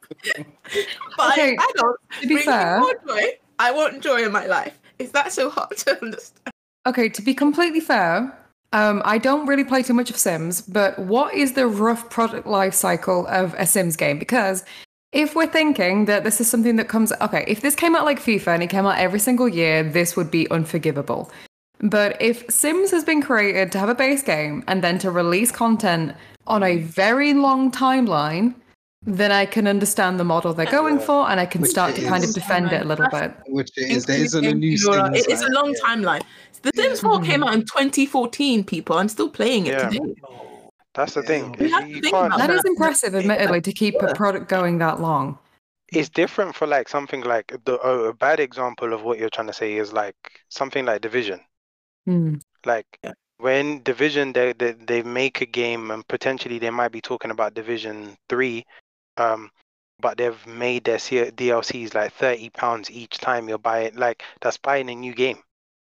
Okay, 1.31 1.57
adults 1.57 2.03
to 2.22 2.27
be 2.27 2.38
fair- 2.38 2.80
me 2.80 2.81
more 2.81 2.95
joy. 3.07 3.38
I 3.60 3.72
want 3.72 4.01
joy 4.01 4.23
in 4.26 4.31
my 4.31 4.45
life. 4.45 4.80
Is 4.99 5.11
that 5.11 5.31
so 5.31 5.49
hard 5.49 5.77
to 5.77 6.01
understand? 6.01 6.53
Okay, 6.85 7.10
to 7.10 7.22
be 7.22 7.34
completely 7.34 7.80
fair, 7.80 8.38
um, 8.73 9.01
I 9.05 9.18
don't 9.18 9.45
really 9.45 9.64
play 9.64 9.84
too 9.84 9.93
much 9.93 10.10
of 10.10 10.18
Sims, 10.18 10.61
but 10.61 10.97
what 10.99 11.34
is 11.34 11.53
the 11.53 11.68
rough 11.68 12.10
product 12.10 12.47
life 12.47 12.73
cycle 12.73 13.27
of 13.27 13.53
a 13.57 13.65
Sims 13.65 13.95
game? 13.95 14.19
Because 14.19 14.65
if 15.11 15.35
we're 15.35 15.47
thinking 15.47 16.05
that 16.05 16.23
this 16.23 16.41
is 16.41 16.49
something 16.49 16.76
that 16.77 16.88
comes, 16.88 17.14
okay, 17.22 17.45
if 17.47 17.61
this 17.61 17.76
came 17.76 17.95
out 17.95 18.03
like 18.03 18.19
FIFA 18.19 18.55
and 18.55 18.64
it 18.64 18.69
came 18.69 18.85
out 18.85 18.97
every 18.97 19.19
single 19.19 19.47
year, 19.47 19.84
this 19.84 20.18
would 20.18 20.31
be 20.31 20.49
unforgivable. 20.49 21.31
But 21.84 22.19
if 22.22 22.49
Sims 22.49 22.91
has 22.91 23.03
been 23.03 23.22
created 23.22 23.72
to 23.73 23.80
have 23.80 23.89
a 23.89 23.95
base 23.95 24.23
game 24.23 24.64
and 24.68 24.81
then 24.84 24.97
to 24.99 25.11
release 25.11 25.51
content 25.51 26.15
on 26.47 26.64
a 26.64 26.77
very 26.77 27.34
long 27.34 27.72
timeline, 27.72 28.55
then 29.05 29.34
I 29.34 29.45
can 29.45 29.68
understand 29.68 30.18
the 30.18 30.23
model 30.23 30.53
they're 30.53 30.65
going 30.65 30.97
for 30.97 31.30
and 31.30 31.41
I 31.41 31.45
can 31.45 31.60
Which 31.61 31.72
start 31.72 31.93
to 31.95 32.01
it 32.01 32.07
kind 32.07 32.23
of 32.23 32.34
defend 32.34 32.72
it 32.72 32.84
a 32.84 32.85
little 32.85 33.10
bit. 33.11 33.34
Which 33.47 33.69
it 33.77 33.91
is. 33.91 34.05
There 34.05 34.15
Including 34.15 34.26
isn't 34.26 34.45
a 34.45 34.53
new 34.53 34.77
Euro- 34.77 35.05
Sims, 35.14 35.18
it- 35.27 35.31
It's 35.31 35.41
a 35.41 35.45
like- 35.47 35.53
long 35.53 35.76
timeline. 35.85 36.22
The 36.61 36.72
Sims 36.73 37.01
4 37.01 37.19
came 37.22 37.43
out 37.43 37.53
in 37.53 37.65
2014, 37.65 38.64
people. 38.64 38.97
I'm 38.97 39.10
still 39.10 39.27
playing 39.30 39.65
it 39.68 39.73
Yeah. 39.73 39.89
today. 39.89 40.15
That's 40.93 41.15
the 41.15 41.23
thing. 41.23 41.53
We 41.60 41.65
is 41.65 41.72
you 41.89 41.99
think 42.01 42.14
can't- 42.15 42.38
That 42.38 42.49
is 42.49 42.64
impressive, 42.64 43.14
admittedly, 43.14 43.60
to 43.60 43.73
keep 43.73 43.95
a 44.01 44.14
product 44.14 44.47
going 44.47 44.77
that 44.77 45.01
long. 45.01 45.38
it's 45.91 46.10
different 46.10 46.55
for 46.55 46.65
like 46.65 46.88
something 46.89 47.22
like 47.22 47.53
the 47.65 47.76
a 47.81 48.14
bad 48.14 48.39
example 48.39 48.93
of 48.93 49.03
what 49.03 49.19
you're 49.19 49.30
trying 49.30 49.45
to 49.45 49.53
say 49.53 49.73
is 49.73 49.93
like 49.93 50.15
something 50.49 50.85
like 50.85 51.01
division 51.01 51.39
Hmm. 52.05 52.35
like 52.65 52.85
when 53.38 53.84
division 53.84 54.34
they, 54.34 54.53
they 54.53 54.71
they 54.73 55.01
make 55.03 55.41
a 55.41 55.45
game 55.45 55.91
and 55.91 56.07
potentially 56.07 56.59
they 56.59 56.69
might 56.69 56.91
be 56.91 57.01
talking 57.01 57.31
about 57.31 57.53
division 57.53 58.15
3 58.30 58.65
um 59.17 59.49
but 59.99 60.17
they've 60.17 60.47
made 60.47 60.84
their 60.84 60.99
C- 60.99 61.31
DLCs 61.31 61.93
like 61.93 62.13
30 62.13 62.49
pounds 62.49 62.91
each 62.91 63.19
time 63.19 63.47
you're 63.47 63.57
buying 63.57 63.95
like 63.95 64.23
that's 64.41 64.57
buying 64.57 64.89
a 64.89 64.95
new 64.95 65.13
game. 65.13 65.39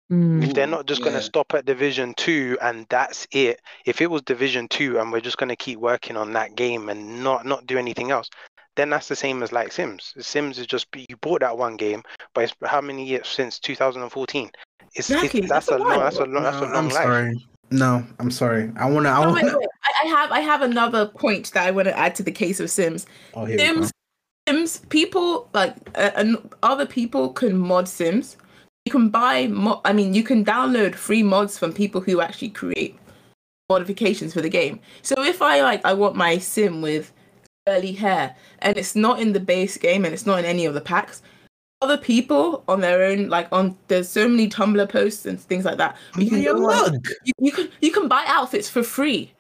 Hmm. 0.10 0.44
if 0.44 0.54
they're 0.54 0.68
not 0.68 0.86
just 0.86 1.02
going 1.02 1.16
to 1.16 1.22
stop 1.22 1.54
at 1.56 1.66
division 1.66 2.14
2 2.14 2.60
and 2.62 2.86
that's 2.90 3.26
it 3.32 3.60
if 3.86 4.02
it 4.02 4.10
was 4.12 4.22
division 4.22 4.68
2 4.68 5.00
and 5.00 5.12
we're 5.12 5.20
just 5.20 5.38
going 5.38 5.50
to 5.50 5.56
keep 5.56 5.80
working 5.80 6.16
on 6.16 6.34
that 6.34 6.56
game 6.56 6.90
and 6.90 7.24
not 7.24 7.46
not 7.46 7.66
do 7.66 7.78
anything 7.78 8.12
else 8.12 8.30
then 8.76 8.90
that's 8.90 9.08
the 9.08 9.16
same 9.16 9.42
as 9.42 9.52
like 9.52 9.72
sims. 9.72 10.14
Sims 10.20 10.60
is 10.60 10.68
just 10.68 10.88
you 10.94 11.16
bought 11.22 11.42
that 11.42 11.58
one 11.58 11.76
game 11.76 12.04
but 12.34 12.44
it's 12.44 12.54
how 12.64 12.82
many 12.82 13.06
years 13.06 13.28
since? 13.28 13.60
2014 13.60 14.52
it's, 14.96 15.10
Exactly, 15.10 15.42
it's 15.42 15.50
that's, 15.50 15.68
that's 15.68 15.80
a 15.80 15.84
a 15.84 15.86
long 15.86 16.00
that's 16.00 16.18
a 16.18 16.26
long 16.26 16.44
that's 16.44 16.58
a 16.58 16.62
long 16.62 16.76
I'm 16.76 16.90
life 16.90 17.04
sorry. 17.04 17.48
No, 17.72 18.06
I'm 18.20 18.32
sorry. 18.32 18.72
I 18.78 18.90
wanna. 18.90 19.10
I 19.10 19.20
wanna. 19.20 19.34
wait. 19.34 19.68
I, 19.84 20.06
I 20.06 20.08
have 20.08 20.32
I 20.32 20.40
have 20.40 20.62
another 20.62 21.08
point 21.08 21.52
that 21.52 21.68
I 21.68 21.72
want 21.72 21.88
to 21.88 21.98
add 21.98 22.16
to 22.16 22.24
the 22.24 22.32
case 22.32 22.60
of 22.60 22.70
Sims. 22.70 23.06
Oh, 23.34 23.46
here 23.46 23.58
we 23.58 23.64
go. 23.64 23.74
Sims, 23.74 23.92
Sims, 24.48 24.78
people 24.90 25.50
like 25.54 25.76
uh, 25.96 26.12
and 26.16 26.38
other 26.64 26.86
people 26.86 27.30
can 27.30 27.58
mod 27.58 27.88
Sims. 27.88 28.38
You 28.86 28.92
can 28.92 29.10
buy 29.10 29.48
mo- 29.48 29.82
I 29.84 29.94
mean, 29.94 30.14
you 30.14 30.24
can 30.24 30.46
download 30.46 30.96
free 30.96 31.24
mods 31.24 31.58
from 31.58 31.74
people 31.74 32.02
who 32.02 32.22
actually 32.22 32.50
create 32.50 32.98
modifications 33.68 34.34
for 34.34 34.42
the 34.42 34.50
game. 34.50 34.80
So 35.02 35.24
if 35.24 35.42
I 35.42 35.62
like, 35.62 35.84
I 35.84 35.94
want 35.94 36.16
my 36.16 36.38
Sim 36.38 36.82
with 36.82 37.12
curly 37.66 37.94
hair, 37.94 38.36
and 38.60 38.78
it's 38.78 38.96
not 38.96 39.20
in 39.20 39.34
the 39.34 39.40
base 39.40 39.78
game, 39.78 40.06
and 40.06 40.14
it's 40.14 40.28
not 40.28 40.38
in 40.38 40.46
any 40.46 40.66
of 40.68 40.76
the 40.76 40.82
packs. 40.82 41.24
Other 41.86 41.98
people 41.98 42.64
on 42.68 42.82
their 42.82 43.04
own, 43.04 43.30
like 43.30 43.48
on 43.52 43.78
there's 43.90 44.10
so 44.10 44.28
many 44.28 44.50
Tumblr 44.50 44.90
posts 44.90 45.28
and 45.28 45.40
things 45.40 45.66
like 45.66 45.78
that. 45.78 45.96
You 46.18 46.28
can 46.32 46.40
Am 46.40 46.48
I 46.48 46.50
a 46.50 46.54
go 46.56 46.72
on- 46.72 46.92
mug? 46.94 47.08
you, 47.26 47.34
you 47.38 47.52
can 47.52 47.70
you 47.80 47.92
can 47.92 48.08
buy 48.08 48.24
outfits 48.26 48.68
for 48.68 48.82
free. 48.82 49.32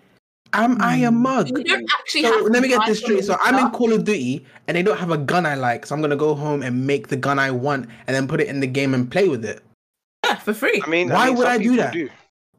Am 0.53 0.79
I 0.79 0.97
a 0.97 1.09
mm. 1.09 1.15
mug? 1.15 1.49
You 1.49 1.63
don't 1.63 1.89
actually 1.99 2.21
So 2.21 2.43
have. 2.43 2.51
let 2.51 2.61
me 2.61 2.67
get 2.67 2.85
this 2.85 2.99
straight. 2.99 3.23
So 3.25 3.33
all 3.33 3.39
I'm 3.41 3.57
in. 3.65 3.71
Call 3.71 3.91
of 3.93 4.03
Duty 4.03 4.45
and 4.67 4.77
they 4.77 4.83
don't 4.83 4.99
have 4.99 5.09
a 5.09 5.17
gun 5.17 5.47
I 5.47 5.55
like, 5.55 5.87
so 5.87 5.95
I'm 5.95 6.01
gonna 6.01 6.15
go 6.15 6.35
home 6.35 6.61
and 6.61 6.85
make 6.85 7.07
the 7.07 7.15
gun 7.17 7.39
I 7.39 7.49
want 7.49 7.89
and 8.05 8.15
then 8.15 8.27
put 8.27 8.39
it 8.39 8.47
in 8.47 8.59
the 8.59 8.67
game 8.67 8.93
and 8.93 9.09
play 9.09 9.27
with 9.27 9.43
it. 9.43 9.63
Yeah, 10.23 10.35
for 10.35 10.53
free. 10.53 10.79
i 10.85 10.87
mean 10.87 11.09
Why 11.09 11.23
I 11.23 11.25
mean, 11.29 11.37
would 11.37 11.47
I 11.47 11.57
do 11.57 11.75
that? 11.77 11.93
do. 11.93 12.09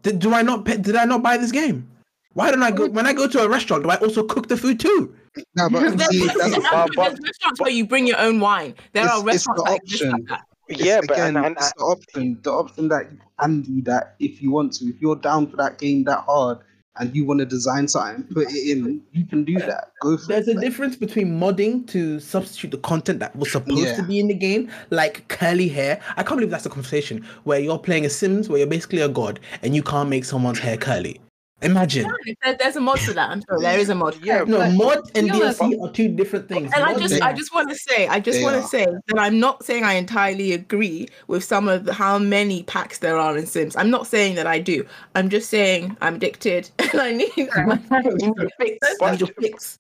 Did, 0.03 0.19
do 0.19 0.35
I 0.35 0.43
not? 0.43 0.65
Pay, 0.65 0.79
did 0.79 0.97
I 0.97 1.05
not 1.05 1.23
buy 1.23 1.37
this 1.37 1.53
game? 1.53 1.89
Why 2.35 2.51
don't 2.51 2.65
I 2.65 2.73
go 2.73 2.89
when 2.89 3.07
I 3.07 3.13
go 3.13 3.29
to 3.29 3.39
a 3.45 3.49
restaurant? 3.49 3.85
Do 3.85 3.91
I 3.91 3.97
also 3.99 4.25
cook 4.25 4.49
the 4.49 4.57
food 4.57 4.81
too? 4.81 5.15
No, 5.57 5.69
but 5.69 5.97
There's, 5.97 6.09
see, 6.11 6.27
there's 6.27 6.35
that's, 6.37 6.59
but- 6.71 6.91
but- 6.97 7.19
restaurants 7.23 7.61
where 7.61 7.71
you 7.71 7.87
bring 7.87 8.07
your 8.07 8.19
own 8.19 8.41
wine. 8.41 8.75
There 8.93 9.05
It's- 9.05 9.21
are 9.23 9.29
it's 9.31 9.45
the 9.45 9.53
restaurants 9.53 9.63
like 9.63 9.83
this 9.85 10.03
like 10.03 10.13
option. 10.13 10.27
that. 10.29 10.45
yeah 10.69 10.99
it's, 10.99 11.07
but 11.07 11.15
again, 11.17 11.37
and, 11.37 11.47
and, 11.47 11.57
it's 11.57 11.73
the 11.75 11.85
option. 11.85 12.39
The 12.43 12.51
option 12.53 12.89
that 12.89 13.11
you 13.13 13.19
can 13.41 13.63
do 13.63 13.83
that 13.83 14.15
if 14.19 14.41
you 14.43 14.51
want 14.51 14.73
to. 14.75 14.87
If 14.87 15.01
you're 15.01 15.17
down 15.17 15.47
for 15.49 15.57
that 15.59 15.79
game 15.79 16.05
that 16.05 16.21
hard 16.21 16.59
and 16.99 17.15
you 17.15 17.27
want 17.27 17.41
to 17.41 17.47
design 17.47 17.87
something, 17.87 18.25
put 18.33 18.51
it 18.51 18.71
in. 18.79 19.03
You 19.13 19.27
can 19.27 19.45
do 19.45 19.59
that. 19.59 19.93
Go 20.01 20.17
for 20.17 20.27
There's 20.29 20.49
it. 20.49 20.57
a 20.57 20.61
difference 20.61 20.97
between 20.97 21.39
modding 21.39 21.87
to 21.89 22.19
substitute 22.21 22.71
the 22.71 22.79
content 22.79 23.21
that 23.21 23.37
was 23.37 23.53
supposed 23.53 23.97
to 23.97 24.03
be 24.03 24.19
in 24.19 24.29
the 24.29 24.35
game, 24.35 24.71
like 24.91 25.29
curly 25.29 25.69
hair. 25.69 26.01
I 26.17 26.23
can't 26.23 26.39
believe 26.39 26.51
that's 26.51 26.65
a 26.65 26.71
conversation 26.71 27.23
where 27.45 27.59
you're 27.61 27.79
playing 27.79 28.07
a 28.07 28.11
Sims 28.11 28.49
where 28.49 28.59
you're 28.59 28.67
basically 28.67 29.01
a 29.03 29.09
god 29.11 29.41
and 29.63 29.75
you 29.75 29.83
can't 29.83 30.09
make 30.09 30.25
someone's 30.25 30.59
hair 30.59 30.79
curly. 30.79 31.21
Imagine. 31.63 32.07
There, 32.45 32.55
there's 32.55 32.77
a 32.77 32.81
mod 32.81 33.01
for 33.01 33.15
that. 33.15 33.31
I'm 33.31 33.43
sure 33.49 33.59
there 33.59 33.79
is 33.79 33.89
a 33.89 33.95
mod. 33.95 34.23
Yeah, 34.23 34.45
No, 34.45 34.71
mod 34.73 35.11
and 35.15 35.29
to 35.29 35.35
honest- 35.35 35.61
DLC 35.61 35.83
are 35.83 35.91
two 35.91 36.09
different 36.09 36.49
things. 36.49 36.71
And 36.75 36.85
I 36.85 36.95
just, 36.99 37.15
is- 37.15 37.21
I 37.21 37.33
just 37.33 37.55
want 37.55 37.71
to 37.71 37.75
say, 37.75 38.07
I 38.09 38.21
just 38.21 38.43
want 38.43 38.61
to 38.61 38.69
say 38.69 38.85
that 38.85 39.19
I'm 39.19 39.41
not 39.41 39.65
saying 39.65 39.83
I 39.83 39.95
entirely 39.95 40.53
agree 40.53 41.09
with 41.29 41.43
some 41.43 41.67
of 41.67 41.87
the, 41.87 41.95
how 41.95 42.19
many 42.19 42.63
packs 42.65 42.99
there 42.99 43.17
are 43.17 43.39
in 43.39 43.47
Sims. 43.47 43.75
I'm 43.75 43.89
not 43.91 44.07
saying 44.07 44.35
that 44.35 44.47
I 44.47 44.59
do. 44.59 44.85
I'm 45.15 45.31
just 45.31 45.49
saying 45.49 45.97
I'm 46.03 46.17
addicted 46.17 46.71
and 46.79 47.01
I 47.01 47.13
need, 47.13 47.33
I 47.37 47.65
need 48.03 48.39
a 48.39 48.49
fix. 48.59 48.79
I 49.01 49.11
need 49.13 49.21
your 49.21 49.29
fix. 49.41 49.79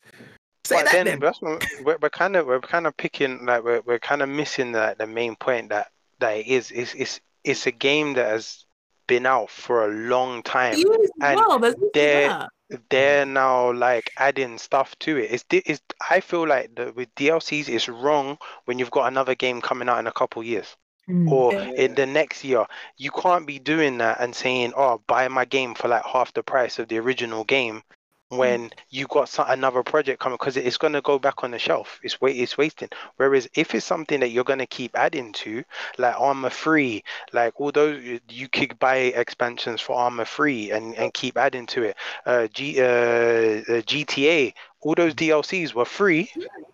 Say 0.64 0.76
but 0.76 0.86
that 0.86 1.04
then, 1.04 1.20
then. 1.20 1.58
we're, 1.84 1.96
we're 2.00 2.10
kind 2.10 2.34
of 2.34 2.46
we're 2.46 2.60
kind 2.60 2.88
of 2.88 2.96
picking 2.96 3.44
like 3.46 3.62
we're, 3.62 3.82
we're 3.82 4.00
kind 4.00 4.20
of 4.22 4.28
missing 4.28 4.72
the, 4.72 4.96
the 4.98 5.06
main 5.06 5.36
point 5.36 5.68
that 5.68 5.92
that 6.18 6.38
it 6.38 6.46
is 6.48 6.72
is 6.72 6.92
it's 6.98 7.20
it's 7.44 7.66
a 7.68 7.70
game 7.70 8.14
that 8.14 8.26
has 8.26 8.65
been 9.06 9.26
out 9.26 9.50
for 9.50 9.84
a 9.84 9.88
long 9.94 10.42
time 10.42 10.76
You 10.76 11.08
And 11.22 11.36
well, 11.36 11.58
they're- 11.94 12.28
that. 12.28 12.50
they're 12.90 13.26
now 13.26 13.72
like 13.72 14.10
adding 14.18 14.58
stuff 14.58 14.98
to 15.00 15.16
it. 15.16 15.30
It's, 15.30 15.44
di- 15.44 15.62
it's 15.66 15.80
I 16.10 16.20
feel 16.20 16.46
like 16.46 16.74
the, 16.74 16.92
with 16.92 17.14
DLCs, 17.14 17.68
it's 17.68 17.88
wrong 17.88 18.38
when 18.64 18.78
you've 18.78 18.90
got 18.90 19.06
another 19.06 19.34
game 19.34 19.60
coming 19.60 19.88
out 19.88 19.98
in 20.00 20.06
a 20.06 20.12
couple 20.12 20.42
years 20.42 20.76
Hmm. 21.06 21.32
or 21.32 21.54
in 21.54 21.94
the 21.94 22.04
next 22.06 22.42
year. 22.42 22.66
You 22.96 23.12
can't 23.12 23.46
be 23.46 23.60
doing 23.60 23.98
that 23.98 24.18
and 24.20 24.34
saying, 24.34 24.72
"Oh, 24.76 25.00
buy 25.06 25.28
my 25.28 25.44
game 25.44 25.74
for 25.76 25.86
like 25.86 26.04
half 26.04 26.32
the 26.34 26.42
price 26.42 26.80
of 26.80 26.88
the 26.88 26.98
original 26.98 27.44
game." 27.44 27.82
When 28.30 28.70
you 28.90 29.06
got 29.06 29.28
some, 29.28 29.46
another 29.48 29.84
project 29.84 30.20
coming, 30.20 30.36
because 30.38 30.56
it's 30.56 30.78
going 30.78 30.94
to 30.94 31.00
go 31.00 31.18
back 31.18 31.44
on 31.44 31.52
the 31.52 31.60
shelf. 31.60 32.00
It's 32.02 32.20
wait, 32.20 32.36
it's 32.36 32.58
wasting. 32.58 32.88
Whereas 33.16 33.48
if 33.54 33.72
it's 33.74 33.86
something 33.86 34.18
that 34.20 34.30
you're 34.30 34.42
going 34.44 34.58
to 34.58 34.66
keep 34.66 34.96
adding 34.98 35.32
to, 35.34 35.62
like 35.96 36.18
Armor 36.18 36.50
Free, 36.50 37.04
like 37.32 37.60
all 37.60 37.70
those, 37.70 38.20
you 38.28 38.48
could 38.48 38.78
buy 38.80 38.96
expansions 38.96 39.80
for 39.80 39.96
Armor 39.96 40.24
Free 40.24 40.72
and, 40.72 40.94
and 40.96 41.14
keep 41.14 41.36
adding 41.38 41.66
to 41.66 41.84
it 41.84 41.96
uh, 42.26 42.48
G, 42.48 42.80
uh, 42.80 42.84
uh, 42.84 43.82
GTA, 43.82 44.54
all 44.80 44.94
those 44.94 45.14
DLCs 45.14 45.74
were 45.74 45.84
free. 45.84 46.30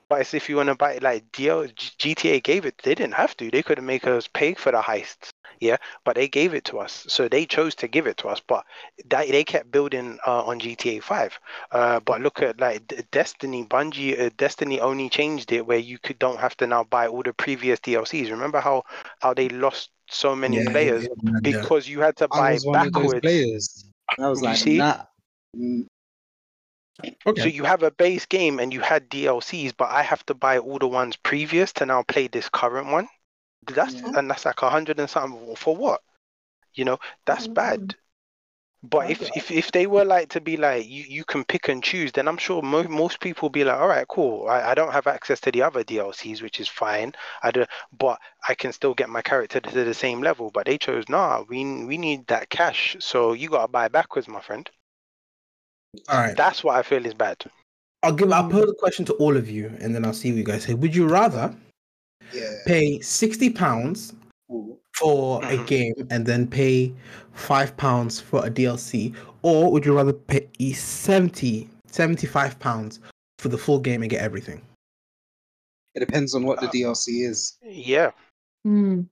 But 0.09 0.23
it's 0.23 0.35
if 0.35 0.49
you 0.49 0.57
want 0.57 0.69
to 0.69 0.75
buy 0.75 0.95
it, 0.95 1.03
like 1.03 1.31
DL, 1.33 1.67
G- 1.67 2.15
GTA 2.15 2.41
gave 2.41 2.67
it, 2.67 2.79
they 2.83 2.95
didn't 2.95 3.15
have 3.15 3.37
to. 3.39 3.51
They 3.51 3.63
could 3.63 3.79
have 3.79 3.85
made 3.85 4.07
us 4.07 4.29
pay 4.29 4.55
for 4.55 4.73
the 4.73 4.81
heists, 4.83 5.31
yeah. 5.63 5.77
But 6.05 6.17
they 6.17 6.29
gave 6.29 6.55
it 6.55 6.65
to 6.67 6.79
us, 6.81 7.07
so 7.09 7.29
they 7.29 7.47
chose 7.47 7.75
to 7.77 7.89
give 7.89 8.07
it 8.07 8.19
to 8.19 8.29
us. 8.29 8.41
But 8.41 8.65
that, 9.07 9.29
they 9.29 9.45
kept 9.45 9.71
building 9.71 10.19
uh, 10.27 10.45
on 10.45 10.61
GTA 10.61 11.01
Five. 11.01 11.39
Uh, 11.71 12.01
but 12.01 12.21
look 12.21 12.43
at 12.43 12.61
like 12.61 13.09
Destiny, 13.13 13.65
Bungie, 13.65 14.19
uh, 14.21 14.31
Destiny 14.37 14.81
only 14.81 15.09
changed 15.09 15.53
it 15.53 15.67
where 15.67 15.79
you 15.79 15.99
could 15.99 16.19
don't 16.19 16.41
have 16.41 16.57
to 16.59 16.67
now 16.67 16.85
buy 16.85 17.09
all 17.09 17.23
the 17.23 17.33
previous 17.35 17.81
DLCs. 17.81 18.31
Remember 18.31 18.61
how 18.61 18.85
how 19.21 19.35
they 19.35 19.49
lost 19.49 19.91
so 20.11 20.35
many 20.37 20.61
Yeah, 20.61 20.63
players 20.63 21.09
yeah, 21.23 21.41
yeah. 21.43 21.43
because 21.43 21.89
you 21.89 22.01
had 22.01 22.17
to 22.17 22.29
I 22.33 22.41
buy 22.41 22.53
was 22.53 22.65
one 22.67 22.83
of 22.83 22.93
those 22.95 23.15
backwards. 23.15 23.23
players. 23.23 23.85
I 24.19 24.29
was 24.29 24.43
You 24.43 24.55
like, 24.55 24.57
see? 24.57 24.85
nah. 24.85 25.05
Okay. 27.27 27.37
So 27.37 27.49
you 27.49 27.65
have 27.65 27.83
a 27.83 27.91
base 27.91 28.27
game 28.27 28.59
and 28.59 28.73
you 28.73 28.81
had 28.81 29.09
DLCs, 29.09 29.73
but 29.73 29.91
I 29.91 30.03
have 30.03 30.25
to 30.27 30.35
buy 30.35 30.59
all 30.59 30.79
the 30.79 30.89
ones 30.89 31.17
previous 31.17 31.73
to 31.75 31.87
now 31.87 32.03
play 32.03 32.27
this 32.29 32.49
current 32.49 32.89
one. 32.89 33.09
That's 33.67 33.95
Yeah. 33.95 34.19
and 34.19 34.31
that's 34.31 34.45
like 34.45 34.63
a 34.63 34.71
hundred 34.71 34.99
and 34.99 35.09
something 35.09 35.57
for 35.57 35.77
what? 35.77 36.03
You 36.75 36.85
know, 36.85 36.99
that's 37.27 37.45
mm-hmm. 37.45 37.55
bad. 37.55 37.97
But 38.85 39.13
if, 39.13 39.23
if 39.37 39.51
if 39.53 39.71
they 39.71 39.87
were 39.87 40.05
like 40.05 40.31
to 40.31 40.41
be 40.41 40.57
like 40.57 40.89
you, 40.89 41.05
you 41.05 41.25
can 41.25 41.45
pick 41.45 41.69
and 41.69 41.85
choose, 41.85 42.11
then 42.11 42.27
I'm 42.27 42.37
sure 42.37 42.63
mo- 42.63 42.89
most 42.89 43.21
people 43.21 43.49
be 43.49 43.63
like, 43.63 43.79
all 43.79 43.87
right, 43.87 44.09
cool. 44.09 44.49
I, 44.49 44.71
I 44.71 44.75
don't 44.75 44.93
have 44.93 45.07
access 45.07 45.39
to 45.43 45.53
the 45.53 45.63
other 45.63 45.85
DLCs, 45.85 46.43
which 46.43 46.59
is 46.59 46.67
fine. 46.67 47.15
I 47.45 47.53
do, 47.53 47.65
but 47.97 48.19
I 48.49 48.55
can 48.55 48.73
still 48.73 48.93
get 48.95 49.09
my 49.09 49.23
character 49.23 49.61
to 49.61 49.85
the 49.85 49.95
same 49.95 50.21
level. 50.21 50.51
But 50.53 50.67
they 50.67 50.79
chose, 50.79 51.09
nah, 51.09 51.45
we 51.49 51.85
we 51.85 51.97
need 51.97 52.27
that 52.27 52.51
cash, 52.51 52.97
so 52.99 53.35
you 53.35 53.49
gotta 53.51 53.69
buy 53.69 53.87
backwards, 53.87 54.27
my 54.27 54.41
friend. 54.41 54.69
All 56.09 56.19
right. 56.19 56.37
That's 56.37 56.65
what 56.65 56.75
I 56.77 56.83
feel 56.83 57.07
is 57.07 57.15
bad. 57.15 57.45
I'll 58.03 58.13
give. 58.13 58.33
I'll 58.33 58.51
pose 58.51 58.69
a 58.69 58.75
question 58.75 59.05
to 59.05 59.13
all 59.15 59.37
of 59.37 59.49
you, 59.49 59.73
and 59.81 59.95
then 59.95 60.05
I'll 60.05 60.13
see 60.13 60.33
what 60.33 60.39
you 60.39 60.45
guys 60.45 60.65
say. 60.65 60.75
Would 60.75 60.97
you 60.97 61.07
rather 61.07 61.55
Yeah. 62.35 62.51
pay 62.67 63.01
sixty 63.01 63.51
pounds 63.51 64.15
for 64.99 65.43
a 65.45 65.57
Mhm. 65.57 65.67
game 65.67 65.95
and 66.11 66.27
then 66.27 66.47
pay 66.47 66.93
five 67.33 67.77
pounds 67.77 68.21
for 68.21 68.45
a 68.47 68.51
DLC, 68.51 69.15
or 69.43 69.71
would 69.73 69.85
you 69.87 69.95
rather 69.97 70.13
pay 70.13 70.49
70 70.73 71.69
75 71.87 72.59
pounds 72.59 73.01
for 73.39 73.49
the 73.49 73.59
full 73.59 73.79
game 73.81 74.03
and 74.03 74.11
get 74.11 74.21
everything? 74.23 74.61
It 75.95 76.01
depends 76.01 76.35
on 76.35 76.45
what 76.45 76.61
the 76.61 76.69
Uh, 76.69 76.71
DLC 76.71 77.23
is. 77.25 77.59
Yeah, 77.63 78.11
Hmm. 78.65 79.03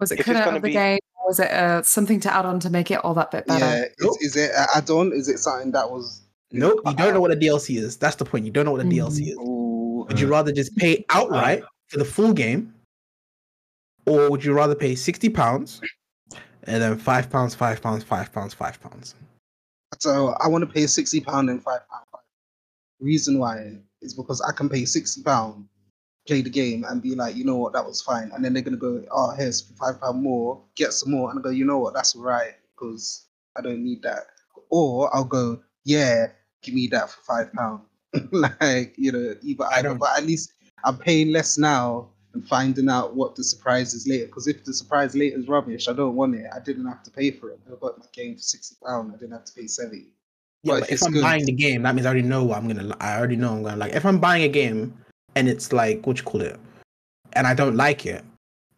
Was 0.00 0.10
it 0.10 0.16
cut 0.18 0.36
out 0.36 0.48
of 0.56 0.62
the 0.62 0.68
be- 0.68 0.72
game, 0.72 0.98
or 1.20 1.28
was 1.28 1.40
it 1.40 1.50
uh, 1.50 1.82
something 1.82 2.20
to 2.20 2.34
add 2.34 2.44
on 2.44 2.60
to 2.60 2.68
make 2.70 2.90
it 2.90 3.02
all 3.04 3.14
that 3.14 3.30
bit 3.30 3.46
better? 3.46 3.64
Yeah. 3.64 3.82
Is, 3.84 3.94
Nope. 4.00 4.16
is 4.20 4.36
it 4.36 4.50
an 4.54 4.66
add-on? 4.74 5.12
Is 5.12 5.28
it 5.28 5.38
something 5.38 5.70
that 5.72 5.90
was? 5.90 6.22
Nope, 6.52 6.80
you 6.86 6.94
don't 6.94 7.14
know 7.14 7.20
what 7.20 7.32
a 7.32 7.36
DLC 7.36 7.76
is. 7.78 7.96
That's 7.96 8.16
the 8.16 8.24
point. 8.24 8.44
You 8.44 8.50
don't 8.50 8.64
know 8.66 8.72
what 8.72 8.80
a 8.82 8.84
DLC 8.84 9.28
is. 9.30 9.36
Ooh. 9.38 10.04
Would 10.08 10.20
you 10.20 10.28
rather 10.28 10.52
just 10.52 10.76
pay 10.76 11.04
outright 11.10 11.62
for 11.88 11.98
the 11.98 12.04
full 12.04 12.32
game, 12.32 12.74
or 14.06 14.30
would 14.30 14.44
you 14.44 14.52
rather 14.52 14.74
pay 14.74 14.94
sixty 14.94 15.28
pounds 15.28 15.80
and 16.64 16.82
then 16.82 16.98
five 16.98 17.30
pounds, 17.30 17.54
five 17.54 17.80
pounds, 17.82 18.04
five 18.04 18.32
pounds, 18.32 18.54
five 18.54 18.80
pounds? 18.80 19.14
So 19.98 20.34
I 20.40 20.48
want 20.48 20.62
to 20.66 20.72
pay 20.72 20.86
sixty 20.86 21.20
pound 21.20 21.48
and 21.50 21.62
five 21.62 21.80
pound. 21.88 22.04
Reason 23.00 23.38
why 23.38 23.78
is 24.02 24.14
because 24.14 24.40
I 24.40 24.52
can 24.52 24.68
pay 24.68 24.84
sixty 24.84 25.22
pound, 25.22 25.66
play 26.26 26.42
the 26.42 26.50
game, 26.50 26.84
and 26.88 27.02
be 27.02 27.14
like, 27.14 27.36
you 27.36 27.44
know 27.44 27.56
what, 27.56 27.72
that 27.74 27.84
was 27.84 28.00
fine. 28.02 28.30
And 28.34 28.44
then 28.44 28.52
they're 28.52 28.62
gonna 28.62 28.76
go, 28.76 29.02
oh, 29.10 29.30
here's 29.36 29.60
five 29.78 30.00
pound 30.00 30.22
more, 30.22 30.62
get 30.76 30.92
some 30.92 31.12
more, 31.12 31.30
and 31.30 31.38
I 31.38 31.42
go, 31.42 31.50
you 31.50 31.64
know 31.64 31.78
what, 31.78 31.94
that's 31.94 32.14
all 32.16 32.22
right 32.22 32.54
because 32.74 33.26
I 33.56 33.60
don't 33.62 33.82
need 33.84 34.02
that. 34.02 34.26
Or 34.70 35.14
I'll 35.14 35.24
go, 35.24 35.60
yeah, 35.84 36.26
give 36.62 36.74
me 36.74 36.88
that 36.88 37.10
for 37.10 37.20
five 37.22 37.52
pound. 37.52 37.82
like 38.32 38.94
you 38.96 39.12
know, 39.12 39.34
either 39.42 39.64
I 39.64 39.78
either. 39.78 39.88
don't- 39.90 39.98
But 39.98 40.16
at 40.18 40.24
least 40.24 40.52
I'm 40.84 40.98
paying 40.98 41.32
less 41.32 41.58
now 41.58 42.08
and 42.34 42.46
finding 42.46 42.88
out 42.88 43.14
what 43.16 43.34
the 43.34 43.42
surprise 43.44 43.94
is 43.94 44.06
later. 44.06 44.26
Because 44.26 44.46
if 44.46 44.64
the 44.64 44.72
surprise 44.72 45.14
later 45.14 45.38
is 45.38 45.48
rubbish, 45.48 45.88
I 45.88 45.92
don't 45.92 46.14
want 46.16 46.34
it. 46.34 46.46
I 46.54 46.60
didn't 46.60 46.86
have 46.86 47.02
to 47.04 47.10
pay 47.10 47.30
for 47.30 47.50
it. 47.50 47.60
I 47.66 47.74
got 47.80 47.98
my 47.98 48.04
game 48.12 48.36
for 48.36 48.42
sixty 48.42 48.76
pound. 48.84 49.12
I 49.14 49.16
didn't 49.18 49.32
have 49.32 49.44
to 49.44 49.52
pay 49.52 49.66
seventy. 49.66 50.08
Yeah, 50.62 50.74
But 50.74 50.80
but 50.80 50.88
if 50.90 50.94
if 51.00 51.06
I'm 51.06 51.12
good- 51.12 51.22
buying 51.22 51.44
the 51.46 51.52
game, 51.52 51.82
that 51.82 51.94
means 51.94 52.06
I 52.06 52.10
already 52.10 52.26
know 52.26 52.44
what 52.44 52.58
I'm 52.58 52.68
gonna. 52.68 52.96
I 53.00 53.16
already 53.18 53.36
know 53.36 53.52
I'm 53.54 53.62
gonna 53.62 53.76
like. 53.76 53.92
If 53.94 54.04
I'm 54.04 54.18
buying 54.20 54.42
a 54.42 54.48
game 54.48 54.94
and 55.34 55.48
it's 55.48 55.72
like 55.72 56.06
what 56.06 56.18
you 56.18 56.24
call 56.24 56.40
it, 56.42 56.58
and 57.34 57.46
I 57.46 57.54
don't 57.54 57.76
like 57.76 58.04
it, 58.06 58.24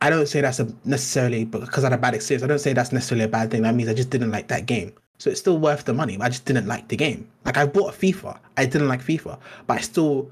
I 0.00 0.10
don't 0.10 0.26
say 0.28 0.40
that's 0.40 0.60
a 0.60 0.68
necessarily 0.84 1.44
because 1.44 1.84
I 1.84 1.90
had 1.90 1.98
a 1.98 2.00
bad 2.00 2.14
experience. 2.14 2.44
I 2.44 2.46
don't 2.46 2.58
say 2.60 2.72
that's 2.72 2.92
necessarily 2.92 3.24
a 3.24 3.28
bad 3.28 3.50
thing. 3.50 3.62
That 3.62 3.74
means 3.74 3.88
I 3.88 3.94
just 3.94 4.10
didn't 4.10 4.30
like 4.30 4.48
that 4.48 4.66
game. 4.66 4.92
So 5.18 5.30
it's 5.30 5.40
still 5.40 5.58
worth 5.58 5.84
the 5.84 5.94
money. 5.94 6.16
But 6.16 6.24
I 6.24 6.28
just 6.28 6.44
didn't 6.44 6.66
like 6.68 6.86
the 6.88 6.96
game. 6.96 7.28
Like 7.44 7.56
I 7.56 7.66
bought 7.66 7.92
FIFA, 7.94 8.38
I 8.56 8.66
didn't 8.66 8.86
like 8.88 9.02
FIFA, 9.02 9.38
but 9.66 9.78
I 9.78 9.80
still. 9.80 10.30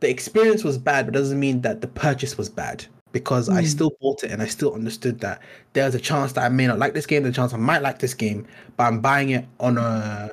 The 0.00 0.10
experience 0.10 0.62
was 0.64 0.78
bad, 0.78 1.06
but 1.06 1.14
doesn't 1.14 1.40
mean 1.40 1.62
that 1.62 1.80
the 1.80 1.86
purchase 1.88 2.36
was 2.36 2.48
bad 2.48 2.84
because 3.12 3.48
I 3.48 3.62
Mm. 3.62 3.66
still 3.66 3.96
bought 4.00 4.24
it 4.24 4.30
and 4.30 4.42
I 4.42 4.46
still 4.46 4.74
understood 4.74 5.20
that 5.20 5.40
there's 5.72 5.94
a 5.94 6.00
chance 6.00 6.32
that 6.32 6.44
I 6.44 6.48
may 6.50 6.66
not 6.66 6.78
like 6.78 6.92
this 6.92 7.06
game, 7.06 7.22
there's 7.22 7.34
a 7.34 7.36
chance 7.36 7.54
I 7.54 7.56
might 7.56 7.80
like 7.82 7.98
this 7.98 8.12
game, 8.14 8.46
but 8.76 8.84
I'm 8.84 9.00
buying 9.00 9.30
it 9.30 9.46
on 9.60 9.78
a 9.78 10.32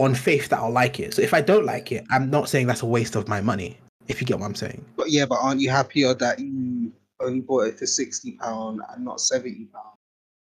on 0.00 0.14
faith 0.14 0.48
that 0.50 0.60
I'll 0.60 0.70
like 0.70 1.00
it. 1.00 1.12
So 1.14 1.22
if 1.22 1.34
I 1.34 1.40
don't 1.40 1.64
like 1.64 1.90
it, 1.90 2.04
I'm 2.10 2.30
not 2.30 2.48
saying 2.48 2.68
that's 2.68 2.82
a 2.82 2.86
waste 2.86 3.16
of 3.16 3.26
my 3.26 3.40
money. 3.40 3.78
If 4.06 4.20
you 4.20 4.26
get 4.26 4.38
what 4.38 4.46
I'm 4.46 4.54
saying. 4.54 4.84
But 4.96 5.10
yeah, 5.10 5.26
but 5.26 5.38
aren't 5.42 5.60
you 5.60 5.70
happier 5.70 6.14
that 6.14 6.38
you 6.38 6.92
only 7.20 7.40
bought 7.40 7.66
it 7.68 7.78
for 7.78 7.86
sixty 7.86 8.32
pound 8.32 8.80
and 8.90 9.04
not 9.04 9.20
seventy 9.20 9.64
pound 9.72 9.96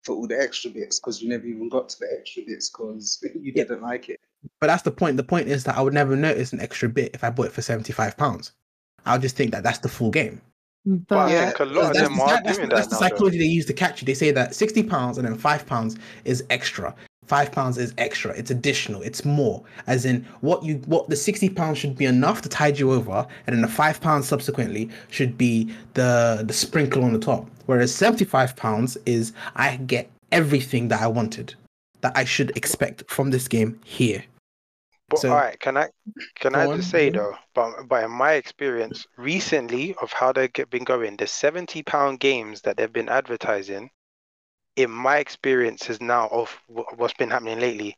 for 0.04 0.14
all 0.16 0.26
the 0.26 0.40
extra 0.40 0.70
bits 0.70 0.98
because 1.00 1.20
you 1.20 1.28
never 1.28 1.46
even 1.46 1.68
got 1.68 1.88
to 1.90 1.98
the 2.00 2.06
extra 2.18 2.42
bits 2.46 2.70
because 2.70 3.22
you 3.34 3.52
Yeah. 3.54 3.64
didn't 3.64 3.82
like 3.82 4.08
it. 4.08 4.20
But 4.60 4.68
that's 4.68 4.82
the 4.82 4.90
point. 4.90 5.16
The 5.16 5.22
point 5.24 5.48
is 5.48 5.64
that 5.64 5.76
I 5.76 5.82
would 5.82 5.94
never 5.94 6.16
notice 6.16 6.52
an 6.52 6.60
extra 6.60 6.88
bit 6.88 7.10
if 7.14 7.24
I 7.24 7.30
bought 7.30 7.46
it 7.46 7.52
for 7.52 7.62
seventy 7.62 7.92
five 7.92 8.16
pounds. 8.16 8.52
I'll 9.06 9.18
just 9.18 9.36
think 9.36 9.52
that 9.52 9.62
that's 9.62 9.78
the 9.78 9.88
full 9.88 10.10
game. 10.10 10.40
but 10.86 11.06
But 11.08 11.18
I 11.18 11.32
Yeah, 11.32 11.44
think 11.46 11.60
a 11.60 11.64
lot 11.64 11.90
of 11.90 11.94
that's 11.94 12.08
them 12.08 12.16
the, 12.16 12.22
are 12.22 12.28
that's, 12.42 12.56
doing 12.56 12.68
that's 12.68 12.86
that 12.86 12.98
the 12.98 13.04
now. 13.04 13.08
though. 13.08 13.16
psychology 13.16 13.38
they 13.38 13.44
use 13.44 13.66
to 13.66 13.72
catch 13.72 14.00
you. 14.02 14.06
They 14.06 14.14
say 14.14 14.30
that 14.30 14.54
sixty 14.54 14.82
pounds 14.82 15.18
and 15.18 15.26
then 15.26 15.36
five 15.36 15.66
pounds 15.66 15.96
is 16.24 16.44
extra. 16.50 16.94
Five 17.26 17.52
pounds 17.52 17.78
is 17.78 17.94
extra. 17.98 18.32
It's 18.32 18.50
additional. 18.50 19.02
It's 19.02 19.24
more. 19.24 19.62
As 19.86 20.04
in, 20.04 20.26
what 20.40 20.64
you 20.64 20.76
what 20.86 21.08
the 21.08 21.16
sixty 21.16 21.48
pounds 21.48 21.78
should 21.78 21.96
be 21.96 22.06
enough 22.06 22.42
to 22.42 22.48
tide 22.48 22.78
you 22.78 22.92
over, 22.92 23.26
and 23.46 23.54
then 23.54 23.62
the 23.62 23.68
five 23.68 24.00
pounds 24.00 24.26
subsequently 24.26 24.88
should 25.10 25.38
be 25.38 25.72
the 25.94 26.42
the 26.44 26.52
sprinkle 26.52 27.04
on 27.04 27.12
the 27.12 27.18
top. 27.20 27.48
Whereas 27.66 27.94
seventy 27.94 28.24
five 28.24 28.56
pounds 28.56 28.96
is 29.06 29.32
I 29.54 29.76
get 29.76 30.10
everything 30.32 30.88
that 30.88 31.02
I 31.02 31.06
wanted, 31.06 31.54
that 32.00 32.16
I 32.16 32.24
should 32.24 32.56
expect 32.56 33.08
from 33.08 33.30
this 33.30 33.46
game 33.46 33.78
here. 33.84 34.24
But 35.10 35.18
So- 35.18 35.30
all 35.30 35.36
right, 35.36 35.58
can 35.58 35.76
I 35.76 35.88
can 36.36 36.54
I 36.54 36.66
just 36.66 36.72
on, 36.72 36.82
say 36.82 37.06
yeah. 37.06 37.10
though, 37.18 37.34
but 37.52 37.88
but 37.88 38.04
in 38.04 38.12
my 38.12 38.34
experience 38.34 39.06
recently 39.18 39.94
of 40.00 40.12
how 40.12 40.32
they've 40.32 40.52
been 40.70 40.84
going, 40.84 41.16
the 41.16 41.26
seventy 41.26 41.82
pound 41.82 42.20
games 42.20 42.62
that 42.62 42.76
they've 42.76 42.92
been 42.92 43.08
advertising, 43.08 43.90
in 44.76 44.90
my 44.90 45.18
experience 45.18 45.90
is 45.90 46.00
now 46.00 46.28
of 46.28 46.50
wh- 46.68 46.96
what's 46.96 47.14
been 47.14 47.30
happening 47.30 47.58
lately. 47.58 47.96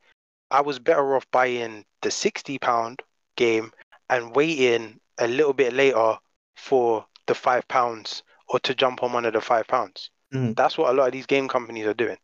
I 0.51 0.63
was 0.63 0.79
better 0.79 1.15
off 1.15 1.31
buying 1.31 1.85
the 2.01 2.11
sixty 2.11 2.59
pound 2.59 3.03
game 3.37 3.73
and 4.09 4.35
waiting 4.35 4.99
a 5.19 5.29
little 5.29 5.53
bit 5.53 5.75
later 5.75 6.17
for 6.57 7.05
the 7.27 7.35
five 7.35 7.69
pounds 7.69 8.23
or 8.49 8.59
to 8.61 8.75
jump 8.75 9.03
on 9.03 9.13
one 9.13 9.25
of 9.27 9.35
the 9.35 9.41
five 9.41 9.67
pounds. 9.69 10.11
Mm. 10.35 10.57
That's 10.57 10.79
what 10.79 10.91
a 10.91 10.93
lot 10.95 11.07
of 11.09 11.13
these 11.13 11.27
game 11.27 11.47
companies 11.47 11.87
are 11.87 11.95
doing. 11.95 12.17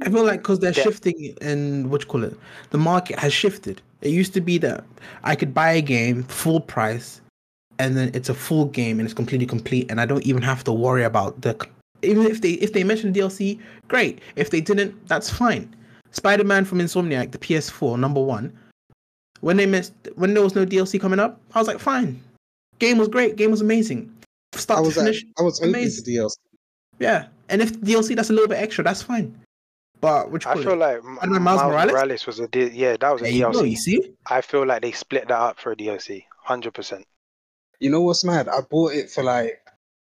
I 0.00 0.08
feel 0.10 0.24
like 0.24 0.40
because 0.42 0.60
they're 0.60 0.72
Yeah. 0.72 0.84
shifting 0.84 1.36
and 1.40 1.90
what 1.90 2.02
you 2.02 2.06
call 2.06 2.22
it, 2.24 2.34
the 2.70 2.78
market 2.78 3.18
has 3.18 3.32
shifted. 3.32 3.82
It 4.02 4.10
used 4.10 4.34
to 4.34 4.40
be 4.40 4.58
that 4.58 4.84
I 5.24 5.34
could 5.34 5.54
buy 5.54 5.72
a 5.72 5.80
game 5.80 6.24
full 6.24 6.60
price, 6.60 7.20
and 7.78 7.96
then 7.96 8.10
it's 8.14 8.28
a 8.28 8.34
full 8.34 8.66
game 8.66 8.98
and 8.98 9.06
it's 9.06 9.14
completely 9.14 9.46
complete, 9.46 9.90
and 9.90 10.00
I 10.00 10.06
don't 10.06 10.24
even 10.24 10.42
have 10.42 10.64
to 10.64 10.72
worry 10.72 11.04
about 11.04 11.40
the. 11.40 11.56
Even 12.02 12.26
if 12.26 12.40
they 12.40 12.52
if 12.54 12.72
they 12.72 12.82
mention 12.82 13.12
DLC, 13.12 13.60
great. 13.88 14.20
If 14.36 14.50
they 14.50 14.60
didn't, 14.60 15.06
that's 15.06 15.30
fine. 15.30 15.74
Spider 16.10 16.44
Man 16.44 16.64
from 16.64 16.78
Insomniac, 16.78 17.30
the 17.30 17.38
PS4 17.38 17.98
number 17.98 18.20
one. 18.20 18.52
When 19.40 19.56
they 19.56 19.66
missed, 19.66 19.94
when 20.16 20.34
there 20.34 20.42
was 20.42 20.54
no 20.54 20.64
DLC 20.66 21.00
coming 21.00 21.18
up, 21.18 21.40
I 21.54 21.58
was 21.58 21.68
like, 21.68 21.78
fine. 21.78 22.20
Game 22.78 22.98
was 22.98 23.08
great. 23.08 23.36
Game 23.36 23.50
was 23.50 23.60
amazing. 23.60 24.12
Start 24.54 24.78
I 24.78 24.82
to 24.82 24.86
was 24.88 24.96
like, 24.96 25.06
finish, 25.06 25.24
I 25.38 25.42
was 25.42 25.60
amazing. 25.62 26.04
DLC. 26.04 26.36
yeah. 26.98 27.26
And 27.48 27.60
if 27.62 27.72
DLC 27.80 28.14
that's 28.16 28.30
a 28.30 28.32
little 28.32 28.48
bit 28.48 28.58
extra, 28.58 28.84
that's 28.84 29.02
fine. 29.02 29.36
But 30.02 30.30
which 30.32 30.46
I 30.46 30.54
feel 30.56 30.76
like 30.76 30.96
M- 30.96 31.16
Spider-Man 31.16 31.42
Miles 31.42 31.60
Miles 31.60 31.70
Morales? 31.70 31.92
Morales? 31.92 32.26
was 32.26 32.40
a 32.40 32.48
D- 32.48 32.70
yeah, 32.74 32.96
that 32.98 33.12
was 33.12 33.22
a 33.22 33.24
there 33.24 33.32
you 33.32 33.44
DLC. 33.46 33.52
go. 33.52 33.62
You 33.62 33.76
see. 33.76 34.12
I 34.28 34.40
feel 34.42 34.66
like 34.66 34.82
they 34.82 34.92
split 34.92 35.28
that 35.28 35.38
up 35.40 35.58
for 35.60 35.72
a 35.72 35.76
DLC, 35.76 36.24
hundred 36.42 36.74
percent. 36.74 37.04
You 37.80 37.88
know 37.90 38.02
what's 38.02 38.24
mad? 38.24 38.48
I 38.48 38.60
bought 38.62 38.92
it 38.94 39.10
for 39.10 39.22
like 39.22 39.60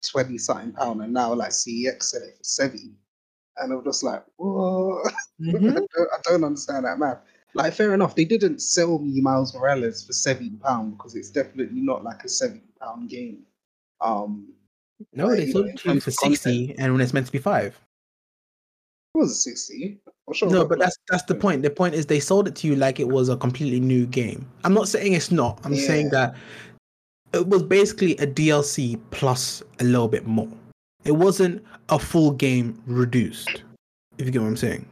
twenty 0.09 0.37
something 0.37 0.71
pound, 0.71 1.01
and 1.01 1.13
now 1.13 1.33
like 1.33 1.49
CeX 1.51 2.03
said 2.03 2.21
it 2.23 2.37
for 2.37 2.43
seventy, 2.43 2.91
and 3.57 3.73
I'm 3.73 3.83
just 3.83 4.01
like, 4.03 4.23
whoa. 4.37 5.01
I, 5.05 5.11
Mhm. 5.41 5.73
don't, 5.75 5.87
I 5.93 6.17
don't 6.23 6.43
understand 6.45 6.85
that 6.85 6.97
math. 6.99 7.19
Like, 7.53 7.73
fair 7.73 7.93
enough, 7.93 8.15
they 8.15 8.25
didn't 8.25 8.61
sell 8.61 8.99
me 8.99 9.19
Miles 9.21 9.53
Morales 9.53 10.05
for 10.05 10.13
seventy 10.13 10.55
pound 10.57 10.97
because 10.97 11.15
it's 11.15 11.29
definitely 11.29 11.81
not 11.81 12.03
like 12.05 12.23
a 12.23 12.29
seventy 12.29 12.71
pound 12.79 13.09
game. 13.09 13.43
Um, 13.99 14.53
No, 15.13 15.29
they 15.35 15.51
sold 15.51 15.65
it 15.67 15.77
to 15.79 15.93
you 15.93 15.99
for 15.99 16.09
of 16.11 16.15
content. 16.17 16.41
sixty, 16.41 16.75
and 16.77 16.93
when 16.93 17.01
it's 17.01 17.11
meant 17.13 17.25
to 17.25 17.31
be 17.33 17.37
five. 17.39 17.77
It 19.15 19.17
was 19.17 19.31
a 19.31 19.35
sixty. 19.35 19.99
I'm 20.27 20.33
sure. 20.33 20.49
No, 20.49 20.65
but 20.65 20.79
that's 20.79 20.97
that's 21.09 21.23
the 21.23 21.35
point. 21.35 21.63
The 21.63 21.69
point 21.69 21.95
is 21.95 22.05
they 22.05 22.19
sold 22.19 22.47
it 22.47 22.55
to 22.57 22.67
you 22.67 22.75
like 22.75 22.99
it 22.99 23.07
was 23.07 23.29
a 23.29 23.37
completely 23.37 23.79
new 23.79 24.05
game. 24.05 24.47
I'm 24.63 24.73
not 24.73 24.87
saying 24.87 25.13
it's 25.13 25.31
not. 25.31 25.59
I'm 25.63 25.75
saying 25.75 26.09
that 26.09 26.35
it 27.33 27.47
was 27.47 27.63
basically 27.63 28.13
a 28.17 28.27
DLC 28.27 28.99
plus 29.11 29.63
a 29.79 29.83
little 29.83 30.07
bit 30.07 30.25
more. 30.25 30.49
It 31.05 31.13
wasn't 31.13 31.63
a 31.89 31.97
full 31.97 32.31
game 32.31 32.81
reduced. 32.85 33.63
If 34.17 34.25
you 34.25 34.31
get 34.31 34.41
what 34.41 34.47
I'm 34.47 34.57
saying. 34.57 34.85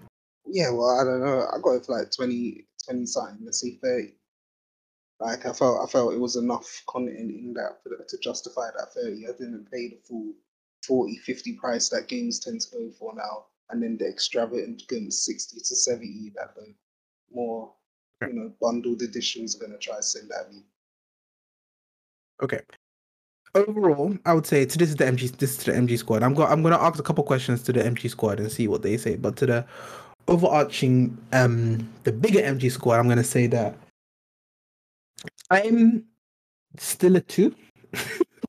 Yeah, 0.45 0.71
well, 0.71 0.99
I 0.99 1.03
don't 1.03 1.19
know. 1.19 1.47
I 1.53 1.59
got 1.61 1.75
it 1.75 1.85
for 1.85 1.99
like 1.99 2.11
20, 2.15 2.65
20 2.85 3.05
something. 3.05 3.37
Let's 3.43 3.59
see, 3.59 3.79
thirty. 3.83 4.13
Like 5.19 5.45
I 5.45 5.53
felt, 5.53 5.83
I 5.83 5.91
felt 5.91 6.13
it 6.13 6.19
was 6.19 6.35
enough 6.35 6.83
content 6.87 7.17
in 7.17 7.53
that 7.55 7.83
for, 7.83 7.89
to 7.89 8.17
justify 8.19 8.69
that 8.77 8.93
thirty. 8.93 9.27
I 9.27 9.31
didn't 9.31 9.69
pay 9.71 9.89
the 9.89 9.99
full 10.07 10.33
40, 10.87 11.17
50 11.17 11.53
price 11.53 11.89
that 11.89 12.07
games 12.07 12.39
tend 12.39 12.61
to 12.61 12.71
go 12.71 12.91
for 12.97 13.13
now, 13.15 13.45
and 13.69 13.83
then 13.83 13.97
the 13.97 14.07
extravagant 14.07 14.83
sixty 15.13 15.59
to 15.59 15.75
seventy 15.75 16.31
that 16.35 16.55
the 16.55 16.73
more, 17.33 17.73
you 18.21 18.33
know, 18.33 18.51
bundled 18.61 19.01
editions 19.01 19.55
are 19.55 19.65
gonna 19.65 19.77
try 19.77 19.97
to 19.97 20.03
send 20.03 20.31
at 20.31 20.51
me. 20.51 20.63
Okay. 22.41 22.61
Overall, 23.55 24.15
I 24.25 24.33
would 24.33 24.45
say 24.45 24.65
to 24.65 24.77
this 24.77 24.89
is 24.89 24.95
the 24.95 25.05
MG 25.05 25.35
this 25.37 25.57
is 25.57 25.63
the 25.63 25.71
MG 25.71 25.97
squad. 25.97 26.21
I'm 26.21 26.33
going 26.33 26.51
I'm 26.51 26.61
going 26.61 26.73
to 26.73 26.81
ask 26.81 26.99
a 26.99 27.03
couple 27.03 27.23
questions 27.23 27.63
to 27.63 27.73
the 27.73 27.81
MG 27.81 28.09
squad 28.09 28.39
and 28.39 28.51
see 28.51 28.67
what 28.67 28.83
they 28.83 28.97
say. 28.97 29.15
But 29.15 29.35
to 29.37 29.45
the 29.45 29.65
overarching 30.27 31.17
um 31.33 31.89
the 32.03 32.11
bigger 32.11 32.39
MG 32.39 32.71
squad, 32.71 32.99
I'm 32.99 33.07
gonna 33.07 33.23
say 33.23 33.47
that 33.47 33.75
I'm 35.49 36.05
still 36.77 37.15
a 37.15 37.21
two. 37.21 37.55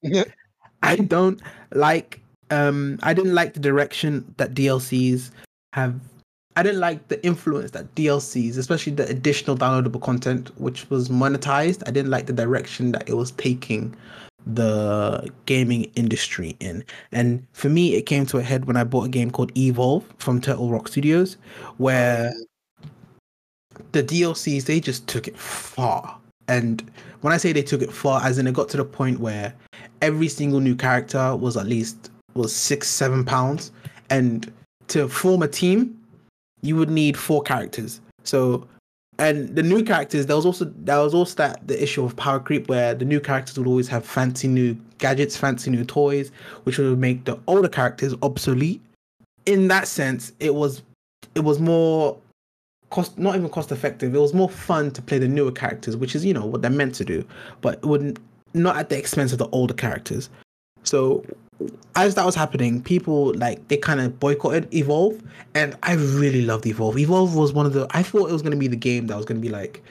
Yeah. 0.02 0.24
I 0.82 0.96
don't 0.96 1.40
like 1.72 2.20
um 2.50 2.98
I 3.02 3.14
didn't 3.14 3.34
like 3.34 3.54
the 3.54 3.60
direction 3.60 4.34
that 4.36 4.54
DLCs 4.54 5.30
have 5.72 6.00
I 6.56 6.62
didn't 6.64 6.80
like 6.80 7.06
the 7.06 7.24
influence 7.24 7.70
that 7.70 7.94
DLCs, 7.94 8.58
especially 8.58 8.92
the 8.92 9.08
additional 9.08 9.56
downloadable 9.56 10.02
content 10.02 10.50
which 10.60 10.90
was 10.90 11.08
monetized, 11.08 11.84
I 11.86 11.92
didn't 11.92 12.10
like 12.10 12.26
the 12.26 12.32
direction 12.32 12.90
that 12.92 13.08
it 13.08 13.14
was 13.14 13.30
taking 13.32 13.94
the 14.44 15.30
gaming 15.46 15.84
industry 15.94 16.56
in. 16.58 16.84
And 17.12 17.46
for 17.52 17.68
me 17.68 17.94
it 17.94 18.06
came 18.06 18.26
to 18.26 18.38
a 18.38 18.42
head 18.42 18.64
when 18.64 18.76
I 18.76 18.84
bought 18.84 19.06
a 19.06 19.08
game 19.08 19.30
called 19.30 19.56
Evolve 19.56 20.04
from 20.18 20.40
Turtle 20.40 20.70
Rock 20.70 20.88
Studios 20.88 21.36
where 21.76 22.32
the 23.92 24.02
DLCs 24.02 24.64
they 24.64 24.80
just 24.80 25.06
took 25.06 25.28
it 25.28 25.36
far. 25.36 26.18
And 26.48 26.90
when 27.20 27.32
I 27.32 27.36
say 27.36 27.52
they 27.52 27.62
took 27.62 27.82
it 27.82 27.92
far, 27.92 28.22
as 28.24 28.38
in 28.38 28.46
it 28.46 28.54
got 28.54 28.68
to 28.70 28.76
the 28.76 28.84
point 28.84 29.20
where 29.20 29.54
every 30.02 30.28
single 30.28 30.60
new 30.60 30.74
character 30.74 31.36
was 31.36 31.56
at 31.56 31.66
least 31.66 32.10
was 32.38 32.54
six, 32.54 32.88
seven 32.88 33.24
pounds. 33.24 33.72
And 34.10 34.52
to 34.88 35.08
form 35.08 35.42
a 35.42 35.48
team, 35.48 35.98
you 36.62 36.76
would 36.76 36.90
need 36.90 37.16
four 37.16 37.42
characters. 37.42 38.00
So 38.24 38.66
and 39.20 39.48
the 39.56 39.64
new 39.64 39.82
characters, 39.82 40.26
there 40.26 40.36
was 40.36 40.46
also 40.46 40.66
there 40.76 41.00
was 41.00 41.12
also 41.12 41.34
that 41.36 41.66
the 41.66 41.82
issue 41.82 42.04
of 42.04 42.14
power 42.16 42.38
creep 42.38 42.68
where 42.68 42.94
the 42.94 43.04
new 43.04 43.18
characters 43.18 43.58
would 43.58 43.66
always 43.66 43.88
have 43.88 44.06
fancy 44.06 44.46
new 44.46 44.76
gadgets, 44.98 45.36
fancy 45.36 45.70
new 45.70 45.84
toys, 45.84 46.30
which 46.62 46.78
would 46.78 46.98
make 46.98 47.24
the 47.24 47.38
older 47.48 47.68
characters 47.68 48.14
obsolete. 48.22 48.80
In 49.46 49.66
that 49.68 49.88
sense, 49.88 50.32
it 50.38 50.54
was 50.54 50.82
it 51.34 51.40
was 51.40 51.58
more 51.58 52.16
cost 52.90 53.18
not 53.18 53.34
even 53.34 53.48
cost 53.48 53.72
effective. 53.72 54.14
It 54.14 54.20
was 54.20 54.34
more 54.34 54.48
fun 54.48 54.92
to 54.92 55.02
play 55.02 55.18
the 55.18 55.28
newer 55.28 55.52
characters, 55.52 55.96
which 55.96 56.14
is 56.14 56.24
you 56.24 56.32
know 56.32 56.46
what 56.46 56.62
they're 56.62 56.70
meant 56.70 56.94
to 56.96 57.04
do, 57.04 57.26
but 57.60 57.78
it 57.78 57.84
wouldn't 57.84 58.20
not 58.54 58.76
at 58.76 58.88
the 58.88 58.96
expense 58.96 59.32
of 59.32 59.38
the 59.38 59.48
older 59.48 59.74
characters. 59.74 60.30
So 60.84 61.24
as 61.96 62.14
that 62.14 62.24
was 62.24 62.34
happening, 62.34 62.82
people 62.82 63.34
like 63.34 63.66
they 63.68 63.76
kind 63.76 64.00
of 64.00 64.18
boycotted 64.20 64.72
Evolve, 64.74 65.20
and 65.54 65.76
I 65.82 65.94
really 65.94 66.42
loved 66.42 66.66
Evolve. 66.66 66.98
Evolve 66.98 67.34
was 67.34 67.52
one 67.52 67.66
of 67.66 67.72
the 67.72 67.86
I 67.90 68.02
thought 68.02 68.30
it 68.30 68.32
was 68.32 68.42
going 68.42 68.52
to 68.52 68.58
be 68.58 68.68
the 68.68 68.76
game 68.76 69.06
that 69.08 69.16
was 69.16 69.26
going 69.26 69.40
to 69.40 69.46
be 69.46 69.52
like 69.52 69.82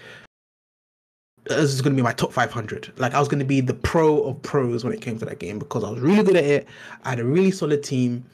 this 1.46 1.74
is 1.74 1.82
going 1.82 1.94
to 1.94 1.96
be 1.96 2.04
my 2.04 2.14
top 2.14 2.34
500. 2.34 2.94
Like 2.98 3.14
I 3.14 3.20
was 3.20 3.28
going 3.28 3.40
to 3.40 3.46
be 3.46 3.62
the 3.62 3.74
pro 3.74 4.22
of 4.24 4.42
pros 4.42 4.84
when 4.84 4.94
it 4.94 5.02
came 5.02 5.18
to 5.20 5.26
that 5.26 5.40
game 5.40 5.60
because 5.60 5.84
I 5.84 5.90
was 5.90 6.00
really 6.00 6.24
good 6.24 6.36
at 6.36 6.44
it. 6.44 6.68
I 7.04 7.12
had 7.12 7.20
a 7.20 7.26
really 7.26 7.52
solid 7.52 7.84
team, 7.84 8.26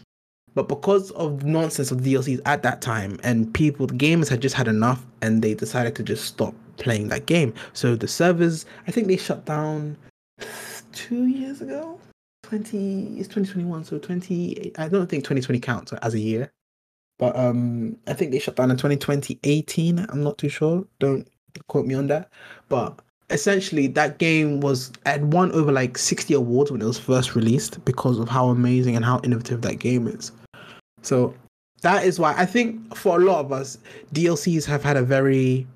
but 0.56 0.68
because 0.68 1.12
of 1.12 1.44
nonsense 1.44 1.92
of 1.92 2.00
DLCs 2.00 2.42
at 2.46 2.64
that 2.64 2.82
time 2.82 3.20
and 3.24 3.54
people, 3.54 3.88
the 3.88 3.94
gamers 3.96 4.30
had 4.30 4.42
just 4.42 4.56
had 4.56 4.68
enough, 4.68 5.06
and 5.22 5.42
they 5.42 5.54
decided 5.54 5.96
to 5.96 6.04
just 6.04 6.26
stop 6.26 6.54
playing 6.78 7.10
that 7.10 7.26
game. 7.26 7.54
So 7.74 7.96
the 7.96 8.08
servers, 8.08 8.66
I 8.88 8.92
think 8.92 9.08
they 9.08 9.18
shut 9.18 9.46
down 9.46 9.98
two 10.92 11.28
years 11.28 11.62
ago. 11.62 12.00
20 12.54 13.18
it's 13.18 13.28
2021 13.28 13.84
so 13.84 13.98
20 13.98 14.74
i 14.78 14.88
don't 14.88 15.10
think 15.10 15.24
2020 15.24 15.60
counts 15.60 15.92
as 15.94 16.14
a 16.14 16.20
year. 16.20 16.52
But 17.18 17.36
um 17.36 17.98
i 18.08 18.14
think 18.14 18.32
they 18.32 18.40
shut 18.40 18.56
down 18.56 18.70
in 18.70 18.78
2020 18.78 19.40
18 19.44 20.06
i'm 20.10 20.24
not 20.24 20.38
too 20.38 20.50
sure. 20.50 20.86
Don't 21.00 21.28
quote 21.68 21.88
me 21.88 21.96
on 21.96 22.08
that. 22.08 22.30
But 22.70 23.00
essentially 23.32 23.88
that 23.88 24.20
game 24.20 24.60
was 24.60 24.92
had 25.06 25.34
won 25.34 25.52
over 25.54 25.72
like 25.72 25.98
60 25.98 26.36
awards 26.36 26.72
when 26.72 26.82
it 26.82 26.86
was 26.86 27.00
first 27.00 27.36
released 27.36 27.84
because 27.86 28.20
of 28.20 28.30
how 28.30 28.50
amazing 28.50 28.96
and 28.96 29.04
how 29.04 29.20
innovative 29.24 29.64
that 29.64 29.80
game 29.80 30.08
is. 30.08 30.32
So 31.02 31.34
that 31.82 32.06
is 32.06 32.20
why 32.20 32.34
i 32.38 32.46
think 32.46 32.96
for 32.96 33.20
a 33.20 33.24
lot 33.24 33.40
of 33.44 33.52
us 33.52 33.78
dlcs 34.14 34.66
have 34.66 34.84
had 34.84 34.96
a 34.96 35.04
very 35.04 35.68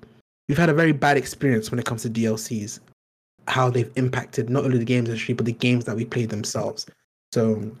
we've 0.48 0.58
had 0.58 0.70
a 0.70 0.74
very 0.74 0.92
bad 0.92 1.16
experience 1.16 1.70
when 1.70 1.78
it 1.78 1.84
comes 1.84 2.02
to 2.02 2.08
dlcs 2.10 2.80
how 3.48 3.70
they've 3.70 3.90
impacted 3.96 4.50
not 4.50 4.64
only 4.64 4.78
the 4.78 4.84
games 4.84 5.08
industry 5.08 5.34
but 5.34 5.46
the 5.46 5.52
games 5.52 5.84
that 5.86 5.96
we 5.96 6.04
play 6.04 6.26
themselves. 6.26 6.86
So 7.32 7.54
I'm 7.54 7.78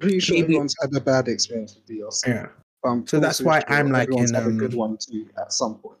pretty 0.00 0.20
sure 0.20 0.34
Maybe- 0.34 0.44
everyone's 0.44 0.74
had 0.80 0.94
a 0.94 1.00
bad 1.00 1.28
experience 1.28 1.74
with 1.76 1.86
DLC. 1.86 2.26
yeah, 2.28 2.46
I'm 2.84 3.06
So 3.06 3.20
that's 3.20 3.40
why 3.40 3.62
I'm 3.68 3.90
like 3.90 4.08
in, 4.10 4.34
had 4.34 4.46
a 4.46 4.50
good 4.50 4.72
um, 4.72 4.78
one 4.78 4.96
too 4.98 5.26
at 5.38 5.52
some 5.52 5.76
point. 5.76 5.98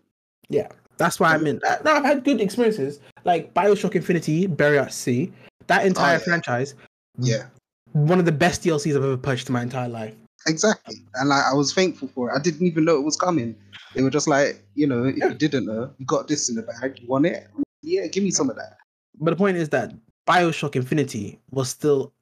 Yeah, 0.48 0.68
that's 0.98 1.18
why 1.20 1.34
I'm 1.34 1.46
in. 1.46 1.60
uh, 1.66 1.76
No, 1.84 1.92
I've 1.92 2.04
had 2.04 2.24
good 2.24 2.40
experiences 2.40 3.00
like 3.24 3.54
Bioshock 3.54 3.94
Infinity, 3.94 4.46
Burial 4.46 4.84
at 4.84 4.92
Sea. 4.92 5.32
That 5.68 5.86
entire 5.86 6.16
Oh, 6.16 6.18
yeah. 6.18 6.24
franchise, 6.24 6.74
Yeah, 7.18 7.46
one 7.92 8.18
of 8.18 8.26
the 8.26 8.32
best 8.32 8.62
DLCs 8.62 8.90
I've 8.96 9.02
ever 9.04 9.16
purchased 9.16 9.48
in 9.48 9.54
my 9.54 9.62
entire 9.62 9.88
life. 9.88 10.14
exactly. 10.46 10.96
And 11.14 11.30
like, 11.30 11.44
I 11.50 11.54
was 11.54 11.72
thankful 11.72 12.08
for 12.08 12.30
it. 12.30 12.34
I 12.36 12.38
didn't 12.42 12.66
even 12.66 12.84
know 12.84 12.96
it 12.96 13.02
was 13.04 13.16
coming. 13.16 13.54
They 13.94 14.02
were 14.02 14.10
just 14.10 14.28
like, 14.28 14.62
you 14.74 14.86
know, 14.86 15.04
if 15.04 15.16
you 15.16 15.32
didn't 15.34 15.64
know, 15.66 15.90
you 15.98 16.04
got 16.04 16.28
this 16.28 16.50
in 16.50 16.56
the 16.56 16.62
bag. 16.62 16.98
You 17.00 17.08
want 17.08 17.24
it? 17.26 17.46
Yeah, 17.82 18.06
give 18.08 18.22
me 18.24 18.30
some 18.30 18.50
of 18.50 18.56
that. 18.56 18.76
But 19.20 19.30
the 19.30 19.36
point 19.36 19.56
is 19.56 19.68
that 19.70 19.92
Bioshock 20.26 20.76
Infinity 20.76 21.38
was 21.50 21.68
still 21.68 22.12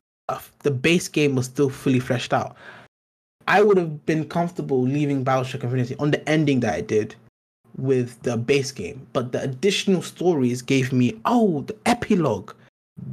the 0.60 0.70
base 0.70 1.08
game 1.08 1.34
was 1.34 1.46
still 1.46 1.68
fully 1.68 2.00
fleshed 2.00 2.32
out. 2.32 2.56
I 3.48 3.62
would 3.62 3.76
have 3.76 4.06
been 4.06 4.28
comfortable 4.28 4.82
leaving 4.82 5.24
Bioshock 5.24 5.62
Infinity 5.62 5.96
on 5.98 6.10
the 6.10 6.26
ending 6.28 6.60
that 6.60 6.78
it 6.78 6.86
did 6.88 7.14
with 7.76 8.22
the 8.22 8.36
base 8.36 8.70
game, 8.72 9.06
but 9.12 9.32
the 9.32 9.42
additional 9.42 10.02
stories 10.02 10.62
gave 10.62 10.92
me 10.92 11.20
oh 11.24 11.62
the 11.62 11.76
epilogue, 11.86 12.52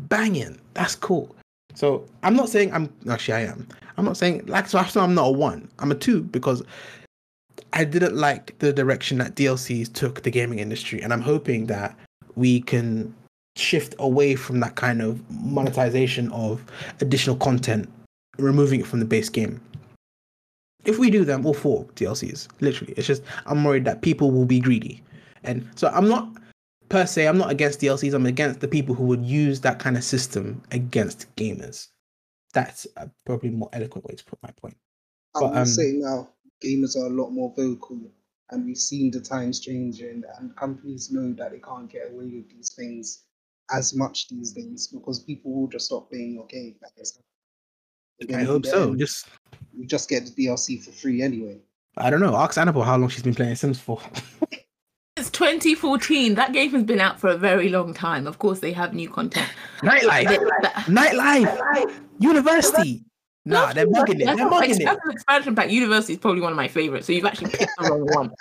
banging. 0.08 0.60
That's 0.74 0.96
cool. 0.96 1.36
So 1.74 2.06
I'm 2.24 2.36
not 2.36 2.50
saying 2.50 2.74
I'm 2.74 2.94
actually 3.10 3.36
I 3.36 3.42
am. 3.42 3.68
I'm 3.98 4.06
not 4.06 4.18
saying 4.18 4.46
like 4.48 4.68
so 4.68 4.80
after 4.80 5.00
I'm 5.00 5.16
not 5.16 5.28
a 5.28 5.32
one. 5.32 5.70
I'm 5.80 5.92
a 5.92 5.96
two 5.96 6.22
because 6.22 6.62
I 7.74 7.84
didn't 7.84 8.16
like 8.16 8.58
the 8.60 8.74
direction 8.74 9.18
that 9.20 9.36
DLCs 9.36 9.94
took 9.94 10.24
the 10.24 10.32
gaming 10.32 10.60
industry, 10.60 11.02
and 11.02 11.14
I'm 11.14 11.22
hoping 11.22 11.66
that 11.68 11.96
we 12.36 12.62
can 12.62 13.14
shift 13.60 13.96
away 14.00 14.36
from 14.36 14.60
that 14.62 14.76
kind 14.76 15.02
of 15.02 15.22
monetization 15.30 16.32
of 16.32 16.64
additional 17.02 17.36
content, 17.36 17.90
removing 18.38 18.80
it 18.80 18.88
from 18.88 19.00
the 19.00 19.06
base 19.06 19.30
game. 19.30 19.62
If 20.86 20.98
we 20.98 21.10
do 21.10 21.26
them, 21.26 21.46
all 21.46 21.54
four 21.54 21.86
DLCs, 21.96 22.48
literally, 22.62 22.94
it's 22.96 23.08
just 23.08 23.22
I'm 23.46 23.64
worried 23.64 23.86
that 23.86 24.02
people 24.02 24.32
will 24.32 24.46
be 24.46 24.60
greedy, 24.60 25.04
and 25.44 25.68
so 25.76 25.90
I'm 25.90 26.08
not 26.08 26.30
per 26.88 27.06
se. 27.06 27.28
I'm 27.28 27.38
not 27.38 27.52
against 27.52 27.82
DLCs. 27.82 28.14
I'm 28.14 28.26
against 28.26 28.62
the 28.62 28.68
people 28.68 28.96
who 28.96 29.04
would 29.06 29.26
use 29.26 29.62
that 29.62 29.80
kind 29.80 29.98
of 29.98 30.04
system 30.04 30.62
against 30.72 31.34
gamers. 31.36 31.88
That's 32.54 32.88
a 32.98 33.10
probably 33.26 33.52
more 33.52 33.70
eloquent 33.74 34.06
way 34.06 34.16
to 34.16 34.26
put 34.26 34.42
my 34.42 34.50
point. 34.52 34.78
I 35.36 35.42
But, 35.42 35.50
will 35.52 35.58
um, 35.60 35.66
say 35.66 35.92
now, 35.94 36.30
gamers 36.64 36.96
are 36.96 37.06
a 37.06 37.10
lot 37.10 37.30
more 37.30 37.54
vocal, 37.56 38.00
and 38.50 38.66
we've 38.66 38.78
seen 38.78 39.12
the 39.12 39.20
times 39.22 39.60
changing, 39.60 40.24
and 40.38 40.56
companies 40.56 41.12
know 41.12 41.34
that 41.34 41.52
they 41.52 41.60
can't 41.60 41.90
get 41.92 42.12
away 42.12 42.26
with 42.26 42.50
these 42.50 42.74
things 42.74 43.24
as 43.74 43.96
much 43.96 44.28
these 44.30 44.52
days 44.52 44.88
because 44.88 45.20
people 45.24 45.52
will 45.54 45.68
just 45.68 45.86
stop 45.86 46.10
playing 46.10 46.34
your 46.34 46.46
game. 46.48 46.76
Like 46.82 46.92
it's- 46.98 47.20
I 48.38 48.44
hope 48.44 48.66
so. 48.66 48.90
end, 48.90 49.00
Just 49.00 49.28
you 49.78 49.86
just 49.88 50.10
get 50.10 50.26
the 50.26 50.32
DLC 50.48 50.84
for 50.84 50.92
free 50.92 51.22
anyway. 51.22 51.60
I 51.98 52.10
don't 52.10 52.20
know. 52.20 52.36
Ask 52.36 52.58
Annabelle 52.58 52.82
how 52.84 52.98
long 52.98 53.10
she's 53.10 53.24
been 53.24 53.34
playing 53.36 53.56
Sims 53.56 53.80
for. 53.80 54.02
It's 55.18 55.30
2014. 55.32 56.36
That 56.36 56.54
game 56.54 56.72
has 56.72 56.84
been 56.84 57.00
out 57.02 57.20
for 57.20 57.30
a 57.30 57.38
very 57.38 57.70
long 57.70 57.94
time. 57.94 58.26
Of 58.28 58.40
course, 58.40 58.60
they 58.60 58.72
have 58.74 58.94
new 58.94 59.10
content. 59.10 59.50
Nightlife, 59.82 60.26
That- 60.62 60.74
nightlife, 60.88 61.94
university. 62.20 63.04
Nah, 63.46 63.74
they're 63.74 63.90
mugging 63.90 64.22
it. 64.22 64.26
They're 64.26 64.36
not- 64.36 64.50
mugging 64.52 64.80
it. 64.82 64.86
that's 64.86 65.00
an 65.06 65.12
expansion 65.12 65.56
pack. 65.56 65.72
University 65.72 66.14
is 66.14 66.20
probably 66.20 66.42
one 66.42 66.52
of 66.52 66.58
my 66.58 66.68
favorites. 66.68 67.08
So 67.08 67.14
you've 67.14 67.26
actually 67.26 67.52
picked 67.52 67.72
the 67.80 67.90
wrong 67.90 68.06
one. 68.14 68.32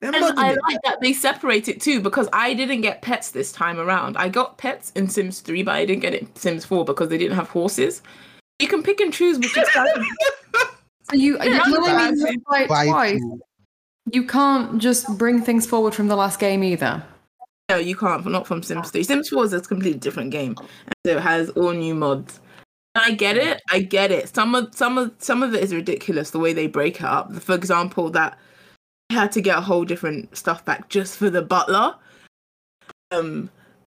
They're 0.00 0.14
And 0.14 0.24
I 0.38 0.52
like 0.52 0.78
that 0.84 1.00
they 1.00 1.12
separate 1.12 1.68
it 1.68 1.80
too 1.80 2.00
because 2.00 2.28
I 2.32 2.54
didn't 2.54 2.80
get 2.80 3.02
pets 3.02 3.30
this 3.30 3.52
time 3.52 3.78
around. 3.78 4.16
I 4.16 4.28
got 4.28 4.58
pets 4.58 4.92
in 4.94 5.08
Sims 5.08 5.40
3, 5.40 5.62
but 5.62 5.74
I 5.74 5.84
didn't 5.84 6.02
get 6.02 6.14
it 6.14 6.22
in 6.22 6.36
Sims 6.36 6.64
4 6.64 6.84
because 6.84 7.08
they 7.08 7.18
didn't 7.18 7.36
have 7.36 7.48
horses. 7.48 8.02
You 8.58 8.68
can 8.68 8.82
pick 8.82 9.00
and 9.00 9.12
choose 9.12 9.38
which 9.38 9.56
expansion. 9.56 10.06
So 11.08 11.14
you, 11.14 11.40
you 11.40 11.50
Yeah, 11.50 11.62
really 11.66 11.92
that's 11.92 12.20
mean 12.20 12.42
like 12.48 12.66
twice. 12.66 13.20
You 14.10 14.26
can't 14.26 14.78
just 14.80 15.06
bring 15.16 15.40
things 15.40 15.64
forward 15.64 15.94
from 15.94 16.08
the 16.08 16.16
last 16.16 16.40
game 16.40 16.64
either. 16.64 17.00
no, 17.68 17.76
you 17.76 17.94
can't, 17.94 18.26
not 18.26 18.44
from 18.44 18.60
Sims 18.64 18.90
3. 18.90 19.04
Sims 19.04 19.28
4 19.28 19.44
is 19.44 19.52
a 19.52 19.60
completely 19.60 20.00
different 20.00 20.32
game. 20.32 20.56
And 20.58 20.94
so 21.06 21.16
it 21.16 21.22
has 21.22 21.50
all 21.50 21.70
new 21.70 21.94
mods. 21.94 22.40
I 22.96 23.12
get 23.12 23.36
it. 23.36 23.62
I 23.70 23.80
get 23.80 24.10
it. 24.10 24.34
Some 24.34 24.54
of 24.54 24.74
some 24.74 24.98
of 24.98 25.12
some 25.18 25.42
of 25.42 25.54
it 25.54 25.62
is 25.62 25.74
ridiculous 25.74 26.30
the 26.30 26.38
way 26.38 26.52
they 26.52 26.66
break 26.66 26.96
it 26.96 27.04
up. 27.04 27.32
For 27.34 27.54
example, 27.54 28.10
that 28.10 28.32
I 28.32 28.36
had 29.10 29.32
to 29.32 29.40
get 29.40 29.58
a 29.58 29.60
whole 29.60 29.84
different 29.84 30.36
stuff 30.36 30.64
back 30.64 30.88
just 30.88 31.16
for 31.16 31.30
the 31.30 31.42
butler. 31.42 31.94
Um, 33.12 33.50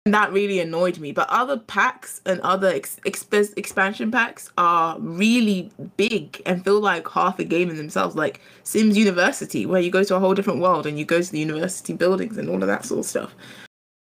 and 0.05 0.13
that 0.13 0.31
really 0.31 0.61
annoyed 0.61 0.99
me. 0.99 1.11
But 1.11 1.29
other 1.29 1.57
packs 1.57 2.21
and 2.25 2.39
other 2.39 2.69
ex- 2.69 2.99
exp- 3.05 3.57
expansion 3.57 4.09
packs 4.09 4.49
are 4.57 4.97
really 4.99 5.69
big 5.97 6.41
and 6.45 6.63
feel 6.63 6.79
like 6.79 7.09
half 7.09 7.39
a 7.39 7.43
game 7.43 7.69
in 7.69 7.75
themselves. 7.75 8.15
Like 8.15 8.39
Sims 8.63 8.97
University, 8.97 9.65
where 9.65 9.81
you 9.81 9.91
go 9.91 10.05
to 10.05 10.15
a 10.15 10.19
whole 10.19 10.33
different 10.33 10.61
world 10.61 10.85
and 10.87 10.97
you 10.97 11.03
go 11.03 11.21
to 11.21 11.31
the 11.31 11.39
university 11.39 11.91
buildings 11.91 12.37
and 12.37 12.47
all 12.49 12.61
of 12.61 12.67
that 12.67 12.85
sort 12.85 13.01
of 13.01 13.05
stuff. 13.05 13.35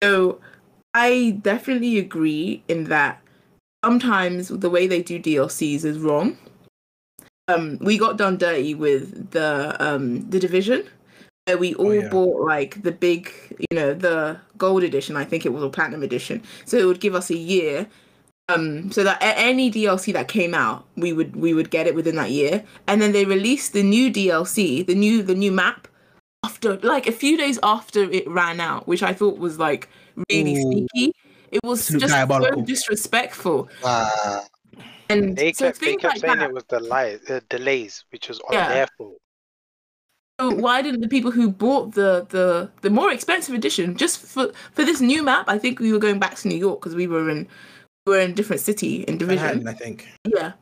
So 0.02 0.40
I 0.94 1.38
definitely 1.42 1.98
agree 1.98 2.62
in 2.68 2.84
that 2.84 3.20
sometimes 3.84 4.48
the 4.48 4.70
way 4.70 4.86
they 4.86 5.02
do 5.02 5.20
DLCs 5.20 5.84
is 5.84 5.98
wrong. 5.98 6.38
Um, 7.54 7.78
we 7.80 7.98
got 7.98 8.16
done 8.16 8.36
dirty 8.36 8.74
with 8.74 9.30
the 9.30 9.76
um 9.78 10.28
the 10.30 10.38
division. 10.38 10.84
Where 11.46 11.58
we 11.58 11.74
all 11.74 11.94
yeah. 11.94 12.08
bought 12.08 12.44
like 12.44 12.82
the 12.82 12.92
big, 12.92 13.32
you 13.70 13.76
know, 13.76 13.94
the 13.94 14.38
gold 14.58 14.82
edition. 14.82 15.16
I 15.16 15.24
think 15.24 15.46
it 15.46 15.52
was 15.52 15.62
a 15.62 15.70
platinum 15.70 16.02
edition. 16.02 16.42
So 16.64 16.76
it 16.76 16.84
would 16.84 17.00
give 17.00 17.14
us 17.14 17.30
a 17.30 17.36
year 17.36 17.88
um 18.50 18.90
so 18.92 19.04
that 19.04 19.18
any 19.20 19.70
DLC 19.70 20.12
that 20.12 20.28
came 20.28 20.54
out 20.54 20.84
we 20.96 21.12
would 21.12 21.36
we 21.36 21.54
would 21.54 21.70
get 21.70 21.86
it 21.86 21.94
within 21.94 22.16
that 22.16 22.30
year 22.30 22.64
and 22.86 23.00
then 23.00 23.12
they 23.12 23.24
released 23.24 23.72
the 23.72 23.82
new 23.82 24.12
DLC 24.12 24.86
the 24.86 24.94
new 24.94 25.22
the 25.22 25.34
new 25.34 25.52
map 25.52 25.88
after 26.44 26.76
like 26.78 27.06
a 27.06 27.12
few 27.12 27.36
days 27.36 27.58
after 27.62 28.02
it 28.10 28.28
ran 28.28 28.60
out 28.60 28.86
which 28.86 29.02
I 29.02 29.12
thought 29.12 29.38
was 29.38 29.58
like 29.58 29.88
really 30.30 30.56
Ooh. 30.56 30.62
sneaky 30.62 31.14
it 31.50 31.60
was 31.64 31.80
Absolute 31.80 32.00
just 32.00 32.54
so 32.54 32.62
disrespectful 32.62 33.68
Wow. 33.82 34.44
And 35.10 35.36
They 35.36 35.52
so 35.52 35.66
kept, 35.66 35.80
they 35.80 35.96
kept 35.96 36.14
like 36.14 36.20
saying 36.20 36.38
that 36.38 36.50
it 36.50 36.54
was 36.54 36.64
the 36.68 36.80
lies, 36.80 37.20
uh, 37.28 37.40
delays, 37.48 38.04
which 38.10 38.28
was 38.28 38.40
on 38.40 38.52
Yeah. 38.54 38.68
their 38.68 38.86
fault. 38.96 39.18
so 40.40 40.50
why 40.54 40.80
didn't 40.82 41.02
the 41.02 41.08
people 41.08 41.30
who 41.30 41.50
bought 41.50 41.92
the 41.94 42.26
the 42.30 42.70
the 42.80 42.90
more 42.90 43.12
expensive 43.12 43.54
edition 43.54 43.96
just 43.96 44.20
for 44.20 44.52
for 44.72 44.84
this 44.84 45.00
new 45.00 45.22
map 45.22 45.44
I 45.48 45.58
think 45.58 45.80
we 45.80 45.92
were 45.92 45.98
going 45.98 46.18
back 46.18 46.34
to 46.36 46.48
New 46.48 46.56
York 46.66 46.80
because 46.80 46.94
we 46.94 47.06
were 47.06 47.28
in 47.28 47.46
we 48.06 48.12
were 48.14 48.20
in 48.20 48.30
a 48.30 48.34
different 48.34 48.62
city 48.62 49.02
in 49.02 49.18
division 49.18 49.58
Manhattan, 49.64 49.68
I 49.68 49.74
think. 49.74 50.08
yeah 50.36 50.52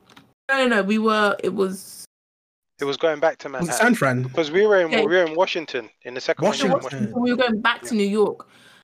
no 0.49 0.55
no 0.57 0.67
no 0.75 0.83
we 0.83 0.99
were 0.99 1.37
it 1.45 1.55
was 1.55 2.05
It 2.81 2.87
was 2.87 2.97
going 2.97 3.21
back 3.21 3.39
to 3.43 3.49
Manhattan 3.49 3.75
San 3.85 3.95
Fran? 3.95 4.23
because 4.23 4.51
we 4.51 4.67
were 4.67 4.81
in 4.81 4.91
Yeah. 4.91 5.05
we 5.05 5.13
were 5.17 5.25
in 5.31 5.35
Washington 5.37 5.89
in 6.03 6.15
the 6.15 6.21
second 6.21 6.45
one. 6.49 6.57
we 6.63 6.69
were 6.69 6.79
Washington. 6.81 7.23
we 7.25 7.31
were 7.33 7.37
going 7.45 7.61
back 7.61 7.81
to 7.89 7.95
New 7.95 8.11
York 8.23 8.39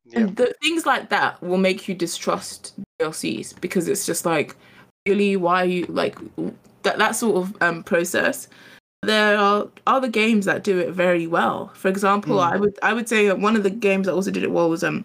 Yeah. 0.06 0.18
And 0.20 0.36
the, 0.36 0.46
things 0.62 0.82
like 0.92 1.08
that 1.16 1.42
will 1.42 1.62
make 1.68 1.88
you 1.88 1.94
distrust 2.06 2.60
DLCs 3.00 3.46
because 3.64 3.84
it's 3.92 4.04
just 4.10 4.24
like, 4.34 4.54
really, 5.06 5.36
why 5.36 5.64
you 5.64 5.86
like 5.89 6.16
that? 6.82 6.98
That 6.98 7.16
sort 7.16 7.36
of 7.36 7.62
um, 7.62 7.82
process. 7.82 8.48
There 9.02 9.36
are 9.36 9.68
other 9.86 10.09
games 10.09 10.47
that 10.47 10.64
do 10.64 10.78
it 10.78 10.93
very 10.93 11.26
well. 11.26 11.70
For 11.74 11.89
example, 11.89 12.36
Mm. 12.36 12.52
I 12.52 12.56
would 12.56 12.78
I 12.82 12.93
would 12.94 13.09
say 13.09 13.26
that 13.26 13.39
one 13.39 13.55
of 13.56 13.62
the 13.62 13.70
games 13.70 14.06
that 14.06 14.14
also 14.14 14.31
did 14.31 14.43
it 14.43 14.51
well 14.51 14.70
was 14.70 14.82
um 14.82 15.05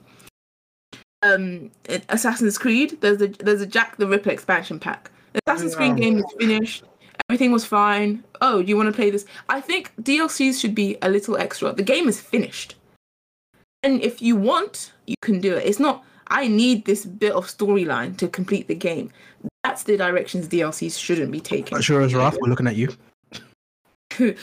um 1.22 1.70
Assassin's 2.08 2.58
Creed. 2.58 2.98
There's 3.02 3.22
a 3.22 3.28
there's 3.28 3.62
a 3.62 3.66
Jack 3.68 3.98
the 3.98 4.08
Ripper 4.08 4.30
expansion 4.30 4.80
pack. 4.80 5.12
The 5.34 5.42
Assassin's 5.46 5.76
Creed 5.76 5.98
game 5.98 6.18
is 6.20 6.26
finished. 6.40 6.84
Everything 7.30 7.52
was 7.52 7.66
fine. 7.66 8.24
Oh, 8.42 8.60
you 8.60 8.78
want 8.78 8.88
to 8.88 8.94
play 8.94 9.10
this? 9.10 9.26
I 9.50 9.60
think 9.62 9.92
DLCs 10.02 10.60
should 10.60 10.74
be 10.74 10.98
a 11.02 11.10
little 11.10 11.38
extra. 11.38 11.74
The 11.74 11.84
game 11.84 12.08
is 12.08 12.20
finished. 12.20 12.76
And 13.84 14.02
if 14.02 14.22
you 14.22 14.36
want, 14.36 14.94
you 15.06 15.16
can 15.22 15.40
do 15.40 15.56
it. 15.56 15.66
It's 15.66 15.80
not, 15.80 16.04
I 16.30 16.48
need 16.48 16.86
this 16.86 17.06
bit 17.06 17.34
of 17.34 17.46
storyline 17.48 18.18
to 18.18 18.28
complete 18.28 18.68
the 18.68 18.76
game. 18.76 19.12
That's 19.64 19.84
the 19.84 19.98
directions 19.98 20.48
DLCs 20.48 20.98
shouldn't 21.00 21.32
be 21.32 21.40
taking. 21.40 21.76
Not 21.76 21.84
Asura's 21.84 22.14
Wrath, 22.14 22.38
we're 22.42 22.50
looking 22.50 22.68
at 22.68 22.76
you. 22.76 22.90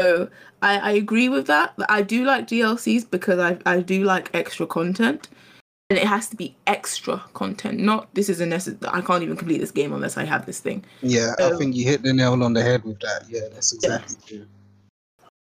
so 0.00 0.28
I, 0.62 0.78
I 0.78 0.90
agree 0.92 1.28
with 1.28 1.46
that. 1.46 1.74
I 1.88 2.02
do 2.02 2.24
like 2.24 2.46
DLCs 2.46 3.10
because 3.10 3.38
I, 3.38 3.58
I 3.66 3.80
do 3.80 4.04
like 4.04 4.30
extra 4.34 4.66
content. 4.66 5.28
And 5.88 5.98
it 6.00 6.06
has 6.06 6.28
to 6.30 6.36
be 6.36 6.56
extra 6.66 7.22
content, 7.34 7.78
not 7.78 8.12
this 8.12 8.28
is 8.28 8.40
a 8.40 8.46
necessary. 8.46 8.90
I 8.92 9.00
can't 9.00 9.22
even 9.22 9.36
complete 9.36 9.58
this 9.58 9.70
game 9.70 9.92
unless 9.92 10.16
I 10.16 10.24
have 10.24 10.44
this 10.44 10.58
thing. 10.58 10.84
Yeah, 11.00 11.34
I 11.38 11.44
Um, 11.44 11.58
think 11.58 11.76
you 11.76 11.84
hit 11.84 12.02
the 12.02 12.12
nail 12.12 12.42
on 12.42 12.52
the 12.54 12.62
head 12.62 12.82
with 12.82 12.98
that. 13.00 13.26
Yeah, 13.28 13.42
that's 13.52 13.72
exactly 13.72 14.16
true. 14.26 14.46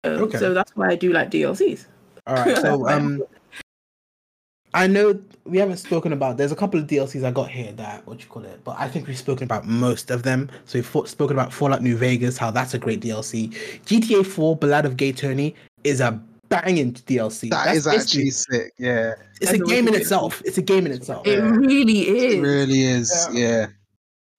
Um, 0.04 0.24
Okay. 0.24 0.40
So 0.40 0.56
that's 0.56 0.76
why 0.76 0.90
I 0.90 0.96
do 0.96 1.14
like 1.14 1.30
DLCs. 1.30 1.86
All 2.26 2.36
right. 2.38 2.58
So 2.58 2.88
um, 2.90 3.22
I 4.74 4.88
know 4.88 5.20
we 5.46 5.58
haven't 5.58 5.78
spoken 5.78 6.14
about. 6.14 6.38
There's 6.38 6.52
a 6.52 6.56
couple 6.56 6.80
of 6.80 6.88
DLCs 6.88 7.24
I 7.26 7.32
got 7.32 7.50
here 7.50 7.72
that 7.74 8.06
what 8.08 8.22
you 8.22 8.28
call 8.28 8.46
it, 8.46 8.64
but 8.64 8.76
I 8.80 8.88
think 8.88 9.08
we've 9.08 9.18
spoken 9.18 9.44
about 9.44 9.66
most 9.66 10.10
of 10.12 10.24
them. 10.24 10.50
So 10.66 10.78
we've 10.80 10.86
fo- 10.86 11.04
spoken 11.04 11.36
about 11.36 11.52
Fallout 11.52 11.82
New 11.82 11.98
Vegas, 11.98 12.38
how 12.38 12.52
that's 12.52 12.74
a 12.74 12.80
great 12.80 13.02
DLC. 13.02 13.50
GTA 13.86 14.26
4 14.26 14.56
Ballad 14.56 14.86
of 14.86 14.96
Gay 14.98 15.12
Tony 15.12 15.56
is 15.84 16.00
a 16.00 16.20
banging 16.48 16.94
DLC. 16.94 17.50
That 17.50 17.66
That's 17.66 17.78
is 17.80 17.86
basically- 17.86 18.00
actually 18.00 18.30
sick. 18.32 18.74
Yeah, 18.78 19.14
it's 19.42 19.52
a 19.52 19.58
That's 19.58 19.60
a 19.60 19.66
game 19.66 19.80
in 19.80 19.86
wicked 19.86 20.02
itself. 20.02 20.42
It's 20.46 20.58
a 20.58 20.62
game 20.62 20.86
in 20.86 20.92
itself. 20.94 21.28
It 21.28 21.40
Yeah. 21.40 21.50
really 21.50 22.00
is. 22.08 22.34
it 22.36 22.42
really 22.42 22.82
is. 22.84 23.28
Yeah. 23.34 23.68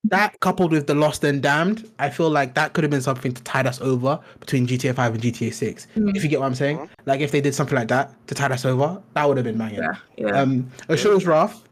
That 0.05 0.39
coupled 0.41 0.73
with 0.73 0.89
the 0.89 0.95
Lost 0.95 1.23
and 1.23 1.41
Damned, 1.41 1.89
I 2.01 2.11
feel 2.11 2.29
like 2.29 2.55
that 2.55 2.73
could 2.73 2.83
have 2.83 2.91
been 2.91 3.01
something 3.03 3.33
to 3.33 3.43
tide 3.45 3.67
us 3.69 3.81
over 3.81 4.19
between 4.41 4.67
GTA 4.67 4.95
5 4.95 5.15
and 5.15 5.23
GTA 5.23 5.53
6. 5.55 5.87
Mm. 5.97 6.17
If 6.17 6.25
you 6.25 6.29
get 6.29 6.41
what 6.41 6.47
I'm 6.47 6.55
saying, 6.57 6.79
Mhm. 6.79 6.89
like 7.07 7.21
if 7.21 7.31
they 7.31 7.41
did 7.41 7.55
something 7.55 7.77
like 7.79 7.89
that 7.89 8.13
to 8.27 8.35
tide 8.35 8.51
us 8.51 8.65
over, 8.65 9.01
that 9.15 9.29
would 9.29 9.37
have 9.37 9.45
been 9.45 9.59
banging. 9.59 9.79
Yeah, 9.79 9.95
yeah. 10.19 10.41
Um, 10.41 10.69
Asura's 10.89 11.25
Wrath 11.25 11.63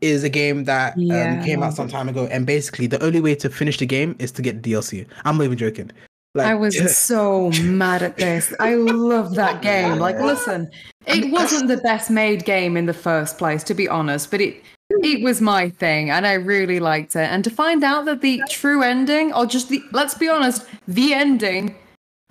is 0.00 0.24
a 0.24 0.28
game 0.28 0.64
that 0.64 0.94
um, 0.98 1.44
came 1.44 1.62
out 1.62 1.74
some 1.74 1.88
time 1.88 2.08
ago, 2.08 2.26
and 2.26 2.44
basically 2.44 2.86
the 2.88 3.02
only 3.04 3.20
way 3.20 3.34
to 3.36 3.48
finish 3.48 3.78
the 3.78 3.86
game 3.86 4.16
is 4.18 4.32
to 4.32 4.42
get 4.42 4.62
DLC. 4.62 5.06
I'm 5.24 5.38
not 5.38 5.44
even 5.44 5.56
joking. 5.56 5.90
Like, 6.34 6.48
I 6.48 6.54
was 6.54 6.76
so 6.98 7.50
mad 7.62 8.02
at 8.02 8.16
this. 8.16 8.52
I 8.60 8.74
love 8.74 9.36
that 9.36 9.62
game. 9.62 9.98
Like, 9.98 10.18
listen, 10.20 10.68
it 11.06 11.30
wasn't 11.30 11.68
the 11.68 11.78
best 11.78 12.10
made 12.10 12.44
game 12.44 12.76
in 12.76 12.84
the 12.86 12.92
first 12.92 13.38
place, 13.38 13.62
to 13.64 13.74
be 13.74 13.88
honest, 13.88 14.30
but 14.30 14.40
it 14.42 14.60
it 15.02 15.22
was 15.22 15.40
my 15.40 15.70
thing 15.70 16.10
and 16.10 16.26
I 16.26 16.34
really 16.34 16.80
liked 16.80 17.16
it. 17.16 17.28
And 17.30 17.44
to 17.44 17.50
find 17.50 17.84
out 17.84 18.04
that 18.06 18.20
the 18.20 18.42
true 18.48 18.82
ending, 18.82 19.32
or 19.32 19.46
just 19.46 19.68
the 19.68 19.82
let's 19.92 20.14
be 20.14 20.28
honest, 20.28 20.66
the 20.88 21.14
ending 21.14 21.74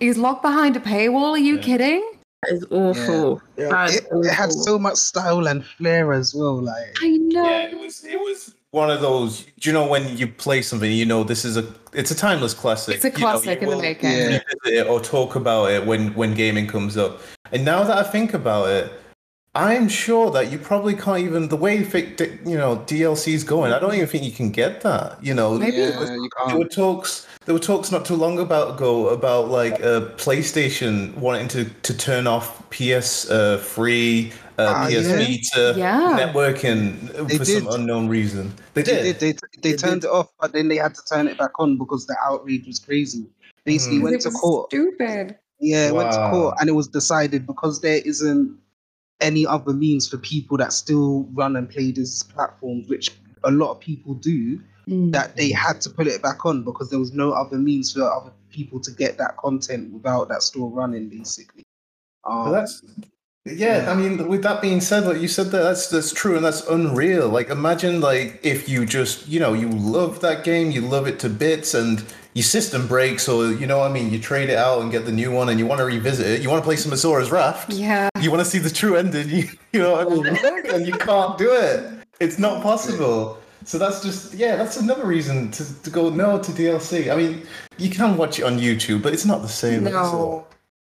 is 0.00 0.18
locked 0.18 0.42
behind 0.42 0.76
a 0.76 0.80
paywall. 0.80 1.32
Are 1.32 1.38
you 1.38 1.58
kidding? 1.58 2.02
That 2.42 2.52
is 2.52 2.66
awful. 2.70 3.42
Yeah. 3.56 3.68
That 3.68 3.90
is 3.90 3.96
It, 3.96 4.06
it 4.12 4.32
had 4.32 4.52
so 4.52 4.78
much 4.78 4.96
style 4.96 5.46
and 5.48 5.64
flair 5.64 6.12
as 6.12 6.34
well. 6.34 6.62
Like, 6.62 6.96
I 7.02 7.08
know. 7.16 7.44
Yeah, 7.44 7.70
it 7.70 7.78
was 7.78 8.04
it 8.04 8.18
was 8.18 8.54
one 8.70 8.90
of 8.90 9.00
those. 9.00 9.46
Do 9.58 9.70
you 9.70 9.72
know 9.72 9.86
when 9.86 10.16
you 10.16 10.26
play 10.26 10.62
something, 10.62 10.90
you 10.90 11.06
know 11.06 11.24
this 11.24 11.44
is 11.44 11.56
a 11.56 11.66
it's 11.92 12.10
a 12.10 12.14
timeless 12.14 12.54
classic. 12.54 12.96
It's 12.96 13.04
a 13.04 13.08
You 13.08 13.12
know, 13.14 13.18
classic 13.18 13.60
you 13.62 13.70
in 13.70 13.76
the 13.76 13.82
making. 13.82 14.10
Yeah. 14.10 14.40
it 14.66 14.86
or 14.86 15.00
talk 15.00 15.34
about 15.34 15.70
it 15.70 15.86
when 15.86 16.14
when 16.14 16.34
gaming 16.34 16.66
comes 16.66 16.96
up. 16.96 17.20
And 17.52 17.64
now 17.64 17.84
that 17.84 17.96
I 17.96 18.02
think 18.02 18.34
about 18.34 18.68
it, 18.68 18.92
I'm 19.56 19.88
sure 19.88 20.30
that 20.32 20.50
you 20.52 20.58
probably 20.58 20.94
can't 20.94 21.20
even 21.20 21.48
the 21.48 21.56
way 21.56 21.82
fi- 21.84 22.12
d- 22.14 22.38
you 22.44 22.56
know 22.56 22.76
DLC's 22.86 23.44
going. 23.44 23.72
I 23.72 23.78
don't 23.78 23.94
even 23.94 24.06
think 24.06 24.24
you 24.24 24.30
can 24.32 24.50
get 24.50 24.82
that. 24.82 25.22
You 25.22 25.34
know, 25.34 25.58
Maybe. 25.58 25.76
yeah, 25.78 26.00
you 26.14 26.28
there 26.48 26.58
were 26.58 26.64
talks. 26.68 27.26
There 27.46 27.54
were 27.54 27.60
talks 27.60 27.92
not 27.92 28.04
too 28.04 28.16
long 28.16 28.38
about 28.38 28.74
ago 28.76 29.08
about 29.08 29.48
like 29.48 29.74
uh, 29.74 30.00
PlayStation 30.16 31.14
wanting 31.16 31.48
to, 31.48 31.64
to 31.82 31.96
turn 31.96 32.26
off 32.26 32.68
PS 32.70 33.30
uh, 33.30 33.58
free, 33.58 34.32
uh, 34.58 34.72
Ah, 34.74 34.86
PS 34.88 34.92
yeah. 35.08 35.16
Vita 35.16 35.74
Yeah. 35.78 36.16
networking 36.20 37.28
They 37.28 37.38
for 37.38 37.44
some 37.44 37.68
unknown 37.68 38.08
reason. 38.08 38.52
They 38.74 38.82
They 38.82 38.92
did. 38.92 39.02
did. 39.02 39.18
They, 39.20 39.32
they 39.62 39.70
They 39.70 39.76
turned 39.76 40.02
did. 40.02 40.08
it 40.08 40.12
off, 40.12 40.28
but 40.40 40.52
then 40.52 40.68
they 40.68 40.76
had 40.76 40.94
to 40.96 41.04
turn 41.04 41.28
it 41.28 41.38
back 41.38 41.52
on 41.60 41.78
because 41.78 42.06
the 42.06 42.16
outrage 42.24 42.66
was 42.66 42.78
crazy. 42.80 43.24
Basically, 43.64 43.98
Mhm. 43.98 44.02
went 44.02 44.16
it 44.16 44.20
to 44.22 44.28
was 44.28 44.36
court. 44.40 44.70
stupid. 44.70 45.36
Yeah, 45.60 45.88
it 45.88 45.94
went 45.94 46.12
to 46.12 46.30
court, 46.30 46.56
and 46.60 46.68
it 46.68 46.72
was 46.72 46.88
decided 46.88 47.46
because 47.46 47.80
there 47.80 48.00
isn't 48.04 48.54
any 49.20 49.46
other 49.46 49.72
means 49.72 50.08
for 50.08 50.18
people 50.18 50.56
that 50.58 50.72
still 50.72 51.28
run 51.34 51.56
and 51.56 51.68
play 51.70 51.90
these 51.90 52.22
platforms, 52.22 52.88
which 52.88 53.12
a 53.44 53.50
lot 53.50 53.70
of 53.72 53.80
people 53.80 54.14
do, 54.14 54.60
Mm. 54.88 55.10
that 55.10 55.34
they 55.34 55.50
had 55.50 55.80
to 55.80 55.90
put 55.90 56.06
it 56.06 56.22
back 56.22 56.46
on 56.46 56.62
because 56.62 56.90
there 56.90 56.98
was 57.00 57.12
no 57.12 57.32
other 57.32 57.58
means 57.58 57.92
for 57.92 58.08
other 58.08 58.30
people 58.50 58.78
to 58.78 58.92
get 58.92 59.18
that 59.18 59.36
content 59.36 59.92
without 59.92 60.28
that 60.28 60.44
store 60.44 60.70
running, 60.70 61.08
basically. 61.08 61.64
But 62.22 62.30
Um, 62.30 62.52
that's 62.52 62.82
yeah. 63.44 63.90
I 63.90 63.94
mean, 63.96 64.28
with 64.28 64.42
that 64.44 64.62
being 64.62 64.80
said, 64.80 65.04
like 65.04 65.20
you 65.20 65.26
said, 65.26 65.46
that 65.46 65.62
that's 65.64 65.88
that's 65.88 66.12
true 66.12 66.36
and 66.36 66.44
that's 66.44 66.64
unreal. 66.68 67.28
Like, 67.28 67.50
imagine 67.50 68.00
like 68.00 68.38
if 68.44 68.68
you 68.68 68.86
just 68.86 69.26
you 69.26 69.40
know 69.40 69.54
you 69.54 69.68
love 69.68 70.20
that 70.20 70.44
game, 70.44 70.70
you 70.70 70.82
love 70.82 71.08
it 71.08 71.18
to 71.20 71.28
bits, 71.28 71.74
and 71.74 72.04
your 72.36 72.42
system 72.42 72.86
breaks, 72.86 73.30
or 73.30 73.50
you 73.50 73.66
know, 73.66 73.78
what 73.78 73.90
I 73.90 73.94
mean, 73.94 74.12
you 74.12 74.18
trade 74.18 74.50
it 74.50 74.58
out 74.58 74.82
and 74.82 74.92
get 74.92 75.06
the 75.06 75.10
new 75.10 75.32
one, 75.32 75.48
and 75.48 75.58
you 75.58 75.66
want 75.66 75.78
to 75.78 75.86
revisit 75.86 76.26
it. 76.26 76.42
You 76.42 76.50
want 76.50 76.62
to 76.62 76.66
play 76.66 76.76
some 76.76 76.92
Asura's 76.92 77.30
Wrath. 77.30 77.64
Yeah. 77.70 78.10
You 78.20 78.30
want 78.30 78.44
to 78.44 78.50
see 78.50 78.58
the 78.58 78.68
true 78.68 78.94
ending. 78.94 79.30
You, 79.30 79.48
you 79.72 79.80
know 79.80 79.92
what 79.92 80.06
I 80.06 80.10
mean, 80.10 80.64
and 80.74 80.86
you 80.86 80.92
can't 80.92 81.38
do 81.38 81.50
it. 81.50 82.06
It's 82.20 82.38
not 82.38 82.62
possible. 82.62 83.38
So 83.64 83.78
that's 83.78 84.02
just 84.02 84.34
yeah, 84.34 84.56
that's 84.56 84.76
another 84.76 85.06
reason 85.06 85.50
to, 85.52 85.82
to 85.82 85.88
go 85.88 86.10
no 86.10 86.38
to 86.38 86.52
DLC. 86.52 87.10
I 87.10 87.16
mean, 87.16 87.46
you 87.78 87.88
can 87.88 88.18
watch 88.18 88.38
it 88.38 88.42
on 88.42 88.58
YouTube, 88.58 89.02
but 89.02 89.14
it's 89.14 89.24
not 89.24 89.40
the 89.40 89.48
same. 89.48 89.84
No. 89.84 90.46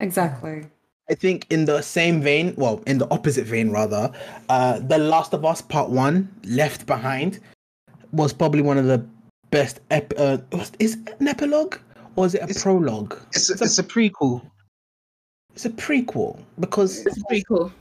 Exactly. 0.02 0.66
I 1.10 1.16
think 1.16 1.48
in 1.50 1.64
the 1.64 1.82
same 1.82 2.22
vein, 2.22 2.54
well, 2.58 2.84
in 2.86 2.98
the 2.98 3.10
opposite 3.12 3.46
vein 3.46 3.72
rather, 3.72 4.12
uh, 4.50 4.80
The 4.80 4.98
Last 4.98 5.34
of 5.34 5.46
Us 5.46 5.62
Part 5.62 5.90
One, 5.90 6.30
Left 6.46 6.86
Behind, 6.86 7.40
was 8.12 8.34
probably 8.34 8.62
one 8.62 8.78
of 8.78 8.86
the 8.86 9.04
best. 9.52 9.80
Ep- 9.92 10.14
uh, 10.18 10.38
is 10.80 10.96
it 10.96 11.16
an 11.20 11.28
epilogue 11.28 11.78
or 12.16 12.26
is 12.26 12.36
it 12.36 12.42
a 12.42 12.44
It's- 12.46 12.64
prologue? 12.64 13.18
it's, 13.34 13.50
a, 13.50 13.54
it's 13.64 13.80
a 13.80 13.84
prequel. 13.84 14.42
It's 15.54 15.66
a 15.66 15.70
prequel 15.70 16.40
because 16.60 17.06
It's 17.06 17.22
pretty 17.24 17.44
cool. 17.48 17.72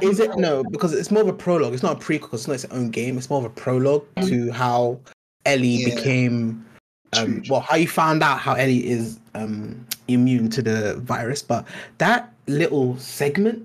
is 0.00 0.20
it 0.20 0.36
no 0.38 0.62
because 0.64 0.92
it's 0.94 1.10
more 1.10 1.22
of 1.22 1.28
a 1.28 1.32
prologue. 1.32 1.74
It's 1.74 1.82
not 1.82 1.96
a 2.02 2.04
prequel. 2.04 2.30
'cause 2.30 2.40
It's 2.40 2.48
not 2.48 2.54
its 2.54 2.64
own 2.66 2.90
game. 2.90 3.18
It's 3.18 3.28
more 3.28 3.38
of 3.40 3.44
a 3.44 3.50
prologue 3.50 4.06
to 4.26 4.50
how 4.52 4.98
Ellie 5.44 5.68
Yeah. 5.68 5.94
became. 5.94 6.64
Um, 7.12 7.24
True, 7.26 7.40
true. 7.40 7.50
well, 7.50 7.60
how 7.60 7.74
you 7.76 7.88
found 7.88 8.22
out 8.22 8.38
how 8.38 8.54
Ellie 8.54 8.88
is 8.88 9.18
um, 9.34 9.84
immune 10.06 10.48
to 10.50 10.62
the 10.62 10.94
virus, 11.00 11.42
but 11.42 11.66
that 11.98 12.32
little 12.46 12.96
segment, 12.98 13.62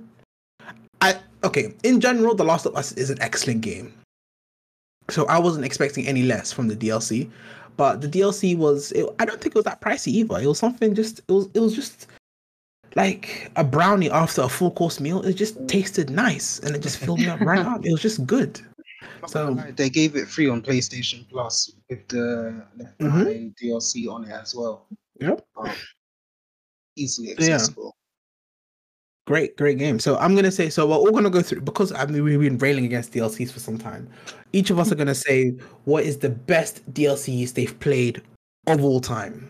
I 1.02 1.16
okay. 1.44 1.74
In 1.84 2.02
general, 2.02 2.34
The 2.34 2.44
Last 2.44 2.66
of 2.66 2.76
Us 2.76 2.92
is 2.94 3.10
an 3.12 3.22
excellent 3.22 3.62
game. 3.62 3.94
So 5.10 5.26
I 5.28 5.38
wasn't 5.40 5.66
expecting 5.66 6.08
any 6.08 6.24
less 6.24 6.52
from 6.52 6.68
the 6.68 6.76
DLC, 6.76 7.30
but 7.78 8.02
the 8.02 8.08
DLC 8.08 8.58
was. 8.58 8.92
It, 8.94 9.06
I 9.20 9.26
don't 9.26 9.40
think 9.40 9.56
it 9.56 9.60
was 9.60 9.66
that 9.66 9.82
pricey 9.82 10.08
either. 10.08 10.40
It 10.40 10.48
was 10.48 10.60
something 10.60 10.96
just. 10.96 11.20
It 11.20 11.32
was. 11.32 11.48
It 11.54 11.60
was 11.60 11.76
just 11.76 12.08
like 12.96 13.52
a 13.58 13.64
brownie 13.64 14.10
after 14.10 14.42
a 14.42 14.50
full 14.50 14.72
course 14.72 15.00
meal. 15.00 15.22
It 15.24 15.34
just 15.34 15.68
tasted 15.68 16.10
nice 16.10 16.60
and 16.60 16.76
it 16.76 16.80
just 16.82 16.98
filled 16.98 17.20
me 17.20 17.28
up 17.28 17.42
right 17.42 17.60
up. 17.66 17.86
It 17.86 17.92
was 17.92 18.02
just 18.02 18.26
good. 18.26 18.62
So 19.28 19.54
they 19.76 19.90
gave 19.90 20.16
it 20.16 20.28
free 20.28 20.48
on 20.50 20.62
PlayStation 20.62 21.28
Plus 21.30 21.72
with 21.90 22.08
the 22.08 22.64
Left 22.78 22.98
Mhm. 23.00 23.54
DLC 23.62 24.08
on 24.08 24.24
it 24.24 24.32
as 24.32 24.56
well. 24.56 24.88
Yep. 25.20 25.46
Um, 25.58 25.72
easily 26.96 27.28
Yeah. 27.30 27.34
accessible. 27.56 27.96
Great, 29.26 29.58
great 29.58 29.80
game. 29.80 29.98
So 30.00 30.18
I'm 30.18 30.36
gonna 30.36 30.52
say 30.52 30.70
so. 30.70 30.86
We're 30.86 30.96
all 30.98 31.12
gonna 31.12 31.32
go 31.32 31.42
through 31.42 31.62
because 31.62 31.92
I 31.92 32.06
mean 32.06 32.24
we've 32.24 32.40
been 32.40 32.60
railing 32.60 32.86
against 32.86 33.12
DLCs 33.12 33.52
for 33.52 33.60
some 33.60 33.78
time. 33.78 34.08
Each 34.54 34.70
of 34.70 34.78
us 34.78 34.92
are 34.92 34.96
gonna 34.96 35.16
say 35.16 35.56
what 35.86 36.04
is 36.04 36.20
the 36.20 36.30
best 36.30 36.86
DLCs 36.94 37.54
they've 37.54 37.80
played 37.80 38.22
of 38.68 38.84
all 38.84 39.02
time. 39.02 39.50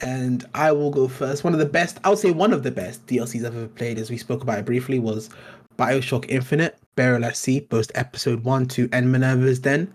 And 0.00 0.44
I 0.54 0.72
will 0.72 0.90
go 0.90 1.06
first. 1.06 1.44
One 1.44 1.52
of 1.52 1.60
the 1.60 1.66
best, 1.66 1.98
I 2.02 2.08
would 2.08 2.18
say 2.18 2.32
one 2.32 2.52
of 2.52 2.64
the 2.64 2.70
best 2.70 3.06
DLCs 3.06 3.44
I've 3.44 3.56
ever 3.56 3.68
played, 3.68 3.98
as 3.98 4.10
we 4.10 4.16
spoke 4.16 4.42
about 4.42 4.58
it 4.58 4.64
briefly, 4.64 4.98
was 4.98 5.30
Bioshock 5.78 6.24
Infinite, 6.28 6.76
Burial 6.96 7.30
Sea, 7.32 7.60
both 7.60 7.92
episode 7.94 8.42
one, 8.42 8.66
two, 8.66 8.88
and 8.92 9.12
Minerva's 9.12 9.60
Den. 9.60 9.92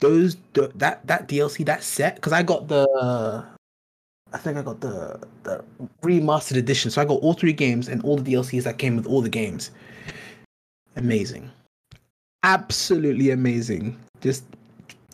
Those 0.00 0.36
that 0.52 1.06
that 1.06 1.28
DLC, 1.28 1.64
that 1.64 1.82
set, 1.82 2.16
because 2.16 2.32
I 2.34 2.42
got 2.42 2.68
the 2.68 3.46
I 4.32 4.38
think 4.38 4.58
I 4.58 4.62
got 4.62 4.80
the 4.80 5.20
the 5.44 5.64
remastered 6.02 6.56
edition. 6.56 6.90
So 6.90 7.00
I 7.00 7.04
got 7.04 7.22
all 7.22 7.32
three 7.34 7.52
games 7.52 7.88
and 7.88 8.02
all 8.02 8.16
the 8.16 8.32
DLCs 8.32 8.64
that 8.64 8.78
came 8.78 8.96
with 8.96 9.06
all 9.06 9.20
the 9.20 9.28
games. 9.28 9.70
Amazing. 10.96 11.50
Absolutely 12.42 13.30
amazing. 13.30 13.98
Just 14.20 14.44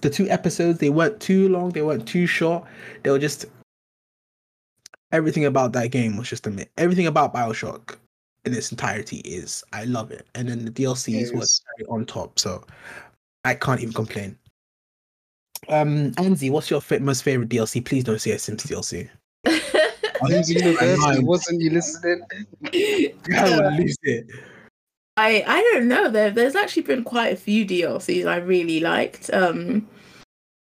the 0.00 0.10
two 0.10 0.28
episodes, 0.28 0.78
they 0.78 0.90
weren't 0.90 1.20
too 1.20 1.48
long, 1.48 1.70
they 1.70 1.82
weren't 1.82 2.06
too 2.06 2.26
short. 2.26 2.64
They 3.02 3.10
were 3.10 3.18
just 3.18 3.46
everything 5.12 5.44
about 5.44 5.72
that 5.74 5.90
game 5.90 6.16
was 6.16 6.28
just 6.28 6.46
amazing. 6.46 6.70
Everything 6.78 7.06
about 7.06 7.34
BioShock 7.34 7.96
in 8.44 8.54
its 8.54 8.70
entirety 8.70 9.18
is 9.18 9.62
I 9.72 9.84
love 9.84 10.10
it. 10.10 10.26
And 10.34 10.48
then 10.48 10.64
the 10.64 10.70
DLCs 10.70 11.32
Yes. 11.32 11.60
very 11.76 11.86
on 11.88 12.06
top. 12.06 12.38
So 12.38 12.64
I 13.44 13.54
can't 13.54 13.80
even 13.80 13.92
complain. 13.92 14.36
Um, 15.68 16.10
Anzi, 16.12 16.50
what's 16.50 16.70
your 16.70 16.80
fa- 16.80 17.00
most 17.00 17.22
favorite 17.22 17.48
DLC? 17.48 17.84
Please 17.84 18.04
don't 18.04 18.20
say 18.20 18.32
a 18.32 18.38
Sims 18.38 18.64
DLC. 18.64 19.08
Sims 20.26 20.50
University, 20.50 21.24
wasn't 21.24 21.60
you 21.60 21.70
listening? 21.70 22.22
I 22.64 23.56
would 23.56 23.74
lose 23.74 23.96
it. 24.02 24.26
I 25.16 25.44
I 25.46 25.60
don't 25.72 25.88
know. 25.88 26.08
There 26.08 26.30
there's 26.30 26.56
actually 26.56 26.82
been 26.82 27.04
quite 27.04 27.32
a 27.32 27.36
few 27.36 27.66
DLCs 27.66 28.26
I 28.26 28.36
really 28.36 28.80
liked. 28.80 29.30
Um, 29.32 29.88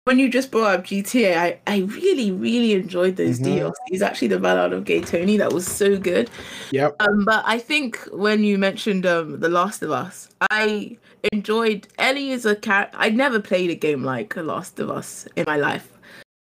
when 0.06 0.18
you 0.18 0.30
just 0.30 0.50
brought 0.52 0.80
up 0.80 0.86
GTA, 0.86 1.38
I, 1.38 1.60
I 1.68 1.78
really 1.80 2.32
really 2.32 2.74
enjoyed 2.74 3.16
those 3.16 3.40
Mhm. 3.40 3.72
DLCs. 3.92 4.02
Actually, 4.02 4.30
the 4.30 4.40
Ballad 4.40 4.74
of 4.74 4.84
Gay 4.84 5.02
Tony 5.02 5.38
that 5.38 5.54
was 5.54 5.68
so 5.68 5.98
good. 5.98 6.30
Yep. 6.72 6.96
Um, 7.00 7.24
but 7.24 7.44
I 7.46 7.60
think 7.60 7.98
when 8.12 8.44
you 8.44 8.58
mentioned 8.58 9.06
um 9.06 9.40
The 9.40 9.50
Last 9.50 9.84
of 9.84 9.92
Us, 9.92 10.30
I 10.50 10.98
enjoyed 11.32 11.88
Ellie 11.98 12.32
is 12.32 12.46
a 12.46 12.56
cat. 12.56 12.94
I'd 12.96 13.16
never 13.16 13.40
played 13.40 13.70
a 13.70 13.76
game 13.76 14.04
like 14.04 14.34
The 14.34 14.44
Last 14.44 14.80
of 14.80 14.90
Us 14.90 15.28
in 15.36 15.46
my 15.48 15.58
life. 15.58 15.92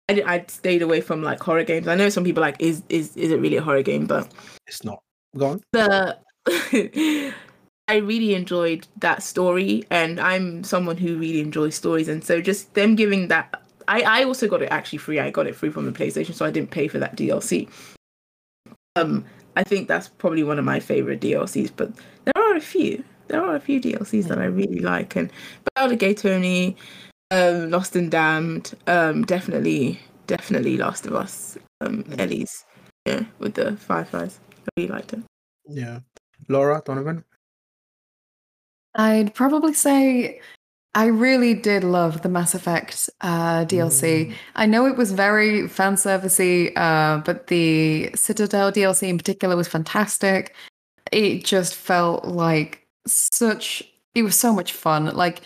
I 0.09 0.23
I'd 0.25 0.49
stayed 0.49 0.81
away 0.81 1.01
from 1.01 1.21
like 1.21 1.41
horror 1.41 1.63
games. 1.63 1.87
I 1.87 1.95
know 1.95 2.09
some 2.09 2.23
people 2.23 2.41
like 2.41 2.55
is 2.59 2.83
is 2.89 3.15
is 3.17 3.31
it 3.31 3.39
really 3.39 3.57
a 3.57 3.61
horror 3.61 3.83
game? 3.83 4.05
But 4.05 4.31
It's 4.67 4.83
not. 4.83 5.01
Go 5.35 5.47
on. 5.47 5.61
the 5.73 6.17
I 7.89 7.97
really 7.97 8.35
enjoyed 8.35 8.85
that 8.99 9.23
story, 9.23 9.85
and 9.89 10.19
I'm 10.19 10.63
someone 10.63 10.97
who 10.97 11.17
really 11.17 11.39
enjoys 11.39 11.75
stories, 11.75 12.09
and 12.09 12.23
so 12.23 12.41
just 12.41 12.73
them 12.73 12.95
giving 12.95 13.29
that. 13.29 13.61
I 13.87 14.01
I 14.01 14.23
also 14.23 14.47
got 14.47 14.61
it 14.61 14.71
actually 14.71 14.99
free. 14.99 15.19
I 15.19 15.29
got 15.29 15.47
it 15.47 15.55
free 15.55 15.69
from 15.69 15.85
the 15.85 15.97
PlayStation, 15.97 16.33
so 16.33 16.45
I 16.45 16.51
didn't 16.51 16.71
pay 16.71 16.87
for 16.87 16.99
that 16.99 17.15
DLC. 17.15 17.69
Um, 18.97 19.25
I 19.55 19.63
think 19.63 19.87
that's 19.87 20.07
probably 20.07 20.43
one 20.43 20.59
of 20.59 20.65
my 20.65 20.79
favorite 20.79 21.21
DLCs, 21.21 21.71
but 21.75 21.91
there 22.25 22.33
are 22.43 22.55
a 22.55 22.61
few. 22.61 23.03
There 23.27 23.43
are 23.43 23.55
a 23.55 23.59
few 23.59 23.79
DLCs 23.81 24.27
that 24.27 24.39
I 24.39 24.45
really 24.45 24.79
like, 24.79 25.15
and 25.15 25.31
Ballad 25.75 25.93
of 25.93 25.99
Gay 25.99 26.13
Tony, 26.13 26.75
um, 27.31 27.69
Lost 27.69 27.95
and 27.95 28.09
Damned, 28.09 28.73
um, 28.87 29.23
definitely, 29.23 29.99
definitely 30.27 30.77
Last 30.77 31.05
of 31.05 31.15
Us, 31.15 31.57
um, 31.81 32.05
Ellie's, 32.17 32.65
yeah, 33.05 33.23
with 33.39 33.55
the 33.55 33.75
fireflies. 33.77 34.39
I 34.51 34.69
really 34.77 34.91
liked 34.91 35.13
it. 35.13 35.19
Yeah. 35.69 35.99
Laura 36.47 36.81
Donovan. 36.85 37.23
I'd 38.95 39.33
probably 39.35 39.73
say 39.73 40.41
I 40.95 41.05
really 41.05 41.53
did 41.53 41.83
love 41.83 42.23
the 42.23 42.29
Mass 42.29 42.55
Effect 42.55 43.09
uh, 43.21 43.65
DLC. 43.65 44.33
I 44.55 44.65
know 44.65 44.87
it 44.87 44.97
was 44.97 45.11
very 45.11 45.67
fan 45.67 45.93
servicey, 45.93 46.75
uh, 46.75 47.19
but 47.19 47.47
the 47.47 48.09
Citadel 48.15 48.71
DLC 48.71 49.07
in 49.07 49.17
particular 49.17 49.55
was 49.55 49.67
fantastic. 49.67 50.55
It 51.11 51.45
just 51.45 51.75
felt 51.75 52.25
like 52.25 52.86
such. 53.07 53.83
It 54.15 54.23
was 54.23 54.39
so 54.39 54.53
much 54.53 54.73
fun. 54.73 55.05
Like 55.15 55.41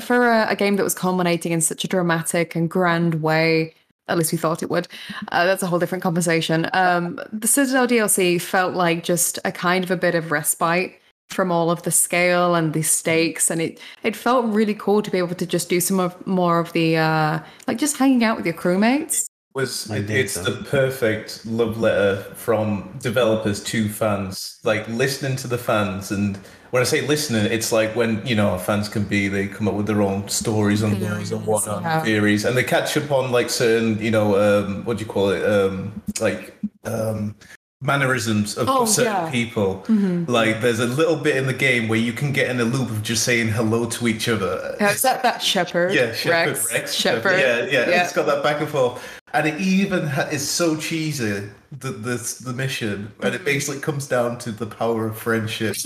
for 0.00 0.30
a, 0.30 0.48
a 0.50 0.56
game 0.56 0.76
that 0.76 0.84
was 0.84 0.94
culminating 0.94 1.52
in 1.52 1.60
such 1.60 1.84
a 1.84 1.88
dramatic 1.88 2.54
and 2.54 2.70
grand 2.70 3.22
way. 3.22 3.74
At 4.08 4.18
least 4.18 4.32
we 4.32 4.38
thought 4.38 4.62
it 4.62 4.70
would. 4.70 4.88
Uh, 5.30 5.44
that's 5.46 5.62
a 5.62 5.66
whole 5.66 5.78
different 5.78 6.02
conversation. 6.02 6.68
Um, 6.72 7.20
the 7.32 7.46
Citadel 7.46 7.86
DLC 7.86 8.40
felt 8.40 8.74
like 8.74 9.04
just 9.04 9.38
a 9.44 9.52
kind 9.52 9.84
of 9.84 9.90
a 9.90 9.96
bit 9.96 10.14
of 10.14 10.32
respite 10.32 11.00
from 11.28 11.52
all 11.52 11.70
of 11.70 11.82
the 11.84 11.90
scale 11.90 12.56
and 12.56 12.72
the 12.72 12.82
stakes 12.82 13.50
and 13.50 13.62
it 13.62 13.80
it 14.02 14.16
felt 14.16 14.44
really 14.46 14.74
cool 14.74 15.00
to 15.00 15.12
be 15.12 15.18
able 15.18 15.34
to 15.34 15.46
just 15.46 15.68
do 15.68 15.80
some 15.80 16.00
of 16.00 16.26
more 16.26 16.58
of 16.58 16.72
the 16.72 16.96
uh 16.96 17.38
like 17.68 17.78
just 17.78 17.96
hanging 17.96 18.24
out 18.24 18.36
with 18.36 18.44
your 18.44 18.54
crewmates 18.54 19.26
was 19.54 19.88
it, 19.90 20.10
it's 20.10 20.32
so. 20.32 20.42
the 20.42 20.64
perfect 20.64 21.46
love 21.46 21.78
letter 21.78 22.20
from 22.34 22.92
developers 23.00 23.62
to 23.62 23.88
fans 23.88 24.58
like 24.64 24.86
listening 24.88 25.36
to 25.36 25.46
the 25.46 25.56
fans 25.56 26.10
and 26.10 26.36
when 26.70 26.80
i 26.80 26.84
say 26.84 27.00
listening 27.06 27.44
it's 27.46 27.72
like 27.72 27.94
when 27.96 28.24
you 28.26 28.34
know 28.34 28.56
fans 28.58 28.88
can 28.88 29.04
be 29.04 29.28
they 29.28 29.46
come 29.46 29.66
up 29.68 29.74
with 29.74 29.86
their 29.86 30.02
own 30.02 30.28
stories 30.28 30.82
and 30.82 31.00
laws 31.00 31.32
and 31.32 31.44
whatnot 31.46 31.82
yeah. 31.82 32.02
theories 32.02 32.44
and 32.44 32.56
they 32.56 32.62
catch 32.64 32.96
up 32.96 33.10
on 33.10 33.30
like 33.32 33.50
certain 33.50 33.98
you 33.98 34.10
know 34.10 34.38
um 34.40 34.84
what 34.84 34.96
do 34.98 35.04
you 35.04 35.10
call 35.10 35.30
it 35.30 35.44
um 35.44 35.92
like 36.20 36.56
um 36.84 37.34
mannerisms 37.82 38.58
of, 38.58 38.68
Oh, 38.68 38.84
certain 38.84 39.12
yeah. 39.24 39.30
people 39.30 39.82
Mhm. 39.88 40.28
like 40.28 40.60
there's 40.60 40.80
a 40.80 40.86
little 40.86 41.16
bit 41.16 41.36
in 41.36 41.46
the 41.46 41.54
game 41.54 41.88
where 41.88 41.98
you 41.98 42.12
can 42.12 42.30
get 42.30 42.50
in 42.50 42.60
a 42.60 42.64
loop 42.64 42.90
of 42.90 43.02
just 43.02 43.24
saying 43.24 43.48
hello 43.48 43.86
to 43.86 44.06
each 44.06 44.28
other 44.28 44.76
Yeah, 44.78 44.90
is 44.92 45.00
that 45.02 45.22
that 45.22 45.42
Shepard 45.42 45.94
yeah, 45.94 46.12
Shepard 46.12 46.48
Wrex, 46.56 46.72
Wrex. 46.72 46.94
Shepard 46.94 47.40
Yeah, 47.40 47.64
yeah, 47.64 47.88
Yeah. 47.88 48.04
It's 48.04 48.12
got 48.12 48.26
that 48.26 48.42
back 48.42 48.60
and 48.60 48.68
forth, 48.68 49.02
and 49.32 49.48
it 49.48 49.58
even 49.60 50.06
ha- 50.06 50.28
is 50.30 50.46
so 50.46 50.76
cheesy. 50.76 51.48
The 51.78 51.90
the 51.92 52.16
the 52.44 52.52
mission, 52.52 53.12
and 53.22 53.34
it 53.34 53.44
basically 53.46 53.80
comes 53.80 54.06
down 54.06 54.36
to 54.38 54.50
the 54.52 54.66
power 54.66 55.06
of 55.06 55.16
friendship, 55.16 55.76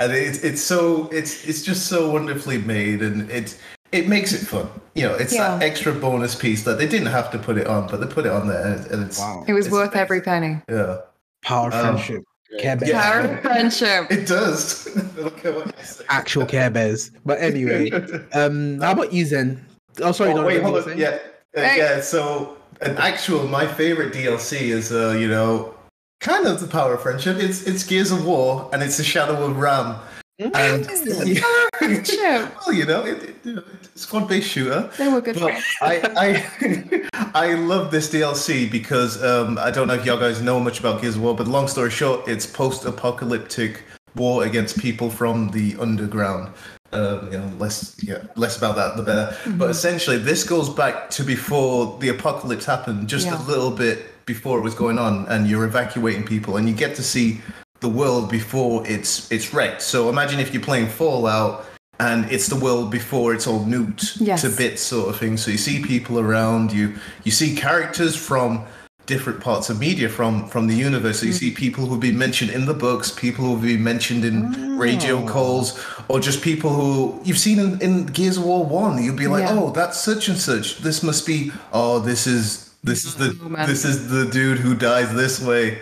and 0.00 0.12
it's 0.12 0.38
it's 0.42 0.60
so 0.62 1.08
it's 1.12 1.46
it's 1.46 1.62
just 1.62 1.86
so 1.86 2.10
wonderfully 2.10 2.58
made, 2.58 3.02
and 3.02 3.30
it 3.30 3.56
it 3.92 4.08
makes 4.08 4.32
it 4.32 4.38
fun. 4.46 4.68
You 4.94 5.04
know, 5.08 5.14
it's 5.14 5.36
that 5.36 5.62
extra 5.62 5.92
bonus 5.92 6.34
piece 6.34 6.64
that 6.64 6.78
they 6.78 6.88
didn't 6.88 7.08
have 7.08 7.30
to 7.32 7.38
put 7.38 7.56
it 7.58 7.66
on, 7.68 7.86
but 7.88 8.00
they 8.00 8.06
put 8.06 8.26
it 8.26 8.32
on 8.32 8.48
there, 8.48 8.66
and, 8.74 8.86
and 8.86 9.04
it's 9.06 9.18
Wow. 9.20 9.44
it 9.46 9.52
was 9.52 9.66
it's 9.66 9.72
worth 9.72 9.88
amazing. 9.90 10.00
every 10.00 10.20
penny 10.22 10.62
Yeah, 10.68 10.96
Power 11.44 11.68
of 11.68 11.74
Um, 11.74 11.80
friendship. 11.96 12.24
Care 12.58 12.76
Bears. 12.76 12.90
yeah. 12.90 13.02
Power 13.02 13.20
of 13.34 13.40
friendship 13.42 14.10
it 14.10 14.26
does. 14.26 14.88
Look 15.16 15.44
at 15.44 15.54
what. 15.54 16.02
Actual 16.08 16.46
Care 16.46 16.70
Bears. 16.70 17.12
But 17.24 17.40
anyway, 17.40 17.90
um, 18.32 18.80
how 18.80 18.90
about 18.92 19.12
you, 19.12 19.24
Zen? 19.24 19.64
Oh, 20.02 20.10
sorry. 20.12 20.32
Oh, 20.32 20.44
wait, 20.44 20.60
hold 20.62 20.76
on. 20.88 20.98
Yeah, 20.98 21.18
uh, 21.56 21.60
Hey. 21.60 21.78
yeah. 21.78 22.00
So, 22.00 22.56
an 22.80 22.96
actual 22.96 23.46
my 23.46 23.66
favorite 23.66 24.12
DLC 24.12 24.70
is, 24.70 24.90
uh, 24.92 25.10
you 25.18 25.28
know, 25.28 25.74
kind 26.20 26.46
of 26.46 26.60
the 26.60 26.66
power 26.66 26.94
of 26.94 27.02
friendship. 27.02 27.36
It's 27.38 27.62
it's 27.66 27.84
Gears 27.84 28.10
of 28.10 28.24
War, 28.24 28.68
and 28.72 28.82
it's 28.82 28.96
the 28.96 29.04
Shadow 29.04 29.44
of 29.44 29.56
RAAM. 29.58 29.96
And 30.38 30.86
friendship 31.78 32.52
well, 32.66 32.72
you 32.72 32.86
know, 32.86 33.04
it, 33.04 33.22
it, 33.22 33.36
it's 33.44 33.94
a 33.94 33.98
squad-based 33.98 34.48
shooter. 34.48 34.90
they 34.96 35.06
were 35.08 35.20
good 35.20 35.38
friends 35.38 35.62
I, 35.82 36.48
I, 37.12 37.30
I 37.34 37.54
love 37.54 37.90
this 37.90 38.08
DLC 38.10 38.70
because 38.70 39.22
um, 39.22 39.58
I 39.58 39.70
don't 39.70 39.86
know 39.86 39.94
if 39.94 40.06
y'all 40.06 40.18
guys 40.18 40.40
know 40.40 40.58
much 40.58 40.80
about 40.80 41.02
Gears 41.02 41.16
of 41.16 41.22
War, 41.22 41.36
but 41.36 41.46
long 41.46 41.68
story 41.68 41.90
short, 41.90 42.26
it's 42.26 42.46
post-apocalyptic 42.46 43.82
war 44.16 44.44
against 44.44 44.78
people 44.78 45.10
from 45.10 45.50
the 45.50 45.76
underground. 45.78 46.54
Um, 46.92 47.30
you 47.30 47.38
know, 47.38 47.52
less 47.58 47.96
yeah, 48.02 48.24
less 48.34 48.56
about 48.58 48.74
that 48.76 48.96
the 48.96 49.02
better. 49.02 49.36
But 49.58 49.70
essentially, 49.70 50.16
this 50.16 50.42
goes 50.42 50.68
back 50.68 51.10
to 51.10 51.22
before 51.22 51.98
the 52.00 52.08
apocalypse 52.08 52.64
happened, 52.64 53.08
just 53.08 53.26
Yeah. 53.26 53.40
a 53.40 53.46
little 53.46 53.70
bit 53.70 54.19
before 54.34 54.58
it 54.58 54.62
was 54.62 54.76
going 54.84 54.98
on, 55.06 55.26
and 55.32 55.40
you're 55.48 55.66
evacuating 55.72 56.24
people, 56.34 56.56
and 56.56 56.68
you 56.68 56.74
get 56.84 56.94
to 57.00 57.02
see 57.02 57.40
the 57.80 57.88
world 57.88 58.30
before 58.30 58.86
it's 58.94 59.12
it's 59.34 59.52
wrecked. 59.54 59.82
So 59.82 60.08
imagine 60.14 60.38
if 60.44 60.48
you're 60.52 60.62
playing 60.70 60.88
Fallout 60.88 61.54
and 61.98 62.20
it's 62.34 62.46
the 62.54 62.60
world 62.66 62.90
before 62.90 63.34
it's 63.34 63.46
all 63.50 63.62
nuked 63.74 64.04
Yes. 64.20 64.42
to 64.42 64.48
bits, 64.62 64.82
sort 64.82 65.08
of 65.10 65.14
thing. 65.20 65.36
So 65.36 65.50
you 65.50 65.58
see 65.58 65.76
people 65.94 66.16
around 66.18 66.72
you, 66.72 66.86
you 67.26 67.32
see 67.40 67.50
characters 67.66 68.14
from 68.28 68.64
different 69.06 69.40
parts 69.40 69.66
of 69.70 69.76
media 69.88 70.08
from 70.08 70.46
from 70.52 70.64
the 70.70 70.74
universe. 70.88 71.16
So 71.20 71.26
you 71.26 71.32
mm. 71.32 71.42
see 71.44 71.50
people 71.50 71.82
who've 71.86 72.04
been 72.08 72.18
mentioned 72.26 72.50
in 72.58 72.64
the 72.66 72.74
books, 72.86 73.10
people 73.10 73.42
who've 73.44 73.62
been 73.74 73.82
mentioned 73.92 74.24
in 74.30 74.38
radio 74.86 75.14
Oh. 75.22 75.26
calls, 75.34 75.66
or 76.08 76.20
just 76.20 76.38
people 76.50 76.70
who 76.78 77.20
you've 77.26 77.42
seen 77.46 77.58
in, 77.64 77.70
in 77.86 77.92
Gears 78.16 78.36
of 78.38 78.44
War 78.44 78.62
One. 78.84 79.02
You'll 79.02 79.16
be 79.26 79.26
like, 79.36 79.44
Yeah. 79.44 79.58
oh, 79.58 79.70
that's 79.72 79.98
such 80.10 80.28
and 80.30 80.38
such. 80.38 80.66
This 80.86 81.02
must 81.02 81.26
be. 81.26 81.38
Oh, 81.72 81.98
this 81.98 82.26
is 82.26 82.69
this 82.82 83.04
is 83.04 83.14
the 83.16 83.38
Oh, 83.42 83.66
this 83.66 83.84
is 83.84 84.08
the 84.08 84.26
dude 84.26 84.58
who 84.58 84.74
dies 84.74 85.14
this 85.14 85.40
way, 85.40 85.80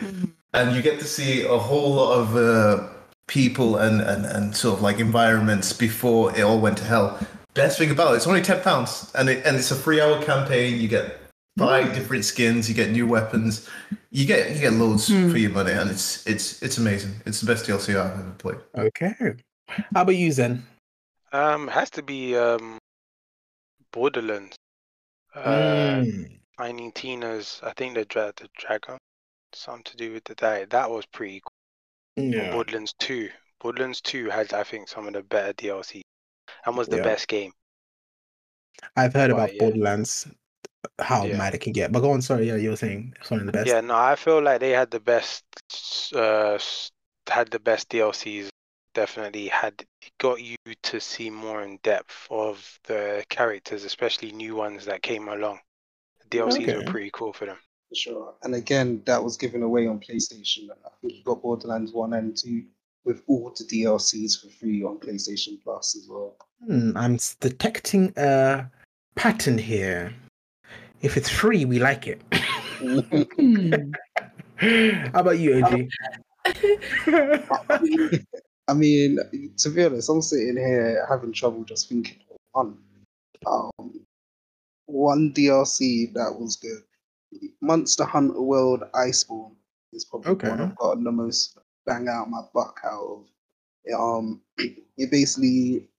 and 0.53 0.75
you 0.75 0.83
get 0.83 0.99
to 1.01 1.07
see 1.07 1.45
a 1.45 1.59
whole 1.59 1.95
lot 1.95 2.19
of. 2.19 2.37
Uh, 2.37 2.89
people 3.29 3.77
and, 3.77 4.01
and, 4.01 4.25
and 4.25 4.57
sort 4.57 4.75
of 4.75 4.83
like 4.83 4.99
environments 4.99 5.71
before 5.75 6.35
it 6.35 6.41
all 6.41 6.59
went 6.59 6.79
to 6.79 6.85
hell. 6.85 7.21
Best 7.53 7.77
thing 7.79 7.91
about 7.91 8.15
it, 8.15 8.17
it's 8.17 8.27
only 8.27 8.41
ten 8.41 8.63
pounds, 8.63 9.13
and 9.15 9.29
it 9.29 9.45
and 9.45 9.55
it's 9.55 9.71
a 9.71 9.75
three 9.75 10.01
hour 10.01 10.23
campaign. 10.23 10.81
You 10.81 10.89
get 10.89 11.21
five 11.59 11.95
different 11.95 12.25
skins, 12.25 12.69
you 12.71 12.75
get 12.75 12.91
new 12.91 13.07
weapons, 13.07 13.69
you 14.11 14.25
get 14.25 14.55
you 14.55 14.61
get 14.63 14.73
loads 14.73 15.09
for 15.09 15.37
your 15.37 15.51
money, 15.51 15.73
and 15.73 15.91
it's 15.91 16.27
it's 16.27 16.63
it's 16.63 16.79
amazing. 16.79 17.13
It's 17.27 17.41
the 17.43 17.47
best 17.47 17.67
DLC 17.67 17.91
I've 18.01 18.19
ever 18.19 18.35
played. 18.39 18.59
Okay. 18.77 19.15
How 19.69 20.01
about 20.03 20.17
you, 20.17 20.33
Zen? 20.33 20.67
Um, 21.33 21.69
has 21.69 21.91
to 21.91 22.03
be 22.03 22.35
um, 22.35 22.79
Borderlands. 23.93 24.57
Uh, 25.35 26.03
Mm. 26.05 26.38
Tiny 26.59 26.93
Tina's. 26.93 27.59
I 27.63 27.73
think 27.73 27.95
the 27.95 28.05
dra- 28.05 28.35
the 28.37 28.51
dragon, 28.59 28.99
something 29.55 29.85
to 29.85 29.97
do 29.97 30.13
with 30.13 30.25
the 30.25 30.35
diet. 30.35 30.71
That 30.71 30.91
was 30.91 31.07
pretty 31.07 31.41
cool. 31.41 31.53
Yeah. 32.17 32.59
Woodlands 32.59 32.95
Two. 32.99 33.31
Woodlands 33.65 34.01
Two 34.01 34.31
had, 34.31 34.53
I 34.55 34.65
think, 34.65 34.89
some 34.89 35.07
of 35.09 35.15
the 35.15 35.23
better 35.23 35.53
DLC, 35.55 36.03
and 36.67 36.77
was 36.77 36.89
the 36.89 36.99
Yeah. 36.99 37.01
best 37.01 37.29
game. 37.29 37.53
I've 38.97 39.15
heard 39.15 39.31
Right, 39.31 39.31
about 39.31 39.57
yeah. 39.57 39.59
Borderlands, 39.59 40.27
how 41.01 41.27
Yeah. 41.27 41.29
mad 41.29 41.55
it 41.55 41.61
can 41.63 41.73
get. 41.75 41.93
But 41.93 42.01
go 42.01 42.13
on, 42.13 42.23
sorry, 42.23 42.49
yeah, 42.49 42.57
you 42.57 42.71
were 42.71 42.77
saying 42.77 43.15
of 43.31 43.47
the 43.47 43.53
best. 43.53 43.77
Yeah, 43.77 43.81
no, 43.81 43.95
I 43.97 44.17
feel 44.17 44.41
like 44.43 44.61
they 44.61 44.71
had 44.71 44.91
the 44.91 45.01
best. 45.01 45.45
Uh, 46.15 46.59
had 47.29 47.51
the 47.51 47.59
best 47.61 47.89
DLCs. 47.91 48.51
Definitely 48.95 49.49
had 49.49 49.87
got 50.19 50.41
you 50.43 50.57
to 50.85 51.01
see 51.01 51.31
more 51.31 51.63
in 51.63 51.79
depth 51.83 52.27
of 52.31 52.81
the 52.85 53.25
characters, 53.29 53.85
especially 53.85 54.33
new 54.33 54.57
ones 54.57 54.87
that 54.87 55.03
came 55.03 55.29
along. 55.29 55.61
The 56.31 56.39
DLCs 56.39 56.77
were 56.77 56.91
pretty 56.91 57.11
cool 57.13 57.33
for 57.33 57.47
them. 57.47 57.57
For 57.89 57.95
sure. 57.95 58.35
And 58.43 58.55
again, 58.55 59.03
that 59.07 59.23
was 59.23 59.37
given 59.37 59.63
away 59.63 59.87
on 59.87 60.01
PlayStation. 60.01 60.69
I 60.71 60.91
think 61.01 61.15
you 61.15 61.25
got 61.25 61.43
Borderlands 61.43 61.93
1 61.93 62.13
and 62.13 62.37
2 62.37 62.65
with 63.05 63.23
all 63.27 63.55
the 63.57 63.65
DLCs 63.65 64.41
for 64.41 64.49
free 64.51 64.83
on 64.83 64.99
PlayStation 64.99 65.63
Plus 65.63 65.97
as 65.97 66.07
well. 66.09 66.37
Hmm, 66.67 66.97
I'm 66.97 67.19
detecting 67.41 68.13
a 68.17 68.71
pattern 69.15 69.57
here. 69.57 70.13
If 71.01 71.17
it's 71.17 71.31
free, 71.31 71.65
we 71.65 71.79
like 71.79 72.07
it. 72.07 72.21
How 75.13 75.21
about 75.21 75.39
you, 75.39 75.65
OG? 75.65 75.89
I 78.69 78.75
mean, 78.75 79.19
to 79.57 79.71
be 79.71 79.85
honest, 79.85 80.11
I'm 80.11 80.21
sitting 80.21 80.57
here 80.57 81.07
having 81.09 81.33
trouble 81.33 81.65
just 81.65 81.89
thinking 81.89 82.19
of 82.31 82.37
one. 82.53 82.77
Um, 83.47 84.05
one 84.89 85.33
DLC 85.35 86.13
that 86.15 86.35
was 86.39 86.57
good. 86.57 86.83
Monster 87.61 88.05
Hunter 88.05 88.41
World 88.43 88.85
Iceborne 88.95 89.57
is 89.93 90.05
probably 90.07 90.35
one 90.35 90.61
Okay. 90.61 90.63
I've 90.63 90.77
gotten 90.77 91.05
the 91.05 91.13
most 91.13 91.59
bang 91.87 92.09
out 92.09 92.31
my 92.31 92.43
buck 92.55 92.81
out 92.85 93.05
of. 93.07 93.99
Um, 94.01 94.43
it 94.97 95.11
basically 95.11 95.91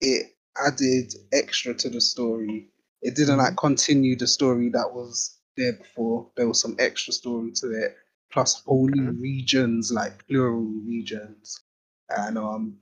it 0.00 0.36
added 0.66 1.14
extra 1.32 1.74
to 1.74 1.90
the 1.90 2.00
story. 2.00 2.70
It 3.02 3.14
didn't 3.16 3.38
like 3.38 3.56
continue 3.56 4.16
the 4.16 4.26
story 4.26 4.68
that 4.70 4.92
was 4.92 5.38
there 5.56 5.74
before. 5.74 6.30
There 6.36 6.48
was 6.48 6.60
some 6.60 6.76
extra 6.78 7.12
story 7.12 7.52
to 7.52 7.72
it, 7.72 7.96
plus 8.32 8.62
whole 8.64 8.88
new 8.88 9.10
Okay. 9.10 9.18
regions, 9.20 9.92
like 9.92 10.26
plural 10.26 10.62
regions, 10.62 11.60
and 12.10 12.36
um, 12.38 12.78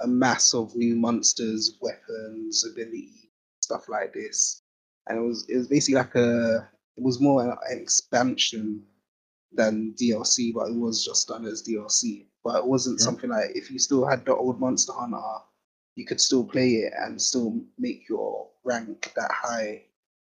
a 0.00 0.06
mass 0.08 0.54
of 0.54 0.74
new 0.76 0.96
monsters, 0.96 1.78
weapons, 1.82 2.64
ability, 2.64 3.32
stuff 3.60 3.88
like 3.88 4.14
this. 4.14 4.62
And 5.08 5.18
it 5.18 5.22
was 5.22 5.46
it 5.48 5.56
was 5.56 5.68
basically 5.68 5.96
like 5.96 6.14
a 6.14 6.68
it 6.96 7.02
was 7.02 7.20
more 7.20 7.42
an 7.44 7.56
expansion 7.70 8.84
than 9.52 9.94
DLC, 10.00 10.52
but 10.52 10.68
it 10.68 10.74
was 10.76 11.04
just 11.04 11.28
done 11.28 11.46
as 11.46 11.62
DLC. 11.62 12.26
But 12.44 12.56
it 12.58 12.66
wasn't 12.66 13.00
Yeah. 13.00 13.04
something 13.04 13.30
like 13.30 13.50
if 13.56 13.70
you 13.70 13.78
still 13.78 14.06
had 14.06 14.24
the 14.24 14.34
old 14.36 14.60
Monster 14.60 14.92
Hunter, 14.92 15.20
you 15.96 16.04
could 16.06 16.20
still 16.20 16.44
play 16.44 16.70
it 16.84 16.92
and 16.98 17.20
still 17.20 17.60
make 17.78 18.08
your 18.08 18.50
rank 18.64 19.12
that 19.16 19.30
high. 19.32 19.84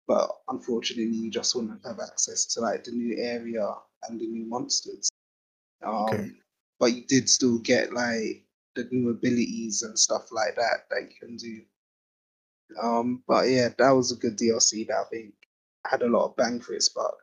But 0.09 0.31
unfortunately, 0.49 1.15
you 1.17 1.31
just 1.31 1.55
wouldn't 1.55 1.85
have 1.87 2.01
access 2.01 2.47
to 2.55 2.61
like 2.61 2.85
the 2.85 2.93
new 2.93 3.17
area 3.19 3.75
and 4.09 4.21
the 4.21 4.27
new 4.27 4.47
monsters. 4.47 5.11
Um, 5.85 6.05
Okay. 6.09 6.33
But 6.79 6.95
you 6.95 7.05
did 7.07 7.29
still 7.31 7.59
get 7.61 7.93
like 7.93 8.45
the 8.75 8.89
new 8.91 9.11
abilities 9.11 9.83
and 9.83 9.99
stuff 9.99 10.33
like 10.33 10.57
that 10.57 10.89
that 10.91 11.03
you 11.03 11.15
can 11.21 11.37
do. 11.37 11.63
Um, 12.81 13.23
but 13.27 13.49
yeah, 13.49 13.69
that 13.79 13.91
was 13.91 14.13
a 14.13 14.17
good 14.17 14.39
DLC 14.39 14.87
that 14.89 14.97
I 14.97 15.05
think 15.11 15.35
had 15.87 16.03
a 16.03 16.09
lot 16.09 16.27
of 16.27 16.37
bang 16.37 16.61
for 16.61 16.75
its 16.75 16.89
buck. 16.89 17.17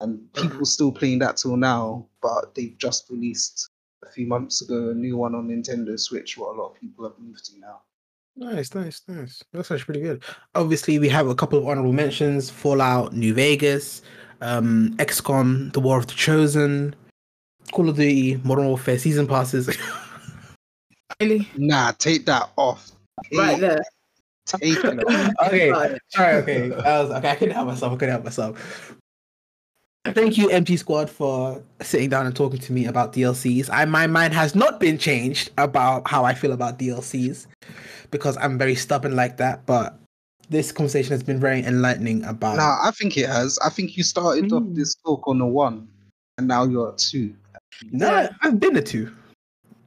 And 0.00 0.30
people 0.34 0.66
still 0.66 0.92
playing 0.92 1.20
that 1.20 1.38
till 1.38 1.56
now, 1.56 2.06
but 2.20 2.54
they've 2.54 2.76
just 2.76 3.08
released 3.08 3.70
a 4.04 4.10
few 4.10 4.26
months 4.26 4.60
ago 4.62 4.90
a 4.90 4.94
new 4.94 5.16
one 5.16 5.34
on 5.34 5.48
Nintendo 5.48 5.98
Switch, 5.98 6.36
what 6.36 6.54
a 6.54 6.60
lot 6.60 6.72
of 6.72 6.80
people 6.80 7.08
have 7.08 7.18
moved 7.18 7.46
to 7.46 7.58
now. 7.58 7.80
Nice, 8.36 8.74
nice, 8.74 9.00
nice. 9.08 9.42
That's 9.52 9.70
actually 9.70 9.84
pretty 9.84 10.00
good. 10.02 10.22
Obviously, 10.54 10.98
we 10.98 11.08
have 11.08 11.28
a 11.28 11.34
couple 11.34 11.58
of 11.58 11.66
honorable 11.66 11.94
mentions: 11.94 12.50
Fallout, 12.50 13.14
New 13.14 13.32
Vegas, 13.32 14.02
um, 14.42 14.94
XCOM, 14.98 15.72
The 15.72 15.80
War 15.80 15.98
of 15.98 16.06
the 16.06 16.12
Chosen, 16.12 16.94
Call 17.72 17.88
of 17.88 17.96
Duty, 17.96 18.38
Modern 18.44 18.66
Warfare 18.66 18.98
season 18.98 19.26
passes. 19.26 19.74
Really? 21.20 21.48
Nah, 21.56 21.92
take 21.92 22.26
that 22.26 22.50
off. 22.56 22.90
Right 23.32 23.52
Take- 23.52 23.60
there. 23.60 23.82
Take 24.46 24.62
it 24.84 25.04
off. 25.04 25.34
okay, 25.48 25.70
Right. 25.70 25.98
all 26.18 26.24
right, 26.24 26.34
okay. 26.36 26.68
That 26.68 26.78
was, 27.02 27.10
okay, 27.10 27.30
I 27.30 27.34
couldn't 27.34 27.54
help 27.54 27.66
myself. 27.66 27.92
I 27.92 27.96
couldn't 27.96 28.12
help 28.12 28.24
myself. 28.24 28.94
Thank 30.06 30.38
you, 30.38 30.48
MG 30.48 30.78
Squad, 30.78 31.10
for 31.10 31.60
sitting 31.82 32.08
down 32.08 32.26
and 32.26 32.36
talking 32.36 32.60
to 32.60 32.72
me 32.72 32.86
about 32.86 33.12
DLCs. 33.12 33.68
I 33.72 33.84
my 33.86 34.06
mind 34.06 34.34
has 34.34 34.54
not 34.54 34.78
been 34.78 34.98
changed 34.98 35.50
about 35.58 36.08
how 36.08 36.24
I 36.24 36.32
feel 36.32 36.52
about 36.52 36.78
DLCs 36.78 37.46
because 38.12 38.36
I'm 38.36 38.56
very 38.56 38.76
stubborn 38.76 39.16
like 39.16 39.36
that. 39.38 39.66
But 39.66 39.98
this 40.48 40.70
conversation 40.70 41.10
has 41.10 41.24
been 41.24 41.40
very 41.40 41.64
enlightening 41.64 42.22
about. 42.24 42.56
Nah, 42.56 42.78
I 42.86 42.92
think 42.92 43.16
it 43.16 43.28
has. 43.28 43.58
I 43.64 43.68
think 43.68 43.96
you 43.96 44.04
started 44.04 44.52
off 44.52 44.62
Mm. 44.62 44.76
this 44.76 44.94
talk 44.94 45.26
on 45.26 45.40
a 45.40 45.46
one, 45.46 45.88
and 46.38 46.46
now 46.46 46.62
you're 46.62 46.90
at 46.90 46.98
two. 46.98 47.34
No, 47.90 48.28
I've 48.42 48.60
been 48.60 48.76
a 48.76 48.82
two. 48.82 49.10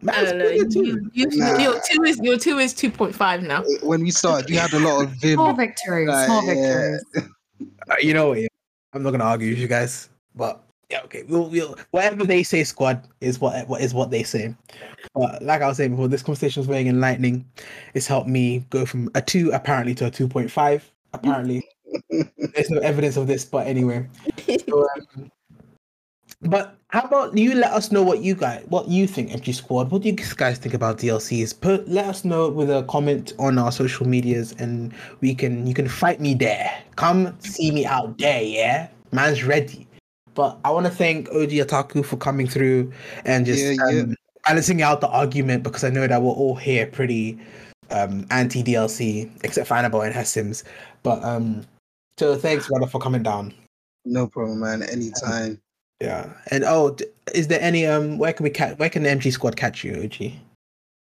Man, 0.01 0.15
I 0.15 0.21
it's 0.21 0.29
don't 0.31 0.37
know. 0.39 0.49
been 0.49 0.65
a 0.65 0.69
two. 0.69 0.85
You, 0.85 1.11
you, 1.13 1.27
Nah. 1.37 1.57
Your 1.57 1.81
two 1.89 2.03
is 2.03 2.19
your 2.23 2.37
two 2.37 2.57
is 2.59 2.73
two 2.73 2.89
point 2.89 3.13
five 3.15 3.43
now. 3.43 3.63
When 3.83 4.01
we 4.01 4.11
started, 4.11 4.49
you 4.49 4.57
had 4.57 4.71
a 4.73 4.79
lot 4.79 5.03
of 5.03 5.09
vim. 5.11 5.33
Small 5.35 5.53
victories, 5.53 6.07
Like, 6.07 6.25
small 6.25 6.43
yeah. 6.45 6.53
victories. 6.53 7.29
Uh, 7.89 7.95
you 8.01 8.13
know 8.13 8.33
I'm 8.93 9.03
not 9.03 9.11
gonna 9.11 9.23
argue 9.25 9.49
with 9.49 9.57
you 9.59 9.67
guys, 9.67 10.09
but 10.35 10.63
yeah, 10.89 11.01
okay. 11.05 11.23
We'll, 11.27 11.49
we'll 11.49 11.75
whatever 11.91 12.23
they 12.23 12.43
say, 12.43 12.63
squad 12.63 13.05
is 13.19 13.39
what 13.41 13.67
what 13.67 13.81
is 13.81 13.93
what 13.93 14.11
they 14.11 14.23
say. 14.23 14.55
But 15.13 15.41
like 15.43 15.61
I 15.61 15.67
was 15.67 15.77
saying 15.77 15.91
before, 15.91 16.07
this 16.07 16.23
conversation 16.23 16.61
was 16.61 16.67
very 16.67 16.87
enlightening. 16.87 17.45
It's 17.95 18.07
helped 18.07 18.29
me 18.29 18.63
go 18.69 18.85
from 18.85 19.09
a 19.15 19.21
two 19.21 19.51
apparently 19.51 19.93
to 19.95 20.05
a 20.05 20.11
two 20.11 20.27
point 20.27 20.49
five. 20.51 20.89
Apparently, 21.13 21.67
there's 22.09 22.69
no 22.69 22.79
evidence 22.81 23.17
of 23.17 23.27
this, 23.27 23.43
but 23.43 23.67
anyway. 23.67 24.07
So, 24.69 24.87
um, 25.17 25.31
but 26.41 26.77
how 26.87 27.01
about 27.01 27.37
you 27.37 27.53
let 27.53 27.71
us 27.71 27.91
know 27.91 28.01
what 28.01 28.23
you 28.23 28.33
guys 28.33 28.63
what 28.69 28.87
you 28.87 29.07
think 29.07 29.29
MG 29.29 29.53
Squad? 29.53 29.91
What 29.91 30.01
do 30.01 30.09
you 30.09 30.15
guys 30.15 30.57
think 30.57 30.73
about 30.73 30.97
DLCs? 30.97 31.59
Put 31.59 31.87
let 31.87 32.05
us 32.05 32.25
know 32.25 32.49
with 32.49 32.69
a 32.69 32.83
comment 32.83 33.33
on 33.37 33.57
our 33.57 33.71
social 33.71 34.07
medias 34.07 34.53
and 34.57 34.93
we 35.21 35.35
can 35.35 35.67
you 35.67 35.73
can 35.73 35.87
fight 35.87 36.19
me 36.19 36.33
there. 36.33 36.71
Come 36.95 37.37
see 37.41 37.71
me 37.71 37.85
out 37.85 38.17
there, 38.17 38.41
yeah? 38.41 38.87
Man's 39.11 39.43
ready. 39.43 39.87
But 40.33 40.57
I 40.63 40.71
want 40.71 40.85
to 40.85 40.91
thank 40.91 41.27
OG 41.29 41.49
Otaku 41.49 42.05
for 42.05 42.15
coming 42.15 42.47
through 42.47 42.91
and 43.25 43.45
just 43.45 43.61
Yeah, 43.61 43.75
yeah. 43.91 44.01
um, 44.01 44.15
balancing 44.47 44.81
out 44.81 45.01
the 45.01 45.09
argument 45.09 45.63
because 45.63 45.83
I 45.83 45.89
know 45.89 46.07
that 46.07 46.21
we're 46.21 46.31
all 46.31 46.55
here 46.55 46.87
pretty 46.87 47.37
um, 47.91 48.25
anti 48.31 48.63
DLC, 48.63 49.29
except 49.43 49.67
for 49.67 49.73
Annabelle 49.73 50.01
and 50.01 50.13
her 50.13 50.23
Sims. 50.23 50.63
But 51.03 51.23
um, 51.23 51.65
so 52.17 52.35
thanks, 52.35 52.67
brother, 52.67 52.87
for 52.87 52.99
coming 52.99 53.23
down. 53.23 53.53
No 54.05 54.27
problem, 54.27 54.61
man. 54.61 54.83
Anytime. 54.83 55.59
Yeah. 55.99 56.29
And 56.51 56.63
oh, 56.63 56.95
is 57.33 57.47
there 57.47 57.61
any 57.61 57.85
um 57.85 58.17
where 58.17 58.33
can 58.33 58.43
we 58.43 58.49
catch 58.49 58.77
where 58.77 58.89
can 58.89 59.03
the 59.03 59.09
MG 59.09 59.31
squad 59.31 59.55
catch 59.57 59.83
you, 59.83 60.03
OG? 60.03 60.31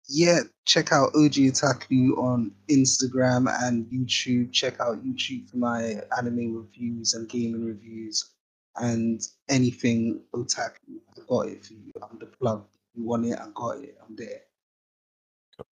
Yeah, 0.09 0.41
check 0.65 0.91
out 0.91 1.09
OG 1.15 1.33
Otaku 1.49 2.17
on 2.17 2.51
Instagram 2.69 3.49
and 3.63 3.85
YouTube. 3.85 4.51
Check 4.51 4.79
out 4.79 5.03
YouTube 5.03 5.49
for 5.49 5.57
my 5.57 6.01
anime 6.17 6.55
reviews 6.55 7.13
and 7.13 7.27
gaming 7.29 7.65
reviews 7.65 8.29
and 8.75 9.21
anything 9.49 10.21
otaku. 10.33 10.99
I 11.17 11.21
got 11.27 11.47
it 11.47 11.65
for 11.65 11.73
you. 11.73 11.91
I'm 12.01 12.19
the 12.19 12.25
plug. 12.25 12.65
You 12.95 13.05
want 13.05 13.25
it? 13.25 13.39
I 13.39 13.47
got 13.53 13.77
it. 13.77 13.97
I'm 14.05 14.15
there. 14.15 14.41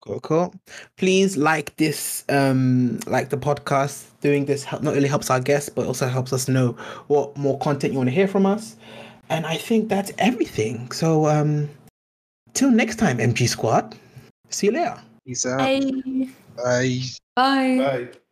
Cool, 0.01 0.19
cool. 0.19 0.55
Please 0.97 1.37
like 1.37 1.75
this, 1.77 2.25
um, 2.29 2.99
like 3.07 3.29
the 3.29 3.37
podcast. 3.37 4.05
Doing 4.21 4.45
this 4.45 4.65
help, 4.65 4.83
not 4.83 4.95
only 4.95 5.07
helps 5.07 5.29
our 5.29 5.39
guests, 5.39 5.69
but 5.69 5.87
also 5.87 6.07
helps 6.07 6.33
us 6.33 6.49
know 6.49 6.73
what 7.07 7.37
more 7.37 7.57
content 7.59 7.93
you 7.93 7.99
want 7.99 8.09
to 8.09 8.15
hear 8.15 8.27
from 8.27 8.45
us. 8.45 8.75
And 9.29 9.45
I 9.45 9.57
think 9.57 9.89
that's 9.89 10.11
everything. 10.17 10.91
So, 10.91 11.27
um, 11.27 11.69
till 12.53 12.71
next 12.71 12.97
time, 12.97 13.19
MG 13.19 13.47
Squad. 13.47 13.95
See 14.49 14.67
you 14.67 14.73
later. 14.73 14.99
Peace 15.25 15.45
out. 15.45 15.61
Hey. 15.61 15.91
Bye. 16.57 17.01
Bye. 17.35 17.77
Bye. 17.77 18.09